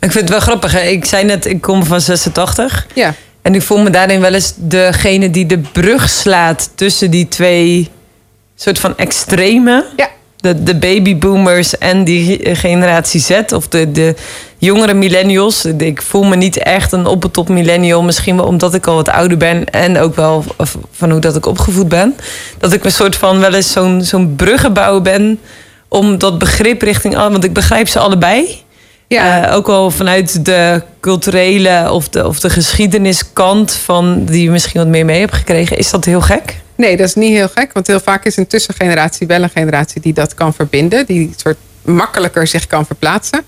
Ik 0.00 0.12
vind 0.12 0.14
het 0.14 0.28
wel 0.28 0.40
grappig. 0.40 0.72
Hè? 0.72 0.80
Ik 0.80 1.04
zei 1.04 1.24
net, 1.24 1.46
ik 1.46 1.60
kom 1.60 1.84
van 1.84 2.00
86. 2.00 2.86
Ja, 2.94 3.14
En 3.42 3.54
ik 3.54 3.62
voel 3.62 3.78
me 3.78 3.90
daarin 3.90 4.20
wel 4.20 4.34
eens 4.34 4.52
degene 4.56 5.30
die 5.30 5.46
de 5.46 5.58
brug 5.58 6.08
slaat 6.08 6.70
tussen 6.74 7.10
die 7.10 7.28
twee 7.28 7.90
soort 8.56 8.78
van 8.78 8.96
extreme. 8.96 9.86
ja, 9.96 10.08
De, 10.40 10.62
de 10.62 10.76
babyboomers 10.76 11.78
en 11.78 12.04
die 12.04 12.24
ge- 12.42 12.54
generatie 12.54 13.20
Z 13.20 13.40
of 13.54 13.68
de, 13.68 13.92
de 13.92 14.14
jongere 14.58 14.94
millennials. 14.94 15.64
Ik 15.64 16.02
voel 16.02 16.22
me 16.24 16.36
niet 16.36 16.56
echt 16.58 16.92
een 16.92 17.06
op 17.06 17.22
het 17.22 17.32
top 17.32 17.48
millennial. 17.48 18.02
Misschien 18.02 18.36
wel 18.36 18.44
omdat 18.46 18.74
ik 18.74 18.86
al 18.86 18.94
wat 18.94 19.08
ouder 19.08 19.36
ben. 19.36 19.64
En 19.64 19.98
ook 19.98 20.14
wel 20.16 20.44
van 20.92 21.10
hoe 21.10 21.20
dat 21.20 21.36
ik 21.36 21.46
opgevoed 21.46 21.88
ben. 21.88 22.16
Dat 22.58 22.72
ik 22.72 22.84
een 22.84 22.92
soort 22.92 23.16
van 23.16 23.40
wel 23.40 23.54
eens 23.54 23.72
zo'n 23.72 24.02
zo'n 24.04 24.34
bruggenbouw 24.36 25.00
ben. 25.00 25.38
Om 25.88 26.18
dat 26.18 26.38
begrip 26.38 26.82
richting... 26.82 27.16
al- 27.16 27.30
Want 27.30 27.44
ik 27.44 27.52
begrijp 27.52 27.88
ze 27.88 27.98
allebei. 27.98 28.62
ja. 29.08 29.46
Eh, 29.48 29.54
ook 29.56 29.66
wel 29.66 29.90
vanuit 29.90 30.44
de 30.44 30.82
culturele 31.00 31.92
of 31.92 32.08
de, 32.08 32.26
of 32.26 32.40
de 32.40 32.50
geschiedeniskant 32.50 33.72
van 33.72 34.24
die 34.24 34.42
je 34.42 34.50
misschien 34.50 34.80
wat 34.80 34.88
meer 34.90 35.04
mee 35.04 35.20
hebt 35.20 35.34
gekregen. 35.34 35.78
Is 35.78 35.90
dat 35.90 36.04
heel 36.04 36.20
gek? 36.20 36.60
Nee, 36.78 36.96
dat 36.96 37.06
is 37.06 37.14
niet 37.14 37.32
heel 37.32 37.48
gek. 37.48 37.72
Want 37.72 37.86
heel 37.86 38.00
vaak 38.00 38.24
is 38.24 38.36
een 38.36 38.46
tussengeneratie 38.46 39.26
wel 39.26 39.42
een 39.42 39.50
generatie 39.50 40.00
die 40.00 40.12
dat 40.12 40.34
kan 40.34 40.54
verbinden. 40.54 41.06
Die 41.06 41.32
soort 41.36 41.56
makkelijker 41.82 42.46
zich 42.46 42.66
kan 42.66 42.86
verplaatsen. 42.86 43.44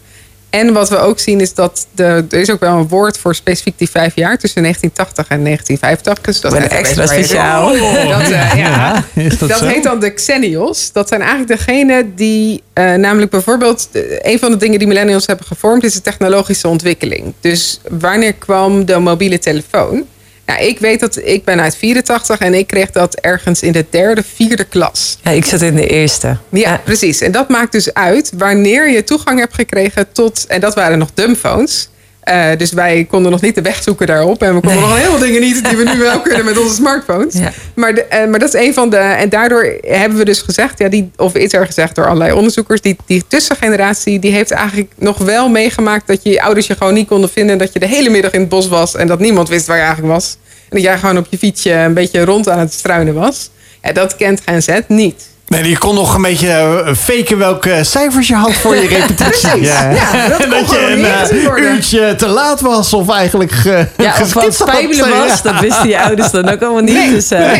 En 0.51 0.73
wat 0.73 0.89
we 0.89 0.97
ook 0.97 1.19
zien 1.19 1.41
is 1.41 1.55
dat 1.55 1.87
de, 1.95 2.25
er 2.31 2.39
is 2.39 2.51
ook 2.51 2.61
wel 2.61 2.77
een 2.77 2.89
woord 2.89 3.19
voor 3.19 3.35
specifiek 3.35 3.79
die 3.79 3.91
vijf 3.91 4.15
jaar 4.15 4.39
tussen 4.39 4.63
1980 4.63 5.29
en 5.29 5.45
1985. 5.45 6.25
Dus 6.25 6.41
dat 6.41 6.63
heet 6.63 6.79
extra 6.79 7.07
speciaal. 7.07 7.73
Dat, 8.09 8.21
eh, 8.21 8.57
ja. 8.57 9.05
is 9.15 9.39
dat, 9.39 9.49
Dat 9.49 9.59
zo? 9.59 9.67
heet 9.67 9.83
dan 9.83 10.01
de 10.01 10.11
Xennials. 10.11 10.93
Dat 10.93 11.09
zijn 11.09 11.21
eigenlijk 11.21 11.51
degenen 11.59 12.15
die, 12.15 12.63
eh, 12.73 12.95
namelijk 12.95 13.31
bijvoorbeeld, 13.31 13.89
eh, 13.93 14.03
een 14.33 14.39
van 14.39 14.51
de 14.51 14.57
dingen 14.57 14.79
die 14.79 14.89
millennials 14.89 15.27
hebben 15.27 15.47
gevormd 15.47 15.85
is 15.85 15.95
de 15.95 16.01
technologische 16.01 16.69
ontwikkeling. 16.69 17.35
Dus 17.41 17.81
wanneer 17.89 18.33
kwam 18.33 18.85
de 18.85 18.99
mobiele 18.99 19.39
telefoon? 19.39 20.07
Nou, 20.51 20.63
ik 20.63 20.79
weet 20.79 21.01
dat 21.01 21.19
ik 21.25 21.45
ben 21.45 21.61
uit 21.61 21.77
84 21.77 22.39
en 22.39 22.55
ik 22.55 22.67
kreeg 22.67 22.91
dat 22.91 23.15
ergens 23.15 23.63
in 23.63 23.73
de 23.73 23.87
derde, 23.91 24.23
vierde 24.35 24.65
klas. 24.65 25.19
Ja, 25.23 25.31
ik 25.31 25.45
zat 25.45 25.61
in 25.61 25.75
de 25.75 25.87
eerste. 25.87 26.37
Ja, 26.49 26.81
precies. 26.85 27.21
En 27.21 27.33
dat 27.33 27.49
maakt 27.49 27.73
dus 27.73 27.95
uit 27.95 28.33
wanneer 28.37 28.91
je 28.91 29.05
toegang 29.05 29.39
hebt 29.39 29.55
gekregen 29.55 30.13
tot, 30.13 30.47
en 30.47 30.61
dat 30.61 30.75
waren 30.75 30.99
nog 30.99 31.11
dumbphones. 31.15 31.90
Eh, 32.31 32.59
dus 32.59 32.73
wij 32.73 33.07
konden 33.11 33.31
nog 33.31 33.41
niet 33.41 33.55
de 33.55 33.63
weg 33.63 33.83
zoeken 33.83 34.07
daarop. 34.07 34.43
En 34.43 34.55
we 34.55 34.61
konden 34.61 34.81
Nee. 34.81 34.89
nog 34.89 34.99
heel 34.99 35.11
veel 35.11 35.19
dingen 35.27 35.41
niet 35.41 35.69
die 35.69 35.77
we 35.77 35.85
nu 35.85 35.99
wel 35.99 36.21
kunnen 36.29 36.45
met 36.45 36.59
onze 36.59 36.75
smartphones. 36.75 37.35
Ja. 37.35 37.53
Maar, 37.75 37.95
de, 37.95 38.05
eh, 38.05 38.29
maar 38.29 38.39
dat 38.39 38.55
is 38.55 38.67
een 38.67 38.75
van 38.75 38.91
de. 38.91 38.97
En 38.97 39.29
daardoor 39.29 39.75
hebben 39.81 40.19
we 40.19 40.25
dus 40.25 40.41
gezegd, 40.41 40.79
ja, 40.79 40.89
die, 40.89 41.11
of 41.17 41.35
is 41.35 41.53
er 41.53 41.67
gezegd 41.67 41.95
door 41.95 42.07
allerlei 42.07 42.33
onderzoekers, 42.33 42.81
die, 42.81 42.97
die 43.07 43.25
tussengeneratie, 43.29 44.19
die 44.19 44.33
heeft 44.33 44.51
eigenlijk 44.51 44.91
nog 44.97 45.19
wel 45.19 45.49
meegemaakt 45.49 46.07
dat 46.07 46.23
je, 46.23 46.31
je 46.31 46.43
ouders 46.43 46.67
je 46.67 46.77
gewoon 46.77 46.95
niet 46.95 47.09
konden 47.09 47.31
vinden. 47.31 47.59
Dat 47.59 47.73
je 47.73 47.79
de 47.79 47.87
hele 47.87 48.11
middag 48.11 48.33
in 48.33 48.41
het 48.41 48.49
bos 48.49 48.69
was 48.69 48.95
en 48.95 49.07
dat 49.07 49.19
niemand 49.19 49.49
wist 49.49 49.67
waar 49.67 49.77
je 49.77 49.83
eigenlijk 49.83 50.13
was. 50.15 50.37
En 50.43 50.77
dat 50.77 50.83
jij 50.83 50.99
gewoon 50.99 51.19
op 51.19 51.27
je 51.31 51.39
fietsje 51.39 51.73
een 51.73 51.95
beetje 51.95 52.25
rond 52.25 52.49
aan 52.49 52.59
het 52.59 52.73
struinen 52.73 53.15
was. 53.15 53.51
Ja, 53.83 53.93
dat 53.93 54.17
kent 54.17 54.41
Gen 54.45 54.63
Z 54.63 54.69
niet. 54.89 55.29
Nee, 55.51 55.69
je 55.69 55.79
kon 55.79 55.95
nog 55.95 56.15
een 56.15 56.23
beetje 56.23 56.49
eh, 56.49 56.95
faken 56.95 57.39
welke 57.39 57.79
cijfers 57.85 58.29
je 58.29 58.35
had 58.35 58.53
voor 58.53 58.75
je 58.77 58.87
repetitie. 58.99 59.49
Precies. 59.49 59.67
Ja, 59.69 59.91
dat 60.51 60.71
je 60.71 60.91
een 60.91 61.05
eh, 61.05 61.73
uurtje 61.73 62.15
te 62.17 62.27
laat 62.27 62.61
was 62.61 62.93
of 62.93 63.11
eigenlijk 63.11 63.53
ge, 63.53 63.87
Ja, 63.97 64.15
of 64.21 64.33
wat 64.33 64.55
spijbelen 64.55 65.09
was, 65.09 65.43
dat 65.43 65.61
wisten 65.61 65.83
die 65.83 65.99
ouders 65.99 66.31
dan 66.31 66.49
ook 66.49 66.63
allemaal 66.63 66.83
niet. 66.83 66.95
Nee, 66.95 67.11
dus, 67.11 67.31
eh, 67.31 67.53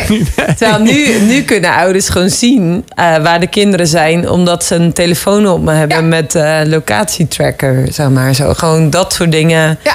Terwijl 0.57 0.79
nu, 0.79 1.19
nu 1.19 1.41
kunnen 1.41 1.73
ouders 1.75 2.09
gewoon 2.09 2.29
zien 2.29 2.85
eh, 2.95 3.17
waar 3.17 3.39
de 3.39 3.47
kinderen 3.47 3.87
zijn... 3.87 4.29
omdat 4.29 4.63
ze 4.63 4.75
een 4.75 4.93
telefoon 4.93 5.47
op 5.47 5.61
me 5.63 5.73
hebben 5.73 5.97
Ja. 5.97 6.03
met 6.03 6.35
eh 6.35 6.59
locatietracker, 6.65 7.85
zeg 7.89 8.09
maar. 8.09 8.33
Zo, 8.35 8.53
gewoon 8.53 8.89
dat 8.89 9.13
soort 9.13 9.31
dingen 9.31 9.79
Ja. 9.83 9.93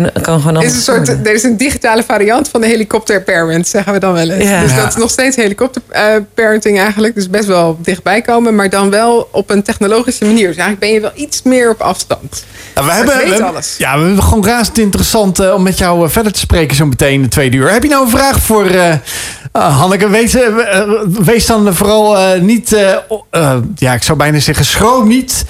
Kunnen, 0.00 0.12
kan 0.22 0.40
gewoon 0.40 0.56
Er 0.56 0.62
is, 0.62 0.74
een 0.74 0.80
soort, 0.80 1.06
worden. 1.06 1.26
er 1.26 1.34
is 1.34 1.42
een 1.42 1.56
digitale 1.56 2.02
variant 2.02 2.48
van 2.48 2.60
de 2.60 2.66
helikopter 2.66 3.22
parent, 3.22 3.68
zeggen 3.68 3.92
we 3.92 3.98
dan 3.98 4.12
wel 4.12 4.30
eens. 4.30 4.48
Ja. 4.48 4.60
Dus 4.60 4.70
Ja. 4.70 4.76
dat 4.76 4.88
is 4.88 4.96
nog 4.96 5.10
steeds 5.10 5.36
helikopter 5.36 5.82
eh, 5.88 6.02
parenting 6.34 6.78
eigenlijk. 6.78 7.14
Dus 7.14 7.30
best 7.30 7.46
wel 7.46 7.78
dichtbij 7.82 8.20
komen, 8.22 8.54
maar 8.54 8.70
dan 8.70 8.90
wel 8.90 9.28
op 9.32 9.50
een 9.50 9.62
technologische 9.62 10.24
manier. 10.24 10.46
Dus 10.46 10.56
eigenlijk 10.56 10.78
ben 10.80 10.92
je 10.92 11.00
wel 11.00 11.12
iets 11.14 11.42
meer 11.42 11.70
op 11.70 11.80
afstand. 11.80 12.44
Nou, 12.74 12.86
we 12.86 12.92
Maar 12.92 12.94
hebben, 12.96 13.14
ik 13.14 13.20
weet 13.20 13.28
we 13.28 13.34
hebben- 13.34 13.52
alles. 13.54 13.74
Ja, 13.78 13.98
we 13.98 14.04
hebben 14.04 14.22
gewoon 14.22 14.44
razend 14.46 14.78
interessant 14.78 15.38
eh, 15.38 15.54
om 15.54 15.62
met 15.62 15.78
jou 15.78 16.04
eh, 16.04 16.10
verder 16.10 16.32
te 16.32 16.38
spreken 16.38 16.76
zo 16.76 16.86
meteen 16.86 17.12
in 17.12 17.22
de 17.22 17.28
tweede 17.28 17.56
uur. 17.56 17.70
Heb 17.70 17.82
je 17.82 17.88
nou 17.88 18.04
een 18.04 18.10
vraag 18.10 18.38
voor 18.40 18.66
eh, 18.66 18.94
eh, 19.54 19.78
Hanneke? 19.78 20.08
Wees, 20.08 20.34
eh, 20.34 20.78
eh, 20.78 20.88
wees 21.06 21.46
dan 21.46 21.74
vooral 21.74 22.38
niet, 22.40 22.76
ja, 23.74 23.92
ik 23.92 24.02
zou 24.02 24.18
bijna 24.18 24.38
zeggen, 24.38 24.64
schroom 24.64 25.08
niet. 25.08 25.44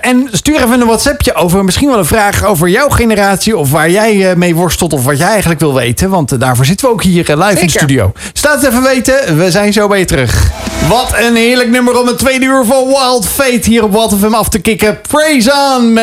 En 0.00 0.28
stuur 0.32 0.56
even 0.56 0.80
een 0.80 0.86
WhatsAppje 0.86 1.34
over 1.34 1.64
misschien 1.64 1.88
wel 1.88 1.98
een 1.98 2.04
vraag 2.04 2.44
over 2.44 2.68
jouw 2.68 2.88
generatie 2.88 3.56
of 3.56 3.70
waar 3.70 3.90
jij 3.90 4.36
mee 4.36 4.54
worstelt 4.54 4.92
of 4.92 5.04
wat 5.04 5.18
jij 5.18 5.28
eigenlijk 5.28 5.60
wil 5.60 5.74
weten. 5.74 6.10
Want 6.10 6.40
daarvoor 6.40 6.64
zitten 6.64 6.86
we 6.86 6.92
ook 6.92 7.02
hier 7.02 7.36
live 7.36 7.60
in 7.60 7.66
de 7.66 7.72
studio. 7.72 8.12
Staat 8.32 8.60
het 8.60 8.70
even 8.70 8.82
weten, 8.82 9.36
we 9.36 9.50
zijn 9.50 9.72
zo 9.72 9.88
bij 9.88 9.98
je 9.98 10.04
terug. 10.04 10.50
Wat 10.88 11.14
een 11.18 11.36
heerlijk 11.36 11.70
nummer 11.70 12.00
om 12.00 12.06
het 12.06 12.18
tweede 12.18 12.44
uur 12.44 12.64
van 12.64 12.86
Wild 12.86 13.26
Fate 13.26 13.60
hier 13.62 13.84
op 13.84 13.92
Wild 13.92 14.14
FM 14.18 14.34
af 14.34 14.48
te 14.48 14.58
kicken. 14.58 15.00
Praise 15.00 15.52
on 15.76 15.98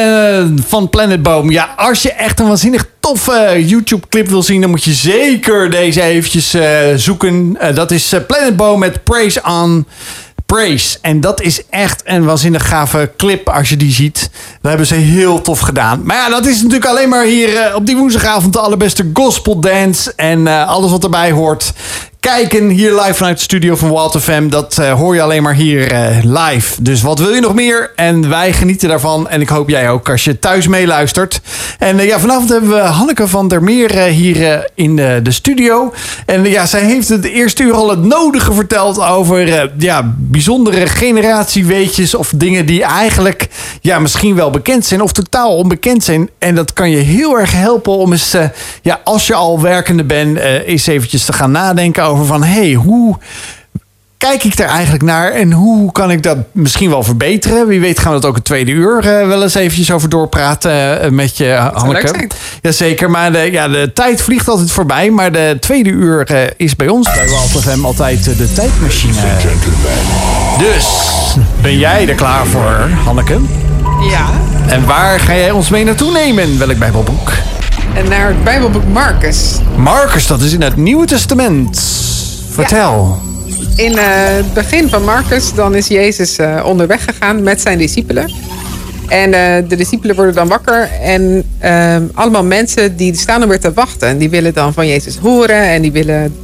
van 0.68 0.90
Planet 0.90 1.24
Boom. 1.24 1.52
Ja, 1.52 1.70
als 1.76 2.02
je 2.02 2.12
echt 2.14 2.40
een 2.40 2.48
waanzinnig 2.48 2.86
toffe 3.00 3.64
YouTube 3.66 4.08
clip 4.10 4.28
wil 4.28 4.44
zien, 4.44 4.62
dan 4.62 4.70
moet 4.70 4.84
je 4.84 4.94
zeker 4.94 5.70
deze 5.70 6.02
eventjes 6.02 6.54
eh, 6.54 6.80
zoeken. 6.96 7.58
Eh, 7.60 7.76
dat 7.76 7.92
is 7.92 8.14
eh, 8.14 8.20
Planet 8.28 8.56
Boom 8.56 8.80
met 8.80 9.04
Praise 9.04 9.42
on. 9.44 9.86
Praise. 10.56 10.98
En 11.02 11.22
dat 11.22 11.42
is 11.42 11.62
echt 11.70 12.02
een 12.06 12.26
waanzinnig 12.26 12.68
gave 12.68 13.12
clip 13.18 13.50
als 13.50 13.70
je 13.70 13.78
die 13.78 13.92
ziet. 13.92 14.30
Dat 14.62 14.70
hebben 14.70 14.88
ze 14.88 14.96
heel 14.96 15.42
tof 15.42 15.60
gedaan. 15.60 16.02
Maar 16.04 16.16
ja, 16.16 16.30
dat 16.30 16.46
is 16.46 16.56
natuurlijk 16.56 16.86
alleen 16.86 17.10
maar 17.10 17.26
hier 17.26 17.56
eh, 17.56 17.76
op 17.76 17.86
die 17.86 17.98
woensdagavond 17.98 18.54
de 18.54 18.60
allerbeste 18.60 19.10
gospel 19.14 19.60
dance. 19.60 20.14
En 20.16 20.48
eh, 20.48 20.68
alles 20.68 20.92
wat 20.92 21.04
erbij 21.04 21.32
hoort. 21.32 21.74
Kijken 22.20 22.70
hier 22.70 23.02
live 23.02 23.14
vanuit 23.14 23.38
de 23.38 23.44
studio 23.44 23.76
van 23.76 23.90
Wild 23.90 24.18
FM. 24.22 24.50
Dat 24.50 24.78
eh, 24.78 24.94
hoor 24.94 25.16
je 25.16 25.22
alleen 25.22 25.44
maar 25.44 25.54
hier 25.54 25.92
eh, 25.92 26.18
live. 26.24 26.82
Dus 26.82 27.02
wat 27.02 27.20
wil 27.20 27.34
je 27.34 27.42
nog 27.42 27.54
meer? 27.54 27.92
En 27.96 28.30
wij 28.30 28.54
genieten 28.54 28.90
daarvan. 28.90 29.30
En 29.30 29.42
ik 29.42 29.50
hoop 29.50 29.70
jij 29.70 29.90
ook 29.90 30.10
als 30.10 30.24
je 30.24 30.40
thuis 30.40 30.68
meeluistert. 30.68 31.42
En 31.78 32.00
eh, 32.00 32.08
ja, 32.08 32.20
vanavond 32.20 32.50
hebben 32.50 32.70
we 32.70 32.80
Hanneke 32.80 33.28
van 33.28 33.48
der 33.48 33.64
Meer 33.64 34.02
hier 34.02 34.70
in 34.76 34.96
de, 34.96 35.22
studio. 35.32 35.94
En 36.26 36.44
ja, 36.44 36.66
zij 36.66 36.82
heeft 36.82 37.10
het 37.10 37.26
eerste 37.26 37.64
uur 37.64 37.74
al 37.74 37.90
het 37.90 38.04
nodige 38.04 38.54
verteld 38.54 39.02
over 39.02 39.72
ja, 39.78 40.14
bijzondere 40.18 40.88
generatieweetjes. 40.88 42.16
Of 42.16 42.32
dingen 42.36 42.66
die 42.66 42.84
eigenlijk 42.84 43.48
ja, 43.82 44.00
misschien 44.00 44.36
wel 44.36 44.50
bekend 44.50 44.86
zijn 44.86 45.02
of 45.02 45.12
totaal 45.12 45.56
onbekend 45.56 46.04
zijn. 46.04 46.30
En 46.40 46.56
dat 46.56 46.74
kan 46.74 46.90
je 46.90 46.98
heel 46.98 47.40
erg 47.40 47.52
helpen 47.52 47.94
om 47.94 48.12
eens, 48.12 48.36
ja, 48.82 49.02
als 49.04 49.28
je 49.28 49.34
al 49.34 49.62
werkende 49.62 50.04
bent, 50.04 50.38
eens 50.40 50.88
eventjes 50.88 51.26
te 51.26 51.34
gaan 51.34 51.52
nadenken 51.52 52.09
over 52.10 52.26
van 52.26 52.44
hé, 52.44 52.62
hey, 52.62 52.74
hoe 52.74 53.18
kijk 54.20 54.44
ik 54.44 54.60
er 54.60 54.66
eigenlijk 54.66 55.04
naar 55.04 55.32
en 55.32 55.52
hoe 55.52 55.92
kan 55.92 56.12
ik 56.12 56.24
dat 56.24 56.38
misschien 56.52 56.90
wel 56.90 57.04
verbeteren? 57.04 57.68
Wie 57.68 57.80
weet 57.80 58.00
gaan 58.00 58.14
we 58.14 58.20
dat 58.20 58.30
ook 58.30 58.36
het 58.36 58.46
tweede 58.46 58.72
uur 58.72 58.98
eh, 58.98 59.28
wel 59.28 59.44
eens 59.44 59.56
eventjes 59.56 59.92
over 59.92 60.10
doorpraten 60.10 61.02
eh, 61.02 61.10
met 61.10 61.38
je, 61.38 61.70
Hanneke. 61.74 62.28
Jazeker, 62.62 63.10
maar 63.10 63.32
de, 63.32 63.52
ja, 63.52 63.68
de 63.68 63.92
tijd 63.94 64.22
vliegt 64.22 64.48
altijd 64.48 64.72
voorbij. 64.72 65.10
Maar 65.10 65.32
de 65.32 65.58
tweede 65.60 65.90
uur 65.90 66.24
eh, 66.26 66.42
is 66.58 66.76
bij 66.76 66.88
ons 66.88 67.14
bij 67.14 67.30
Walt 67.30 67.50
FM 67.50 67.86
altijd 67.86 68.24
de 68.24 68.54
tijdmachine. 68.54 69.14
Dus, 70.58 70.88
ben 71.62 71.78
jij 71.78 72.08
er 72.10 72.16
klaar 72.16 72.46
voor, 72.46 72.90
Hanneke? 73.06 73.40
Ja. 74.10 74.30
En 74.68 74.86
waar 74.86 75.20
ga 75.20 75.36
jij 75.36 75.52
ons 75.52 75.70
mee 75.70 75.84
naartoe 75.84 76.12
nemen? 76.12 76.58
Welk 76.58 76.78
Bijbelboek? 76.78 77.32
En 78.00 78.10
naar 78.10 78.28
het 78.28 78.44
Bijbelboek 78.44 78.88
Marcus. 78.88 79.58
Marcus, 79.78 80.28
dat 80.28 80.42
is 80.42 80.54
in 80.54 80.62
het 80.62 80.76
Nieuwe 80.76 81.06
Testament. 81.06 81.82
Vertel. 82.50 83.18
In 83.76 83.98
eh, 83.98 84.06
het 84.36 84.54
begin 84.54 84.90
van 84.90 85.04
Marcus, 85.04 85.54
dan 85.54 85.76
is 85.76 85.88
Jezus 85.88 86.38
eh, 86.38 86.64
onderweg 86.66 87.04
gegaan 87.04 87.44
met 87.44 87.62
zijn 87.62 87.78
discipelen. 87.78 88.32
En 89.08 89.34
eh, 89.34 89.70
de 89.70 89.76
discipelen 89.76 90.16
worden 90.16 90.36
dan 90.36 90.48
wakker. 90.48 90.90
En 91.02 91.44
eh, 91.58 91.98
allemaal 92.14 92.44
mensen 92.44 92.96
die 92.96 93.16
staan 93.16 93.42
er 93.42 93.48
weer 93.48 93.60
te 93.60 93.74
wachten. 93.74 94.08
En 94.08 94.18
die 94.18 94.30
willen 94.30 94.54
dan 94.54 94.74
van 94.74 94.88
Jezus 94.88 95.18
horen. 95.18 95.64
En 95.64 95.82
die 95.82 95.92
willen 95.92 96.36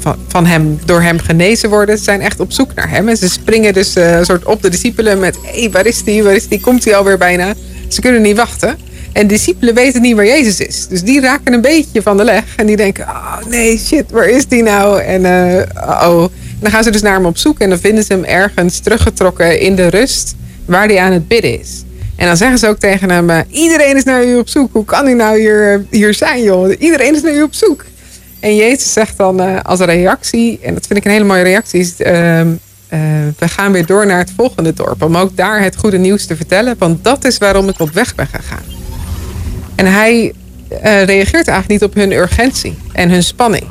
van, 0.00 0.16
van 0.28 0.46
hem, 0.46 0.78
door 0.84 1.02
hem 1.02 1.18
genezen 1.18 1.70
worden. 1.70 1.98
Ze 1.98 2.04
zijn 2.04 2.20
echt 2.20 2.40
op 2.40 2.52
zoek 2.52 2.74
naar 2.74 2.90
hem. 2.90 3.08
En 3.08 3.16
ze 3.16 3.28
springen 3.28 3.72
dus 3.72 3.94
een 3.94 4.24
soort 4.24 4.44
op 4.44 4.62
de 4.62 4.68
discipelen 4.68 5.18
met... 5.18 5.38
Hé, 5.42 5.60
hey, 5.60 5.70
waar 5.70 5.86
is 5.86 6.04
die? 6.04 6.22
Waar 6.22 6.34
is 6.34 6.48
die? 6.48 6.60
Komt 6.60 6.84
hij 6.84 6.96
alweer 6.96 7.18
bijna? 7.18 7.54
Ze 7.88 8.00
kunnen 8.00 8.22
niet 8.22 8.36
wachten. 8.36 8.87
En 9.12 9.26
discipelen 9.26 9.74
weten 9.74 10.02
niet 10.02 10.16
waar 10.16 10.26
Jezus 10.26 10.60
is. 10.60 10.86
Dus 10.86 11.02
die 11.02 11.20
raken 11.20 11.52
een 11.52 11.60
beetje 11.60 12.02
van 12.02 12.16
de 12.16 12.24
leg. 12.24 12.44
En 12.56 12.66
die 12.66 12.76
denken, 12.76 13.04
oh 13.04 13.36
nee, 13.48 13.78
shit, 13.78 14.10
waar 14.10 14.28
is 14.28 14.46
die 14.46 14.62
nou? 14.62 15.02
En 15.02 15.24
oh. 15.74 16.24
Dan 16.60 16.70
gaan 16.70 16.82
ze 16.82 16.90
dus 16.90 17.02
naar 17.02 17.14
hem 17.14 17.26
op 17.26 17.38
zoek. 17.38 17.58
En 17.58 17.68
dan 17.68 17.78
vinden 17.78 18.04
ze 18.04 18.12
hem 18.12 18.24
ergens 18.24 18.78
teruggetrokken 18.78 19.60
in 19.60 19.76
de 19.76 19.86
rust. 19.86 20.34
Waar 20.64 20.86
hij 20.86 20.98
aan 20.98 21.12
het 21.12 21.28
bidden 21.28 21.60
is. 21.60 21.82
En 22.16 22.26
dan 22.26 22.36
zeggen 22.36 22.58
ze 22.58 22.68
ook 22.68 22.78
tegen 22.78 23.10
hem: 23.10 23.30
eh, 23.30 23.38
Iedereen 23.50 23.96
is 23.96 24.04
naar 24.04 24.26
u 24.26 24.36
op 24.36 24.48
zoek. 24.48 24.72
Hoe 24.72 24.84
kan 24.84 25.04
hij 25.04 25.14
nou 25.14 25.38
hier, 25.38 25.72
eh, 25.72 25.78
hier 25.90 26.14
zijn, 26.14 26.42
joh? 26.42 26.74
Iedereen 26.78 27.14
is 27.14 27.22
naar 27.22 27.34
u 27.34 27.42
op 27.42 27.54
zoek. 27.54 27.84
En 28.40 28.56
Jezus 28.56 28.92
zegt 28.92 29.16
dan 29.16 29.62
als 29.64 29.80
reactie, 29.80 30.58
en 30.62 30.74
dat 30.74 30.86
vind 30.86 30.98
ik 30.98 31.04
een 31.04 31.10
hele 31.10 31.24
mooie 31.24 31.42
reactie: 31.42 31.80
is, 31.80 31.96
ehm, 31.96 32.48
eh, 32.88 32.98
We 33.38 33.48
gaan 33.48 33.72
weer 33.72 33.86
door 33.86 34.06
naar 34.06 34.18
het 34.18 34.32
volgende 34.36 34.72
dorp. 34.72 35.02
Om 35.02 35.16
ook 35.16 35.36
daar 35.36 35.62
het 35.62 35.76
goede 35.76 35.98
nieuws 35.98 36.26
te 36.26 36.36
vertellen. 36.36 36.74
Want 36.78 37.04
dat 37.04 37.24
is 37.24 37.38
waarom 37.38 37.68
ik 37.68 37.80
op 37.80 37.90
weg 37.90 38.14
ben 38.14 38.26
gegaan. 38.26 38.77
En 39.78 39.86
hij 39.86 40.32
eh, 40.68 41.04
reageert 41.04 41.48
eigenlijk 41.48 41.68
niet 41.68 41.82
op 41.82 41.94
hun 41.94 42.12
urgentie 42.12 42.78
en 42.92 43.10
hun 43.10 43.22
spanning. 43.22 43.64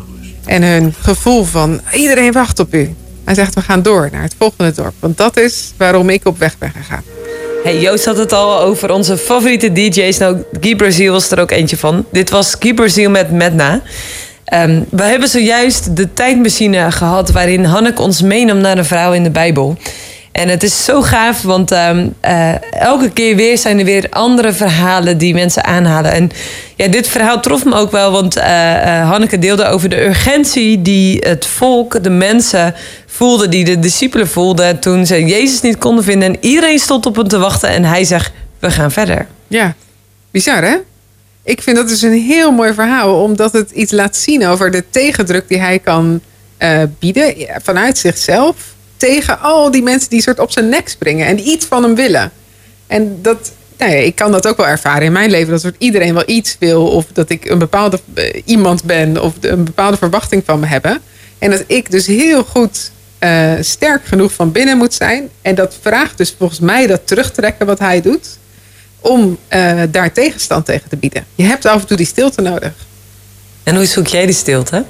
En 0.45 0.63
hun 0.63 0.93
gevoel 0.99 1.43
van 1.43 1.81
iedereen 1.93 2.31
wacht 2.31 2.59
op 2.59 2.73
u. 2.73 2.95
Hij 3.25 3.35
zegt 3.35 3.55
we 3.55 3.61
gaan 3.61 3.81
door 3.81 4.09
naar 4.11 4.21
het 4.21 4.35
volgende 4.37 4.71
dorp. 4.71 4.93
Want 4.99 5.17
dat 5.17 5.37
is 5.37 5.73
waarom 5.77 6.09
ik 6.09 6.25
op 6.25 6.37
weg 6.39 6.57
ben 6.57 6.71
gegaan. 6.71 7.03
Hey, 7.63 7.79
Joost 7.79 8.05
had 8.05 8.17
het 8.17 8.33
al 8.33 8.59
over 8.59 8.91
onze 8.91 9.17
favoriete 9.17 9.71
DJ's. 9.71 10.17
Nou, 10.17 10.37
Guy 10.61 10.75
Brazil 10.75 11.11
was 11.11 11.31
er 11.31 11.39
ook 11.39 11.51
eentje 11.51 11.77
van. 11.77 12.05
Dit 12.11 12.29
was 12.29 12.55
Guy 12.59 12.73
Brazil 12.73 13.09
met 13.09 13.31
Medna. 13.31 13.81
Ehm, 14.45 14.81
we 14.89 15.03
hebben 15.03 15.29
zojuist 15.29 15.95
de 15.95 16.13
tijdmachine 16.13 16.91
gehad... 16.91 17.31
waarin 17.31 17.63
Hanneke 17.63 18.01
ons 18.01 18.21
meenam 18.21 18.57
naar 18.57 18.77
een 18.77 18.85
vrouw 18.85 19.13
in 19.13 19.23
de 19.23 19.31
Bijbel. 19.31 19.77
En 20.37 20.49
het 20.49 20.63
is 20.63 20.85
zo 20.85 21.01
gaaf, 21.01 21.41
want 21.41 21.71
ehm, 21.71 22.07
eh, 22.19 22.71
elke 22.71 23.09
keer 23.09 23.35
weer 23.35 23.57
zijn 23.57 23.79
er 23.79 23.85
weer 23.85 24.07
andere 24.09 24.53
verhalen 24.53 25.17
die 25.17 25.33
mensen 25.33 25.63
aanhalen. 25.63 26.11
En 26.11 26.29
ja, 26.75 26.87
dit 26.87 27.07
verhaal 27.07 27.41
trof 27.41 27.65
me 27.65 27.75
ook 27.75 27.91
wel, 27.91 28.11
want 28.11 28.35
eh, 28.35 28.99
eh, 28.99 29.09
Hanneke 29.09 29.39
deelde 29.39 29.65
over 29.65 29.89
de 29.89 30.05
urgentie 30.05 30.81
die 30.81 31.19
het 31.19 31.45
volk, 31.45 32.03
de 32.03 32.09
mensen 32.09 32.75
voelden, 33.05 33.49
die 33.49 33.65
de 33.65 33.79
discipelen 33.79 34.27
voelden 34.27 34.79
toen 34.79 35.05
ze 35.05 35.25
Jezus 35.25 35.61
niet 35.61 35.77
konden 35.77 36.03
vinden. 36.03 36.33
En 36.33 36.37
iedereen 36.39 36.79
stond 36.79 37.05
op 37.05 37.15
hem 37.15 37.27
te 37.27 37.37
wachten 37.37 37.69
en 37.69 37.83
hij 37.83 38.03
zegt, 38.03 38.31
we 38.59 38.71
gaan 38.71 38.91
verder. 38.91 39.27
Ja, 39.47 39.75
bizar 40.31 40.63
hè? 40.63 40.75
Ik 41.43 41.61
vind 41.61 41.77
dat 41.77 41.87
dus 41.87 42.01
een 42.01 42.21
heel 42.21 42.51
mooi 42.51 42.73
verhaal, 42.73 43.21
omdat 43.23 43.51
het 43.53 43.71
iets 43.71 43.91
laat 43.91 44.15
zien 44.15 44.47
over 44.47 44.71
de 44.71 44.83
tegendruk 44.89 45.47
die 45.47 45.59
hij 45.59 45.79
kan 45.79 46.21
bieden 46.99 47.35
vanuit 47.63 47.97
zichzelf 47.97 48.75
tegen 48.97 49.39
al 49.39 49.71
die 49.71 49.83
mensen 49.83 50.09
die 50.09 50.21
soort 50.21 50.39
op 50.39 50.51
zijn 50.51 50.69
nek 50.69 50.89
springen 50.89 51.27
en 51.27 51.47
iets 51.47 51.65
van 51.65 51.83
hem 51.83 51.95
willen. 51.95 52.31
En 52.87 53.21
dat, 53.21 53.51
nou 53.77 53.91
ja, 53.91 53.97
ik 53.97 54.15
kan 54.15 54.31
dat 54.31 54.47
ook 54.47 54.57
wel 54.57 54.67
ervaren 54.67 55.03
in 55.03 55.11
mijn 55.11 55.29
leven, 55.29 55.51
dat 55.51 55.61
soort 55.61 55.75
iedereen 55.77 56.13
wel 56.13 56.23
iets 56.25 56.55
wil 56.59 56.87
of 56.87 57.05
dat 57.13 57.29
ik 57.29 57.49
een 57.49 57.59
bepaalde 57.59 57.99
eh, 58.13 58.41
iemand 58.45 58.83
ben 58.83 59.21
of 59.21 59.33
een 59.41 59.63
bepaalde 59.63 59.97
verwachting 59.97 60.43
van 60.45 60.59
me 60.59 60.65
hebben. 60.65 61.01
En 61.39 61.51
dat 61.51 61.63
ik 61.67 61.91
dus 61.91 62.05
heel 62.05 62.43
goed 62.43 62.91
eh, 63.19 63.53
sterk 63.61 64.05
genoeg 64.05 64.33
van 64.33 64.51
binnen 64.51 64.77
moet 64.77 64.93
zijn. 64.93 65.29
En 65.41 65.55
dat 65.55 65.77
vraagt 65.81 66.17
dus 66.17 66.35
volgens 66.37 66.59
mij 66.59 66.87
dat 66.87 67.07
terugtrekken 67.07 67.65
wat 67.65 67.79
hij 67.79 68.01
doet 68.01 68.37
om 68.99 69.37
eh, 69.47 69.81
daar 69.91 70.11
tegenstand 70.11 70.65
tegen 70.65 70.89
te 70.89 70.97
bieden. 70.97 71.25
Je 71.35 71.43
hebt 71.43 71.65
af 71.65 71.81
en 71.81 71.87
toe 71.87 71.97
die 71.97 72.05
stilte 72.05 72.41
nodig. 72.41 72.73
En 73.63 73.75
hoe 73.75 73.85
zoek 73.85 74.07
jij 74.07 74.25
die 74.25 74.35
stilte? 74.35 74.85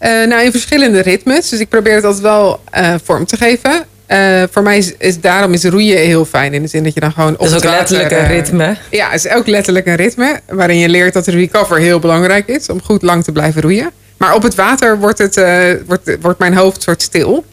Eh, 0.00 0.26
nou, 0.26 0.44
in 0.44 0.50
verschillende 0.50 1.00
ritmes. 1.00 1.48
Dus 1.48 1.60
ik 1.60 1.68
probeer 1.68 1.94
het 1.94 2.04
altijd 2.04 2.22
wel 2.22 2.60
eh, 2.70 2.94
vorm 3.04 3.26
te 3.26 3.36
geven. 3.36 3.84
Eh, 4.06 4.42
voor 4.50 4.62
mij 4.62 4.78
is, 4.78 4.94
is 4.98 5.20
daarom 5.20 5.52
is 5.52 5.64
roeien 5.64 5.98
heel 5.98 6.24
fijn. 6.24 6.54
In 6.54 6.62
de 6.62 6.68
zin 6.68 6.84
dat 6.84 6.94
je 6.94 7.00
dan 7.00 7.12
gewoon 7.12 7.32
op 7.32 7.38
Dat 7.38 7.48
is 7.48 7.54
ook 7.54 7.62
water, 7.62 7.78
letterlijk 7.78 8.10
een 8.10 8.26
ritme. 8.26 8.76
Ja, 8.90 9.10
het 9.10 9.24
is 9.24 9.32
ook 9.32 9.46
letterlijk 9.46 9.86
een 9.86 9.96
ritme. 9.96 10.40
Waarin 10.48 10.78
je 10.78 10.88
leert 10.88 11.12
dat 11.12 11.24
de 11.24 11.30
recover 11.30 11.78
heel 11.78 11.98
belangrijk 11.98 12.48
is. 12.48 12.68
Om 12.68 12.82
goed 12.82 13.02
lang 13.02 13.24
te 13.24 13.32
blijven 13.32 13.62
roeien. 13.62 13.90
Maar 14.16 14.34
op 14.34 14.42
het 14.42 14.54
water 14.54 14.98
wordt, 14.98 15.18
het, 15.18 15.40
wordt, 15.86 16.16
wordt 16.20 16.38
mijn 16.38 16.54
hoofd 16.54 16.82
soort 16.82 17.02
stil. 17.02 17.44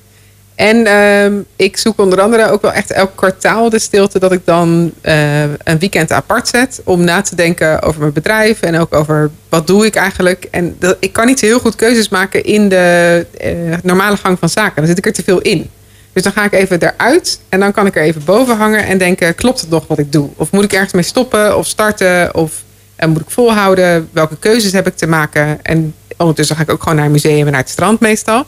En 0.57 0.85
ehm, 0.85 1.33
ik 1.55 1.77
zoek 1.77 1.99
onder 1.99 2.21
andere 2.21 2.49
ook 2.49 2.61
wel 2.61 2.71
echt 2.71 2.91
elk 2.91 3.11
kwartaal 3.15 3.69
de 3.69 3.79
stilte 3.79 4.19
dat 4.19 4.31
ik 4.31 4.41
dan 4.43 4.91
eh, 5.01 5.41
een 5.41 5.79
weekend 5.79 6.11
apart 6.11 6.47
zet. 6.47 6.81
Om 6.83 7.03
na 7.03 7.21
te 7.21 7.35
denken 7.35 7.81
over 7.81 7.99
mijn 7.99 8.13
bedrijf 8.13 8.61
en 8.61 8.79
ook 8.79 8.93
over 8.93 9.29
wat 9.49 9.67
doe 9.67 9.85
ik 9.85 9.95
eigenlijk. 9.95 10.47
En 10.51 10.77
ik 10.99 11.13
kan 11.13 11.25
niet 11.25 11.41
heel 11.41 11.59
goed 11.59 11.75
keuzes 11.75 12.09
maken 12.09 12.43
in 12.43 12.69
de 12.69 13.25
eh, 13.37 13.51
normale 13.83 14.17
gang 14.17 14.39
van 14.39 14.49
zaken. 14.49 14.75
Dan 14.75 14.87
zit 14.87 14.97
ik 14.97 15.05
er 15.05 15.13
te 15.13 15.23
veel 15.23 15.41
in. 15.41 15.69
Dus 16.13 16.23
dan 16.23 16.31
ga 16.31 16.43
ik 16.43 16.53
even 16.53 16.81
eruit 16.81 17.39
en 17.49 17.59
dan 17.59 17.71
kan 17.71 17.85
ik 17.85 17.95
er 17.95 18.03
even 18.03 18.23
boven 18.25 18.57
hangen 18.57 18.85
en 18.85 18.97
denken: 18.97 19.35
klopt 19.35 19.61
het 19.61 19.69
nog 19.69 19.87
wat 19.87 19.99
ik 19.99 20.11
doe? 20.11 20.29
Of 20.35 20.51
moet 20.51 20.63
ik 20.63 20.73
ergens 20.73 20.93
mee 20.93 21.03
stoppen 21.03 21.57
of 21.57 21.67
starten? 21.67 22.35
Of 22.35 22.63
eh, 22.95 23.07
moet 23.07 23.21
ik 23.21 23.29
volhouden? 23.29 24.09
Welke 24.11 24.37
keuzes 24.37 24.71
heb 24.71 24.87
ik 24.87 24.95
te 24.95 25.07
maken? 25.07 25.59
En 25.61 25.93
ondertussen 26.17 26.55
ga 26.55 26.61
ik 26.61 26.71
ook 26.71 26.81
gewoon 26.81 26.97
naar 26.97 27.05
een 27.05 27.11
museum 27.11 27.45
en 27.45 27.51
naar 27.51 27.61
het 27.61 27.69
strand 27.69 27.99
meestal. 27.99 28.45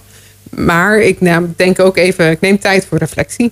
Maar 0.50 1.00
ik 1.00 1.22
neem, 1.22 1.54
denk 1.58 1.80
ook 1.80 1.97
even, 1.97 2.32
ik 2.32 2.41
neem 2.41 2.60
tijd 2.60 2.86
voor 2.89 2.97
reflectie. 2.97 3.52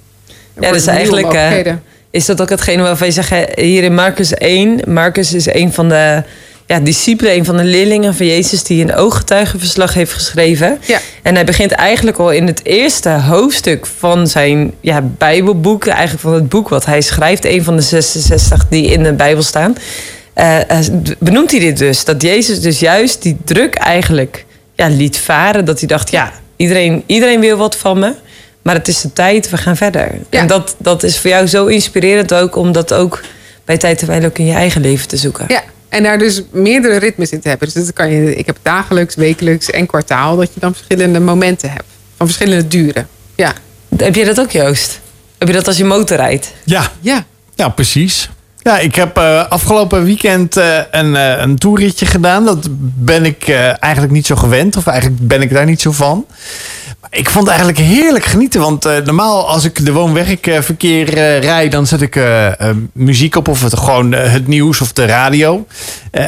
En 0.53 0.63
Ja, 0.63 0.71
dus 0.71 0.87
eigenlijk 0.87 1.33
eh, 1.33 1.73
is 2.09 2.25
dat 2.25 2.41
ook 2.41 2.49
hetgene 2.49 2.81
waarvan 2.81 3.07
je 3.07 3.13
zegt, 3.13 3.33
hier 3.55 3.83
in 3.83 3.93
Marcus 3.93 4.33
1. 4.33 4.79
Marcus 4.87 5.33
is 5.33 5.53
een 5.53 5.73
van 5.73 5.89
de 5.89 6.23
ja, 6.67 6.79
discipelen, 6.79 7.35
een 7.35 7.45
van 7.45 7.57
de 7.57 7.63
leerlingen 7.63 8.15
van 8.15 8.25
Jezus... 8.25 8.63
die 8.63 8.83
een 8.83 8.95
ooggetuigenverslag 8.95 9.93
heeft 9.93 10.13
geschreven. 10.13 10.79
Ja. 10.85 10.99
En 11.21 11.35
hij 11.35 11.43
begint 11.43 11.71
eigenlijk 11.71 12.17
al 12.17 12.31
in 12.31 12.47
het 12.47 12.65
eerste 12.65 13.09
hoofdstuk 13.09 13.85
van 13.97 14.27
zijn 14.27 14.73
ja, 14.81 15.01
Bijbelboek... 15.01 15.87
eigenlijk 15.87 16.21
van 16.21 16.33
het 16.33 16.49
boek 16.49 16.69
wat 16.69 16.85
hij 16.85 17.01
schrijft... 17.01 17.45
een 17.45 17.63
van 17.63 17.75
de 17.75 17.81
66 17.81 18.67
die 18.69 18.85
in 18.85 19.03
de 19.03 19.13
Bijbel 19.13 19.43
staan... 19.43 19.75
eh, 20.33 20.69
eh, 20.69 20.85
benoemt 21.19 21.51
hij 21.51 21.59
dit 21.59 21.77
dus. 21.77 22.05
Dat 22.05 22.21
Jezus 22.21 22.61
dus 22.61 22.79
juist 22.79 23.21
die 23.21 23.37
druk 23.43 23.75
eigenlijk 23.75 24.45
ja, 24.75 24.87
liet 24.87 25.17
varen. 25.17 25.65
Dat 25.65 25.79
hij 25.79 25.87
dacht, 25.87 26.11
ja, 26.11 26.31
iedereen, 26.57 27.03
iedereen 27.05 27.39
wil 27.39 27.57
wat 27.57 27.75
van 27.75 27.99
me... 27.99 28.13
Maar 28.61 28.75
het 28.75 28.87
is 28.87 29.01
de 29.01 29.13
tijd, 29.13 29.49
we 29.49 29.57
gaan 29.57 29.77
verder. 29.77 30.11
Ja. 30.29 30.39
En 30.39 30.47
dat, 30.47 30.75
dat 30.77 31.03
is 31.03 31.19
voor 31.19 31.29
jou 31.29 31.47
zo 31.47 31.65
inspirerend 31.65 32.33
ook... 32.33 32.55
om 32.55 32.71
dat 32.71 32.93
ook 32.93 33.21
bij 33.65 33.77
tijd 33.77 33.97
terwijl 33.97 34.25
ook 34.25 34.37
in 34.37 34.45
je 34.45 34.53
eigen 34.53 34.81
leven 34.81 35.07
te 35.07 35.17
zoeken. 35.17 35.45
Ja, 35.47 35.63
en 35.89 36.03
daar 36.03 36.17
dus 36.17 36.41
meerdere 36.51 36.97
ritmes 36.97 37.31
in 37.31 37.39
te 37.39 37.49
hebben. 37.49 37.69
Dus 37.73 37.85
dat 37.85 37.93
kan 37.93 38.09
je, 38.09 38.35
ik 38.35 38.45
heb 38.45 38.57
dagelijks, 38.61 39.15
wekelijks 39.15 39.69
en 39.69 39.85
kwartaal... 39.85 40.35
dat 40.35 40.53
je 40.53 40.59
dan 40.59 40.73
verschillende 40.73 41.19
momenten 41.19 41.69
hebt. 41.69 41.85
Van 42.17 42.27
verschillende 42.27 42.67
duren. 42.67 43.07
Ja, 43.35 43.53
Heb 43.97 44.15
je 44.15 44.25
dat 44.25 44.39
ook, 44.39 44.51
Joost? 44.51 44.99
Heb 45.37 45.47
je 45.47 45.53
dat 45.53 45.67
als 45.67 45.77
je 45.77 45.83
motor 45.83 46.17
rijdt? 46.17 46.53
Ja, 46.63 46.91
ja. 46.99 47.25
ja 47.55 47.69
precies. 47.69 48.29
Ja, 48.67 48.79
ik 48.79 48.95
heb 48.95 49.17
eh, 49.17 49.47
afgelopen 49.49 50.03
weekend 50.03 50.57
eh, 50.57 50.77
een, 50.91 51.15
eh, 51.15 51.41
een 51.41 51.57
toerritje 51.57 52.05
gedaan. 52.05 52.45
Dat 52.45 52.67
ben 52.95 53.25
ik 53.25 53.49
eigenlijk 53.79 54.13
niet 54.13 54.25
zo 54.25 54.35
gewend. 54.35 54.77
Of 54.77 54.87
eigenlijk 54.87 55.27
ben 55.27 55.41
ik 55.41 55.53
daar 55.53 55.65
niet 55.65 55.81
zo 55.81 55.91
van. 55.91 56.25
Maar 57.01 57.09
ik 57.11 57.29
vond 57.29 57.47
het 57.47 57.57
eigenlijk 57.57 57.87
heerlijk 57.87 58.25
genieten. 58.25 58.61
Want 58.61 58.83
normaal 58.83 59.47
als 59.47 59.63
ik 59.63 59.85
de 59.85 59.93
woon-werkverkeer 59.93 61.09
rijd... 61.39 61.71
dan 61.71 61.87
zet 61.87 62.01
ik 62.01 62.19
muziek 62.93 63.35
op 63.35 63.47
of 63.47 63.61
het, 63.61 63.77
gewoon 63.77 64.11
het 64.11 64.47
nieuws 64.47 64.81
of 64.81 64.93
de 64.93 65.05
radio. 65.05 65.67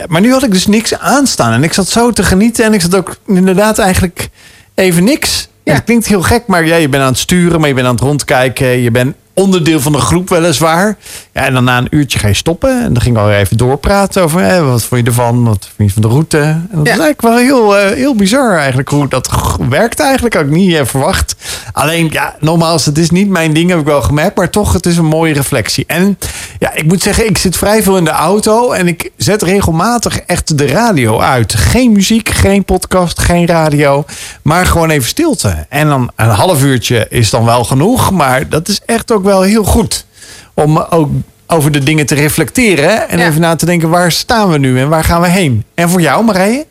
Maar 0.07 0.21
nu 0.21 0.31
had 0.31 0.43
ik 0.43 0.51
dus 0.51 0.67
niks 0.67 0.99
aanstaan. 0.99 1.53
En 1.53 1.63
ik 1.63 1.73
zat 1.73 1.87
zo 1.87 2.11
te 2.11 2.23
genieten. 2.23 2.65
En 2.65 2.73
ik 2.73 2.81
zat 2.81 2.95
ook 2.95 3.15
inderdaad 3.27 3.79
eigenlijk 3.79 4.29
even 4.75 5.03
niks. 5.03 5.47
Ja. 5.63 5.73
Het 5.73 5.83
klinkt 5.83 6.07
heel 6.07 6.21
gek, 6.21 6.43
maar 6.47 6.65
ja, 6.65 6.75
je 6.75 6.89
bent 6.89 7.03
aan 7.03 7.09
het 7.09 7.19
sturen, 7.19 7.59
maar 7.59 7.69
je 7.69 7.75
bent 7.75 7.87
aan 7.87 7.93
het 7.93 8.03
rondkijken. 8.03 8.67
Je 8.67 8.91
bent 8.91 9.15
onderdeel 9.43 9.79
van 9.79 9.91
de 9.91 9.97
groep 9.97 10.29
weliswaar. 10.29 10.97
Ja, 11.33 11.45
en 11.45 11.53
dan 11.53 11.63
na 11.63 11.77
een 11.77 11.87
uurtje 11.89 12.19
ga 12.19 12.27
je 12.27 12.33
stoppen. 12.33 12.83
En 12.83 12.93
dan 12.93 13.01
ging 13.01 13.15
ik 13.15 13.21
alweer 13.21 13.37
even 13.37 13.57
doorpraten 13.57 14.23
over 14.23 14.41
hè, 14.41 14.63
wat 14.63 14.83
vond 14.83 15.01
je 15.01 15.07
ervan, 15.07 15.43
wat 15.43 15.69
vind 15.75 15.87
je 15.93 15.93
van 15.93 16.09
de 16.09 16.15
route. 16.15 16.37
En 16.37 16.69
dat 16.71 16.85
Ja. 16.85 16.93
is 16.93 16.99
eigenlijk 16.99 17.21
wel 17.21 17.37
heel, 17.37 17.77
eh, 17.77 17.95
heel 17.95 18.15
bizar 18.15 18.57
eigenlijk 18.57 18.89
hoe 18.89 19.07
dat 19.07 19.29
werkt 19.69 19.99
eigenlijk. 19.99 20.33
Had 20.35 20.43
ik 20.43 20.49
niet 20.49 20.73
eh, 20.75 20.85
verwacht. 20.85 21.35
Alleen, 21.71 22.09
ja, 22.11 22.35
nogmaals, 22.39 22.85
het 22.85 22.97
is 22.97 23.09
niet 23.09 23.29
mijn 23.29 23.53
ding, 23.53 23.69
heb 23.69 23.79
ik 23.79 23.85
wel 23.85 24.01
gemerkt. 24.01 24.37
Maar 24.37 24.49
toch, 24.49 24.73
het 24.73 24.85
is 24.85 24.97
een 24.97 25.05
mooie 25.05 25.33
reflectie. 25.33 25.83
En 25.87 26.17
ja, 26.59 26.73
ik 26.73 26.83
moet 26.85 27.01
zeggen, 27.01 27.25
ik 27.27 27.37
zit 27.37 27.57
vrij 27.57 27.83
veel 27.83 27.97
in 27.97 28.03
de 28.03 28.09
auto. 28.09 28.71
En 28.71 28.87
ik 28.87 29.11
zet 29.17 29.41
regelmatig 29.41 30.19
echt 30.19 30.57
de 30.57 30.67
radio 30.67 31.19
uit. 31.19 31.53
Geen 31.55 31.91
muziek, 31.91 32.29
geen 32.29 32.65
podcast, 32.65 33.19
geen 33.19 33.47
radio. 33.47 34.05
Maar 34.41 34.65
gewoon 34.65 34.89
even 34.89 35.07
stilte. 35.07 35.65
En 35.69 35.87
dan 35.87 36.11
een 36.15 36.29
half 36.29 36.63
uurtje 36.63 37.05
is 37.09 37.29
dan 37.29 37.45
wel 37.45 37.63
genoeg. 37.63 38.11
Maar 38.11 38.49
dat 38.49 38.67
is 38.67 38.81
echt 38.85 39.11
ook 39.11 39.23
wel 39.29 39.41
heel 39.41 39.63
goed. 39.63 40.05
Om 40.53 40.77
ook 40.77 41.09
over 41.47 41.71
de 41.71 41.79
dingen 41.83 42.05
te 42.05 42.15
reflecteren. 42.15 43.09
En 43.09 43.17
Ja. 43.19 43.27
even 43.27 43.41
na 43.41 43.55
te 43.55 43.65
denken, 43.65 43.89
waar 43.89 44.11
staan 44.11 44.49
we 44.49 44.57
nu 44.57 44.79
en 44.79 44.89
waar 44.89 45.03
gaan 45.03 45.21
we 45.21 45.27
heen? 45.27 45.63
En 45.75 45.89
voor 45.89 46.01
jou, 46.01 46.23
Marije? 46.23 46.65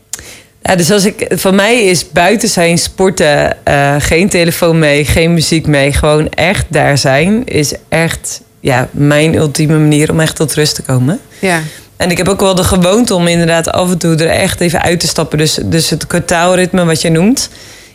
Ja, 0.61 0.75
dus 0.75 0.91
als 0.91 1.05
ik, 1.05 1.25
voor 1.29 1.53
mij 1.53 1.83
is 1.83 2.11
buiten 2.11 2.49
zijn 2.49 2.77
sporten, 2.77 3.65
eh, 3.65 3.95
geen 3.99 4.29
telefoon 4.29 4.79
mee, 4.79 5.05
geen 5.05 5.33
muziek 5.33 5.67
mee, 5.67 5.93
gewoon 5.93 6.29
echt 6.29 6.65
daar 6.69 6.97
zijn, 6.97 7.45
is 7.45 7.73
echt 7.89 8.41
ja, 8.59 8.87
mijn 8.91 9.35
ultieme 9.35 9.77
manier 9.77 10.11
om 10.11 10.19
echt 10.19 10.35
tot 10.35 10.53
rust 10.53 10.75
te 10.75 10.81
komen. 10.81 11.19
ja. 11.39 11.59
En 11.97 12.11
ik 12.11 12.17
heb 12.17 12.27
ook 12.27 12.39
wel 12.39 12.55
de 12.55 12.63
gewoonte 12.63 13.13
om 13.15 13.27
inderdaad 13.27 13.71
af 13.71 13.91
en 13.91 13.97
toe 13.97 14.15
er 14.15 14.27
echt 14.29 14.59
even 14.61 14.81
uit 14.81 14.99
te 14.99 15.07
stappen. 15.07 15.37
Dus, 15.37 15.59
dus 15.65 15.89
het 15.89 16.07
kwartaalritme 16.07 16.85
wat 16.85 17.01
je 17.01 17.09
noemt, 17.09 17.49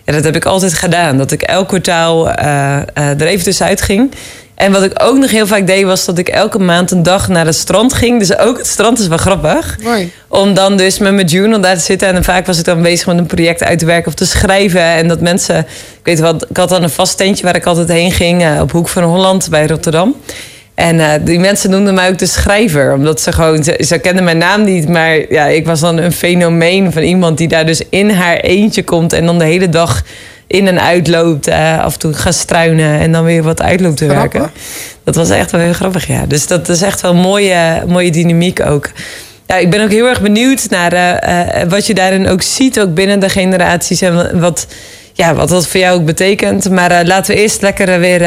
ja, 0.04 0.12
dat 0.12 0.24
heb 0.24 0.36
ik 0.36 0.44
altijd 0.44 0.74
gedaan. 0.74 1.18
Dat 1.18 1.30
ik 1.32 1.42
elk 1.42 1.68
kwartaal 1.68 2.30
eh, 2.30 2.76
eh, 2.76 2.84
er 2.94 3.26
even 3.26 3.44
tussenuit 3.44 3.82
ging. 3.82 4.10
En 4.54 4.72
wat 4.72 4.82
ik 4.82 4.92
ook 5.02 5.18
nog 5.18 5.30
heel 5.30 5.46
vaak 5.46 5.66
deed, 5.66 5.84
was 5.84 6.04
dat 6.04 6.18
ik 6.18 6.28
elke 6.28 6.58
maand 6.58 6.90
een 6.90 7.02
dag 7.02 7.28
naar 7.28 7.46
het 7.46 7.54
strand 7.54 7.92
ging. 7.92 8.18
Dus 8.18 8.38
ook 8.38 8.58
het 8.58 8.66
strand 8.66 8.98
is 8.98 9.06
wel 9.06 9.18
grappig. 9.18 9.76
Mooi. 9.82 10.12
Om 10.28 10.54
dan 10.54 10.76
dus 10.76 10.98
met 10.98 11.12
mijn 11.12 11.26
journal 11.26 11.60
daar 11.60 11.74
te 11.76 11.82
zitten. 11.82 12.14
En 12.14 12.24
vaak 12.24 12.46
was 12.46 12.58
ik 12.58 12.64
dan 12.64 12.82
bezig 12.82 13.06
met 13.06 13.18
een 13.18 13.26
project 13.26 13.62
uit 13.64 13.78
te 13.78 13.86
werken 13.86 14.06
of 14.06 14.14
te 14.14 14.26
schrijven. 14.26 14.80
En 14.80 15.08
dat 15.08 15.20
mensen... 15.20 15.58
Ik 15.58 15.66
weet 16.02 16.20
wat, 16.20 16.46
ik 16.50 16.56
had 16.56 16.68
dan 16.68 16.82
een 16.82 16.90
vast 16.90 17.16
tentje 17.16 17.44
waar 17.44 17.56
ik 17.56 17.66
altijd 17.66 17.88
heen 17.88 18.12
ging. 18.12 18.42
eh, 18.42 18.60
op 18.60 18.70
Hoek 18.72 18.88
van 18.88 19.02
Holland 19.02 19.50
bij 19.50 19.66
Rotterdam. 19.66 20.16
En 20.74 21.00
eh, 21.00 21.08
die 21.24 21.38
mensen 21.38 21.70
noemden 21.70 21.94
mij 21.94 22.08
ook 22.08 22.18
de 22.18 22.26
schrijver. 22.26 22.92
Omdat 22.92 23.20
ze 23.20 23.32
gewoon... 23.32 23.64
Ze, 23.64 23.84
ze 23.86 23.98
kenden 23.98 24.24
mijn 24.24 24.38
naam 24.38 24.64
niet. 24.64 24.88
Maar 24.88 25.32
ja, 25.32 25.46
ik 25.46 25.66
was 25.66 25.80
dan 25.80 25.96
een 25.96 26.12
fenomeen 26.12 26.92
van 26.92 27.02
iemand 27.02 27.38
die 27.38 27.48
daar 27.48 27.66
dus 27.66 27.82
in 27.88 28.10
haar 28.10 28.36
eentje 28.36 28.84
komt. 28.84 29.12
En 29.12 29.26
dan 29.26 29.38
de 29.38 29.44
hele 29.44 29.68
dag 29.68 30.02
in 30.46 30.68
en 30.68 30.80
uitloopt. 30.80 31.46
eh, 31.46 31.78
af 31.84 31.92
en 31.92 31.98
toe 31.98 32.12
gaat 32.12 32.34
struinen 32.34 33.00
en 33.00 33.12
dan 33.12 33.24
weer 33.24 33.42
wat 33.42 33.62
uitloopt 33.62 33.96
te 33.96 34.08
Grappig. 34.08 34.32
werken. 34.32 34.50
Dat 35.04 35.14
was 35.14 35.30
echt 35.30 35.50
wel 35.50 35.60
heel 35.60 35.72
grappig, 35.72 36.06
ja. 36.06 36.26
Dus 36.26 36.46
dat 36.46 36.68
is 36.68 36.82
echt 36.82 37.00
wel 37.00 37.10
een 37.10 37.16
mooie, 37.20 37.82
mooie 37.86 38.10
dynamiek 38.10 38.60
ook. 38.66 38.90
Ja, 39.46 39.56
ik 39.56 39.70
ben 39.70 39.82
ook 39.82 39.90
heel 39.90 40.06
erg 40.08 40.20
benieuwd 40.20 40.66
naar 40.70 40.92
eh, 40.92 41.60
eh, 41.62 41.68
wat 41.68 41.86
je 41.86 41.94
daarin 41.94 42.28
ook 42.28 42.42
ziet, 42.42 42.80
ook 42.80 42.94
binnen 42.94 43.20
de 43.20 43.28
generaties. 43.28 44.00
En 44.00 44.40
wat, 44.40 44.66
ja, 45.12 45.34
wat 45.34 45.48
dat 45.48 45.66
voor 45.66 45.80
jou 45.80 45.98
ook 45.98 46.04
betekent. 46.04 46.70
Maar 46.70 47.04
laten 47.06 47.34
we 47.34 47.40
eerst 47.40 47.62
lekker 47.62 48.00
weer 48.00 48.18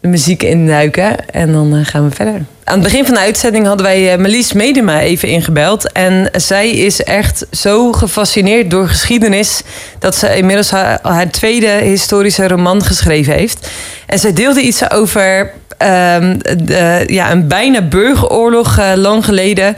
de 0.00 0.08
muziek 0.08 0.42
induiken. 0.42 1.28
En 1.30 1.52
dan 1.52 1.84
gaan 1.84 2.08
we 2.08 2.14
verder. 2.14 2.40
Aan 2.68 2.74
het 2.74 2.82
begin 2.82 3.04
van 3.04 3.14
de 3.14 3.20
uitzending 3.20 3.66
hadden 3.66 3.86
wij 3.86 4.12
eh, 4.12 4.18
Marlies 4.18 4.52
Medema 4.52 5.00
even 5.00 5.28
ingebeld. 5.28 5.92
En 5.92 6.28
zij 6.32 6.70
is 6.70 7.02
echt 7.02 7.46
zo 7.50 7.92
gefascineerd 7.92 8.70
door 8.70 8.88
geschiedenis... 8.88 9.62
dat 9.98 10.14
ze 10.14 10.36
inmiddels 10.36 10.70
haar, 10.70 10.98
haar 11.02 11.30
tweede 11.30 11.66
historische 11.68 12.48
roman 12.48 12.84
geschreven 12.84 13.34
heeft. 13.34 13.70
En 14.06 14.18
zij 14.18 14.32
deelde 14.32 14.60
iets 14.60 14.90
over 14.90 15.52
ehm, 15.78 16.38
de, 16.64 17.04
ja, 17.06 17.30
een 17.30 17.48
bijna 17.48 17.82
burgeroorlog 17.82 18.78
eh, 18.78 18.92
lang 18.94 19.24
geleden... 19.24 19.76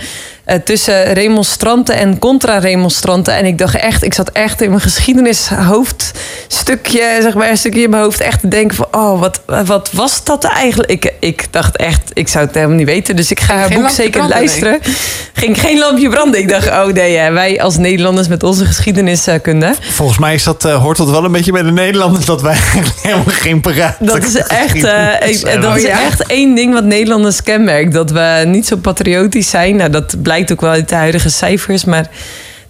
eh, 0.48 0.58
tussen 0.64 1.12
remonstranten 1.12 1.94
en 1.96 2.18
contra-remonstranten. 2.18 3.34
En 3.34 3.44
ik 3.44 3.58
dacht 3.58 3.74
echt, 3.74 4.04
ik 4.04 4.14
zat 4.14 4.30
echt 4.30 4.60
in 4.62 4.68
mijn 4.68 4.80
geschiedenishoofdstukje, 4.80 7.18
zeg 7.22 7.34
maar, 7.34 7.50
een 7.50 7.56
stukje 7.56 7.82
in 7.82 7.90
mijn 7.90 8.02
hoofd 8.02 8.20
echt 8.20 8.40
te 8.40 8.48
denken 8.48 8.76
van, 8.76 8.86
oh, 8.90 9.20
wat, 9.20 9.40
wat 9.66 9.90
was 9.92 10.24
dat 10.24 10.44
eigenlijk? 10.44 10.90
Ik, 10.90 11.12
ik 11.20 11.46
dacht 11.50 11.76
echt, 11.76 12.10
ik 12.12 12.28
zou 12.28 12.44
het 12.46 12.54
helemaal 12.54 12.76
niet 12.76 12.86
weten. 12.86 13.16
Dus 13.16 13.30
ik 13.30 13.40
ga 13.40 13.54
haar 13.56 13.68
Geen 13.68 13.80
boek 13.80 13.90
zeker 13.90 14.10
branden, 14.10 14.36
luisteren. 14.36 14.78
Ging 15.32 15.60
geen 15.60 15.78
lampje 15.78 16.08
branden. 16.08 16.40
Ik 16.40 16.48
dacht, 16.48 16.68
oh 16.68 16.86
nee, 16.86 17.16
hè, 17.16 17.32
wij 17.32 17.60
als 17.62 17.76
Nederlanders 17.76 18.28
met 18.28 18.42
onze 18.42 18.64
geschiedeniskunde. 18.64 19.74
Volgens 19.80 20.18
mij 20.18 20.34
is 20.34 20.42
dat, 20.44 20.64
eh, 20.64 20.82
hoort 20.82 20.96
dat 20.96 21.10
wel 21.10 21.24
een 21.24 21.32
beetje 21.32 21.52
bij 21.52 21.62
de 21.62 21.72
Nederlanders 21.72 22.24
dat 22.24 22.42
wij 22.42 22.52
eigenlijk 22.52 22.94
helemaal 23.02 23.24
geen 23.26 23.60
paraat. 23.60 23.96
Dat 24.00 24.24
is 24.24 24.36
echt, 24.36 24.84
eh, 24.84 25.28
ik- 25.28 25.60
dat 25.62 25.76
is 25.76 25.82
ja? 25.82 26.02
echt 26.02 26.26
één 26.26 26.54
ding 26.54 26.72
wat 26.72 26.84
Nederlanders 26.84 27.42
kenmerkt. 27.42 27.92
Dat 27.92 28.10
we 28.10 28.42
niet 28.46 28.66
zo 28.66 28.76
patriotisch 28.76 29.50
zijn. 29.50 29.76
Nou, 29.76 29.90
dat 29.90 30.22
blijkt 30.22 30.36
ook 30.52 30.60
wel 30.60 30.70
uit 30.70 30.88
de 30.88 30.94
huidige 30.94 31.30
cijfers. 31.30 31.84
Maar 31.84 32.10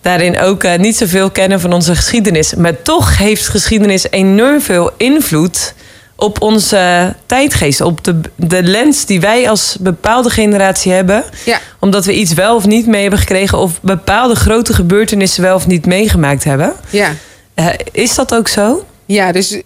daarin 0.00 0.38
ook 0.38 0.64
eh, 0.64 0.78
niet 0.78 0.96
zoveel 0.96 1.30
kennen 1.30 1.60
van 1.60 1.72
onze 1.72 1.94
geschiedenis. 1.94 2.54
Maar 2.54 2.82
toch 2.82 3.18
heeft 3.18 3.48
geschiedenis 3.48 4.10
enorm 4.10 4.60
veel 4.60 4.90
invloed 4.96 5.74
op 6.16 6.40
onze 6.40 7.14
tijdgeest. 7.26 7.80
Op 7.80 8.04
de, 8.04 8.20
de 8.34 8.62
lens 8.62 9.04
die 9.06 9.20
wij 9.20 9.50
als 9.50 9.76
bepaalde 9.80 10.30
generatie 10.30 10.92
hebben. 10.92 11.24
Ja. 11.44 11.60
Omdat 11.80 12.04
we 12.04 12.14
iets 12.14 12.32
wel 12.32 12.56
of 12.56 12.66
niet 12.66 12.86
mee 12.86 13.00
hebben 13.00 13.18
gekregen. 13.18 13.58
Of 13.58 13.80
bepaalde 13.80 14.34
grote 14.34 14.72
gebeurtenissen 14.72 15.42
wel 15.42 15.54
of 15.54 15.66
niet 15.66 15.86
meegemaakt 15.86 16.44
hebben. 16.44 16.72
Ja. 16.90 17.10
Eh, 17.54 17.66
is 17.92 18.14
dat 18.14 18.34
ook 18.34 18.48
zo? 18.48 18.86
Ja, 19.06 19.32
dus 19.32 19.60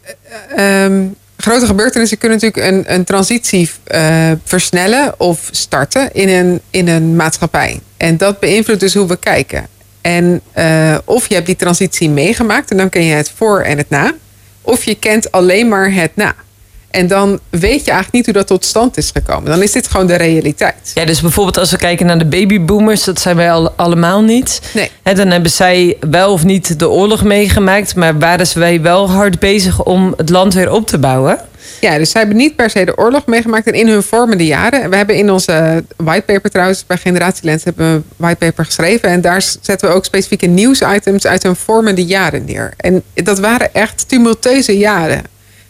ehm, 0.57 1.05
grote 1.43 1.66
gebeurtenissen 1.66 2.18
kunnen 2.18 2.38
natuurlijk 2.40 2.72
een, 2.72 2.95
een 2.95 3.05
transitie 3.05 3.70
eh, 3.84 4.32
versnellen 4.45 5.20
of 5.20 5.49
starten 5.51 6.12
in 6.12 6.28
een, 6.28 6.61
in 6.70 6.88
een 6.88 7.16
maatschappij. 7.16 7.80
En 7.97 8.16
dat 8.16 8.40
beïnvloedt 8.40 8.80
dus 8.80 8.95
hoe 8.95 9.07
we 9.07 9.16
kijken. 9.16 9.66
En 10.01 10.40
eh, 10.53 10.99
of 11.05 11.28
je 11.28 11.34
hebt 11.34 11.47
die 11.47 11.57
transitie 11.57 12.11
meegemaakt 12.11 12.70
en 12.70 12.76
dan 12.76 12.88
ken 12.88 13.05
je 13.05 13.14
het 13.14 13.32
voor 13.36 13.61
en 13.61 13.78
het 13.78 13.90
na. 13.90 14.14
Of 14.61 14.84
je 14.84 14.95
kent 14.95 15.32
alleen 15.32 15.68
maar 15.68 15.93
het 15.93 16.16
na. 16.16 16.34
En 16.93 17.07
dan 17.07 17.40
weet 17.51 17.84
je 17.84 17.90
eigenlijk 17.90 18.12
niet 18.12 18.24
hoe 18.24 18.34
dat 18.34 18.47
tot 18.47 18.64
stand 18.64 18.97
is 18.97 19.11
gekomen. 19.14 19.51
Dan 19.51 19.62
is 19.62 19.72
dit 19.72 19.88
gewoon 19.88 20.07
de 20.07 20.14
realiteit. 20.14 20.90
Ja, 20.95 21.05
dus 21.05 21.20
bijvoorbeeld 21.20 21.59
als 21.59 21.70
we 21.70 21.76
kijken 21.76 22.07
naar 22.07 22.18
de 22.18 22.24
babyboomers, 22.24 23.05
dat 23.05 23.20
zijn 23.20 23.36
wij 23.36 23.53
al, 23.53 23.70
allemaal 23.70 24.22
niet. 24.22 24.61
Nee. 24.74 24.90
Dan 25.14 25.30
hebben 25.30 25.51
zij 25.51 25.97
wel 26.11 26.32
of 26.32 26.45
niet 26.45 26.78
de 26.78 26.90
oorlog 26.90 27.24
meegemaakt, 27.24 27.95
maar 27.95 28.18
waren 28.18 28.59
wij 28.59 28.80
wel 28.80 29.11
hard 29.11 29.38
bezig 29.38 29.84
om 29.84 30.14
het 30.16 30.30
land 30.30 30.55
weer 30.55 30.72
op 30.72 30.86
te 30.86 30.99
bouwen. 30.99 31.38
Ja, 31.80 31.99
dus 31.99 32.11
zij 32.11 32.20
hebben 32.20 32.38
niet 32.38 32.57
per 32.57 32.70
se 32.70 32.84
de 32.84 32.99
oorlog 32.99 33.26
meegemaakt 33.26 33.66
en 33.66 33.72
in 33.72 33.88
hun 33.88 34.03
vormende 34.03 34.47
jaren. 34.47 34.90
We 34.90 34.97
hebben 34.97 35.16
in 35.16 35.30
onze 35.30 35.84
whitepaper 35.97 36.51
trouwens, 36.51 36.86
bij 36.86 36.97
Generatielens 36.97 37.64
hebben 37.64 37.93
we 37.93 37.95
een 37.95 38.05
whitepaper 38.16 38.64
geschreven. 38.64 39.09
En 39.09 39.20
daar 39.20 39.43
zetten 39.61 39.88
we 39.88 39.95
ook 39.95 40.05
specifieke 40.05 40.47
nieuwsitems 40.47 41.26
uit 41.26 41.43
hun 41.43 41.57
vormende 41.57 42.05
jaren 42.05 42.45
neer. 42.45 42.72
En 42.76 43.03
dat 43.14 43.38
waren 43.38 43.74
echt 43.74 44.09
tumultueuze 44.09 44.78
jaren. 44.78 45.22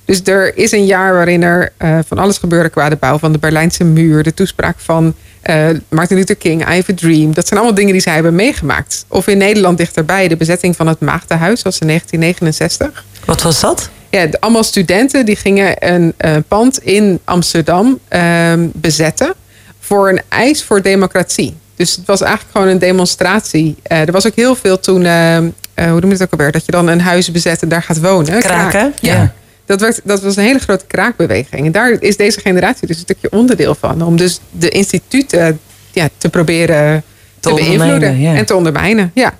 Dus 0.04 0.20
er 0.24 0.56
is 0.56 0.72
een 0.72 0.86
jaar 0.86 1.12
waarin 1.12 1.42
er 1.42 1.72
eh, 1.76 1.98
van 2.06 2.18
alles 2.18 2.38
gebeurde 2.38 2.68
qua 2.68 2.88
de 2.88 2.96
bouw 2.96 3.18
van 3.18 3.32
de 3.32 3.38
Berlijnse 3.38 3.84
muur, 3.84 4.22
de 4.22 4.34
toespraak 4.34 4.78
van 4.78 5.14
eh, 5.42 5.68
Martin 5.88 6.16
Luther 6.16 6.36
King, 6.36 6.60
I 6.60 6.74
Have 6.74 6.92
a 6.92 6.94
Dream. 6.94 7.34
Dat 7.34 7.46
zijn 7.46 7.60
allemaal 7.60 7.78
dingen 7.78 7.92
die 7.92 8.02
zij 8.02 8.14
hebben 8.14 8.34
meegemaakt. 8.34 9.04
Of 9.08 9.26
in 9.26 9.38
Nederland 9.38 9.78
dichterbij, 9.78 10.28
de 10.28 10.36
bezetting 10.36 10.76
van 10.76 10.86
het 10.86 11.00
Maagdenhuis 11.00 11.62
was 11.62 11.78
in 11.78 11.86
1969. 11.86 13.04
Wat 13.24 13.42
was 13.42 13.60
dat? 13.60 13.90
Ja, 14.10 14.26
allemaal 14.40 14.64
studenten 14.64 15.26
die 15.26 15.36
gingen 15.36 15.92
een 15.92 16.14
eh, 16.16 16.36
pand 16.48 16.78
in 16.78 17.20
Amsterdam 17.24 17.98
ehm, 18.08 18.68
bezetten 18.72 19.34
voor 19.80 20.08
een 20.08 20.20
eis 20.28 20.62
voor 20.64 20.82
democratie. 20.82 21.56
Dus 21.76 21.96
het 21.96 22.06
was 22.06 22.20
eigenlijk 22.20 22.52
gewoon 22.52 22.68
een 22.68 22.78
demonstratie. 22.78 23.76
Er 23.82 24.12
was 24.12 24.26
ook 24.26 24.34
heel 24.34 24.54
veel 24.54 24.80
toen, 24.80 25.04
ehm, 25.04 25.48
eh, 25.74 25.90
hoe 25.90 26.00
noem 26.00 26.10
je 26.10 26.16
het 26.16 26.22
ook 26.22 26.32
alweer, 26.32 26.52
dat 26.52 26.66
je 26.66 26.72
dan 26.72 26.88
een 26.88 27.00
huis 27.00 27.30
bezet 27.30 27.62
en 27.62 27.68
daar 27.68 27.82
gaat 27.82 28.00
wonen. 28.00 28.40
Kraken? 28.40 28.94
Ja. 29.00 29.14
Ja. 29.14 29.32
Dat, 29.66 29.80
werd, 29.80 30.00
dat 30.04 30.22
was 30.22 30.36
een 30.36 30.44
hele 30.44 30.58
grote 30.58 30.84
kraakbeweging. 30.86 31.66
En 31.66 31.72
daar 31.72 31.96
is 32.00 32.16
deze 32.16 32.40
generatie 32.40 32.86
dus 32.86 32.96
een 32.96 33.02
stukje 33.02 33.30
onderdeel 33.30 33.74
van. 33.74 34.02
Om 34.02 34.16
dus 34.16 34.40
de 34.50 34.68
instituten 34.68 35.60
ja, 35.92 36.08
te 36.18 36.28
proberen 36.28 37.02
Te 37.40 37.54
beïnvloeden 37.54 38.20
ja. 38.20 38.34
en 38.34 38.46
te 38.46 38.54
ondermijnen. 38.54 39.10
Ja. 39.14 39.34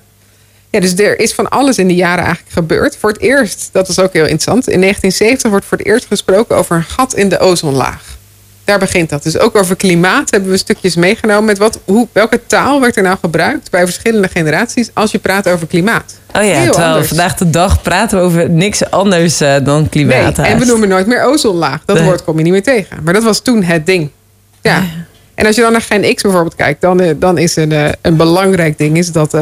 Ja, 0.71 0.81
dus 0.81 0.95
er 0.95 1.21
is 1.21 1.33
van 1.33 1.49
alles 1.49 1.79
in 1.79 1.87
die 1.87 1.97
jaren 1.97 2.25
eigenlijk 2.25 2.55
gebeurd. 2.55 2.97
Voor 2.97 3.11
het 3.11 3.21
eerst, 3.21 3.69
dat 3.73 3.89
is 3.89 3.99
ook 3.99 4.13
heel 4.13 4.23
interessant. 4.23 4.69
In 4.69 4.81
1970 4.81 5.51
wordt 5.51 5.67
voor 5.67 5.79
het 5.79 5.87
eerst 5.87 6.07
gesproken 6.07 6.57
over 6.57 6.77
een 6.77 6.83
gat 6.83 7.15
in 7.15 7.29
de 7.29 7.39
ozonlaag. 7.39 8.17
Daar 8.65 8.79
begint 8.79 9.11
dat. 9.11 9.23
Dus 9.23 9.39
ook 9.39 9.57
over 9.57 9.77
klimaat 9.77 10.31
hebben 10.31 10.51
we 10.51 10.57
stukjes 10.57 10.97
meegenomen. 10.97 11.45
Met 11.45 11.59
wat, 11.59 11.81
hoe, 11.85 12.09
welke 12.13 12.47
taal 12.47 12.81
werd 12.81 12.97
er 12.97 13.03
nou 13.03 13.19
gebruikt 13.21 13.71
bij 13.71 13.85
verschillende 13.85 14.29
generaties 14.29 14.91
als 14.95 15.11
je 15.11 15.19
praat 15.19 15.49
over 15.49 15.67
klimaat? 15.67 16.15
Oh 16.37 16.45
ja, 16.45 16.65
terwijl 16.65 16.89
anders. 16.89 17.09
vandaag 17.09 17.35
de 17.37 17.51
dag 17.51 17.83
praten 17.83 18.19
we 18.19 18.25
over 18.25 18.51
niks 18.51 18.91
anders 18.91 19.41
eh, 19.41 19.55
dan 19.65 19.89
klimaat. 19.89 20.37
Nee, 20.37 20.47
en 20.47 20.59
we 20.59 20.65
noemen 20.65 20.89
nooit 20.89 21.07
meer 21.07 21.23
ozonlaag. 21.25 21.81
Dat 21.85 21.97
Nee. 21.97 22.05
woord 22.05 22.25
kom 22.25 22.37
je 22.37 22.43
niet 22.43 22.53
meer 22.53 22.63
tegen. 22.63 22.97
Maar 23.03 23.15
dat 23.15 23.23
was 23.23 23.41
toen 23.41 23.63
het 23.63 23.87
ding. 23.87 24.11
Ja. 24.63 24.83
En 25.35 25.47
als 25.47 25.57
je 25.57 25.63
dan 25.63 25.73
naar 25.73 25.81
Gen 25.81 26.15
X 26.15 26.23
bijvoorbeeld 26.23 26.55
kijkt, 26.55 26.81
dan, 26.81 27.01
eh, 27.01 27.15
dan 27.17 27.39
is 27.39 27.57
een, 27.57 27.73
eh, 27.73 27.89
een 28.03 28.17
belangrijk 28.17 28.79
ding 28.79 28.97
is 28.99 29.13
dat 29.13 29.37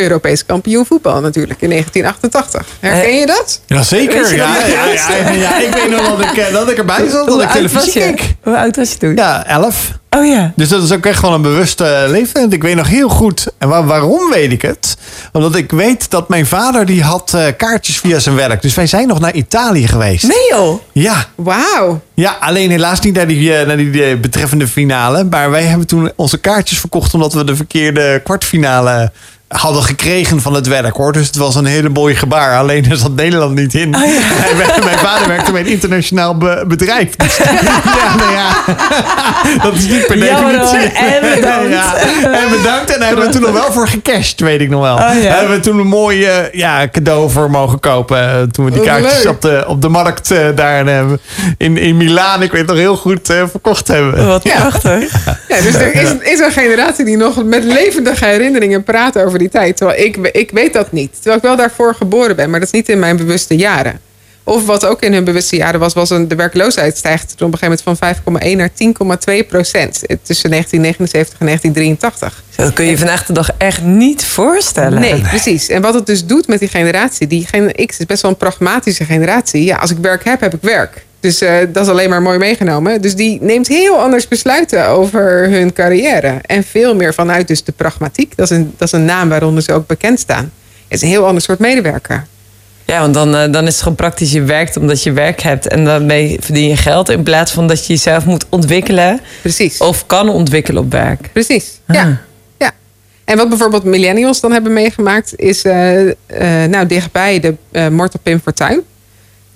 Europees 0.00 0.46
kampioen 0.46 0.86
voetbal 0.86 1.20
natuurlijk 1.20 1.60
in 1.62 1.68
1988. 1.68 2.66
Herken 2.80 3.16
je 3.18 3.26
dat? 3.26 3.60
Dat 3.66 3.88
Ja, 3.88 4.52
nog? 4.52 4.66
ja, 4.66 4.86
ja, 4.86 5.30
ja, 5.30 5.58
ik 5.60 5.72
weet 5.74 5.90
nog 5.90 6.16
dat 6.16 6.20
ik, 6.20 6.36
eh, 6.36 6.52
dat 6.52 6.70
ik 6.70 6.78
erbij 6.78 7.08
zat, 7.08 7.26
dat 7.26 7.42
ik 7.42 7.48
televisie 7.50 7.92
keek. 7.92 8.34
Hoe 8.42 8.56
oud 8.58 8.76
was 8.76 8.90
je 8.92 8.96
toen? 8.98 9.14
Ja, 9.16 9.46
elf. 9.46 9.98
Oh 10.16 10.26
ja. 10.26 10.52
Dus 10.56 10.68
dat 10.68 10.82
is 10.82 10.92
ook 10.92 11.06
echt 11.06 11.22
wel 11.22 11.34
een 11.34 11.42
bewuste 11.42 12.04
leeftijd. 12.08 12.52
Ik 12.52 12.62
weet 12.62 12.76
nog 12.76 12.88
heel 12.88 13.08
goed. 13.08 13.46
En 13.58 13.68
waar- 13.68 13.86
waarom 13.86 14.30
weet 14.30 14.52
ik 14.52 14.62
het? 14.62 14.96
Omdat 15.32 15.54
ik 15.54 15.70
weet 15.70 16.10
dat 16.10 16.28
mijn 16.28 16.46
vader 16.46 16.86
die 16.86 17.02
had 17.02 17.34
eh, 17.34 17.44
kaartjes 17.56 17.98
via 17.98 18.18
zijn 18.18 18.34
werk. 18.36 18.62
Dus 18.62 18.74
wij 18.74 18.86
zijn 18.86 19.08
nog 19.08 19.20
naar 19.20 19.34
Italië 19.34 19.86
geweest. 19.88 20.22
Nee 20.26 20.48
joh. 20.50 20.80
Ja, 20.92 21.26
Wauw. 21.34 22.00
ja, 22.14 22.36
alleen 22.40 22.70
helaas 22.70 23.00
niet 23.00 23.14
naar 23.14 23.26
die, 23.26 23.54
eh, 23.56 23.66
naar 23.66 23.76
die 23.76 24.04
eh, 24.04 24.16
betreffende 24.20 24.68
finale. 24.68 25.24
Maar 25.24 25.50
wij 25.50 25.62
hebben 25.62 25.86
toen 25.86 26.12
onze 26.16 26.38
kaartjes 26.38 26.78
verkocht 26.78 27.14
omdat 27.14 27.32
we 27.32 27.44
de 27.44 27.56
verkeerde 27.56 28.20
kwartfinale 28.24 29.12
hadden 29.56 29.82
gekregen 29.82 30.40
van 30.40 30.54
het 30.54 30.66
werk 30.66 30.96
hoor. 30.96 31.12
Dus 31.12 31.26
het 31.26 31.36
was 31.36 31.54
een 31.54 31.64
hele 31.64 31.88
mooi 31.88 32.14
gebaar. 32.14 32.58
Alleen 32.58 32.90
er 32.90 32.96
zat 32.96 33.14
Nederland 33.14 33.54
niet 33.54 33.74
in. 33.74 33.94
Oh, 33.94 34.00
mijn 34.84 34.98
vader 34.98 35.28
werkte 35.28 35.52
bij 35.52 35.60
een 35.60 35.66
internationaal 35.66 36.36
be- 36.38 36.64
bedrijf. 36.68 37.16
Dus, 37.16 37.36
ja, 37.96 38.14
nou 38.16 38.32
ja. 38.32 38.48
Dat 39.62 39.74
is 39.74 39.86
niet 39.86 40.06
per 40.06 40.20
definitie. 40.20 40.78
en 40.78 41.20
bedankt. 41.34 41.70
Ja, 41.70 41.94
en 42.22 42.50
bedankt. 42.50 42.90
En 42.92 42.98
daar 42.98 43.08
hebben 43.08 43.26
we 43.26 43.32
toen 43.32 43.40
nog 43.42 43.52
wel 43.52 43.72
voor 43.72 43.88
gecashed, 43.88 44.40
weet 44.40 44.60
ik 44.60 44.68
nog 44.70 44.80
wel. 44.82 44.94
Oh, 44.94 45.00
ja. 45.22 45.34
Hebben 45.34 45.50
we 45.56 45.60
toen 45.60 45.78
een 45.78 45.86
mooi 45.86 46.28
ja, 46.52 46.88
cadeau 46.92 47.30
voor 47.30 47.50
mogen 47.50 47.80
kopen. 47.80 48.18
eh, 48.30 48.42
Toen 48.42 48.64
we 48.64 48.70
die 48.70 48.82
kaartjes 48.82 49.26
op 49.26 49.42
de, 49.42 49.64
op 49.66 49.82
de 49.82 49.88
markt 49.88 50.30
eh, 50.30 50.46
daar 50.54 50.86
eh, 50.86 51.04
in, 51.58 51.76
in 51.76 51.96
Milaan, 51.96 52.42
ik 52.42 52.52
weet 52.52 52.66
nog 52.66 52.76
heel 52.76 52.96
goed, 52.96 53.20
verkocht 53.50 53.88
hebben. 53.88 54.26
Wat 54.26 54.42
prachtig. 54.42 55.24
Ja, 55.48 55.60
dus 55.60 55.74
er 55.74 55.94
is, 55.94 56.10
is 56.20 56.38
een 56.38 56.52
generatie 56.52 57.04
die 57.04 57.16
nog 57.16 57.44
met 57.44 57.64
levendige 57.64 58.24
herinneringen 58.24 58.82
praat 58.84 59.18
over 59.18 59.38
Terwijl 59.48 59.98
ik, 60.04 60.16
ik 60.16 60.50
weet 60.50 60.72
dat 60.72 60.92
niet. 60.92 61.12
Terwijl 61.14 61.36
ik 61.36 61.42
wel 61.42 61.56
daarvoor 61.56 61.94
geboren 61.94 62.36
ben, 62.36 62.50
maar 62.50 62.60
dat 62.60 62.68
is 62.68 62.74
niet 62.74 62.88
in 62.88 62.98
mijn 62.98 63.16
bewuste 63.16 63.56
jaren. 63.56 64.00
Of 64.44 64.66
wat 64.66 64.86
ook 64.86 65.02
in 65.02 65.12
hun 65.12 65.24
bewuste 65.24 65.56
jaren 65.56 65.80
was, 65.80 65.92
was 65.94 66.10
een, 66.10 66.28
de 66.28 66.34
werkloosheid 66.34 66.96
stijgt 66.96 67.32
op 67.42 67.52
een 67.52 67.58
gegeven 67.58 67.82
moment 67.84 68.22
van 68.24 68.42
5,1 68.50 68.56
naar 68.56 68.70
10,2 69.40 69.46
procent. 69.48 70.06
eh, 70.06 70.16
Tussen 70.22 70.50
1979 70.50 71.38
en 71.40 71.46
1983. 71.46 72.42
Zo, 72.56 72.62
Dat 72.62 72.72
kun 72.72 72.84
je 72.84 72.98
vandaag 72.98 73.26
de 73.26 73.32
dag 73.32 73.50
echt 73.58 73.82
niet 73.82 74.24
voorstellen. 74.24 75.00
Nee, 75.00 75.20
precies. 75.20 75.68
En 75.68 75.82
wat 75.82 75.94
het 75.94 76.06
dus 76.06 76.26
doet 76.26 76.46
met 76.46 76.58
die 76.58 76.68
generatie, 76.68 77.26
die 77.26 77.46
gen 77.46 77.86
X 77.86 77.98
is 77.98 78.06
best 78.06 78.22
wel 78.22 78.30
een 78.30 78.36
pragmatische 78.36 79.04
generatie. 79.04 79.64
Ja, 79.64 79.76
als 79.76 79.90
ik 79.90 79.98
werk 80.00 80.24
heb, 80.24 80.40
heb 80.40 80.54
ik 80.54 80.62
werk. 80.62 81.04
Dus 81.20 81.40
eh, 81.40 81.56
dat 81.72 81.84
is 81.84 81.90
alleen 81.90 82.10
maar 82.10 82.22
mooi 82.22 82.38
meegenomen. 82.38 83.00
Dus 83.00 83.14
die 83.14 83.38
neemt 83.42 83.68
heel 83.68 84.00
anders 84.00 84.28
besluiten 84.28 84.88
over 84.88 85.48
hun 85.50 85.72
carrière. 85.72 86.38
En 86.46 86.64
veel 86.64 86.94
meer 86.94 87.14
vanuit 87.14 87.48
dus 87.48 87.64
de 87.64 87.72
pragmatiek. 87.72 88.36
Dat 88.36 88.50
is 88.50 88.56
een, 88.56 88.74
dat 88.76 88.86
is 88.88 88.92
een 88.92 89.04
naam 89.04 89.28
waaronder 89.28 89.62
ze 89.62 89.72
ook 89.72 89.86
bekend 89.86 90.20
staan. 90.20 90.52
Het 90.88 90.98
is 90.98 91.02
een 91.02 91.08
heel 91.08 91.26
ander 91.26 91.42
soort 91.42 91.58
medewerker. 91.58 92.26
Ja, 92.90 93.00
want 93.00 93.14
dan, 93.14 93.36
eh, 93.36 93.52
dan 93.52 93.66
is 93.66 93.72
het 93.72 93.82
gewoon 93.82 93.96
praktisch. 93.96 94.32
Je 94.32 94.42
werkt 94.42 94.76
omdat 94.76 95.02
je 95.02 95.12
werk 95.12 95.40
hebt. 95.40 95.68
En 95.68 95.84
daarmee 95.84 96.36
verdien 96.40 96.68
je 96.68 96.76
geld. 96.76 97.08
In 97.08 97.22
plaats 97.22 97.52
van 97.52 97.66
dat 97.66 97.86
je 97.86 97.92
jezelf 97.92 98.24
moet 98.24 98.46
ontwikkelen. 98.48 99.20
Precies. 99.40 99.78
Of 99.78 100.06
kan 100.06 100.28
ontwikkelen 100.28 100.82
op 100.82 100.92
werk. 100.92 101.32
Precies. 101.32 101.80
Ah. 101.86 101.96
Ja. 101.96 102.20
ja. 102.58 102.72
En 103.24 103.36
wat 103.36 103.48
bijvoorbeeld 103.48 103.84
millennials 103.84 104.40
dan 104.40 104.52
hebben 104.52 104.72
meegemaakt, 104.72 105.32
is 105.36 105.62
eh, 105.62 106.08
eh, 106.08 106.14
nou, 106.70 106.86
dichtbij 106.86 107.40
de 107.40 107.90
moord 107.90 108.14
op 108.14 108.20
Pim 108.22 108.40
Fortuyn. 108.40 108.82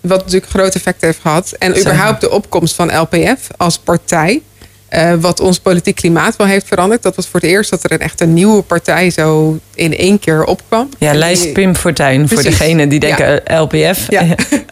Wat 0.04 0.18
natuurlijk 0.18 0.52
een 0.52 0.58
groot 0.58 0.74
effect 0.74 1.00
heeft 1.00 1.18
gehad. 1.22 1.52
En 1.58 1.78
überhaupt 1.80 2.20
de 2.20 2.30
opkomst 2.30 2.74
van 2.74 2.96
LPF 2.98 3.48
als 3.56 3.78
partij. 3.78 4.42
eh, 4.88 5.12
wat 5.20 5.40
ons 5.40 5.58
politiek 5.58 5.94
klimaat 5.94 6.36
wel 6.36 6.46
heeft 6.46 6.66
veranderd. 6.66 7.02
Dat 7.02 7.16
was 7.16 7.26
voor 7.28 7.40
het 7.40 7.48
eerst 7.50 7.70
dat 7.70 7.84
er 7.84 7.92
een 7.92 7.98
echt 7.98 8.20
een 8.20 8.32
nieuwe 8.34 8.62
partij 8.62 9.10
zo 9.10 9.58
in 9.74 9.96
één 9.96 10.18
keer 10.18 10.44
opkwam. 10.44 10.88
Ja, 10.98 11.10
En 11.10 11.16
lijst 11.16 11.52
Pim 11.52 11.74
Fortuyn. 11.76 12.28
Voor 12.28 12.42
degene 12.42 12.86
die 12.86 13.00
denken 13.00 13.46
eh, 13.46 13.60
LPF. 13.60 14.06
Ja. 14.10 14.24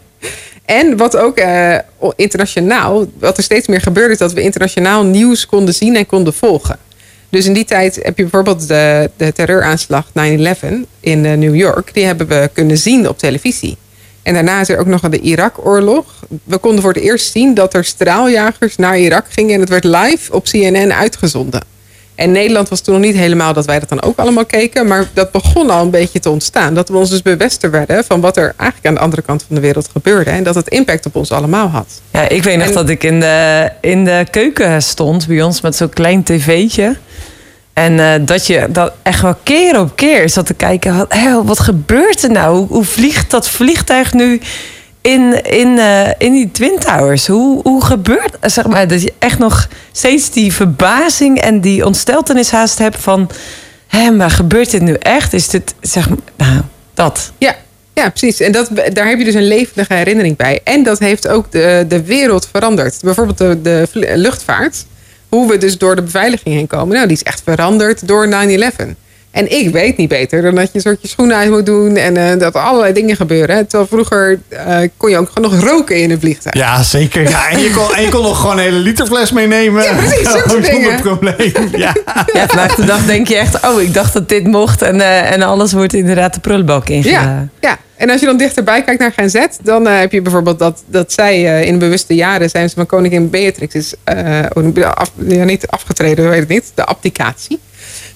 En 0.65 0.97
wat 0.97 1.17
ook 1.17 1.37
eh, 1.37 1.77
internationaal, 2.15 3.05
wat 3.19 3.37
er 3.37 3.43
steeds 3.43 3.67
meer 3.67 3.81
gebeurde, 3.81 4.11
is 4.13 4.17
dat 4.17 4.33
we 4.33 4.41
internationaal 4.41 5.03
nieuws 5.05 5.45
konden 5.45 5.73
zien 5.73 5.95
en 5.95 6.05
konden 6.05 6.33
volgen. 6.33 6.77
Dus 7.29 7.45
in 7.45 7.53
die 7.53 7.65
tijd 7.65 7.95
heb 7.95 8.17
je 8.17 8.23
bijvoorbeeld 8.23 8.67
de, 8.67 9.09
de 9.17 9.33
terreuraanslag 9.33 10.05
9-11 10.07 10.11
in 10.99 11.21
New 11.21 11.55
York. 11.55 11.93
Die 11.93 12.05
hebben 12.05 12.27
we 12.27 12.49
kunnen 12.53 12.77
zien 12.77 13.09
op 13.09 13.17
televisie. 13.17 13.77
En 14.23 14.33
daarna 14.33 14.59
is 14.61 14.69
er 14.69 14.79
ook 14.79 14.85
nog 14.85 15.01
de 15.01 15.19
Irak-oorlog. 15.19 16.05
We 16.43 16.57
konden 16.57 16.81
voor 16.81 16.93
het 16.93 17.01
eerst 17.03 17.31
zien 17.31 17.53
dat 17.53 17.73
er 17.73 17.85
straaljagers 17.85 18.75
naar 18.75 18.99
Irak 18.99 19.25
gingen. 19.29 19.53
En 19.53 19.59
het 19.59 19.69
werd 19.69 19.83
live 19.83 20.33
op 20.33 20.43
CNN 20.45 20.93
uitgezonden. 20.93 21.61
En 22.15 22.31
Nederland 22.31 22.69
was 22.69 22.81
toen 22.81 22.93
nog 22.93 23.03
niet 23.03 23.15
helemaal 23.15 23.53
dat 23.53 23.65
wij 23.65 23.79
dat 23.79 23.89
dan 23.89 24.01
ook 24.01 24.17
allemaal 24.17 24.45
keken. 24.45 24.87
Maar 24.87 25.07
dat 25.13 25.31
begon 25.31 25.69
al 25.69 25.81
een 25.81 25.89
beetje 25.89 26.19
te 26.19 26.29
ontstaan. 26.29 26.73
Dat 26.73 26.89
we 26.89 26.97
ons 26.97 27.09
dus 27.09 27.21
bewuster 27.21 27.71
werden 27.71 28.03
van 28.03 28.21
wat 28.21 28.37
er 28.37 28.53
eigenlijk 28.57 28.85
aan 28.87 28.93
de 28.93 28.99
andere 28.99 29.21
kant 29.21 29.43
van 29.47 29.55
de 29.55 29.61
wereld 29.61 29.89
gebeurde. 29.91 30.29
En 30.29 30.43
dat 30.43 30.55
het 30.55 30.67
impact 30.67 31.05
op 31.05 31.15
ons 31.15 31.31
allemaal 31.31 31.67
had. 31.67 32.01
Ja, 32.11 32.29
ik 32.29 32.43
weet 32.43 32.57
nog 32.57 32.67
En- 32.67 32.73
dat 32.73 32.89
ik 32.89 33.03
in 33.03 33.19
de, 33.19 33.69
in 33.81 34.03
de 34.05 34.25
keuken 34.31 34.81
stond 34.83 35.27
bij 35.27 35.41
ons 35.41 35.61
met 35.61 35.75
zo'n 35.75 35.89
klein 35.89 36.23
tv'tje. 36.23 36.95
En 37.73 37.99
eh, 37.99 38.25
dat 38.25 38.47
je 38.47 38.67
dat 38.69 38.93
echt 39.01 39.21
wel 39.21 39.35
keer 39.43 39.79
op 39.79 39.95
keer 39.95 40.29
zat 40.29 40.45
te 40.45 40.53
kijken. 40.53 40.97
Wat, 40.97 41.15
wat 41.43 41.59
gebeurt 41.59 42.23
er 42.23 42.31
nou? 42.31 42.67
Hoe, 42.67 42.83
vliegt 42.83 43.31
dat 43.31 43.49
vliegtuig 43.49 44.13
nu 44.13 44.41
in, 45.01 45.43
in, 45.43 45.77
eh, 45.77 46.09
in 46.17 46.31
die 46.31 46.51
Twin 46.51 46.79
Towers? 46.79 47.27
Hoe, 47.27 47.61
hoe 47.63 47.83
gebeurt 47.85 48.37
zeg 48.41 48.67
maar, 48.67 48.87
dat 48.87 49.01
je 49.01 49.13
echt 49.19 49.39
nog 49.39 49.67
steeds 49.91 50.31
die 50.31 50.53
verbazing 50.53 51.39
en 51.41 51.61
die 51.61 51.85
ontsteltenis 51.85 52.51
haast 52.51 52.77
hebt 52.77 52.97
van... 53.01 53.29
Hé, 53.87 54.11
maar 54.11 54.31
gebeurt 54.31 54.71
dit 54.71 54.81
nu 54.81 54.93
echt? 54.93 55.33
Is 55.33 55.49
dit, 55.49 55.73
zeg 55.81 56.09
maar, 56.09 56.17
nou, 56.37 56.61
dat. 56.93 57.31
Ja, 57.37 57.55
ja 57.93 58.09
precies. 58.09 58.39
En 58.39 58.51
dat, 58.51 58.69
daar 58.93 59.07
heb 59.07 59.17
je 59.17 59.25
dus 59.25 59.33
een 59.33 59.47
levendige 59.47 59.93
herinnering 59.93 60.37
bij. 60.37 60.61
En 60.63 60.83
dat 60.83 60.99
heeft 60.99 61.27
ook 61.27 61.51
de, 61.51 61.85
de 61.87 62.03
wereld 62.03 62.47
veranderd. 62.51 62.99
Bijvoorbeeld 63.01 63.37
de, 63.37 63.59
de 63.63 63.87
luchtvaart. 64.15 64.85
Hoe 65.33 65.47
we 65.47 65.57
dus 65.57 65.77
door 65.77 65.95
de 65.95 66.01
beveiliging 66.01 66.55
heen 66.55 66.67
komen. 66.67 66.95
Nou, 66.95 67.07
die 67.07 67.15
is 67.15 67.23
echt 67.23 67.41
veranderd 67.43 68.07
door 68.07 68.27
9-11. 68.27 68.31
En 69.33 69.51
ik 69.51 69.69
weet 69.69 69.97
niet 69.97 70.09
beter 70.09 70.41
dan 70.41 70.55
dat 70.55 70.63
je 70.63 70.69
een 70.73 70.81
soort 70.81 71.01
je 71.01 71.07
schoenen 71.07 71.37
uit 71.37 71.49
moet 71.49 71.65
doen. 71.65 71.95
En 71.95 72.17
eh, 72.17 72.39
dat 72.39 72.55
er 72.55 72.61
allerlei 72.61 72.93
dingen 72.93 73.15
gebeuren. 73.15 73.55
hè. 73.55 73.63
Terwijl 73.65 73.87
vroeger 73.89 74.39
eh, 74.49 74.77
kon 74.97 75.09
je 75.09 75.17
ook 75.17 75.29
gewoon 75.33 75.51
nog 75.51 75.61
roken 75.69 75.97
in 76.01 76.11
een 76.11 76.19
vliegtuig. 76.19 76.55
Ja, 76.55 76.83
zeker. 76.83 77.29
Ja, 77.29 77.49
en, 77.49 77.59
je 77.59 77.71
kon, 77.71 77.95
en 77.95 78.01
je 78.03 78.09
kon 78.09 78.21
nog 78.21 78.39
gewoon 78.39 78.57
een 78.57 78.63
hele 78.63 78.77
literfles 78.77 79.31
meenemen. 79.31 79.83
Ja, 79.83 79.93
precies, 79.93 80.31
Zonder 80.47 80.61
dingen. 80.61 81.01
probleem. 81.01 81.53
Ja. 81.77 81.95
Ja, 82.33 82.47
vandaag 82.47 82.75
de 82.75 82.85
dag 82.85 83.05
denk 83.05 83.27
je 83.27 83.35
echt, 83.35 83.67
oh, 83.67 83.81
ik 83.81 83.93
dacht 83.93 84.13
dat 84.13 84.29
dit 84.29 84.47
mocht. 84.47 84.81
En, 84.81 85.01
eh, 85.01 85.31
en 85.31 85.41
alles 85.41 85.73
wordt 85.73 85.93
inderdaad 85.93 86.33
de 86.33 86.39
prullenbak 86.39 86.87
Ja, 86.87 86.93
ingedaan. 86.95 87.51
ja, 87.59 87.77
en 87.97 88.09
als 88.09 88.19
je 88.19 88.25
dan 88.25 88.37
dichterbij 88.37 88.83
kijkt 88.83 88.99
naar 88.99 89.11
Gen 89.11 89.29
Z, 89.29 89.37
dan 89.63 89.87
eh, 89.87 89.99
heb 89.99 90.11
je 90.11 90.21
bijvoorbeeld 90.21 90.59
dat, 90.59 90.83
dat 90.87 91.13
zij 91.13 91.45
eh, 91.59 91.67
in 91.67 91.79
bewuste 91.79 92.15
jaren 92.15 92.49
zijn 92.49 92.69
ze 92.69 92.75
van 92.75 92.85
koningin 92.85 93.29
Beatrix 93.29 93.73
is 93.75 93.93
af, 94.93 95.11
ja, 95.27 95.43
niet 95.43 95.67
afgetreden, 95.67 96.29
weet 96.29 96.41
ik 96.41 96.47
niet, 96.47 96.71
de 96.75 96.85
abdicatie 96.85 97.59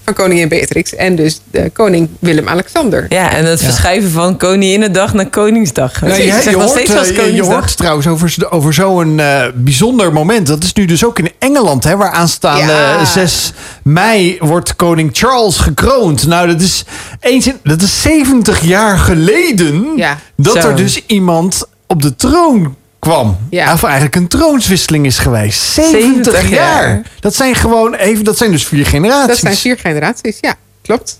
van 0.07 0.15
koningin 0.15 0.47
Beatrix 0.47 0.95
en 0.95 1.15
dus 1.15 1.41
de 1.51 1.69
koning 1.73 2.09
Willem-Alexander. 2.19 3.05
Ja, 3.09 3.31
en 3.31 3.45
het 3.45 3.61
verschuiven 3.61 4.11
van 4.11 4.37
Koninginnedag 4.37 5.13
naar 5.13 5.29
Koningsdag. 5.29 6.01
Nou, 6.01 6.21
je, 6.21 6.31
hoort, 6.55 6.75
eens 6.75 7.11
eh, 7.11 7.35
je, 7.35 7.43
hoort 7.43 7.77
trouwens 7.77 8.07
over, 8.49 8.73
zo'n 8.73 9.19
eh, 9.19 9.45
bijzonder 9.55 10.13
moment. 10.13 10.47
Dat 10.47 10.63
is 10.63 10.73
nu 10.73 10.85
dus 10.85 11.05
ook 11.05 11.19
in 11.19 11.31
Engeland, 11.39 11.83
hè, 11.83 11.95
waar 11.95 12.11
aanstaande 12.11 12.71
Ja. 12.71 13.05
6 13.05 13.53
mei 13.83 14.37
wordt 14.39 14.75
koning 14.75 15.09
Charles 15.13 15.57
gekroond. 15.57 16.27
Nou, 16.27 16.47
dat 16.47 16.61
is, 16.61 16.83
eens 17.19 17.47
in, 17.47 17.55
dat 17.63 17.81
is 17.81 18.01
70 18.01 18.61
jaar 18.61 18.97
geleden 18.97 19.93
Ja. 19.95 20.19
dat 20.35 20.61
Zo. 20.61 20.69
er 20.69 20.75
dus 20.75 21.05
iemand 21.05 21.67
op 21.87 22.01
de 22.01 22.15
troon 22.15 22.75
kwam. 22.99 23.37
Ja. 23.49 23.73
Of 23.73 23.83
eigenlijk 23.83 24.15
een 24.15 24.27
troonswisseling 24.27 25.05
is 25.05 25.17
geweest. 25.19 25.61
70, 25.61 26.01
70 26.01 26.49
jaar. 26.49 26.87
jaar. 26.87 27.01
Dat 27.19 27.35
zijn 27.35 27.55
gewoon 27.55 27.93
even, 27.93 28.23
dat 28.23 28.37
zijn 28.37 28.51
dus 28.51 28.65
vier 28.67 28.85
generaties. 28.85 29.27
Dat 29.27 29.37
zijn 29.37 29.55
vier 29.55 29.77
generaties, 29.77 30.37
ja, 30.41 30.53
klopt. 30.81 31.19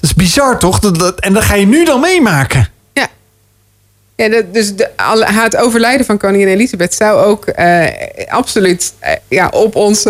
Dat 0.00 0.04
is 0.10 0.14
bizar, 0.14 0.58
toch? 0.58 0.78
Dat, 0.78 0.98
dat- 0.98 1.20
en 1.20 1.32
dat 1.32 1.42
ga 1.42 1.54
je 1.54 1.66
nu 1.66 1.84
dan 1.84 2.00
meemaken. 2.00 2.68
Ja. 2.92 3.06
ja 4.16 4.28
dat- 4.28 4.54
dus 4.54 4.74
de, 4.74 4.90
het 5.24 5.56
overlijden 5.56 6.06
van 6.06 6.18
koningin 6.18 6.48
Elisabeth 6.48 6.94
zou 6.94 7.24
ook 7.24 7.46
eh, 7.46 7.84
absoluut 8.28 8.92
eh, 8.98 9.12
ja, 9.28 9.48
op 9.48 9.74
ons 9.76 10.02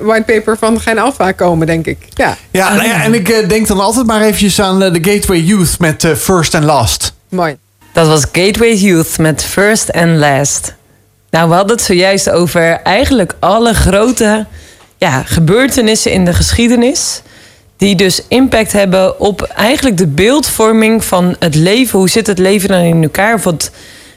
whitepaper 0.00 0.58
van 0.58 0.80
Gen 0.80 0.98
Alpha 0.98 1.32
komen, 1.32 1.66
denk 1.66 1.86
ik. 1.86 1.98
Ja, 2.14 2.36
Ja, 2.50 2.74
nou 2.74 2.88
ja, 2.88 3.02
en 3.02 3.14
ik 3.14 3.28
eh, 3.28 3.48
denk 3.48 3.66
dan 3.66 3.80
altijd 3.80 4.06
maar 4.06 4.22
eventjes 4.22 4.60
aan 4.60 4.78
de 4.78 4.98
Gateway 5.10 5.38
Youth 5.40 5.78
met 5.78 6.06
First 6.16 6.54
and 6.54 6.64
Last. 6.64 7.12
mooi. 7.28 7.56
Dat 7.94 8.06
was 8.06 8.24
Gateway 8.32 8.74
Youth 8.74 9.18
met 9.18 9.42
First 9.42 9.92
and 9.92 10.16
Last. 10.16 10.74
Nou, 11.30 11.48
we 11.48 11.54
hadden 11.54 11.76
het 11.76 11.84
zojuist 11.84 12.30
over 12.30 12.80
eigenlijk 12.82 13.34
alle 13.38 13.74
grote 13.74 14.46
ja, 14.96 15.22
gebeurtenissen 15.22 16.12
in 16.12 16.24
de 16.24 16.32
geschiedenis. 16.32 17.22
Die 17.76 17.94
dus 17.96 18.22
impact 18.28 18.72
hebben 18.72 19.20
op 19.20 19.42
eigenlijk 19.42 19.96
de 19.96 20.06
beeldvorming 20.06 21.04
van 21.04 21.36
het 21.38 21.54
leven. 21.54 21.98
Hoe 21.98 22.08
zit 22.08 22.26
het 22.26 22.38
leven 22.38 22.68
dan 22.68 22.80
in 22.80 23.02
elkaar? 23.02 23.40
Wat, 23.40 23.70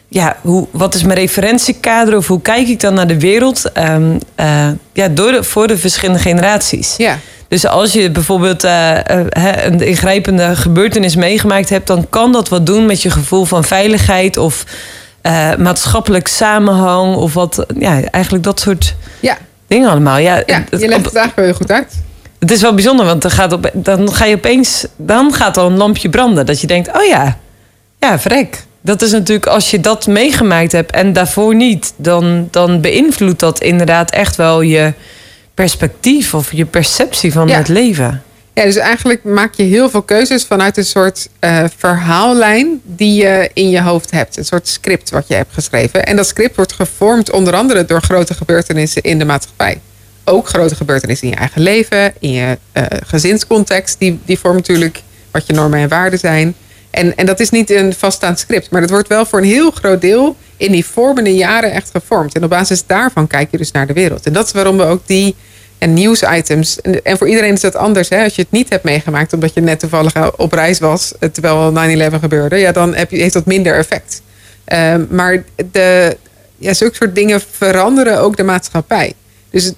ja, 0.07 0.37
hoe, 0.41 0.67
wat 0.71 0.95
is 0.95 1.03
mijn 1.03 1.19
referentiekader? 1.19 2.17
Of 2.17 2.27
hoe 2.27 2.41
kijk 2.41 2.67
ik 2.67 2.79
dan 2.79 2.93
naar 2.93 3.07
de 3.07 3.19
wereld? 3.19 3.71
Ehm, 3.71 4.17
eh, 4.35 4.69
ja, 4.93 5.07
door 5.07 5.31
de, 5.31 5.43
voor 5.43 5.67
de 5.67 5.77
verschillende 5.77 6.21
generaties. 6.21 6.95
Ja. 6.95 7.19
Dus 7.47 7.65
als 7.65 7.93
je 7.93 8.11
bijvoorbeeld 8.11 8.63
eh, 8.63 8.97
eh, 8.99 9.65
een 9.65 9.81
ingrijpende 9.81 10.55
gebeurtenis 10.55 11.15
meegemaakt 11.15 11.69
hebt, 11.69 11.87
dan 11.87 12.09
kan 12.09 12.31
dat 12.31 12.49
wat 12.49 12.65
doen 12.65 12.85
met 12.85 13.01
je 13.01 13.09
gevoel 13.09 13.45
van 13.45 13.63
veiligheid 13.63 14.37
of 14.37 14.63
eh, 15.21 15.55
maatschappelijk 15.55 16.27
samenhang 16.27 17.15
of 17.15 17.33
wat, 17.33 17.65
ja, 17.79 18.01
eigenlijk 18.01 18.43
dat 18.43 18.59
soort 18.59 18.95
Ja, 19.19 19.37
dingen 19.67 19.89
allemaal. 19.89 20.17
Ja, 20.17 20.43
ja 20.45 20.63
het, 20.69 20.81
je 20.81 20.87
legt 20.87 21.05
het 21.05 21.15
eigenlijk 21.15 21.35
wel 21.35 21.45
heel 21.45 21.53
goed 21.53 21.71
uit. 21.71 21.93
het 22.39 22.51
is 22.51 22.61
wel 22.61 22.73
bijzonder, 22.73 23.05
want 23.05 23.21
dan, 23.21 23.31
gaat 23.31 23.53
op, 23.53 23.69
dan 23.73 24.13
ga 24.13 24.25
je 24.25 24.35
opeens, 24.35 24.85
dan 24.95 25.33
gaat 25.33 25.57
er 25.57 25.63
een 25.63 25.77
lampje 25.77 26.09
branden. 26.09 26.45
Dat 26.45 26.61
je 26.61 26.67
denkt, 26.67 26.87
oh 26.95 27.05
ja, 27.05 27.37
ja, 27.99 28.19
vrek. 28.19 28.65
Dat 28.81 29.01
is 29.01 29.11
natuurlijk, 29.11 29.45
als 29.45 29.71
je 29.71 29.79
dat 29.79 30.07
meegemaakt 30.07 30.71
hebt 30.71 30.91
en 30.91 31.13
daarvoor 31.13 31.55
niet, 31.55 31.93
dan, 31.95 32.47
dan 32.51 32.81
beïnvloedt 32.81 33.39
dat 33.39 33.61
inderdaad 33.61 34.11
echt 34.11 34.35
wel 34.35 34.61
je 34.61 34.93
perspectief 35.57 36.33
of 36.33 36.51
je 36.51 36.65
perceptie 36.65 37.31
van 37.31 37.47
Ja. 37.47 37.57
het 37.57 37.67
leven. 37.67 38.23
Ja, 38.53 38.63
dus 38.63 38.75
eigenlijk 38.75 39.23
maak 39.23 39.53
je 39.53 39.63
heel 39.63 39.89
veel 39.89 40.01
keuzes 40.01 40.43
vanuit 40.45 40.77
een 40.77 40.85
soort 40.85 41.29
eh, 41.39 41.63
verhaallijn 41.77 42.81
die 42.83 43.13
je 43.23 43.49
in 43.53 43.69
je 43.69 43.81
hoofd 43.81 44.11
hebt. 44.11 44.37
Een 44.37 44.45
soort 44.45 44.67
script 44.67 45.09
wat 45.09 45.27
je 45.27 45.33
hebt 45.33 45.53
geschreven. 45.53 46.05
En 46.05 46.15
dat 46.15 46.27
script 46.27 46.55
wordt 46.55 46.73
gevormd 46.73 47.31
onder 47.31 47.55
andere 47.55 47.85
door 47.85 48.01
grote 48.01 48.33
gebeurtenissen 48.33 49.01
in 49.01 49.19
de 49.19 49.25
maatschappij. 49.25 49.79
Ook 50.23 50.47
grote 50.47 50.75
gebeurtenissen 50.75 51.27
in 51.27 51.33
je 51.33 51.39
eigen 51.39 51.61
leven, 51.61 52.13
in 52.19 52.31
je 52.31 52.57
eh, 52.71 52.83
gezinscontext. 53.05 53.95
Die, 53.99 54.19
die 54.25 54.39
vormen 54.39 54.59
natuurlijk 54.59 55.01
wat 55.31 55.47
je 55.47 55.53
normen 55.53 55.79
en 55.79 55.89
waarden 55.89 56.19
zijn. 56.19 56.55
En, 56.89 57.15
en 57.15 57.25
dat 57.25 57.39
is 57.39 57.49
niet 57.49 57.69
een 57.69 57.93
vaststaand 57.93 58.39
script, 58.39 58.71
maar 58.71 58.81
dat 58.81 58.89
wordt 58.89 59.07
wel 59.07 59.25
voor 59.25 59.39
een 59.39 59.45
heel 59.45 59.71
groot 59.71 60.01
deel 60.01 60.35
in 60.57 60.71
die 60.71 60.85
vormende 60.85 61.35
jaren 61.35 61.71
echt 61.71 61.89
gevormd. 61.91 62.35
En 62.35 62.43
op 62.43 62.49
basis 62.49 62.85
daarvan 62.85 63.27
kijk 63.27 63.51
je 63.51 63.57
dus 63.57 63.71
naar 63.71 63.87
de 63.87 63.93
wereld. 63.93 64.25
En 64.25 64.33
dat 64.33 64.45
is 64.45 64.51
waarom 64.51 64.77
we 64.77 64.83
ook 64.83 65.01
die 65.05 65.35
en 65.77 65.93
nieuwsitems. 65.93 66.81
En, 66.81 67.17
voor 67.17 67.27
iedereen 67.27 67.53
is 67.53 67.61
dat 67.61 67.75
anders. 67.75 68.09
Hè? 68.09 68.23
Als 68.23 68.35
je 68.35 68.41
het 68.41 68.51
niet 68.51 68.69
hebt 68.69 68.83
meegemaakt 68.83 69.33
omdat 69.33 69.53
je 69.53 69.61
net 69.61 69.79
toevallig 69.79 70.37
op 70.37 70.53
reis 70.53 70.79
was 70.79 71.13
eh, 71.19 71.29
terwijl 71.29 71.73
9-11 72.11 72.19
gebeurde, 72.19 72.55
ja, 72.55 72.71
dan 72.71 72.95
heb 72.95 73.11
je, 73.11 73.17
heeft 73.17 73.33
dat 73.33 73.45
minder 73.45 73.75
effect. 73.75 74.21
Ehm, 74.65 75.05
maar 75.09 75.43
de, 75.71 76.17
ja, 76.57 76.73
zulke 76.73 76.95
soort 76.95 77.15
dingen 77.15 77.41
veranderen 77.51 78.19
ook 78.19 78.37
de 78.37 78.43
maatschappij. 78.43 79.13
Dus, 79.49 79.71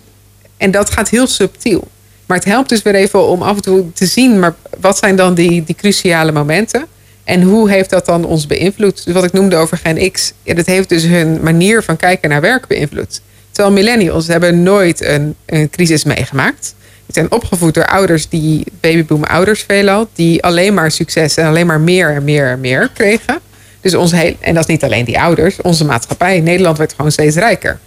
en 0.58 0.72
dat 0.72 0.90
gaat 0.90 1.10
heel 1.10 1.28
subtiel. 1.28 1.88
Maar 2.26 2.38
het 2.38 2.46
helpt 2.46 2.70
dus 2.70 2.82
weer 2.82 2.96
even 2.96 3.28
om 3.28 3.42
af 3.42 3.56
en 3.56 3.62
toe 3.62 3.92
te 3.94 4.06
zien, 4.06 4.40
maar 4.40 4.56
wat 4.80 4.98
zijn 4.98 5.16
dan 5.16 5.34
die, 5.34 5.64
die 5.64 5.76
cruciale 5.76 6.32
momenten? 6.32 6.86
En 7.30 7.42
hoe 7.42 7.70
heeft 7.70 7.90
dat 7.90 8.06
dan 8.06 8.26
ons 8.26 8.48
beïnvloed? 8.48 9.06
Dus 9.06 9.14
wat 9.14 9.24
ik 9.24 9.32
noemde 9.32 9.56
over 9.56 9.78
Gen 9.78 10.12
X, 10.12 10.34
ja, 10.44 10.54
dat 10.54 10.66
heeft 10.66 10.90
dus 10.90 11.04
hun 11.04 11.40
manier 11.42 11.84
van 11.84 11.98
kijken 11.98 12.30
naar 12.30 12.42
werk 12.42 12.68
beïnvloed. 12.68 13.22
Terwijl 13.52 13.76
millennials 13.76 14.28
hebben 14.28 14.64
nooit 14.64 15.06
een, 15.06 15.36
een 15.46 15.70
crisis 15.70 16.04
meegemaakt. 16.04 16.76
Die 17.06 17.14
zijn 17.14 17.32
opgevoed 17.32 17.74
door 17.74 17.86
ouders 17.86 18.30
die, 18.30 18.64
babyboom 18.80 19.24
ouders 19.24 19.64
veelal, 19.68 20.08
die 20.14 20.44
alleen 20.44 20.74
maar 20.74 20.92
succes 20.92 21.38
en 21.38 21.46
alleen 21.46 21.66
maar 21.66 21.80
meer 21.80 22.10
en 22.10 22.24
meer 22.24 22.48
en 22.48 22.60
meer 22.60 22.90
kregen. 22.94 23.40
Dus 23.82 23.96
ons 23.96 24.12
heel, 24.12 24.36
en 24.40 24.54
dat 24.54 24.64
is 24.64 24.70
niet 24.70 24.84
alleen 24.84 25.06
die 25.06 25.20
ouders, 25.20 25.62
onze 25.62 25.86
maatschappij. 25.86 26.40
Nederland 26.40 26.78
werd 26.78 26.94
gewoon 26.96 27.12
steeds 27.12 27.36
rijker. 27.36 27.80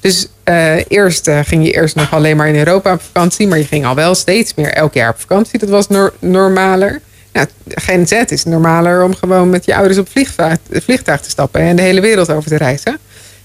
Dus 0.00 0.28
eh, 0.44 0.76
eerst 0.88 1.28
eh, 1.28 1.38
ging 1.44 1.64
je 1.64 1.72
eerst 1.72 1.94
nog 1.94 2.12
alleen 2.12 2.36
maar 2.36 2.48
in 2.48 2.56
Europa 2.56 2.92
op 2.92 3.02
vakantie, 3.02 3.48
maar 3.48 3.58
je 3.58 3.64
ging 3.64 3.86
al 3.86 3.94
wel 3.94 4.14
steeds 4.14 4.54
meer 4.54 4.72
elk 4.72 4.94
jaar 4.94 5.10
op 5.10 5.20
vakantie. 5.20 5.58
Dat 5.58 5.68
was 5.68 5.88
nor- 5.88 6.14
normaler. 6.18 7.00
Nou, 7.32 7.46
Gen 7.68 8.06
Z 8.06 8.12
is 8.12 8.44
normaler 8.44 9.02
om 9.02 9.14
gewoon 9.14 9.50
met 9.50 9.64
je 9.64 9.74
ouders 9.74 9.98
op 9.98 10.08
vliegtuig, 10.70 11.20
te 11.20 11.30
stappen 11.30 11.60
en 11.60 11.76
de 11.76 11.82
hele 11.82 12.00
wereld 12.00 12.30
over 12.30 12.50
te 12.50 12.56
reizen. 12.56 12.98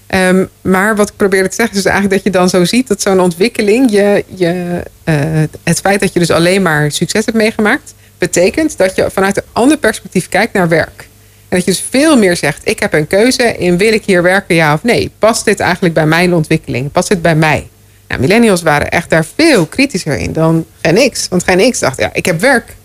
Ehm, 0.06 0.44
maar 0.60 0.96
wat 0.96 1.08
ik 1.08 1.16
probeerde 1.16 1.48
te 1.48 1.54
zeggen 1.54 1.76
is 1.76 1.82
dus 1.82 1.92
eigenlijk 1.92 2.22
dat 2.22 2.32
je 2.32 2.38
dan 2.38 2.48
zo 2.48 2.64
ziet 2.64 2.88
dat 2.88 3.02
zo'n 3.02 3.20
ontwikkeling, 3.20 3.90
je, 3.90 4.24
je, 4.34 4.82
eh, 5.04 5.14
het 5.62 5.80
feit 5.80 6.00
dat 6.00 6.12
je 6.12 6.18
dus 6.18 6.30
alleen 6.30 6.62
maar 6.62 6.92
succes 6.92 7.24
hebt 7.24 7.36
meegemaakt, 7.36 7.94
betekent 8.18 8.78
dat 8.78 8.96
je 8.96 9.10
vanuit 9.10 9.36
een 9.36 9.42
ander 9.52 9.76
perspectief 9.76 10.28
kijkt 10.28 10.52
naar 10.52 10.68
werk. 10.68 11.08
En 11.48 11.56
dat 11.56 11.64
je 11.64 11.70
dus 11.70 11.84
veel 11.90 12.18
meer 12.18 12.36
zegt, 12.36 12.60
ik 12.64 12.80
heb 12.80 12.92
een 12.92 13.06
keuze 13.06 13.56
in 13.56 13.76
wil 13.76 13.92
ik 13.92 14.04
hier 14.04 14.22
werken 14.22 14.54
ja 14.54 14.74
of 14.74 14.82
nee. 14.82 15.10
Past 15.18 15.44
dit 15.44 15.60
eigenlijk 15.60 15.94
bij 15.94 16.06
mijn 16.06 16.34
ontwikkeling? 16.34 16.92
Past 16.92 17.08
dit 17.08 17.22
bij 17.22 17.36
mij? 17.36 17.68
Nou, 18.08 18.20
millennials 18.20 18.62
waren 18.62 18.90
echt 18.90 19.10
daar 19.10 19.26
veel 19.34 19.66
kritischer 19.66 20.18
in 20.18 20.32
dan 20.32 20.66
Gen 20.82 21.10
X. 21.10 21.28
Want 21.28 21.44
Gen 21.44 21.70
X 21.70 21.78
dacht, 21.78 21.98
ja, 21.98 22.10
ik 22.12 22.26
heb 22.26 22.40
werk. 22.40 22.76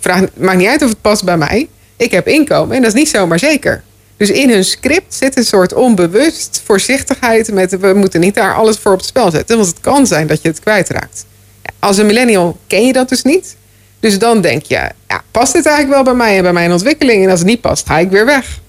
Vraag, 0.00 0.24
maakt 0.34 0.58
niet 0.58 0.68
uit 0.68 0.82
of 0.82 0.88
het 0.88 1.00
past 1.00 1.24
bij 1.24 1.36
mij. 1.36 1.68
Ik 1.96 2.10
heb 2.10 2.28
inkomen 2.28 2.76
en 2.76 2.82
dat 2.82 2.94
is 2.94 2.98
niet 2.98 3.08
zomaar 3.08 3.38
zeker. 3.38 3.82
Dus 4.16 4.30
in 4.30 4.50
hun 4.50 4.64
script 4.64 5.14
zit 5.14 5.36
een 5.36 5.44
soort 5.44 5.72
onbewust 5.72 6.62
voorzichtigheid 6.64 7.52
met 7.52 7.78
we 7.78 7.92
moeten 7.92 8.20
niet 8.20 8.34
daar 8.34 8.54
alles 8.54 8.78
voor 8.78 8.92
op 8.92 8.98
het 8.98 9.06
spel 9.06 9.30
zetten, 9.30 9.56
want 9.56 9.68
het 9.68 9.80
kan 9.80 10.06
zijn 10.06 10.26
dat 10.26 10.42
je 10.42 10.48
het 10.48 10.60
kwijtraakt. 10.60 11.24
Als 11.78 11.98
een 11.98 12.06
millennial 12.06 12.58
ken 12.66 12.86
je 12.86 12.92
dat 12.92 13.08
dus 13.08 13.22
niet. 13.22 13.56
Dus 14.00 14.18
dan 14.18 14.40
denk 14.40 14.62
je, 14.62 14.90
ja, 15.08 15.22
past 15.30 15.52
dit 15.52 15.66
eigenlijk 15.66 15.94
wel 15.94 16.14
bij 16.14 16.26
mij 16.26 16.36
en 16.36 16.42
bij 16.42 16.52
mijn 16.52 16.72
ontwikkeling? 16.72 17.24
En 17.24 17.30
als 17.30 17.38
het 17.38 17.48
niet 17.48 17.60
past, 17.60 17.86
ga 17.86 17.98
ik 17.98 18.10
weer 18.10 18.26
weg. 18.26 18.60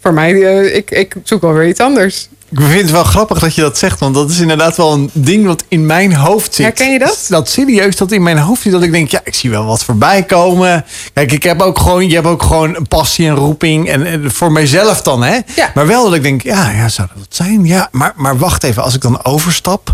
Voor 0.00 0.14
mij, 0.14 0.42
eh, 0.42 0.76
ik, 0.76 0.90
ik 0.90 1.14
zoek 1.22 1.40
wel 1.40 1.52
weer 1.52 1.68
iets 1.68 1.80
anders. 1.80 2.28
Ik 2.50 2.60
vind 2.60 2.80
het 2.80 2.90
wel 2.90 3.04
grappig 3.04 3.38
dat 3.38 3.54
je 3.54 3.60
dat 3.60 3.78
zegt, 3.78 4.00
want 4.00 4.14
dat 4.14 4.30
is 4.30 4.38
inderdaad 4.38 4.76
wel 4.76 4.92
een 4.92 5.10
ding 5.12 5.46
wat 5.46 5.64
in 5.68 5.86
mijn 5.86 6.14
hoofd 6.14 6.54
zit. 6.54 6.64
Herken 6.64 6.92
je 6.92 6.98
dat? 6.98 7.26
Dat 7.28 7.48
serieus 7.48 7.96
dat 7.96 8.12
in 8.12 8.22
mijn 8.22 8.38
hoofd 8.38 8.62
zit, 8.62 8.72
dat 8.72 8.82
ik 8.82 8.92
denk, 8.92 9.10
ja, 9.10 9.20
ik 9.24 9.34
zie 9.34 9.50
wel 9.50 9.64
wat 9.64 9.84
voorbij 9.84 10.22
komen. 10.22 10.84
Kijk, 11.12 11.32
ik 11.32 11.42
heb 11.42 11.60
ook 11.60 11.78
gewoon, 11.78 12.08
je 12.08 12.14
hebt 12.14 12.26
ook 12.26 12.42
gewoon 12.42 12.76
een 12.76 12.88
passie 12.88 13.26
en 13.26 13.34
roeping 13.34 13.88
en, 13.88 14.06
en 14.06 14.30
voor 14.32 14.52
mijzelf 14.52 15.02
dan, 15.02 15.22
hè? 15.22 15.38
Ja. 15.54 15.70
Maar 15.74 15.86
wel 15.86 16.04
dat 16.04 16.14
ik 16.14 16.22
denk, 16.22 16.42
ja, 16.42 16.70
ja, 16.70 16.88
zou 16.88 17.08
dat 17.08 17.18
wat 17.18 17.34
zijn? 17.34 17.64
Ja, 17.66 17.88
maar, 17.92 18.12
maar 18.16 18.38
wacht 18.38 18.62
even, 18.62 18.82
als 18.82 18.94
ik 18.94 19.00
dan 19.00 19.24
overstap, 19.24 19.92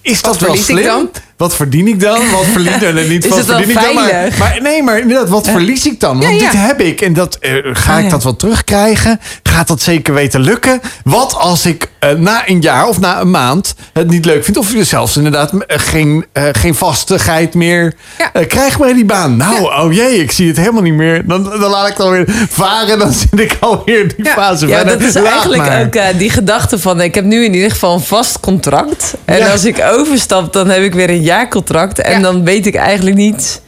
is 0.00 0.22
dat 0.22 0.38
wel 0.38 0.48
verlies 0.48 0.64
slim? 0.66 0.84
dan? 0.84 1.10
Wat 1.36 1.54
verdien 1.54 1.88
ik 1.88 2.00
dan? 2.00 2.30
Wat 2.30 2.44
verdien 2.52 2.72
ik 2.72 2.80
dan? 2.80 3.08
Niet 3.08 3.28
wat 3.28 3.44
verdien 3.44 3.68
ik 3.70 3.74
dan? 3.74 3.94
Maar, 4.38 4.58
nee, 4.62 4.82
maar 4.82 4.98
inderdaad, 4.98 5.28
wat 5.28 5.48
verlies 5.48 5.86
ik 5.86 6.00
dan? 6.00 6.18
Want 6.20 6.30
Ja, 6.30 6.44
ja. 6.44 6.50
dit 6.50 6.60
heb 6.60 6.80
ik 6.80 7.00
en 7.00 7.12
dat 7.12 7.36
eh, 7.36 7.52
ga 7.72 7.92
Ah, 7.92 7.98
ik 7.98 8.04
ja. 8.04 8.10
dat 8.10 8.24
wel 8.24 8.36
terugkrijgen? 8.36 9.20
Gaat 9.52 9.68
dat 9.68 9.82
zeker 9.82 10.14
weten 10.14 10.40
lukken? 10.40 10.80
Wat 11.04 11.34
als 11.38 11.66
ik 11.66 11.88
eh, 11.98 12.10
na 12.10 12.48
een 12.48 12.60
jaar 12.60 12.86
of 12.88 13.00
na 13.00 13.20
een 13.20 13.30
maand 13.30 13.74
het 13.92 14.08
niet 14.10 14.24
leuk 14.24 14.44
vind? 14.44 14.56
Of 14.56 14.72
zelfs 14.80 15.16
inderdaad 15.16 15.52
eh, 15.52 15.78
geen, 15.78 16.26
eh, 16.32 16.44
geen 16.52 16.74
vastigheid 16.74 17.54
meer 17.54 17.94
Ja. 18.18 18.30
eh, 18.32 18.46
krijg 18.48 18.78
bij 18.78 18.92
die 18.92 19.04
baan? 19.04 19.36
Nou, 19.36 19.62
oh 19.62 19.92
jee, 19.92 20.16
ik 20.18 20.32
zie 20.32 20.48
het 20.48 20.56
helemaal 20.56 20.82
niet 20.82 20.94
meer. 20.94 21.26
Dan, 21.26 21.42
dan 21.44 21.70
laat 21.70 21.88
ik 21.88 21.96
dan 21.96 22.10
weer 22.10 22.24
varen. 22.48 22.98
Dan 22.98 23.12
zit 23.12 23.40
ik 23.40 23.56
alweer 23.60 24.00
in 24.00 24.12
die 24.16 24.24
Ja. 24.26 24.32
fase 24.32 24.66
Ja, 24.66 24.76
verder. 24.76 24.98
dat 24.98 25.08
is 25.08 25.14
eigenlijk 25.14 25.62
maar. 25.68 25.80
ook 25.84 25.94
eh, 25.94 26.06
die 26.18 26.30
gedachte 26.30 26.78
van... 26.78 27.00
ik 27.00 27.14
heb 27.14 27.24
nu 27.24 27.44
in 27.44 27.54
ieder 27.54 27.70
geval 27.70 27.94
een 27.94 28.00
vast 28.00 28.40
contract. 28.40 29.14
En 29.24 29.38
Ja. 29.38 29.50
als 29.50 29.64
ik 29.64 29.82
overstap, 29.92 30.52
dan 30.52 30.68
heb 30.68 30.82
ik 30.82 30.94
weer 30.94 31.10
een 31.10 31.22
jaarcontract. 31.22 31.98
En 32.00 32.12
Ja. 32.12 32.18
dan 32.20 32.44
weet 32.44 32.66
ik 32.66 32.74
eigenlijk 32.74 33.16
niet... 33.16 33.60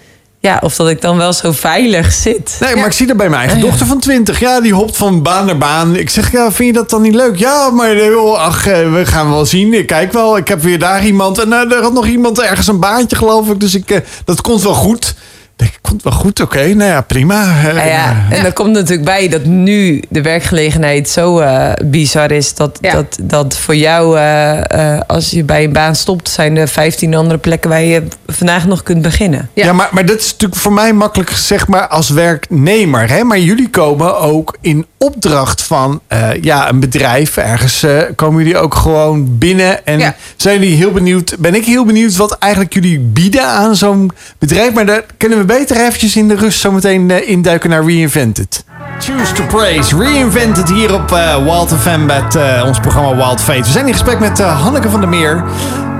Ja, 0.44 0.58
of 0.62 0.76
dat 0.76 0.88
ik 0.88 1.00
dan 1.00 1.16
wel 1.16 1.32
zo 1.32 1.52
veilig 1.52 2.12
zit. 2.12 2.56
Nee, 2.60 2.70
maar 2.70 2.78
Ja. 2.78 2.86
ik 2.86 2.92
zie 2.92 3.06
dat 3.06 3.16
bij 3.16 3.28
mijn 3.28 3.40
eigen 3.40 3.60
dochter 3.60 3.86
van 3.86 3.98
20. 3.98 4.40
Ja, 4.40 4.60
die 4.60 4.74
hopt 4.74 4.96
van 4.96 5.22
baan 5.22 5.46
naar 5.46 5.58
baan. 5.58 5.96
Ik 5.96 6.10
zeg, 6.10 6.32
ja, 6.32 6.52
vind 6.52 6.68
je 6.68 6.72
dat 6.80 6.90
dan 6.90 7.02
niet 7.02 7.14
leuk? 7.14 7.36
Ja, 7.38 7.70
maar 7.70 7.90
eh, 7.90 8.06
joh, 8.06 8.38
ach, 8.38 8.66
eh, 8.66 8.92
we 8.92 9.06
gaan 9.06 9.30
wel 9.30 9.46
zien. 9.46 9.74
Ik 9.74 9.86
kijk 9.86 10.12
wel. 10.12 10.36
Ik 10.36 10.48
heb 10.48 10.62
weer 10.62 10.78
daar 10.78 11.04
iemand. 11.06 11.38
En 11.38 11.52
eh, 11.52 11.72
er 11.76 11.82
had 11.82 11.92
nog 11.92 12.06
iemand 12.06 12.40
ergens 12.40 12.66
een 12.66 12.78
baantje, 12.80 13.16
geloof 13.16 13.48
ik. 13.48 13.60
Dus 13.60 13.74
ik, 13.74 13.90
eh, 13.90 14.00
dat 14.24 14.40
komt 14.40 14.62
wel 14.62 14.74
goed. 14.74 15.14
Ik 15.56 15.60
denk, 15.60 15.78
komt 15.80 16.02
wel 16.02 16.12
goed, 16.12 16.40
oké. 16.40 16.74
Nou 16.74 16.90
ja, 16.90 17.00
prima. 17.00 17.42
Eh, 17.42 17.74
Nou 17.74 17.88
ja, 17.88 18.16
en 18.30 18.44
er 18.44 18.52
komt 18.52 18.72
natuurlijk 18.72 19.04
bij 19.04 19.28
dat 19.28 19.44
nu 19.44 20.02
de 20.08 20.22
werkgelegenheid 20.22 21.08
zo 21.08 21.38
eh, 21.38 21.72
bizar 21.84 22.30
is... 22.30 22.54
Dat, 22.54 22.78
Ja. 22.80 22.92
dat, 22.92 23.18
dat 23.22 23.56
voor 23.56 23.76
jou, 23.76 24.18
eh, 24.18 24.94
eh, 24.94 25.00
als 25.06 25.30
je 25.30 25.44
bij 25.44 25.64
een 25.64 25.72
baan 25.72 25.96
stopt... 25.96 26.28
zijn 26.28 26.56
er 26.56 26.68
15 26.68 27.14
andere 27.14 27.38
plekken 27.38 27.70
waar 27.70 27.82
je 27.82 28.02
vandaag 28.26 28.66
nog 28.66 28.82
kunt 28.82 29.02
beginnen. 29.02 29.48
Ja, 29.52 29.64
Ja. 29.64 29.72
maar, 29.72 29.88
maar 29.92 30.06
dat 30.06 30.18
is 30.18 30.32
natuurlijk 30.32 30.60
voor 30.60 30.72
mij 30.72 30.92
makkelijk 30.92 31.30
gezegd, 31.30 31.68
maar 31.68 31.88
als 31.88 32.08
werknemer. 32.08 33.08
Hè? 33.10 33.24
Maar 33.24 33.38
jullie 33.38 33.70
komen 33.70 34.18
ook 34.20 34.56
in 34.60 34.86
opdracht 34.98 35.62
van 35.62 36.00
eh, 36.06 36.28
ja, 36.40 36.68
een 36.68 36.80
bedrijf. 36.80 37.36
Ergens 37.36 37.82
eh, 37.82 37.98
komen 38.16 38.42
jullie 38.44 38.58
ook 38.58 38.74
gewoon 38.74 39.38
binnen. 39.38 39.86
En 39.86 39.98
Ja. 39.98 40.14
zijn 40.36 40.60
jullie 40.60 40.76
heel 40.76 40.92
benieuwd? 40.92 41.36
Ben 41.38 41.54
ik 41.54 41.64
heel 41.64 41.84
benieuwd 41.84 42.16
wat 42.16 42.38
eigenlijk 42.38 42.74
jullie 42.74 42.98
bieden 43.00 43.46
aan 43.46 43.76
zo'n 43.76 44.10
bedrijf. 44.38 44.72
Maar 44.72 44.86
daar 44.86 45.04
kunnen 45.16 45.38
we 45.38 45.43
beter 45.44 45.76
eventjes 45.76 46.16
in 46.16 46.28
de 46.28 46.34
rust 46.34 46.60
zometeen 46.60 47.10
eh, 47.10 47.28
induiken 47.28 47.70
naar 47.70 47.84
Reinvented. 47.84 48.64
Choose 48.98 49.32
to 49.32 49.44
Praise, 49.44 49.96
Reinvented 49.96 50.70
hier 50.70 50.94
op 50.94 51.12
eh 51.12 51.44
Wild 51.44 51.72
FM 51.72 52.04
met 52.04 52.34
eh, 52.34 52.62
ons 52.66 52.80
programma 52.80 53.16
Wild 53.16 53.40
Fate. 53.40 53.62
We 53.62 53.70
zijn 53.70 53.86
in 53.86 53.92
gesprek 53.92 54.18
met 54.18 54.38
Hanneke 54.38 54.90
van 54.90 55.00
der 55.00 55.08
Meer. 55.08 55.44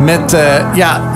Met 0.00 0.36
ja, 0.74 1.12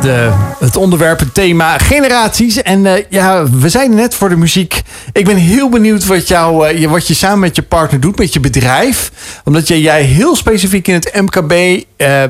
de, 0.00 0.30
het 0.58 0.76
onderwerp, 0.76 1.18
het 1.18 1.34
thema 1.34 1.78
generaties. 1.78 2.62
En 2.62 3.04
ja, 3.08 3.50
we 3.50 3.68
zijn 3.68 3.94
net 3.94 4.14
voor 4.14 4.28
de 4.28 4.36
muziek. 4.36 4.82
Ik 5.12 5.24
ben 5.24 5.36
heel 5.36 5.68
benieuwd 5.68 6.06
wat, 6.06 6.28
jou, 6.28 6.78
je, 6.78 6.88
wat 6.88 7.06
je 7.06 7.14
samen 7.14 7.38
met 7.38 7.56
je 7.56 7.62
partner 7.62 8.00
doet, 8.00 8.18
met 8.18 8.32
je 8.32 8.40
bedrijf. 8.40 9.10
Omdat 9.44 9.68
jij, 9.68 9.80
jij 9.80 10.02
heel 10.02 10.36
specifiek 10.36 10.88
in 10.88 10.94
het 10.94 11.12
MKB 11.14 11.84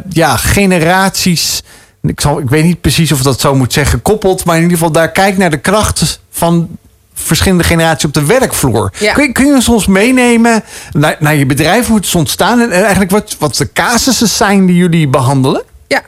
ja, 0.08 0.36
generaties... 0.36 1.62
Ik, 2.02 2.20
zal, 2.20 2.38
ik 2.38 2.48
weet 2.48 2.64
niet 2.64 2.80
precies 2.80 3.12
of 3.12 3.22
dat 3.22 3.40
zo 3.40 3.54
moet 3.54 3.72
zeggen, 3.72 4.02
koppelt. 4.02 4.44
Maar 4.44 4.56
in 4.56 4.62
ieder 4.62 4.76
geval 4.76 4.92
daar 4.92 5.10
kijkt 5.10 5.38
naar 5.38 5.50
de 5.50 5.58
kracht 5.58 6.20
van 6.30 6.78
verschillende 7.14 7.64
generaties 7.64 8.04
op 8.04 8.14
de 8.14 8.24
werkvloer. 8.24 8.92
Ja. 8.98 9.12
Kun, 9.12 9.24
je, 9.24 9.32
kun 9.32 9.46
je 9.46 9.54
ons 9.54 9.64
soms 9.64 9.86
meenemen 9.86 10.64
naar, 10.92 11.16
naar 11.18 11.36
je 11.36 11.46
bedrijf, 11.46 11.86
hoe 11.86 11.96
het 11.96 12.04
is 12.04 12.14
ontstaan... 12.14 12.60
en 12.60 12.72
eigenlijk 12.72 13.10
wat, 13.10 13.36
wat 13.38 13.56
de 13.56 13.72
casussen 13.72 14.28
zijn 14.28 14.66
die 14.66 14.76
jullie 14.76 15.08
behandelen? 15.08 15.62
Ja. 15.86 16.02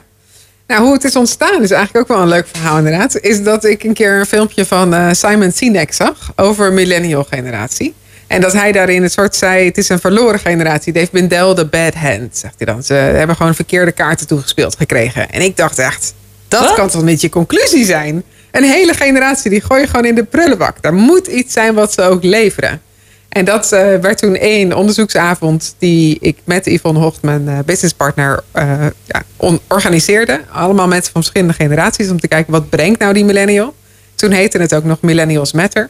Nou, 0.67 0.83
hoe 0.83 0.93
het 0.93 1.05
is 1.05 1.17
ontstaan 1.17 1.63
is 1.63 1.71
eigenlijk 1.71 2.11
ook 2.11 2.17
wel 2.17 2.23
een 2.23 2.33
leuk 2.33 2.47
verhaal 2.53 2.79
inderdaad. 2.79 3.19
Is 3.19 3.43
dat 3.43 3.65
ik 3.65 3.85
een 3.85 3.95
keer 3.95 4.19
een 4.19 4.27
filmpje 4.27 4.67
van 4.67 4.95
eh, 4.95 5.09
Simon 5.13 5.53
Sinek 5.53 5.93
zag 5.93 6.33
over 6.37 6.73
millennial 6.73 7.25
generatie. 7.31 7.95
En 8.33 8.41
dat 8.41 8.53
hij 8.53 8.73
daarin 8.73 9.03
het 9.03 9.13
soort 9.13 9.37
zei, 9.37 9.65
het 9.67 9.79
is 9.79 9.89
een 9.89 9.99
verloren 9.99 10.39
generatie. 10.41 11.09
Been 11.13 11.29
dealt 11.29 11.59
a 11.59 11.65
bad 11.65 11.95
hand, 11.95 12.37
zegt 12.39 12.55
hij 12.57 12.67
dan. 12.67 12.83
Ze 12.83 12.95
hebben 12.95 13.37
gewoon 13.37 13.55
verkeerde 13.55 13.93
kaarten 13.93 14.27
toegespeeld 14.27 14.77
gekregen. 14.77 15.31
En 15.31 15.41
ik 15.41 15.57
dacht 15.57 15.79
echt, 15.79 16.15
dat 16.49 16.61
Wat? 16.65 16.75
kan 16.75 16.89
toch 16.89 17.03
niet 17.03 17.21
je 17.21 17.29
conclusie 17.29 17.85
zijn? 17.85 18.23
Een 18.51 18.65
hele 18.65 18.95
generatie, 18.95 19.51
die 19.51 19.61
gooi 19.61 19.81
je 19.81 19.87
gewoon 19.87 20.05
in 20.05 20.15
de 20.15 20.25
prullenbak. 20.25 20.83
Daar 20.83 20.95
moet 20.95 21.27
iets 21.27 21.53
zijn 21.53 21.75
wat 21.75 21.93
ze 21.93 22.03
ook 22.03 22.23
leveren. 22.25 22.81
En 23.29 23.45
dat 23.45 23.73
eh, 23.73 23.95
werd 24.01 24.19
toen 24.19 24.37
één 24.37 24.73
onderzoeksavond 24.73 25.75
die 25.79 26.17
ik 26.21 26.39
met 26.45 26.67
Yvonne 26.67 27.01
Hocht, 27.01 27.23
mijn 27.23 27.49
eh, 27.49 27.59
businesspartner, 27.65 28.43
eh, 28.53 28.65
ja, 29.05 29.23
on- 29.37 29.61
organiseerde. 29.69 30.41
Allemaal 30.53 30.89
mensen 30.89 31.13
van 31.13 31.23
verschillende 31.23 31.55
generaties 31.55 32.09
om 32.11 32.21
te 32.21 32.29
kijken 32.29 32.53
wat 32.53 32.69
brengt 32.71 32.99
nou 33.01 33.13
die 33.13 33.25
millennial. 33.25 33.75
Toen 34.15 34.31
heette 34.31 34.59
het 34.59 34.75
ook 34.75 34.85
nog 34.85 35.01
Millennials 35.01 35.53
Matter. 35.53 35.89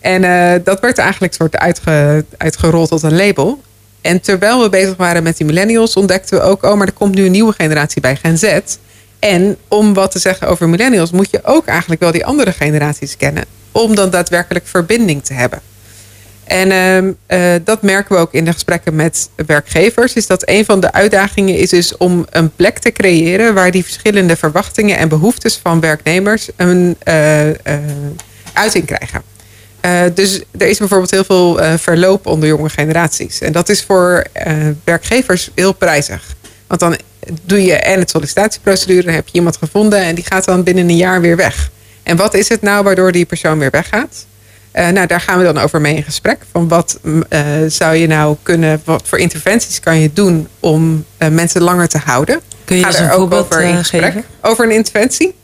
En 0.00 0.24
eh, 0.24 0.60
dat 0.64 0.80
werd 0.80 0.98
eigenlijk 0.98 1.34
soort 1.34 1.56
uitge, 1.56 2.24
uitgerold 2.36 2.88
tot 2.88 3.02
een 3.02 3.16
label. 3.16 3.60
En 4.00 4.20
terwijl 4.20 4.62
we 4.62 4.68
bezig 4.68 4.96
waren 4.96 5.22
met 5.22 5.36
die 5.36 5.46
millennials, 5.46 5.96
ontdekten 5.96 6.38
we 6.38 6.44
ook, 6.44 6.62
oh, 6.62 6.74
maar 6.74 6.86
er 6.86 6.92
komt 6.92 7.14
nu 7.14 7.24
een 7.24 7.30
nieuwe 7.30 7.52
generatie 7.52 8.00
bij, 8.00 8.16
Gen 8.16 8.38
Z. 8.38 8.60
En 9.18 9.56
om 9.68 9.94
wat 9.94 10.10
te 10.10 10.18
zeggen 10.18 10.48
over 10.48 10.68
millennials, 10.68 11.10
moet 11.10 11.30
je 11.30 11.40
ook 11.42 11.66
eigenlijk 11.66 12.00
wel 12.00 12.12
die 12.12 12.26
andere 12.26 12.52
generaties 12.52 13.16
kennen. 13.16 13.44
Om 13.72 13.94
dan 13.94 14.10
daadwerkelijk 14.10 14.66
verbinding 14.66 15.24
te 15.24 15.32
hebben. 15.32 15.60
En 16.44 16.70
ehm, 16.70 17.12
eh, 17.26 17.60
dat 17.64 17.82
merken 17.82 18.14
we 18.14 18.20
ook 18.20 18.32
in 18.32 18.44
de 18.44 18.52
gesprekken 18.52 18.96
met 18.96 19.28
werkgevers. 19.46 20.12
Is 20.12 20.26
dat 20.26 20.48
een 20.48 20.64
van 20.64 20.80
de 20.80 20.92
uitdagingen 20.92 21.56
is 21.56 21.70
dus 21.70 21.96
om 21.96 22.26
een 22.30 22.50
plek 22.56 22.78
te 22.78 22.92
creëren 22.92 23.54
waar 23.54 23.70
die 23.70 23.84
verschillende 23.84 24.36
verwachtingen 24.36 24.96
en 24.96 25.08
behoeftes 25.08 25.56
van 25.62 25.80
werknemers 25.80 26.48
een 26.56 26.96
eh, 27.02 27.50
uiting 28.52 28.84
krijgen. 28.84 29.22
Eh, 29.80 30.02
dus 30.14 30.42
er 30.58 30.68
is 30.68 30.78
bijvoorbeeld 30.78 31.10
heel 31.10 31.24
veel 31.24 31.60
eh, 31.60 31.72
verloop 31.76 32.26
onder 32.26 32.48
jonge 32.48 32.68
generaties. 32.68 33.40
En 33.40 33.52
dat 33.52 33.68
is 33.68 33.82
voor 33.82 34.24
eh, 34.32 34.52
werkgevers 34.84 35.50
heel 35.54 35.72
prijzig. 35.72 36.36
Want 36.66 36.80
dan 36.80 36.96
doe 37.42 37.62
je 37.62 37.74
en 37.74 37.98
het 37.98 38.10
sollicitatieprocedure, 38.10 39.02
dan 39.02 39.14
heb 39.14 39.26
je 39.26 39.34
iemand 39.34 39.56
gevonden 39.56 39.98
en 40.00 40.14
die 40.14 40.24
gaat 40.24 40.44
dan 40.44 40.62
binnen 40.62 40.88
een 40.88 40.96
jaar 40.96 41.20
weer 41.20 41.36
weg. 41.36 41.70
En 42.02 42.16
wat 42.16 42.34
is 42.34 42.48
het 42.48 42.62
nou 42.62 42.84
waardoor 42.84 43.12
die 43.12 43.24
persoon 43.24 43.58
weer 43.58 43.70
weggaat? 43.70 44.26
Nou, 44.72 45.06
daar 45.06 45.20
gaan 45.20 45.38
we 45.38 45.44
dan 45.44 45.58
over 45.58 45.80
mee 45.80 45.96
in 45.96 46.02
gesprek. 46.02 46.38
Van 46.52 46.68
wat 46.68 46.98
zou 47.68 47.96
je 47.96 48.06
nou 48.06 48.36
kunnen, 48.42 48.82
wat 48.84 49.02
voor 49.04 49.18
interventies 49.18 49.80
kan 49.80 49.98
je 49.98 50.12
doen 50.12 50.48
om 50.60 51.04
mensen 51.30 51.62
langer 51.62 51.88
te 51.88 51.98
houden? 51.98 52.40
Kun 52.64 52.76
je 52.76 52.82
Ga 52.82 52.88
eens 52.88 52.98
er 52.98 53.04
een 53.04 53.10
ook 53.10 53.18
voorbeeld 53.18 53.44
over 53.44 53.62
in 53.62 53.76
gesprek. 53.76 54.02
geven? 54.02 54.24
Over 54.40 54.64
een 54.64 54.70
interventie. 54.70 55.34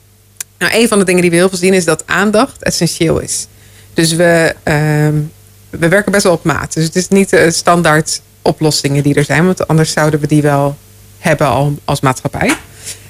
Nou, 0.58 0.72
een 0.74 0.88
van 0.88 0.98
de 0.98 1.04
dingen 1.04 1.20
die 1.20 1.30
we 1.30 1.36
heel 1.36 1.48
veel 1.48 1.58
zien 1.58 1.74
is 1.74 1.84
dat 1.84 2.02
aandacht 2.06 2.62
essentieel 2.62 3.18
is. 3.18 3.46
Dus 3.94 4.12
we, 4.12 4.54
ehm, 4.62 5.14
we 5.70 5.88
werken 5.88 6.12
best 6.12 6.24
wel 6.24 6.32
op 6.32 6.44
maat. 6.44 6.74
Dus 6.74 6.84
het 6.84 6.96
is 6.96 7.08
niet 7.08 7.30
de 7.30 7.50
standaard 7.50 8.20
oplossingen 8.42 9.02
die 9.02 9.14
er 9.14 9.24
zijn, 9.24 9.46
want 9.46 9.68
anders 9.68 9.92
zouden 9.92 10.20
we 10.20 10.26
die 10.26 10.42
wel 10.42 10.76
hebben 11.18 11.46
al 11.46 11.74
als 11.84 12.00
maatschappij. 12.00 12.56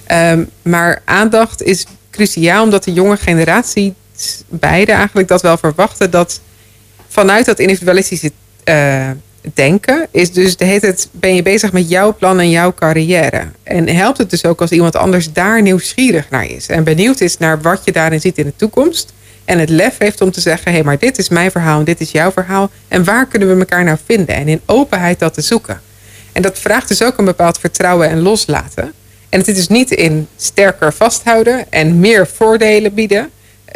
Ehm, 0.07 0.45
maar 0.63 1.03
aandacht 1.05 1.63
is 1.63 1.87
cruciaal 2.11 2.63
omdat 2.63 2.85
de 2.85 2.93
jonge 2.93 3.17
generatie, 3.17 3.95
beide 4.49 4.93
eigenlijk 4.93 5.29
dat 5.29 5.43
wel 5.43 5.57
verwachten, 5.57 6.11
dat 6.11 6.41
vanuit 7.09 7.47
dat 7.47 7.59
individualistische 7.59 8.33
eh, 8.65 9.11
denken 9.55 10.07
is 10.11 10.33
dus 10.33 10.57
de 10.57 10.79
tijd 10.81 11.09
ben 11.13 11.35
je 11.35 11.43
bezig 11.43 11.73
met 11.73 11.89
jouw 11.89 12.15
plan 12.15 12.41
en 12.41 12.51
jouw 12.51 12.75
carrière. 12.75 13.47
En 13.63 13.89
helpt 13.89 14.19
het 14.19 14.31
dus 14.31 14.45
ook 14.45 14.61
als 14.61 14.71
iemand 14.71 14.97
anders 14.97 15.33
daar 15.33 15.63
nieuwsgierig 15.63 16.31
naar 16.31 16.47
is 16.47 16.67
en 16.67 16.85
benieuwd 16.85 17.21
is 17.21 17.39
naar 17.39 17.61
wat 17.61 17.81
je 17.85 17.93
daarin 17.93 18.21
ziet 18.21 18.39
in 18.39 18.45
de 18.45 18.57
toekomst. 18.57 19.13
En 19.45 19.59
het 19.59 19.69
lef 19.69 19.99
heeft 19.99 20.21
om 20.21 20.31
te 20.31 20.41
zeggen: 20.41 20.71
hé, 20.71 20.73
hey, 20.73 20.83
maar 20.83 20.99
dit 20.99 21.19
is 21.19 21.29
mijn 21.29 21.51
verhaal 21.51 21.79
en 21.79 21.85
dit 21.85 22.01
is 22.01 22.11
jouw 22.11 22.33
verhaal. 22.33 22.71
En 22.89 23.05
waar 23.05 23.27
kunnen 23.27 23.49
we 23.49 23.59
elkaar 23.59 23.85
nou 23.85 23.99
vinden? 24.05 24.35
En 24.35 24.49
in 24.49 24.61
openheid 24.67 25.19
dat 25.19 25.35
te 25.35 25.41
zoeken. 25.41 25.81
En 26.33 26.43
dat 26.43 26.59
vraagt 26.59 26.89
dus 26.89 27.03
ook 27.03 27.19
een 27.19 27.25
bepaald 27.25 27.59
vertrouwen 27.59 28.09
en 28.09 28.21
loslaten. 28.21 28.93
En 29.29 29.39
het 29.39 29.49
is 29.49 29.55
dus 29.55 29.69
niet 29.69 29.91
in 29.91 30.29
sterker 30.37 30.93
vasthouden 30.93 31.67
en 31.71 32.01
meer 32.01 32.27
voordelen 32.27 32.95
bieden. 32.95 33.31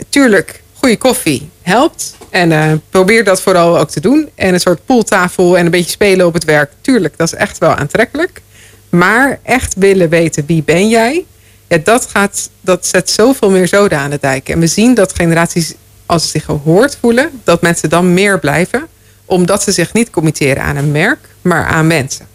Tuurlijk, 0.09 0.63
goede 0.73 0.97
koffie 0.97 1.51
helpt. 1.63 2.17
En 2.31 2.53
eh, 2.53 2.73
probeer 2.91 3.25
dat 3.25 3.43
vooral 3.43 3.79
ook 3.79 3.91
te 3.91 4.01
doen. 4.01 4.29
En 4.35 4.55
een 4.55 4.61
soort 4.61 4.85
pooltafel 4.85 5.59
en 5.59 5.65
een 5.65 5.71
beetje 5.71 5.91
spelen 5.91 6.27
op 6.27 6.35
het 6.35 6.45
werk. 6.45 6.71
Tuurlijk, 6.81 7.17
dat 7.17 7.27
is 7.27 7.39
echt 7.39 7.59
wel 7.59 7.75
aantrekkelijk. 7.75 8.41
Maar 8.89 9.39
echt 9.43 9.75
willen 9.75 10.09
weten 10.09 10.47
wie 10.47 10.63
ben 10.63 10.89
jij. 10.89 11.25
Ja, 11.69 11.79
dat, 11.85 12.09
gaat, 12.13 12.51
dat 12.61 12.87
zet 12.87 13.11
zoveel 13.11 13.51
meer 13.51 13.69
zoden 13.69 13.99
aan 13.99 14.11
de 14.11 14.19
dijk. 14.21 14.49
En 14.49 14.61
we 14.61 14.67
zien 14.67 14.95
dat 14.95 15.15
generaties, 15.15 15.75
als 16.07 16.23
ze 16.23 16.29
zich 16.29 16.45
gehoord 16.45 16.97
voelen, 17.01 17.31
dat 17.45 17.63
mensen 17.63 17.89
dan 17.89 18.15
meer 18.15 18.39
blijven. 18.39 18.87
Omdat 19.25 19.63
ze 19.63 19.73
zich 19.73 19.93
niet 19.93 20.11
committeren 20.11 20.63
aan 20.63 20.77
een 20.77 20.91
merk, 20.93 21.19
maar 21.43 21.67
aan 21.67 21.87
mensen. 21.87 22.27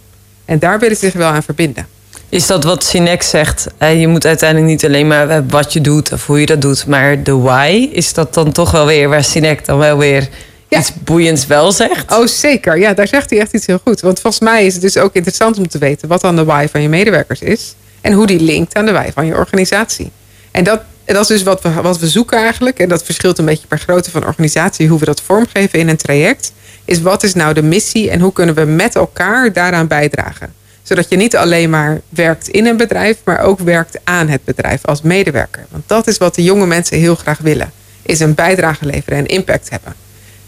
En 0.45 0.59
daar 0.59 0.79
willen 0.79 0.95
ze 0.97 1.05
zich 1.05 1.13
wel 1.13 1.29
aan 1.29 1.43
verbinden. 1.43 1.88
Is 2.29 2.47
dat 2.47 2.63
wat 2.63 2.84
Sinek 2.84 3.23
zegt? 3.23 3.67
Je 3.79 4.07
moet 4.07 4.25
uiteindelijk 4.25 4.69
niet 4.71 4.86
alleen 4.86 5.07
maar 5.07 5.29
eh, 5.29 5.39
wat 5.47 5.73
je 5.73 5.81
doet 5.81 6.11
of 6.11 6.25
hoe 6.27 6.39
je 6.39 6.45
dat 6.45 6.61
doet, 6.61 6.86
maar 6.88 7.23
de 7.23 7.36
why. 7.38 7.89
Is 7.91 8.13
dat 8.13 8.34
dan 8.34 8.51
toch 8.51 8.71
wel 8.71 8.86
weer 8.86 9.09
waar 9.09 9.23
Sinek 9.23 9.65
dan 9.65 9.77
wel 9.77 9.97
weer 9.97 10.29
Ja. 10.67 10.79
iets 10.79 10.91
boeiends 11.03 11.47
wel 11.47 11.71
zegt? 11.71 12.11
Oh, 12.11 12.27
zeker. 12.27 12.77
Ja, 12.79 12.93
daar 12.93 13.07
zegt 13.07 13.29
hij 13.29 13.39
echt 13.39 13.53
iets 13.53 13.65
heel 13.65 13.79
goed. 13.84 14.01
Want 14.01 14.19
volgens 14.19 14.43
mij 14.43 14.65
is 14.65 14.73
het 14.73 14.81
dus 14.81 14.97
ook 14.97 15.13
interessant 15.13 15.57
om 15.57 15.67
te 15.67 15.77
weten 15.77 16.07
wat 16.07 16.21
dan 16.21 16.36
de 16.36 16.43
why 16.43 16.67
van 16.71 16.81
je 16.81 16.89
medewerkers 16.89 17.41
is. 17.41 17.75
En 18.03 18.13
hoe 18.13 18.27
die 18.27 18.39
linkt 18.39 18.75
aan 18.75 18.85
de 18.85 18.91
why 18.91 19.11
van 19.13 19.25
je 19.25 19.35
organisatie. 19.35 20.11
En 20.51 20.63
dat, 20.63 20.81
dat 21.05 21.21
is 21.21 21.27
dus 21.27 21.43
wat 21.43 21.61
we, 21.61 21.71
wat 21.73 21.99
we 21.99 22.07
zoeken 22.07 22.37
eigenlijk. 22.37 22.79
En 22.79 22.89
dat 22.89 23.03
verschilt 23.03 23.37
een 23.37 23.45
beetje 23.45 23.67
per 23.67 23.79
grootte 23.79 24.11
van 24.11 24.25
organisatie, 24.25 24.87
hoe 24.87 24.99
we 24.99 25.05
dat 25.05 25.21
vormgeven 25.21 25.79
in 25.79 25.89
een 25.89 25.97
traject. 25.97 26.51
Is 26.85 27.01
wat 27.01 27.23
is 27.23 27.33
nou 27.33 27.53
de 27.53 27.63
missie 27.63 28.09
en 28.09 28.19
hoe 28.19 28.33
kunnen 28.33 28.55
we 28.55 28.63
met 28.65 28.95
elkaar 28.95 29.53
daaraan 29.53 29.87
bijdragen? 29.87 30.53
Zodat 30.81 31.09
je 31.09 31.15
niet 31.15 31.35
alleen 31.35 31.69
maar 31.69 32.01
werkt 32.09 32.47
in 32.47 32.65
een 32.65 32.77
bedrijf, 32.77 33.17
maar 33.23 33.39
ook 33.39 33.59
werkt 33.59 33.99
aan 34.03 34.27
het 34.27 34.43
bedrijf 34.43 34.85
als 34.85 35.01
medewerker. 35.01 35.65
Want 35.69 35.83
dat 35.87 36.07
is 36.07 36.17
wat 36.17 36.35
de 36.35 36.43
jonge 36.43 36.65
mensen 36.65 36.97
heel 36.97 37.15
graag 37.15 37.37
willen. 37.37 37.71
Is 38.01 38.19
een 38.19 38.33
bijdrage 38.33 38.85
leveren 38.85 39.17
en 39.17 39.25
impact 39.25 39.69
hebben. 39.69 39.93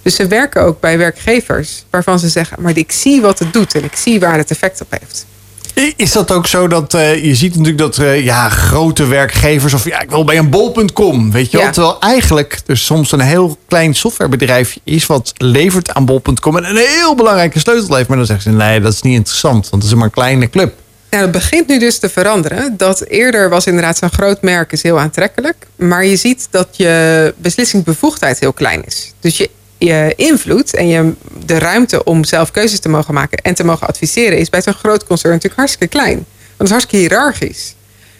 Dus 0.02 0.16
ze 0.16 0.28
werken 0.28 0.62
ook 0.62 0.80
bij 0.80 0.98
werkgevers 0.98 1.86
waarvan 1.90 2.20
ze 2.20 2.30
zeggen, 2.30 2.62
maar 2.62 2.78
ik 2.78 2.92
zie 2.92 3.22
wat 3.22 3.40
het 3.40 3.54
doet 3.54 3.76
en 3.76 3.84
ik 3.84 3.96
zie 3.96 4.20
waar 4.20 4.38
het 4.38 4.52
effect 4.52 4.82
op 4.82 4.98
heeft. 5.00 5.26
Is 5.96 6.12
dat 6.12 6.32
ook 6.32 6.48
zo 6.48 6.68
dat 6.68 6.94
eh, 6.94 7.24
je 7.24 7.36
ziet 7.36 7.50
natuurlijk 7.50 7.78
dat 7.78 7.98
eh, 7.98 8.24
ja, 8.24 8.50
grote 8.50 9.06
werkgevers 9.06 9.74
of 9.74 9.86
ja, 9.86 10.02
ik 10.02 10.10
wil 10.10 10.24
bij 10.24 10.38
een 10.38 10.50
bol.com, 10.50 11.32
weet 11.32 11.52
je 11.52 11.58
wel? 11.58 11.66
Ja. 11.66 11.72
Terwijl 11.72 12.00
eigenlijk 12.00 12.60
er 12.66 12.78
soms 12.78 13.12
een 13.12 13.20
heel 13.20 13.58
klein 13.68 13.96
softwarebedrijf 13.96 14.78
is 14.84 15.06
wat 15.06 15.34
levert 15.38 15.94
aan 15.94 16.06
bol.com 16.06 16.58
en 16.58 16.70
een 16.70 16.86
heel 16.88 17.16
belangrijke 17.16 17.60
sleutel 17.60 17.96
heeft. 17.96 18.08
Maar 18.08 18.18
dan 18.18 18.26
zeggen 18.26 18.52
ze 18.52 18.58
nee, 18.58 18.82
dat 18.82 18.94
is 18.94 19.02
niet 19.02 19.16
interessant, 19.16 19.70
want 19.70 19.84
het 19.84 19.92
is 19.92 19.98
maar 19.98 20.08
een 20.08 20.12
kleine 20.12 20.50
club. 20.50 20.74
Nou, 21.10 21.24
het 21.24 21.32
begint 21.32 21.68
nu 21.68 21.80
dus 21.80 22.00
te 22.00 22.10
veranderen. 22.10 22.78
Dat 22.78 23.02
eerder 23.02 23.50
was 23.50 23.66
inderdaad 23.66 23.98
zo'n 23.98 24.10
groot 24.10 24.42
merk 24.42 24.72
is 24.72 24.84
heel 24.84 25.00
aantrekkelijk. 25.00 25.68
Maar 25.76 26.06
je 26.06 26.16
ziet 26.16 26.48
dat 26.52 26.68
je 26.72 27.34
beslissingsbevoegdheid 27.38 28.40
heel 28.40 28.54
klein 28.54 28.86
is. 28.86 29.14
Dus 29.20 29.38
je, 29.38 29.50
je 29.86 30.14
invloed 30.16 30.74
en 30.74 30.88
je, 30.88 31.12
de 31.46 31.60
ruimte 31.60 32.04
om 32.04 32.24
zelf 32.24 32.52
keuzes 32.52 32.80
te 32.80 32.90
mogen 32.90 33.14
maken 33.14 33.38
en 33.38 33.56
te 33.56 33.66
mogen 33.66 33.88
adviseren 33.88 34.38
is 34.38 34.50
bij 34.50 34.62
zo'n 34.62 34.74
groot 34.74 35.06
concern 35.06 35.34
natuurlijk 35.34 35.60
hartstikke 35.60 35.98
klein. 35.98 36.16
Want 36.16 36.26
het 36.58 36.68
is 36.68 36.70
hartstikke 36.70 36.98
hiërarchisch. 36.98 37.76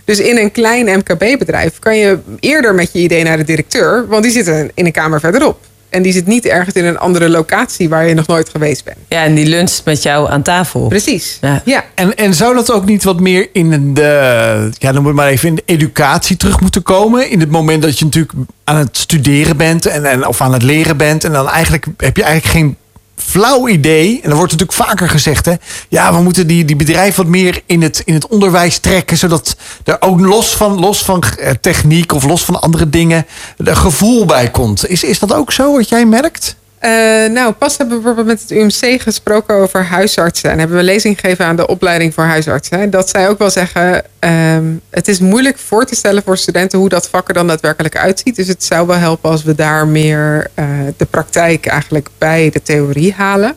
Dus 0.06 0.20
in 0.20 0.38
een 0.38 0.52
klein 0.52 0.98
MKB-bedrijf 0.98 1.80
kan 1.80 1.98
je 1.98 2.20
eerder 2.40 2.76
met 2.76 2.90
je 2.94 3.00
idee 3.00 3.24
naar 3.24 3.38
de 3.38 3.44
directeur, 3.44 4.08
want 4.08 4.24
die 4.24 4.32
zit 4.32 4.48
in 4.48 4.86
een 4.86 4.92
kamer 4.92 5.20
verderop. 5.20 5.60
En 5.96 6.02
die 6.02 6.14
zit 6.14 6.26
niet 6.26 6.46
ergens 6.46 6.76
in 6.76 6.86
een 6.86 6.98
andere 6.98 7.30
locatie 7.30 7.90
waar 7.90 8.08
je 8.08 8.14
nog 8.14 8.28
nooit 8.28 8.50
geweest 8.50 8.84
bent. 8.84 8.98
Ja, 9.08 9.24
en 9.24 9.36
die 9.36 9.46
luncht 9.46 9.82
met 9.86 10.04
jou 10.04 10.30
aan 10.30 10.42
tafel. 10.42 10.88
Precies. 10.88 11.38
Ja. 11.42 11.62
ja. 11.66 11.84
En, 11.94 12.16
en 12.16 12.34
zou 12.34 12.56
dat 12.56 12.72
ook 12.72 12.86
niet 12.86 13.04
wat 13.04 13.20
meer 13.20 13.50
in 13.54 13.94
de, 13.94 14.70
ja, 14.78 14.92
dan 14.92 15.04
moet 15.04 15.14
maar 15.14 15.28
even 15.28 15.48
in 15.48 15.56
de 15.56 15.64
educatie 15.66 16.38
terug 16.38 16.60
moeten 16.60 16.84
komen? 16.84 17.30
In 17.30 17.40
het 17.40 17.50
moment 17.50 17.82
dat 17.82 18.00
je 18.00 18.06
natuurlijk 18.06 18.34
aan 18.64 18.78
het 18.78 18.98
studeren 18.98 19.58
bent 19.58 19.86
en, 19.86 20.06
en, 20.06 20.28
of 20.28 20.42
aan 20.42 20.54
het 20.54 20.64
leren 20.64 20.98
bent. 20.98 21.24
En 21.24 21.32
dan 21.32 21.50
eigenlijk 21.50 21.86
heb 21.98 22.18
je 22.18 22.24
eigenlijk 22.24 22.54
geen 22.58 22.78
flauw 23.26 23.68
idee. 23.68 24.16
En 24.16 24.30
dan 24.30 24.38
wordt 24.38 24.52
natuurlijk 24.52 24.88
vaker 24.88 25.10
gezegd, 25.10 25.46
hè. 25.46 25.54
Ja, 25.90 26.14
we 26.14 26.22
moeten 26.22 26.48
die, 26.48 26.66
die 26.66 26.76
bedrijven 26.76 27.24
wat 27.24 27.32
meer 27.32 27.62
in 27.66 27.82
het, 27.82 28.02
in 28.06 28.14
het 28.14 28.28
onderwijs 28.28 28.78
trekken. 28.78 29.18
Zodat 29.18 29.56
er 29.84 29.98
ook 30.00 30.20
los 30.20 30.56
van, 30.56 30.80
los 30.80 31.04
van 31.04 31.24
eh, 31.24 31.52
techniek 31.62 32.14
of 32.14 32.24
los 32.24 32.46
van 32.46 32.62
andere 32.62 32.90
dingen 32.90 33.26
er 33.66 33.76
gevoel 33.76 34.26
bij 34.26 34.52
komt. 34.52 34.90
Is, 34.90 35.04
is 35.04 35.20
dat 35.20 35.34
ook 35.34 35.52
zo 35.52 35.72
wat 35.76 35.90
jij 35.90 36.06
merkt? 36.06 36.56
Eh, 36.86 36.92
nou, 37.32 37.54
pas 37.54 37.78
hebben 37.78 37.98
we 37.98 38.04
bijvoorbeeld 38.04 38.40
met 38.40 38.50
het 38.50 38.52
UMC 38.52 39.02
gesproken 39.02 39.56
over 39.56 39.84
huisartsen. 39.84 40.52
En 40.52 40.60
hebben 40.60 40.78
we 40.78 40.84
lezing 40.84 41.20
gegeven 41.20 41.46
aan 41.46 41.56
de 41.56 41.68
opleiding 41.68 42.14
voor 42.14 42.24
huisartsen. 42.24 42.90
Dat 42.90 43.10
zij 43.10 43.30
ook 43.30 43.38
wel 43.38 43.50
zeggen, 43.50 44.04
ehm, 44.20 44.66
het 44.90 45.08
is 45.08 45.20
moeilijk 45.20 45.58
voor 45.58 45.86
te 45.86 45.96
stellen 45.96 46.24
voor 46.24 46.38
studenten 46.38 46.80
hoe 46.80 46.90
dat 46.90 47.10
vak 47.10 47.28
er 47.28 47.34
dan 47.34 47.48
daadwerkelijk 47.48 47.98
uitziet. 47.98 48.36
Dus 48.36 48.48
het 48.48 48.64
zou 48.64 48.88
wel 48.88 48.98
helpen 48.98 49.30
als 49.30 49.44
we 49.44 49.56
daar 49.56 49.88
meer 49.88 50.48
eh, 50.54 50.68
de 50.98 51.06
praktijk 51.06 51.66
eigenlijk 51.66 52.10
bij 52.18 52.50
de 52.50 52.62
theorie 52.62 53.14
halen. 53.14 53.56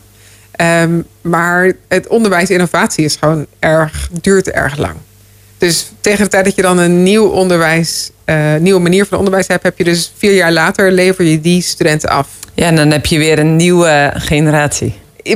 Ehm, 0.51 1.01
maar 1.21 1.71
het 1.87 2.07
onderwijs 2.07 2.49
innovatie 2.49 3.05
is 3.05 3.15
gewoon 3.15 3.45
erg, 3.59 4.09
duurt 4.21 4.49
erg 4.49 4.77
lang. 4.77 4.95
Dus 5.59 5.91
tegen 6.01 6.23
de 6.23 6.29
tijd 6.29 6.45
dat 6.45 6.55
je 6.55 6.61
dan 6.61 6.77
een 6.77 7.03
nieuw 7.03 7.25
onderwijs, 7.27 8.11
eh, 8.25 8.55
nieuwe 8.59 8.79
manier 8.79 9.05
van 9.05 9.17
onderwijs 9.17 9.47
hebt, 9.47 9.63
heb 9.63 9.77
je 9.77 9.83
dus 9.83 10.13
vier 10.17 10.33
jaar 10.33 10.51
later 10.51 10.91
lever 10.91 11.25
je 11.25 11.41
die 11.41 11.61
studenten 11.61 12.09
af. 12.09 12.27
Ja, 12.53 12.65
en 12.65 12.75
dan 12.75 12.91
heb 12.91 13.05
je 13.05 13.17
weer 13.17 13.39
een 13.39 13.55
nieuwe 13.55 14.11
generatie. 14.15 14.93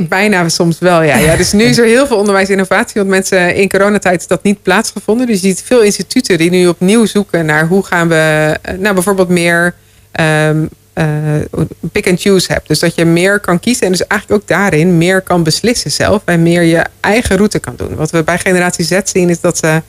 Bijna 0.08 0.48
soms 0.48 0.78
wel, 0.78 1.02
ja. 1.02 1.16
ja. 1.16 1.36
Dus 1.36 1.52
nu 1.52 1.64
is 1.64 1.78
er 1.78 1.84
heel 1.84 2.06
veel 2.06 2.16
onderwijsinnovatie. 2.16 2.94
Want 2.94 3.08
mensen 3.08 3.54
in 3.54 3.68
coronatijd 3.68 4.20
is 4.20 4.26
dat 4.26 4.42
niet 4.42 4.62
plaatsgevonden. 4.62 5.26
Dus 5.26 5.40
je 5.40 5.46
ziet 5.48 5.62
veel 5.66 5.82
instituten 5.82 6.38
die 6.38 6.50
nu 6.50 6.66
opnieuw 6.66 7.06
zoeken 7.06 7.46
naar 7.46 7.66
hoe 7.66 7.84
gaan 7.84 8.08
we... 8.08 8.54
eh, 8.62 8.74
Nou, 8.78 8.94
bijvoorbeeld 8.94 9.28
meer 9.28 9.74
ehm, 10.12 10.64
eh, 10.92 11.06
pick 11.92 12.08
and 12.08 12.20
choose 12.20 12.52
hebt. 12.52 12.68
Dus 12.68 12.78
dat 12.78 12.94
je 12.94 13.04
meer 13.04 13.40
kan 13.40 13.60
kiezen. 13.60 13.86
En 13.86 13.92
dus 13.92 14.06
eigenlijk 14.06 14.42
ook 14.42 14.48
daarin 14.48 14.98
meer 14.98 15.20
kan 15.20 15.42
beslissen 15.42 15.90
zelf. 15.90 16.22
En 16.24 16.42
meer 16.42 16.62
je 16.62 16.84
eigen 17.00 17.36
route 17.36 17.58
kan 17.58 17.74
doen. 17.76 17.94
Wat 17.94 18.10
we 18.10 18.22
bij 18.22 18.38
generatie 18.38 18.84
Z 18.84 18.98
zien 19.04 19.30
is 19.30 19.40
dat 19.40 19.58
ze 19.58 19.82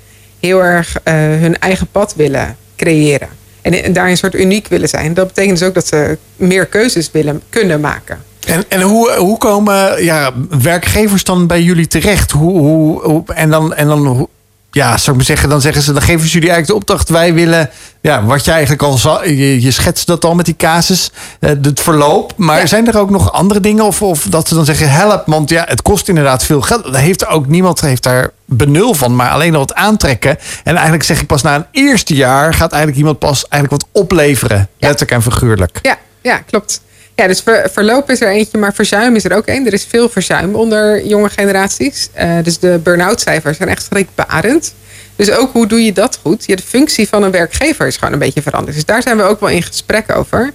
heel 0.45 0.63
erg 0.63 0.95
eh, 1.03 1.13
hun 1.15 1.59
eigen 1.59 1.87
pad 1.91 2.13
willen 2.15 2.55
creëren. 2.75 3.27
En, 3.61 3.83
en 3.83 3.93
daarin 3.93 4.11
een 4.11 4.17
soort 4.17 4.35
uniek 4.35 4.67
willen 4.67 4.89
zijn. 4.89 5.13
Dat 5.13 5.27
betekent 5.27 5.59
dus 5.59 5.67
ook 5.67 5.73
dat 5.73 5.87
ze 5.87 6.17
meer 6.35 6.65
keuzes 6.65 7.11
willen 7.11 7.41
kunnen 7.49 7.79
maken. 7.79 8.23
En, 8.47 8.63
en 8.69 8.81
hoe, 8.81 9.11
hoe 9.11 9.37
komen 9.37 10.03
ja, 10.03 10.31
werkgevers 10.61 11.23
dan 11.23 11.47
bij 11.47 11.61
jullie 11.61 11.87
terecht? 11.87 12.31
Hoe, 12.31 12.57
hoe, 12.59 13.01
hoe- 13.01 13.23
en 13.33 13.49
dan, 13.49 13.73
en 13.73 13.87
dan 13.87 14.29
ja, 14.75 14.97
zou 14.97 15.09
ik 15.09 15.15
maar 15.15 15.25
zeggen, 15.25 15.49
dan 15.49 15.61
zeggen 15.61 15.81
ze, 15.81 15.93
dan 15.93 16.01
geven 16.01 16.27
ze 16.27 16.33
jullie 16.33 16.49
eigenlijk 16.49 16.67
de 16.67 16.75
opdracht. 16.75 17.09
Wij 17.09 17.33
willen, 17.33 17.69
ja, 18.01 18.23
wat 18.23 18.45
jij 18.45 18.53
eigenlijk 18.53 18.83
al 18.83 18.97
zal, 18.97 19.25
je, 19.27 19.61
je 19.61 19.71
schetst 19.71 20.07
dat 20.07 20.25
al 20.25 20.35
met 20.35 20.45
die 20.45 20.55
casus, 20.55 21.11
eh, 21.39 21.49
het 21.61 21.79
verloop. 21.79 22.33
Maar 22.37 22.59
Ja. 22.59 22.65
zijn 22.65 22.87
er 22.87 22.97
ook 22.99 23.09
nog 23.09 23.31
andere 23.31 23.59
dingen? 23.59 23.85
Of, 23.85 24.01
of 24.01 24.23
dat 24.29 24.47
ze 24.47 24.55
dan 24.55 24.65
zeggen, 24.65 24.89
help, 24.91 25.23
want 25.25 25.49
ja, 25.49 25.65
het 25.67 25.81
kost 25.81 26.07
inderdaad 26.07 26.43
veel 26.43 26.61
geld. 26.61 26.83
Daar 26.91 27.01
heeft 27.01 27.21
er 27.21 27.27
ook 27.27 27.47
niemand 27.47 27.81
heeft 27.81 28.03
daar 28.03 28.29
benul 28.45 28.93
van, 28.93 29.15
maar 29.15 29.29
alleen 29.29 29.53
al 29.53 29.59
wat 29.59 29.73
aantrekken. 29.73 30.37
En 30.63 30.73
eigenlijk 30.73 31.03
zeg 31.03 31.21
ik 31.21 31.27
pas 31.27 31.41
na 31.41 31.55
een 31.55 31.65
eerste 31.71 32.15
jaar 32.15 32.53
gaat 32.53 32.71
eigenlijk 32.71 32.97
iemand 33.01 33.19
pas 33.19 33.47
eigenlijk 33.47 33.81
wat 33.83 33.91
opleveren. 34.03 34.67
Letterlijk 34.79 35.11
en 35.11 35.31
figuurlijk. 35.31 35.79
Ja, 35.81 35.97
ja 36.21 36.37
klopt. 36.37 36.81
Ja, 37.15 37.27
dus 37.27 37.39
ver- 37.41 37.69
verloop 37.71 38.09
is 38.09 38.21
er 38.21 38.27
eentje, 38.29 38.57
maar 38.57 38.73
verzuim 38.73 39.15
is 39.15 39.23
er 39.25 39.35
ook 39.35 39.45
één. 39.45 39.65
Er 39.65 39.73
is 39.73 39.85
veel 39.89 40.09
verzuim 40.09 40.55
onder 40.55 41.05
jonge 41.05 41.29
generaties. 41.29 42.09
Eh, 42.13 42.29
dus 42.43 42.59
de 42.59 42.79
burn-out 42.83 43.21
cijfers 43.21 43.57
zijn 43.57 43.69
echt 43.69 43.83
schrikbarend. 43.83 44.73
Dus 45.15 45.31
ook 45.31 45.51
hoe 45.51 45.67
doe 45.67 45.83
je 45.85 45.93
dat 45.93 46.19
goed? 46.21 46.45
Ja, 46.45 46.55
de 46.55 46.63
functie 46.63 47.07
van 47.07 47.23
een 47.23 47.31
werkgever 47.31 47.87
is 47.87 47.97
gewoon 47.97 48.13
een 48.13 48.19
beetje 48.19 48.41
veranderd. 48.41 48.75
Dus 48.75 48.85
daar 48.85 49.01
zijn 49.01 49.17
we 49.17 49.23
ook 49.23 49.39
wel 49.39 49.49
in 49.49 49.63
gesprek 49.63 50.15
over. 50.15 50.51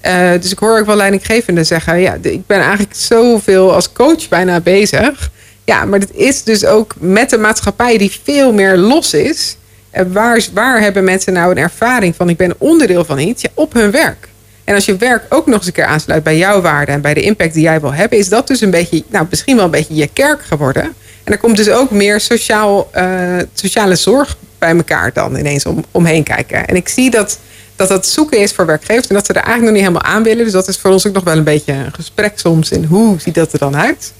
Eh, 0.00 0.30
dus 0.40 0.50
ik 0.52 0.58
hoor 0.58 0.78
ook 0.78 0.86
wel 0.86 0.96
leidinggevenden 0.96 1.66
zeggen... 1.66 2.00
ja, 2.00 2.16
de- 2.20 2.32
ik 2.32 2.46
ben 2.46 2.58
eigenlijk 2.60 2.94
zoveel 2.94 3.74
als 3.74 3.92
coach 3.92 4.28
bijna 4.28 4.60
bezig. 4.60 5.30
Ja, 5.64 5.84
maar 5.84 6.00
dit 6.00 6.10
is 6.14 6.42
dus 6.42 6.64
ook 6.64 6.94
met 6.98 7.32
een 7.32 7.40
maatschappij 7.40 7.98
die 7.98 8.20
veel 8.24 8.52
meer 8.52 8.76
los 8.76 9.14
is. 9.14 9.56
En 9.90 10.12
waar, 10.12 10.44
waar 10.52 10.80
hebben 10.80 11.04
mensen 11.04 11.32
nou 11.32 11.50
een 11.50 11.58
ervaring 11.58 12.16
van... 12.16 12.28
ik 12.28 12.36
ben 12.36 12.54
onderdeel 12.58 13.04
van 13.04 13.18
iets? 13.18 13.44
Op 13.54 13.72
hun 13.72 13.90
werk. 13.90 14.28
En 14.64 14.74
als 14.74 14.84
je 14.84 14.96
werk 14.96 15.24
ook 15.28 15.46
nog 15.46 15.56
eens 15.56 15.66
een 15.66 15.72
keer 15.72 15.84
aansluit 15.84 16.22
bij 16.22 16.36
jouw 16.36 16.60
waarden... 16.60 16.94
en 16.94 17.00
bij 17.00 17.14
de 17.14 17.20
impact 17.20 17.54
die 17.54 17.62
jij 17.62 17.80
wil 17.80 17.92
hebben... 17.92 18.18
is 18.18 18.28
dat 18.28 18.46
dus 18.46 18.60
een 18.60 18.70
beetje, 18.70 19.04
nou 19.08 19.26
misschien 19.30 19.56
wel 19.56 19.64
een 19.64 19.70
beetje 19.70 19.94
je 19.94 20.10
kerk 20.12 20.42
geworden. 20.42 20.82
En 21.24 21.32
er 21.32 21.38
komt 21.38 21.56
dus 21.56 21.70
ook 21.70 21.90
meer 21.90 22.20
sociaal, 22.20 22.88
eh, 22.92 23.36
sociale 23.54 23.96
zorg 23.96 24.36
bij 24.58 24.76
elkaar 24.76 25.12
dan 25.12 25.36
ineens 25.36 25.66
om, 25.66 25.84
omheen 25.90 26.22
kijken. 26.22 26.66
En 26.66 26.76
ik 26.76 26.88
zie 26.88 27.10
dat, 27.10 27.38
dat 27.76 27.88
dat 27.88 28.06
zoeken 28.06 28.38
is 28.38 28.52
voor 28.52 28.66
werkgevers... 28.66 29.06
en 29.06 29.14
dat 29.14 29.26
ze 29.26 29.32
er 29.32 29.42
eigenlijk 29.42 29.64
nog 29.64 29.82
niet 29.82 29.90
helemaal 29.90 30.14
aan 30.16 30.22
willen. 30.22 30.44
Dus 30.44 30.52
dat 30.52 30.68
is 30.68 30.78
voor 30.78 30.90
ons 30.90 31.06
ook 31.06 31.14
nog 31.14 31.24
wel 31.24 31.36
een 31.36 31.44
beetje 31.44 31.72
een 31.72 31.94
gesprek 31.94 32.38
soms... 32.38 32.70
in 32.70 32.84
hoe 32.84 33.20
ziet 33.20 33.34
dat 33.34 33.52
er 33.52 33.58
dan 33.58 33.76
uit? 33.76 34.12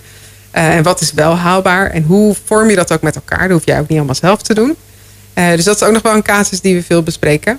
Eh, 0.51 0.77
en 0.77 0.83
wat 0.83 1.01
is 1.01 1.13
wel 1.13 1.37
haalbaar? 1.37 1.91
En 1.91 2.03
hoe 2.03 2.35
vorm 2.45 2.71
je 2.71 2.77
dat 2.77 2.93
ook 2.93 3.03
met 3.03 3.15
elkaar? 3.15 3.49
Dat 3.49 3.51
hoef 3.51 3.67
jij 3.67 3.81
ook 3.81 3.89
niet 3.89 3.99
allemaal 3.99 4.15
zelf 4.15 4.43
te 4.43 4.55
doen. 4.55 4.77
Eh, 5.35 5.51
dus 5.51 5.65
dat 5.65 5.77
is 5.77 5.83
ook 5.83 5.93
nog 5.93 6.03
wel 6.03 6.15
een 6.15 6.23
casus 6.23 6.61
die 6.61 6.75
we 6.75 6.83
veel 6.83 7.03
bespreken. 7.03 7.59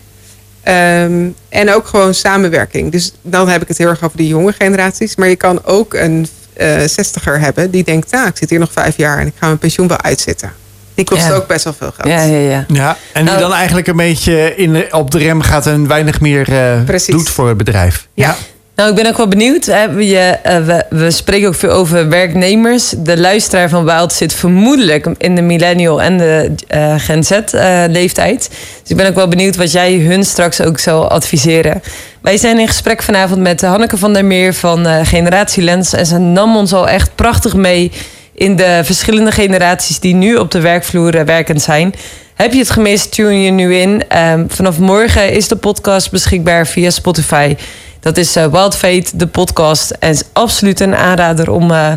Ehm, 0.65 1.27
en 1.49 1.73
ook 1.73 1.87
gewoon 1.87 2.13
samenwerking. 2.13 2.91
Dus 2.91 3.11
dan 3.21 3.49
heb 3.49 3.61
ik 3.61 3.67
het 3.67 3.77
heel 3.77 3.87
erg 3.89 4.03
over 4.03 4.17
de 4.17 4.27
jonge 4.27 4.53
generaties. 4.57 5.15
Maar 5.15 5.27
je 5.27 5.35
kan 5.35 5.65
ook 5.65 5.93
een 5.93 6.27
eh 6.53 6.77
zestiger 6.85 7.39
hebben 7.39 7.71
die 7.71 7.83
denkt... 7.83 8.11
nou, 8.11 8.27
ik 8.27 8.37
zit 8.37 8.49
hier 8.49 8.59
nog 8.59 8.71
vijf 8.71 8.97
jaar 8.97 9.19
en 9.19 9.27
ik 9.27 9.33
ga 9.39 9.45
mijn 9.45 9.57
pensioen 9.57 9.87
wel 9.87 10.01
uitzitten. 10.01 10.51
Die 10.93 11.05
kost 11.05 11.27
Ja. 11.27 11.33
ook 11.33 11.47
best 11.47 11.63
wel 11.63 11.73
veel 11.73 11.91
geld. 11.91 12.07
Ja, 12.07 12.21
ja, 12.23 12.37
ja. 12.49 12.65
Ja, 12.67 12.97
en 13.13 13.21
die 13.21 13.23
Nou- 13.23 13.39
dan 13.39 13.53
eigenlijk 13.53 13.87
een 13.87 13.95
beetje 13.95 14.55
in 14.55 14.93
op 14.93 15.11
de 15.11 15.17
rem 15.17 15.41
gaat 15.41 15.67
en 15.67 15.87
weinig 15.87 16.21
meer 16.21 16.53
eh, 16.87 16.97
doet 17.07 17.29
voor 17.29 17.47
het 17.47 17.57
bedrijf. 17.57 18.07
Ja. 18.13 18.35
Nou, 18.75 18.89
ik 18.89 18.95
ben 18.95 19.07
ook 19.07 19.17
wel 19.17 19.27
benieuwd. 19.27 19.67
Eh, 19.67 19.83
we, 20.89 21.11
spreken 21.11 21.47
ook 21.47 21.55
veel 21.55 21.69
over 21.69 22.09
werknemers. 22.09 22.93
De 22.97 23.17
luisteraar 23.17 23.69
van 23.69 23.85
Wild 23.85 24.13
zit 24.13 24.33
vermoedelijk 24.33 25.07
in 25.17 25.35
de 25.35 25.41
millennial 25.41 26.01
en 26.01 26.17
de 26.17 26.55
eh, 26.67 26.93
Gen 26.97 27.23
Z-leeftijd. 27.23 28.49
dus 28.81 28.91
ik 28.91 28.97
ben 28.97 29.07
ook 29.07 29.15
wel 29.15 29.27
benieuwd 29.27 29.55
wat 29.55 29.71
jij 29.71 29.93
hun 29.93 30.23
straks 30.23 30.61
ook 30.61 30.79
zou 30.79 31.09
adviseren. 31.09 31.81
Wij 32.21 32.37
zijn 32.37 32.59
in 32.59 32.67
gesprek 32.67 33.03
vanavond 33.03 33.41
met 33.41 33.61
Hanneke 33.61 33.97
van 33.97 34.13
der 34.13 34.25
Meer 34.25 34.53
van 34.53 34.87
eh, 34.87 34.99
Generatie 35.03 35.63
Lens. 35.63 35.93
En 35.93 36.05
ze 36.05 36.17
nam 36.17 36.55
ons 36.55 36.73
al 36.73 36.87
echt 36.87 37.15
prachtig 37.15 37.53
mee 37.53 37.91
in 38.33 38.55
de 38.55 38.81
verschillende 38.83 39.31
generaties 39.31 39.99
die 39.99 40.13
nu 40.15 40.35
op 40.35 40.51
de 40.51 40.61
werkvloer 40.61 41.15
eh, 41.15 41.25
werkend 41.25 41.61
zijn. 41.61 41.93
Heb 42.33 42.53
je 42.53 42.59
het 42.59 42.69
gemist? 42.69 43.11
Tune 43.11 43.41
je 43.41 43.51
nu 43.51 43.75
in. 43.75 44.03
Ehm, 44.07 44.43
vanaf 44.47 44.77
morgen 44.77 45.31
is 45.31 45.47
de 45.47 45.55
podcast 45.55 46.11
beschikbaar 46.11 46.67
via 46.67 46.89
Spotify. 46.89 47.55
Dat 48.05 48.17
is 48.17 48.35
eh, 48.35 48.45
Wild 48.45 48.75
Fate, 48.75 49.17
de 49.17 49.27
podcast. 49.27 49.91
En 49.91 50.09
is 50.09 50.23
absoluut 50.33 50.79
een 50.79 50.95
aanrader 50.95 51.51
om 51.51 51.71
eh, 51.71 51.91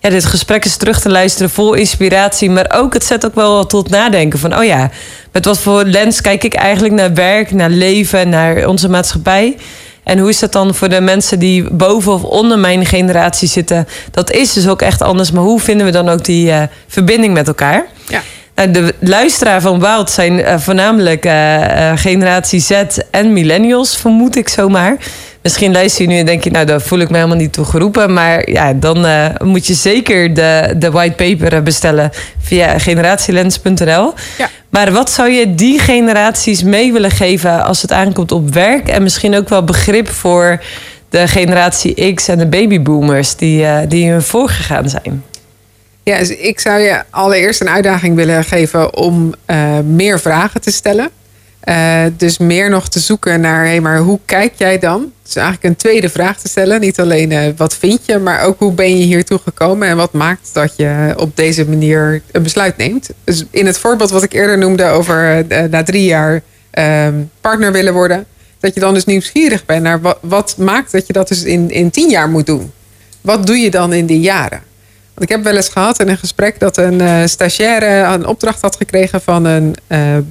ja, 0.00 0.10
dit 0.10 0.24
gesprek 0.24 0.64
eens 0.64 0.76
terug 0.76 1.00
te 1.00 1.10
luisteren. 1.10 1.50
Vol 1.50 1.74
inspiratie. 1.74 2.50
Maar 2.50 2.70
ook, 2.74 2.92
het 2.92 3.04
zet 3.04 3.26
ook 3.26 3.34
wel 3.34 3.66
tot 3.66 3.90
nadenken. 3.90 4.38
Van, 4.38 4.56
oh 4.56 4.64
ja, 4.64 4.90
met 5.32 5.44
wat 5.44 5.58
voor 5.58 5.84
lens 5.84 6.20
kijk 6.20 6.44
ik 6.44 6.54
eigenlijk 6.54 6.94
naar 6.94 7.14
werk, 7.14 7.50
naar 7.50 7.70
leven, 7.70 8.28
naar 8.28 8.66
onze 8.66 8.88
maatschappij. 8.88 9.56
En 10.02 10.18
hoe 10.18 10.28
is 10.28 10.38
dat 10.38 10.52
dan 10.52 10.74
voor 10.74 10.88
de 10.88 11.00
mensen 11.00 11.38
die 11.38 11.70
boven 11.70 12.12
of 12.12 12.22
onder 12.22 12.58
mijn 12.58 12.86
generatie 12.86 13.48
zitten? 13.48 13.88
Dat 14.10 14.30
is 14.30 14.52
dus 14.52 14.68
ook 14.68 14.82
echt 14.82 15.02
anders. 15.02 15.30
Maar 15.30 15.42
hoe 15.42 15.60
vinden 15.60 15.86
we 15.86 15.92
dan 15.92 16.08
ook 16.08 16.24
die 16.24 16.50
eh, 16.50 16.62
verbinding 16.86 17.34
met 17.34 17.46
elkaar? 17.46 17.86
Ja. 18.08 18.22
Nou, 18.54 18.70
de 18.70 18.94
luisteraar 19.00 19.60
van 19.60 19.80
Wild 19.80 20.10
zijn 20.10 20.60
voornamelijk 20.60 21.22
generatie 21.94 22.60
Z 22.60 22.70
en 23.10 23.32
millennials, 23.32 23.96
vermoed 23.96 24.36
ik 24.36 24.48
zomaar. 24.48 24.96
Misschien 25.44 25.72
luister 25.72 26.02
je 26.02 26.08
nu 26.08 26.18
en 26.18 26.26
denk 26.26 26.44
je, 26.44 26.50
nou, 26.50 26.66
daar 26.66 26.80
voel 26.80 26.98
ik 26.98 27.10
me 27.10 27.16
helemaal 27.16 27.36
niet 27.36 27.52
toe 27.52 27.64
geroepen. 27.64 28.12
Maar 28.12 28.50
ja, 28.50 28.72
dan 28.72 29.06
eh, 29.06 29.26
moet 29.42 29.66
je 29.66 29.74
zeker 29.74 30.34
de, 30.34 30.74
de 30.76 30.90
whitepaper 30.90 31.52
eh, 31.52 31.62
bestellen 31.62 32.10
via 32.40 32.78
generatielens.nl. 32.78 34.12
Ja. 34.38 34.50
Maar 34.68 34.92
wat 34.92 35.10
zou 35.10 35.30
je 35.30 35.54
die 35.54 35.78
generaties 35.78 36.62
mee 36.62 36.92
willen 36.92 37.10
geven 37.10 37.64
als 37.64 37.82
het 37.82 37.92
aankomt 37.92 38.32
op 38.32 38.54
werk? 38.54 38.88
En 38.88 39.02
misschien 39.02 39.36
ook 39.36 39.48
wel 39.48 39.64
begrip 39.64 40.08
voor 40.08 40.62
de 41.08 41.28
generatie 41.28 42.14
X 42.14 42.28
en 42.28 42.38
de 42.38 42.46
babyboomers 42.46 43.36
die, 43.36 43.64
eh, 43.64 43.78
die 43.88 44.10
hun 44.10 44.22
voorgegaan 44.22 44.88
zijn. 44.88 45.24
Ja, 46.02 46.18
dus 46.18 46.28
ik 46.28 46.60
zou 46.60 46.80
je 46.80 47.02
allereerst 47.10 47.60
een 47.60 47.70
uitdaging 47.70 48.16
willen 48.16 48.44
geven 48.44 48.96
om 48.96 49.34
meer 49.84 50.20
vragen 50.20 50.60
te 50.60 50.70
stellen. 50.70 51.10
Eh, 51.64 52.04
dus 52.16 52.38
meer 52.38 52.70
nog 52.70 52.88
te 52.88 52.98
zoeken 52.98 53.40
naar, 53.40 53.66
hé, 53.66 53.80
maar 53.80 53.98
hoe 53.98 54.18
kijk 54.24 54.52
jij 54.56 54.78
dan? 54.78 55.12
Dus 55.22 55.36
eigenlijk 55.36 55.66
een 55.66 55.76
tweede 55.76 56.08
vraag 56.08 56.38
te 56.38 56.48
stellen. 56.48 56.80
Niet 56.80 57.00
alleen 57.00 57.32
eh, 57.32 57.52
wat 57.56 57.76
vind 57.76 58.00
je, 58.04 58.18
maar 58.18 58.42
ook 58.42 58.58
hoe 58.58 58.72
ben 58.72 58.98
je 58.98 59.04
hiertoe 59.04 59.38
gekomen 59.38 59.88
en 59.88 59.96
wat 59.96 60.12
maakt 60.12 60.50
dat 60.52 60.76
je 60.76 61.14
op 61.16 61.36
deze 61.36 61.68
manier 61.68 62.22
een 62.32 62.42
besluit 62.42 62.76
neemt. 62.76 63.10
Dus 63.24 63.44
in 63.50 63.66
het 63.66 63.78
voorbeeld 63.78 64.10
wat 64.10 64.22
ik 64.22 64.32
eerder 64.32 64.58
noemde 64.58 64.84
over 64.84 65.46
eh, 65.48 65.62
na 65.70 65.82
drie 65.82 66.04
jaar 66.04 66.42
ehm, 66.70 67.14
partner 67.40 67.72
willen 67.72 67.92
worden, 67.92 68.26
dat 68.60 68.74
je 68.74 68.80
dan 68.80 68.94
dus 68.94 69.04
nieuwsgierig 69.04 69.64
bent 69.64 69.82
naar 69.82 70.00
wat, 70.00 70.18
wat 70.20 70.56
maakt 70.58 70.92
dat 70.92 71.06
je 71.06 71.12
dat 71.12 71.28
dus 71.28 71.42
in, 71.42 71.70
in 71.70 71.90
tien 71.90 72.10
jaar 72.10 72.28
moet 72.28 72.46
doen. 72.46 72.72
Wat 73.20 73.46
doe 73.46 73.56
je 73.56 73.70
dan 73.70 73.92
in 73.92 74.06
die 74.06 74.20
jaren? 74.20 74.62
Want 75.14 75.30
ik 75.30 75.36
heb 75.36 75.44
wel 75.44 75.56
eens 75.56 75.68
gehad 75.68 76.00
in 76.00 76.08
een 76.08 76.18
gesprek 76.18 76.58
dat 76.60 76.76
een 76.76 77.00
eh, 77.00 77.22
stagiaire 77.24 78.14
een 78.14 78.26
opdracht 78.26 78.60
had 78.60 78.76
gekregen 78.76 79.20
van 79.20 79.44
een 79.44 79.76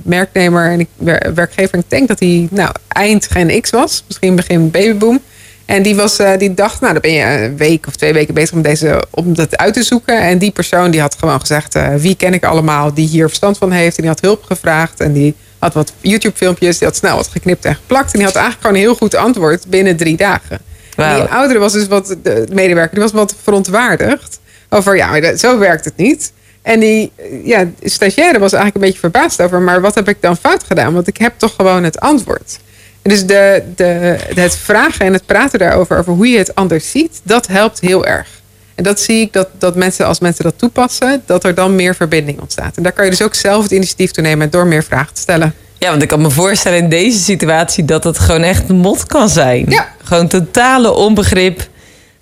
werknemer 0.03 0.71
en 0.71 0.79
ik, 0.79 0.87
wer- 0.97 1.33
werkgever. 1.35 1.77
Ik 1.77 1.83
denk 1.87 2.07
dat 2.07 2.19
hij 2.19 2.47
nou, 2.51 2.71
eind 2.87 3.27
Gen 3.31 3.61
X 3.61 3.69
was, 3.69 4.03
misschien 4.07 4.35
begin 4.35 4.71
babyboom. 4.71 5.21
En 5.65 5.83
die, 5.83 5.95
was, 5.95 6.19
eh, 6.19 6.37
die 6.37 6.53
dacht, 6.53 6.81
nou 6.81 6.93
dan 6.93 7.01
ben 7.01 7.11
je 7.11 7.23
een 7.23 7.57
week 7.57 7.87
of 7.87 7.95
twee 7.95 8.13
weken 8.13 8.33
bezig 8.33 8.55
om, 8.55 8.61
deze, 8.61 9.03
om 9.09 9.35
dat 9.35 9.57
uit 9.57 9.73
te 9.73 9.83
zoeken. 9.83 10.21
En 10.21 10.37
die 10.37 10.51
persoon 10.51 10.91
die 10.91 11.01
had 11.01 11.15
gewoon 11.19 11.39
gezegd, 11.39 11.77
wie 11.97 12.15
ken 12.15 12.33
ik 12.33 12.43
allemaal 12.45 12.93
die 12.93 13.07
hier 13.07 13.27
verstand 13.27 13.57
van 13.57 13.71
heeft. 13.71 13.95
En 13.95 14.01
die 14.01 14.11
had 14.11 14.21
hulp 14.21 14.43
gevraagd 14.43 14.99
en 14.99 15.13
die 15.13 15.35
had 15.59 15.73
wat 15.73 15.93
YouTube 16.01 16.35
filmpjes. 16.37 16.77
Die 16.77 16.87
had 16.87 16.97
snel 16.97 17.15
wat 17.15 17.27
geknipt 17.27 17.65
en 17.65 17.75
geplakt. 17.75 18.11
En 18.13 18.17
die 18.17 18.27
had 18.27 18.35
eigenlijk 18.35 18.65
gewoon 18.65 18.75
een 18.81 18.87
heel 18.87 18.95
goed 18.97 19.15
antwoord 19.15 19.67
binnen 19.67 19.95
drie 19.97 20.17
dagen. 20.17 20.59
En. 20.95 21.15
Die 21.15 21.23
oudere 21.23 21.59
was 21.59 21.73
dus 21.73 21.87
wat, 21.87 22.15
de 22.23 22.47
medewerker, 22.51 22.93
die 22.93 23.03
was 23.03 23.11
wat 23.11 23.35
verontwaardigd. 23.43 24.39
Over, 24.73 24.95
ja, 24.95 25.09
maar 25.09 25.35
zo 25.35 25.57
werkt 25.57 25.85
het 25.85 25.97
niet. 25.97 26.31
En 26.61 26.79
die 26.79 27.11
ja, 27.43 27.69
stagiaire 27.83 28.39
was 28.39 28.53
eigenlijk 28.53 28.75
een 28.75 28.91
beetje 28.91 29.09
verbaasd 29.09 29.41
over, 29.41 29.61
maar 29.61 29.81
wat 29.81 29.95
heb 29.95 30.09
ik 30.09 30.17
dan 30.19 30.37
fout 30.37 30.63
gedaan? 30.63 30.93
Want 30.93 31.07
ik 31.07 31.17
heb 31.17 31.33
toch 31.37 31.53
gewoon 31.55 31.83
het 31.83 31.99
antwoord. 31.99 32.59
En 33.01 33.09
dus 33.09 33.25
de, 33.25 33.63
de, 33.75 34.17
het 34.35 34.57
vragen 34.57 35.05
en 35.05 35.13
het 35.13 35.25
praten 35.25 35.59
daarover, 35.59 35.97
over 35.97 36.13
hoe 36.13 36.27
je 36.27 36.37
het 36.37 36.55
anders 36.55 36.91
ziet, 36.91 37.21
dat 37.23 37.47
helpt 37.47 37.79
heel 37.79 38.05
erg. 38.05 38.27
En 38.75 38.83
dat 38.83 38.99
zie 38.99 39.21
ik 39.21 39.33
dat, 39.33 39.47
dat 39.57 39.75
mensen, 39.75 40.05
als 40.05 40.19
mensen 40.19 40.43
dat 40.43 40.53
toepassen, 40.57 41.23
dat 41.25 41.43
er 41.43 41.55
dan 41.55 41.75
meer 41.75 41.95
verbinding 41.95 42.39
ontstaat. 42.39 42.77
En 42.77 42.83
daar 42.83 42.91
kan 42.91 43.05
je 43.05 43.11
dus 43.11 43.21
ook 43.21 43.35
zelf 43.35 43.63
het 43.63 43.71
initiatief 43.71 44.11
toe 44.11 44.23
nemen 44.23 44.49
door 44.49 44.67
meer 44.67 44.83
vragen 44.83 45.13
te 45.13 45.21
stellen. 45.21 45.53
Ja, 45.77 45.89
want 45.89 46.01
ik 46.01 46.07
kan 46.07 46.21
me 46.21 46.29
voorstellen 46.29 46.77
in 46.77 46.89
deze 46.89 47.19
situatie 47.19 47.85
dat 47.85 48.03
het 48.03 48.19
gewoon 48.19 48.43
echt 48.43 48.69
een 48.69 48.75
mot 48.75 49.05
kan 49.05 49.29
zijn. 49.29 49.65
Ja. 49.69 49.95
Gewoon 50.03 50.27
totale 50.27 50.93
onbegrip, 50.93 51.67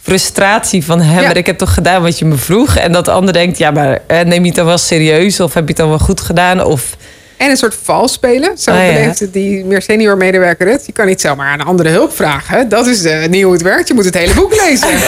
frustratie 0.01 0.85
van 0.85 0.99
Ja. 1.01 1.21
maar 1.21 1.37
ik 1.37 1.45
heb 1.45 1.57
toch 1.57 1.73
gedaan 1.73 2.01
wat 2.01 2.19
je 2.19 2.25
me 2.25 2.35
vroeg. 2.35 2.75
En 2.75 2.91
dat 2.91 3.05
de 3.05 3.11
ander 3.11 3.33
denkt, 3.33 3.57
ja, 3.57 3.71
maar 3.71 3.99
eh, 4.07 4.19
neem 4.19 4.41
je 4.41 4.47
het 4.47 4.55
dan 4.55 4.65
wel 4.65 4.77
serieus 4.77 5.39
of 5.39 5.53
heb 5.53 5.63
je 5.63 5.69
het 5.69 5.77
dan 5.77 5.89
wel 5.89 5.99
goed 5.99 6.21
gedaan? 6.21 6.63
Of 6.63 6.95
En 7.41 7.49
een 7.49 7.57
soort 7.57 7.75
vals 7.83 8.11
spelen. 8.13 8.57
Zo 8.57 8.71
Ah, 8.71 8.91
ja. 9.03 9.13
die 9.31 9.65
meer 9.65 9.81
senior 9.81 10.17
medewerker 10.17 10.67
het. 10.67 10.85
Je 10.85 10.91
kan 10.91 11.05
niet 11.05 11.21
zomaar 11.21 11.47
aan 11.51 11.59
een 11.59 11.65
andere 11.65 11.89
hulp 11.89 12.15
vragen. 12.15 12.69
Dat 12.69 12.87
is 12.87 13.03
eh, 13.03 13.27
niet 13.27 13.43
hoe 13.43 13.53
het 13.53 13.61
werkt. 13.61 13.87
Je 13.87 13.93
moet 13.93 14.05
het 14.05 14.17
hele 14.17 14.33
boek 14.33 14.51
lezen. 14.67 14.87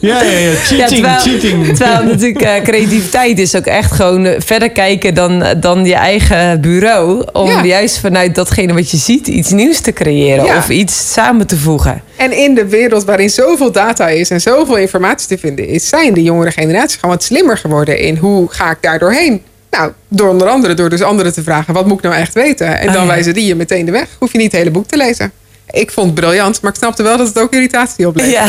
Ja, 0.00 0.22
ja, 0.22 0.38
ja. 0.38 0.52
Cheating, 0.54 0.78
Ja, 0.78 0.86
terwijl, 0.86 1.18
cheating. 1.20 1.66
terwijl 1.76 2.02
natuurlijk 2.04 2.40
eh, 2.40 2.62
creativiteit 2.62 3.38
is 3.38 3.54
ook 3.56 3.66
echt 3.66 3.92
gewoon 3.92 4.24
eh, 4.24 4.40
verder 4.40 4.70
kijken 4.70 5.14
dan, 5.14 5.44
dan 5.60 5.84
je 5.84 5.94
eigen 5.94 6.60
bureau. 6.60 7.24
Om 7.32 7.48
Ja. 7.50 7.64
juist 7.64 7.98
vanuit 7.98 8.34
datgene 8.34 8.74
wat 8.74 8.90
je 8.90 8.96
ziet 8.96 9.26
iets 9.26 9.50
nieuws 9.50 9.80
te 9.80 9.92
creëren 9.92 10.44
Ja. 10.44 10.56
of 10.56 10.68
iets 10.68 11.12
samen 11.12 11.46
te 11.46 11.56
voegen. 11.56 12.02
En 12.16 12.32
in 12.32 12.54
de 12.54 12.66
wereld 12.66 13.04
waarin 13.04 13.30
zoveel 13.30 13.72
data 13.72 14.08
is 14.08 14.30
en 14.30 14.40
zoveel 14.40 14.76
informatie 14.76 15.28
te 15.28 15.38
vinden 15.38 15.68
is, 15.68 15.88
zijn 15.88 16.14
de 16.14 16.22
jongere 16.22 16.50
generaties 16.50 16.94
gewoon 17.00 17.14
wat 17.14 17.24
slimmer 17.24 17.58
geworden 17.58 17.98
in 17.98 18.16
hoe 18.16 18.46
ga 18.50 18.70
ik 18.70 18.78
daar 18.80 18.98
doorheen? 18.98 19.42
Nou, 19.76 19.92
door 20.08 20.28
onder 20.28 20.48
andere 20.48 20.74
door 20.74 20.88
dus 20.88 21.02
anderen 21.02 21.32
te 21.32 21.42
vragen, 21.42 21.74
wat 21.74 21.86
moet 21.86 21.96
ik 21.98 22.04
nou 22.04 22.14
echt 22.16 22.34
weten? 22.34 22.78
En 22.78 22.86
dan 22.86 22.96
Ah, 22.96 23.02
ja. 23.02 23.06
wijzen 23.06 23.34
die 23.34 23.46
je 23.46 23.54
meteen 23.54 23.84
de 23.84 23.92
weg. 23.92 24.08
Hoef 24.18 24.32
je 24.32 24.38
niet 24.38 24.46
het 24.52 24.60
hele 24.60 24.70
boek 24.70 24.86
te 24.86 24.96
lezen. 24.96 25.32
Ik 25.70 25.90
vond 25.90 26.06
het 26.06 26.20
briljant, 26.20 26.60
maar 26.60 26.70
ik 26.70 26.76
snapte 26.76 27.02
wel 27.02 27.16
dat 27.16 27.26
het 27.26 27.38
ook 27.38 27.52
irritatie 27.52 28.06
oplevert. 28.08 28.34
Ja. 28.34 28.48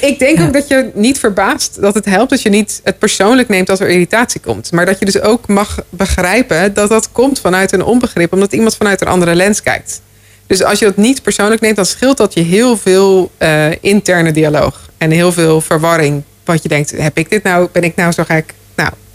Ik 0.00 0.18
denk 0.18 0.40
ook 0.40 0.52
dat 0.52 0.68
je 0.68 0.90
niet 0.94 1.18
verbaast 1.18 1.80
dat 1.80 1.94
het 1.94 2.04
helpt 2.04 2.30
dat 2.30 2.42
je 2.42 2.48
niet 2.48 2.80
het 2.84 2.98
persoonlijk 2.98 3.48
neemt 3.48 3.70
als 3.70 3.80
er 3.80 3.88
irritatie 3.88 4.40
komt. 4.40 4.72
Maar 4.72 4.86
dat 4.86 4.98
je 4.98 5.04
dus 5.04 5.20
ook 5.20 5.46
mag 5.48 5.78
begrijpen 5.90 6.74
dat 6.74 6.88
dat 6.88 7.12
komt 7.12 7.40
vanuit 7.40 7.72
een 7.72 7.84
onbegrip, 7.84 8.32
omdat 8.32 8.52
iemand 8.52 8.76
vanuit 8.76 9.00
een 9.00 9.08
andere 9.08 9.34
lens 9.34 9.62
kijkt. 9.62 10.00
Dus 10.46 10.62
als 10.62 10.78
je 10.78 10.84
dat 10.84 10.96
niet 10.96 11.22
persoonlijk 11.22 11.60
neemt, 11.60 11.76
dan 11.76 11.86
scheelt 11.86 12.16
dat 12.16 12.34
je 12.34 12.40
heel 12.40 12.76
veel 12.76 13.30
eh, 13.38 13.66
interne 13.80 14.32
dialoog 14.32 14.90
en 14.98 15.10
heel 15.10 15.32
veel 15.32 15.60
verwarring. 15.60 16.22
Wat 16.44 16.62
je 16.62 16.68
denkt, 16.68 16.90
heb 16.96 17.18
ik 17.18 17.30
dit 17.30 17.42
nou, 17.42 17.68
ben 17.72 17.82
ik 17.82 17.94
nou 17.96 18.12
zo 18.12 18.24
gek? 18.24 18.54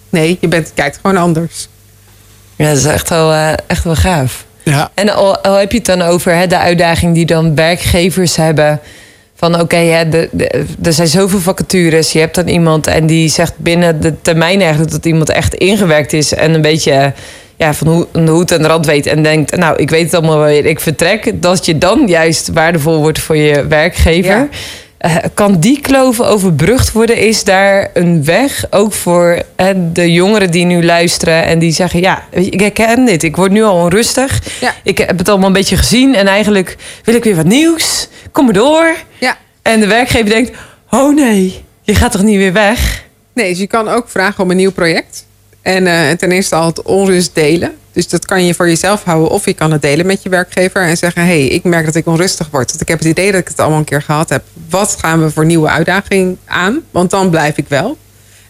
Nee, 0.10 0.38
je 0.42 0.48
bent, 0.48 0.72
kijkt 0.74 1.00
gewoon 1.02 1.18
anders. 1.18 1.68
ja, 2.56 2.68
dat 2.68 2.78
is 2.78 2.86
echt 2.86 3.10
wel, 3.10 3.32
eh, 3.32 3.54
echt 3.68 3.84
wel 3.84 3.96
gaaf. 3.96 4.46
Ja. 4.64 4.92
En 4.94 5.10
al, 5.10 5.38
al 5.38 5.56
heb 5.56 5.72
je 5.72 5.78
het 5.78 5.86
dan 5.88 6.02
over 6.02 6.36
hè, 6.36 6.48
de 6.48 6.58
uitdaging 6.58 7.14
die 7.14 7.26
dan 7.26 7.56
werkgevers 7.56 8.36
hebben. 8.36 8.80
Van 9.36 9.60
oké, 9.62 9.76
hè, 9.76 10.10
de, 10.10 10.30
de- 10.32 10.66
er 10.84 10.94
zijn 10.94 11.08
zoveel 11.08 11.40
vacatures. 11.40 12.12
Je 12.12 12.20
hebt 12.20 12.36
dan 12.36 12.48
iemand 12.48 12.88
en 12.88 13.06
die 13.08 13.30
zegt 13.30 13.54
binnen 13.58 14.02
de 14.02 14.22
termijn 14.22 14.62
eigenlijk 14.62 14.92
dat 14.92 15.06
iemand 15.06 15.30
echt 15.30 15.54
ingewerkt 15.54 16.14
is. 16.14 16.34
En 16.34 16.54
een 16.54 16.62
beetje 16.62 16.92
eh, 16.92 17.08
ja, 17.56 17.74
van 17.74 17.88
hoe, 17.88 18.08
de 18.12 18.32
hoed 18.32 18.52
en 18.52 18.62
de 18.62 18.68
rand 18.68 18.86
weet. 18.86 19.06
En 19.06 19.24
denkt, 19.24 19.56
nou, 19.56 19.78
ik 19.78 19.90
weet 19.90 20.04
het 20.04 20.14
allemaal 20.14 20.38
wel, 20.40 20.48
ik 20.50 20.80
vertrek. 20.80 21.32
Dat 21.42 21.66
je 21.66 21.78
dan 21.78 22.04
juist 22.08 22.48
waardevol 22.54 22.98
wordt 22.98 23.20
voor 23.20 23.38
je 23.38 23.68
werkgever. 23.68 24.32
Ja. 24.36 24.48
Eh, 24.98 25.16
kan 25.34 25.60
die 25.60 25.82
kloof 25.82 26.22
overbrugd 26.22 26.92
worden? 26.92 27.18
Is 27.18 27.44
daar 27.44 27.90
een 27.94 28.26
weg 28.26 28.66
ook 28.70 28.94
voor 28.94 29.44
de 29.94 30.12
jongeren 30.12 30.52
die 30.52 30.66
nu 30.66 30.86
luisteren 30.86 31.46
en 31.46 31.60
die 31.60 31.72
zeggen: 31.72 32.00
Ja, 32.00 32.24
ik 32.32 32.60
herken 32.60 33.06
dit. 33.06 33.24
Ik 33.24 33.36
word 33.36 33.52
nu 33.52 33.64
al 33.64 33.76
onrustig. 33.76 34.42
Ja. 34.60 34.74
Ik 34.84 34.98
heb 34.98 35.18
het 35.18 35.30
allemaal 35.30 35.48
een 35.48 35.54
beetje 35.54 35.78
gezien 35.78 36.16
en 36.16 36.28
eigenlijk 36.28 36.76
wil 37.04 37.16
ik 37.16 37.24
weer 37.24 37.36
wat 37.36 37.46
nieuws. 37.46 38.08
Kom 38.32 38.46
maar 38.46 38.54
door. 38.54 38.96
Ja. 39.18 39.38
En 39.62 39.80
de 39.80 39.88
werkgever 39.88 40.30
denkt: 40.30 40.52
Oh 40.90 41.16
nee, 41.16 41.64
je 41.82 41.96
gaat 41.96 42.12
toch 42.12 42.24
niet 42.24 42.38
weer 42.38 42.54
weg? 42.54 43.06
Nee, 43.34 43.50
dus 43.50 43.60
je 43.60 43.68
kan 43.68 43.88
ook 43.88 44.10
vragen 44.10 44.44
om 44.44 44.52
een 44.52 44.58
nieuw 44.58 44.72
project. 44.72 45.26
En 45.62 45.88
eh, 45.88 46.18
ten 46.18 46.32
eerste 46.32 46.56
al 46.56 46.66
het 46.66 46.82
onrust 46.82 47.36
delen. 47.36 47.78
Dus 47.98 48.08
dat 48.08 48.26
kan 48.26 48.46
je 48.46 48.54
voor 48.54 48.68
jezelf 48.68 49.04
houden. 49.04 49.30
Of 49.30 49.46
je 49.46 49.54
kan 49.54 49.72
het 49.72 49.82
delen 49.82 50.06
met 50.06 50.24
je 50.24 50.30
werkgever. 50.30 50.82
En 50.82 50.98
zeggen, 50.98 51.22
hé, 51.22 51.28
hey, 51.28 51.48
ik 51.48 51.64
merk 51.64 51.86
dat 51.86 51.96
ik 51.96 52.06
onrustig 52.06 52.48
word. 52.52 52.70
Want 52.70 52.82
ik 52.82 52.88
heb 52.88 53.00
het 53.00 53.08
idee 53.08 53.32
dat 53.32 53.42
ik 53.42 53.48
het 53.48 53.60
allemaal 53.60 53.78
een 53.78 53.86
keer 53.86 54.02
gehad 54.02 54.30
heb. 54.30 54.44
Wat 54.70 54.98
gaan 55.00 55.24
we 55.24 55.32
voor 55.32 55.46
nieuwe 55.46 55.68
uitdaging 55.68 56.38
aan? 56.46 56.82
Want 56.92 57.10
dan 57.10 57.30
blijf 57.30 57.58
ik 57.58 57.68
wel. 57.68 57.98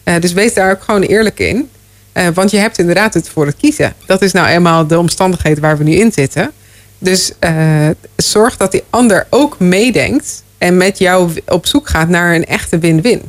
Eh, 0.02 0.14
dus 0.20 0.32
wees 0.32 0.54
daar 0.54 0.70
ook 0.70 0.82
gewoon 0.82 1.02
eerlijk 1.02 1.38
in. 1.40 1.70
Eh, 2.12 2.26
want 2.34 2.50
je 2.50 2.56
hebt 2.56 2.78
inderdaad 2.78 3.14
het 3.14 3.28
voor 3.28 3.46
het 3.46 3.56
kiezen. 3.56 3.92
Dat 4.06 4.22
is 4.22 4.32
nou 4.32 4.46
eenmaal 4.46 4.86
de 4.86 4.98
omstandigheid 4.98 5.58
waar 5.58 5.78
we 5.78 5.84
nu 5.84 5.92
in 5.92 6.12
zitten. 6.12 6.50
Dus 6.98 7.32
eh, 7.38 7.88
zorg 8.16 8.56
dat 8.56 8.72
die 8.72 8.82
ander 8.90 9.26
ook 9.30 9.58
meedenkt 9.58 10.42
en 10.58 10.76
met 10.76 10.98
jou 10.98 11.30
op 11.46 11.66
zoek 11.66 11.88
gaat 11.88 12.08
naar 12.08 12.34
een 12.34 12.46
echte 12.46 12.78
win-win. 12.78 13.22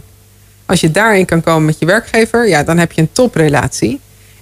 Als 0.66 0.80
je 0.80 0.92
daarin 0.92 1.26
kan 1.26 1.42
komen 1.42 1.66
met 1.66 1.80
je 1.80 1.86
werkgever, 1.86 2.48
ja, 2.48 2.64
dan 2.64 2.78
heb 2.78 2.92
je 2.92 3.02
een 3.02 3.12
toprelatie. 3.12 4.00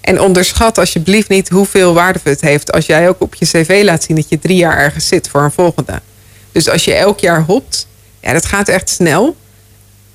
En 0.07 0.21
onderschat 0.21 0.77
alsjeblieft 0.77 1.29
niet 1.29 1.49
hoeveel 1.49 1.93
waarde 1.93 2.19
het 2.23 2.41
heeft 2.41 2.71
als 2.71 2.85
jij 2.85 3.09
ook 3.09 3.21
op 3.21 3.35
je 3.35 3.45
cv 3.45 3.81
laat 3.83 4.03
zien 4.03 4.15
dat 4.15 4.29
je 4.29 4.39
drie 4.39 4.57
jaar 4.57 4.77
ergens 4.77 5.07
zit 5.07 5.29
voor 5.29 5.41
een 5.41 5.51
volgende. 5.51 6.01
Dus 6.51 6.69
als 6.69 6.85
je 6.85 6.93
elk 6.93 7.19
jaar 7.19 7.41
hopt, 7.41 7.87
ja, 8.21 8.33
dat 8.33 8.45
gaat 8.45 8.67
echt 8.67 8.89
snel. 8.89 9.35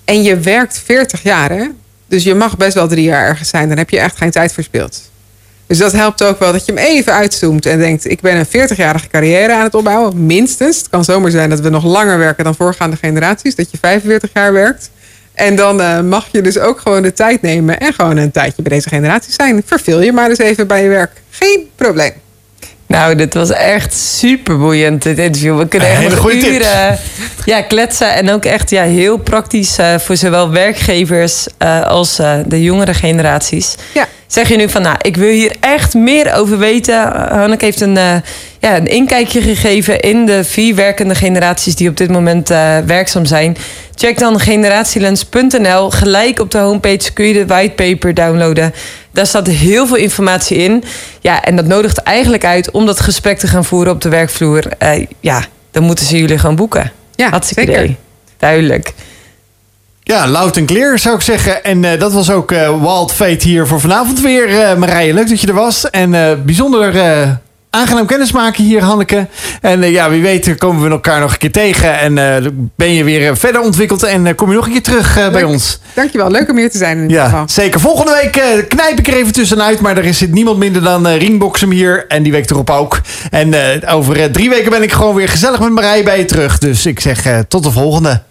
En 0.04 0.22
je 0.22 0.38
werkt 0.38 0.82
40 0.84 1.22
jaar, 1.22 1.50
hè? 1.50 1.66
dus 2.06 2.22
je 2.22 2.34
mag 2.34 2.56
best 2.56 2.74
wel 2.74 2.88
drie 2.88 3.04
jaar 3.04 3.26
ergens 3.26 3.48
zijn. 3.48 3.68
Dan 3.68 3.78
heb 3.78 3.90
je 3.90 3.98
echt 3.98 4.16
geen 4.16 4.30
tijd 4.30 4.52
verspild. 4.52 5.10
Dus 5.66 5.78
dat 5.78 5.92
helpt 5.92 6.22
ook 6.22 6.38
wel 6.38 6.52
dat 6.52 6.66
je 6.66 6.72
hem 6.72 6.84
even 6.84 7.12
uitzoomt 7.12 7.66
en 7.66 7.78
denkt: 7.78 8.10
ik 8.10 8.20
ben 8.20 8.36
een 8.36 8.68
40-jarige 8.68 9.08
carrière 9.08 9.54
aan 9.54 9.64
het 9.64 9.74
opbouwen, 9.74 10.26
minstens. 10.26 10.78
Het 10.78 10.88
kan 10.88 11.04
zomaar 11.04 11.30
zijn 11.30 11.50
dat 11.50 11.60
we 11.60 11.68
nog 11.68 11.84
langer 11.84 12.18
werken 12.18 12.44
dan 12.44 12.54
voorgaande 12.54 12.96
generaties, 12.96 13.54
dat 13.54 13.70
je 13.70 13.78
45 13.80 14.30
jaar 14.32 14.52
werkt. 14.52 14.90
En 15.34 15.56
dan 15.56 15.80
uh, 15.80 16.00
mag 16.00 16.28
je 16.32 16.42
dus 16.42 16.58
ook 16.58 16.80
gewoon 16.80 17.02
de 17.02 17.12
tijd 17.12 17.42
nemen 17.42 17.78
en 17.78 17.92
gewoon 17.92 18.16
een 18.16 18.30
tijdje 18.30 18.62
bij 18.62 18.76
deze 18.76 18.88
generatie 18.88 19.32
zijn. 19.32 19.62
Verveel 19.66 20.00
je 20.00 20.12
maar 20.12 20.28
eens 20.28 20.38
even 20.38 20.66
bij 20.66 20.82
je 20.82 20.88
werk. 20.88 21.10
Geen 21.30 21.68
probleem. 21.76 22.12
Nou, 22.86 23.14
dit 23.14 23.34
was 23.34 23.50
echt 23.50 23.94
super 23.94 24.58
boeiend, 24.58 25.02
dit 25.02 25.18
interview. 25.18 25.58
We 25.58 25.68
kunnen 25.68 25.88
echt 25.88 26.08
nog 26.08 26.32
uren 26.32 26.98
ja, 27.44 27.62
kletsen. 27.62 28.14
En 28.14 28.30
ook 28.30 28.44
echt 28.44 28.70
ja, 28.70 28.82
heel 28.82 29.16
praktisch 29.16 29.78
uh, 29.78 29.98
voor 29.98 30.16
zowel 30.16 30.50
werkgevers 30.50 31.46
uh, 31.58 31.82
als 31.82 32.20
uh, 32.20 32.34
de 32.46 32.62
jongere 32.62 32.94
generaties. 32.94 33.76
Ja. 33.94 34.08
Zeg 34.26 34.48
je 34.48 34.56
nu 34.56 34.68
van, 34.68 34.82
nou, 34.82 34.96
ik 35.00 35.16
wil 35.16 35.30
hier 35.30 35.56
echt 35.60 35.94
meer 35.94 36.34
over 36.34 36.58
weten. 36.58 37.00
Hanneke 37.28 37.64
heeft 37.64 37.80
een, 37.80 37.94
ja, 38.58 38.76
een 38.76 38.86
inkijkje 38.86 39.42
gegeven 39.42 40.00
in 40.00 40.26
de 40.26 40.44
vier 40.44 40.74
werkende 40.74 41.14
generaties 41.14 41.74
die 41.74 41.88
op 41.88 41.96
dit 41.96 42.10
moment 42.10 42.48
werkzaam 42.86 43.24
zijn. 43.24 43.56
Check 43.94 44.18
dan 44.18 44.40
generatielens.nl. 44.40 45.90
Gelijk 45.90 46.38
op 46.40 46.50
de 46.50 46.58
homepage 46.58 47.12
kun 47.12 47.26
je 47.26 47.32
de 47.32 47.46
whitepaper 47.46 48.14
downloaden. 48.14 48.74
Daar 49.10 49.26
staat 49.26 49.46
heel 49.46 49.86
veel 49.86 49.96
informatie 49.96 50.56
in. 50.56 50.84
Ja, 51.20 51.42
en 51.42 51.56
dat 51.56 51.66
nodigt 51.66 51.98
eigenlijk 51.98 52.44
uit 52.44 52.70
om 52.70 52.86
dat 52.86 53.00
gesprek 53.00 53.38
te 53.38 53.46
gaan 53.46 53.64
voeren 53.64 53.92
op 53.92 54.00
de 54.00 54.08
werkvloer. 54.08 54.64
Uh, 54.82 55.06
ja, 55.20 55.44
dan 55.70 55.82
moeten 55.82 56.06
ze 56.06 56.18
jullie 56.18 56.38
gewoon 56.38 56.56
boeken. 56.56 56.92
Ja, 57.14 57.30
Hartstikke 57.30 57.64
zeker. 57.64 57.84
idee. 57.84 57.96
Duidelijk. 58.38 58.92
Ja, 60.02 60.28
loud 60.28 60.56
en 60.56 60.66
clear 60.66 60.98
zou 60.98 61.14
ik 61.14 61.20
zeggen. 61.20 61.64
En 61.64 61.82
uh, 61.82 61.98
dat 61.98 62.12
was 62.12 62.30
ook 62.30 62.52
uh, 62.52 62.80
Wild 62.80 63.12
Fate 63.12 63.48
hier 63.48 63.66
voor 63.66 63.80
vanavond 63.80 64.20
weer. 64.20 64.48
Uh, 64.48 64.74
Marije, 64.74 65.14
leuk 65.14 65.28
dat 65.28 65.40
je 65.40 65.46
er 65.46 65.54
was. 65.54 65.90
En 65.90 66.42
bijzonder 66.44 66.92
aangenaam 67.72 68.06
kennismaken 68.06 68.64
hier, 68.64 68.82
Hanneke. 68.82 69.26
En 69.60 69.90
ja, 69.90 70.10
wie 70.10 70.22
weet 70.22 70.56
komen 70.56 70.82
we 70.82 70.90
elkaar 70.90 71.20
nog 71.20 71.32
een 71.32 71.38
keer 71.38 71.52
tegen. 71.52 71.98
En 71.98 72.14
ben 72.76 72.92
je 72.92 73.04
weer 73.04 73.36
verder 73.36 73.60
ontwikkeld 73.60 74.02
en 74.02 74.34
kom 74.34 74.48
je 74.48 74.54
nog 74.54 74.66
een 74.66 74.72
keer 74.72 74.82
terug 74.82 75.30
bij 75.32 75.42
ons. 75.42 75.80
Dankjewel, 75.94 76.30
leuk 76.30 76.50
om 76.50 76.56
hier 76.56 76.70
te 76.70 76.78
zijn 76.78 76.98
in 76.98 77.08
ja, 77.08 77.24
geval. 77.24 77.44
Zeker. 77.48 77.80
Volgende 77.80 78.12
week 78.22 78.66
knijp 78.68 78.98
ik 78.98 79.06
er 79.06 79.14
even 79.14 79.32
tussenuit. 79.32 79.80
Maar 79.80 79.96
er 79.96 80.14
zit 80.14 80.32
niemand 80.32 80.58
minder 80.58 80.82
dan 80.82 81.08
Ringboxem 81.08 81.70
hier. 81.70 82.04
En 82.08 82.22
die 82.22 82.32
week 82.32 82.50
erop 82.50 82.70
ook. 82.70 83.00
En 83.30 83.54
over 83.88 84.30
drie 84.30 84.48
weken 84.48 84.70
ben 84.70 84.82
ik 84.82 84.92
gewoon 84.92 85.14
weer 85.14 85.28
gezellig 85.28 85.60
met 85.60 85.70
Marije 85.70 86.02
bij 86.02 86.18
je 86.18 86.24
terug. 86.24 86.58
Dus 86.58 86.86
ik 86.86 87.00
zeg 87.00 87.44
tot 87.48 87.62
de 87.62 87.70
volgende. 87.70 88.22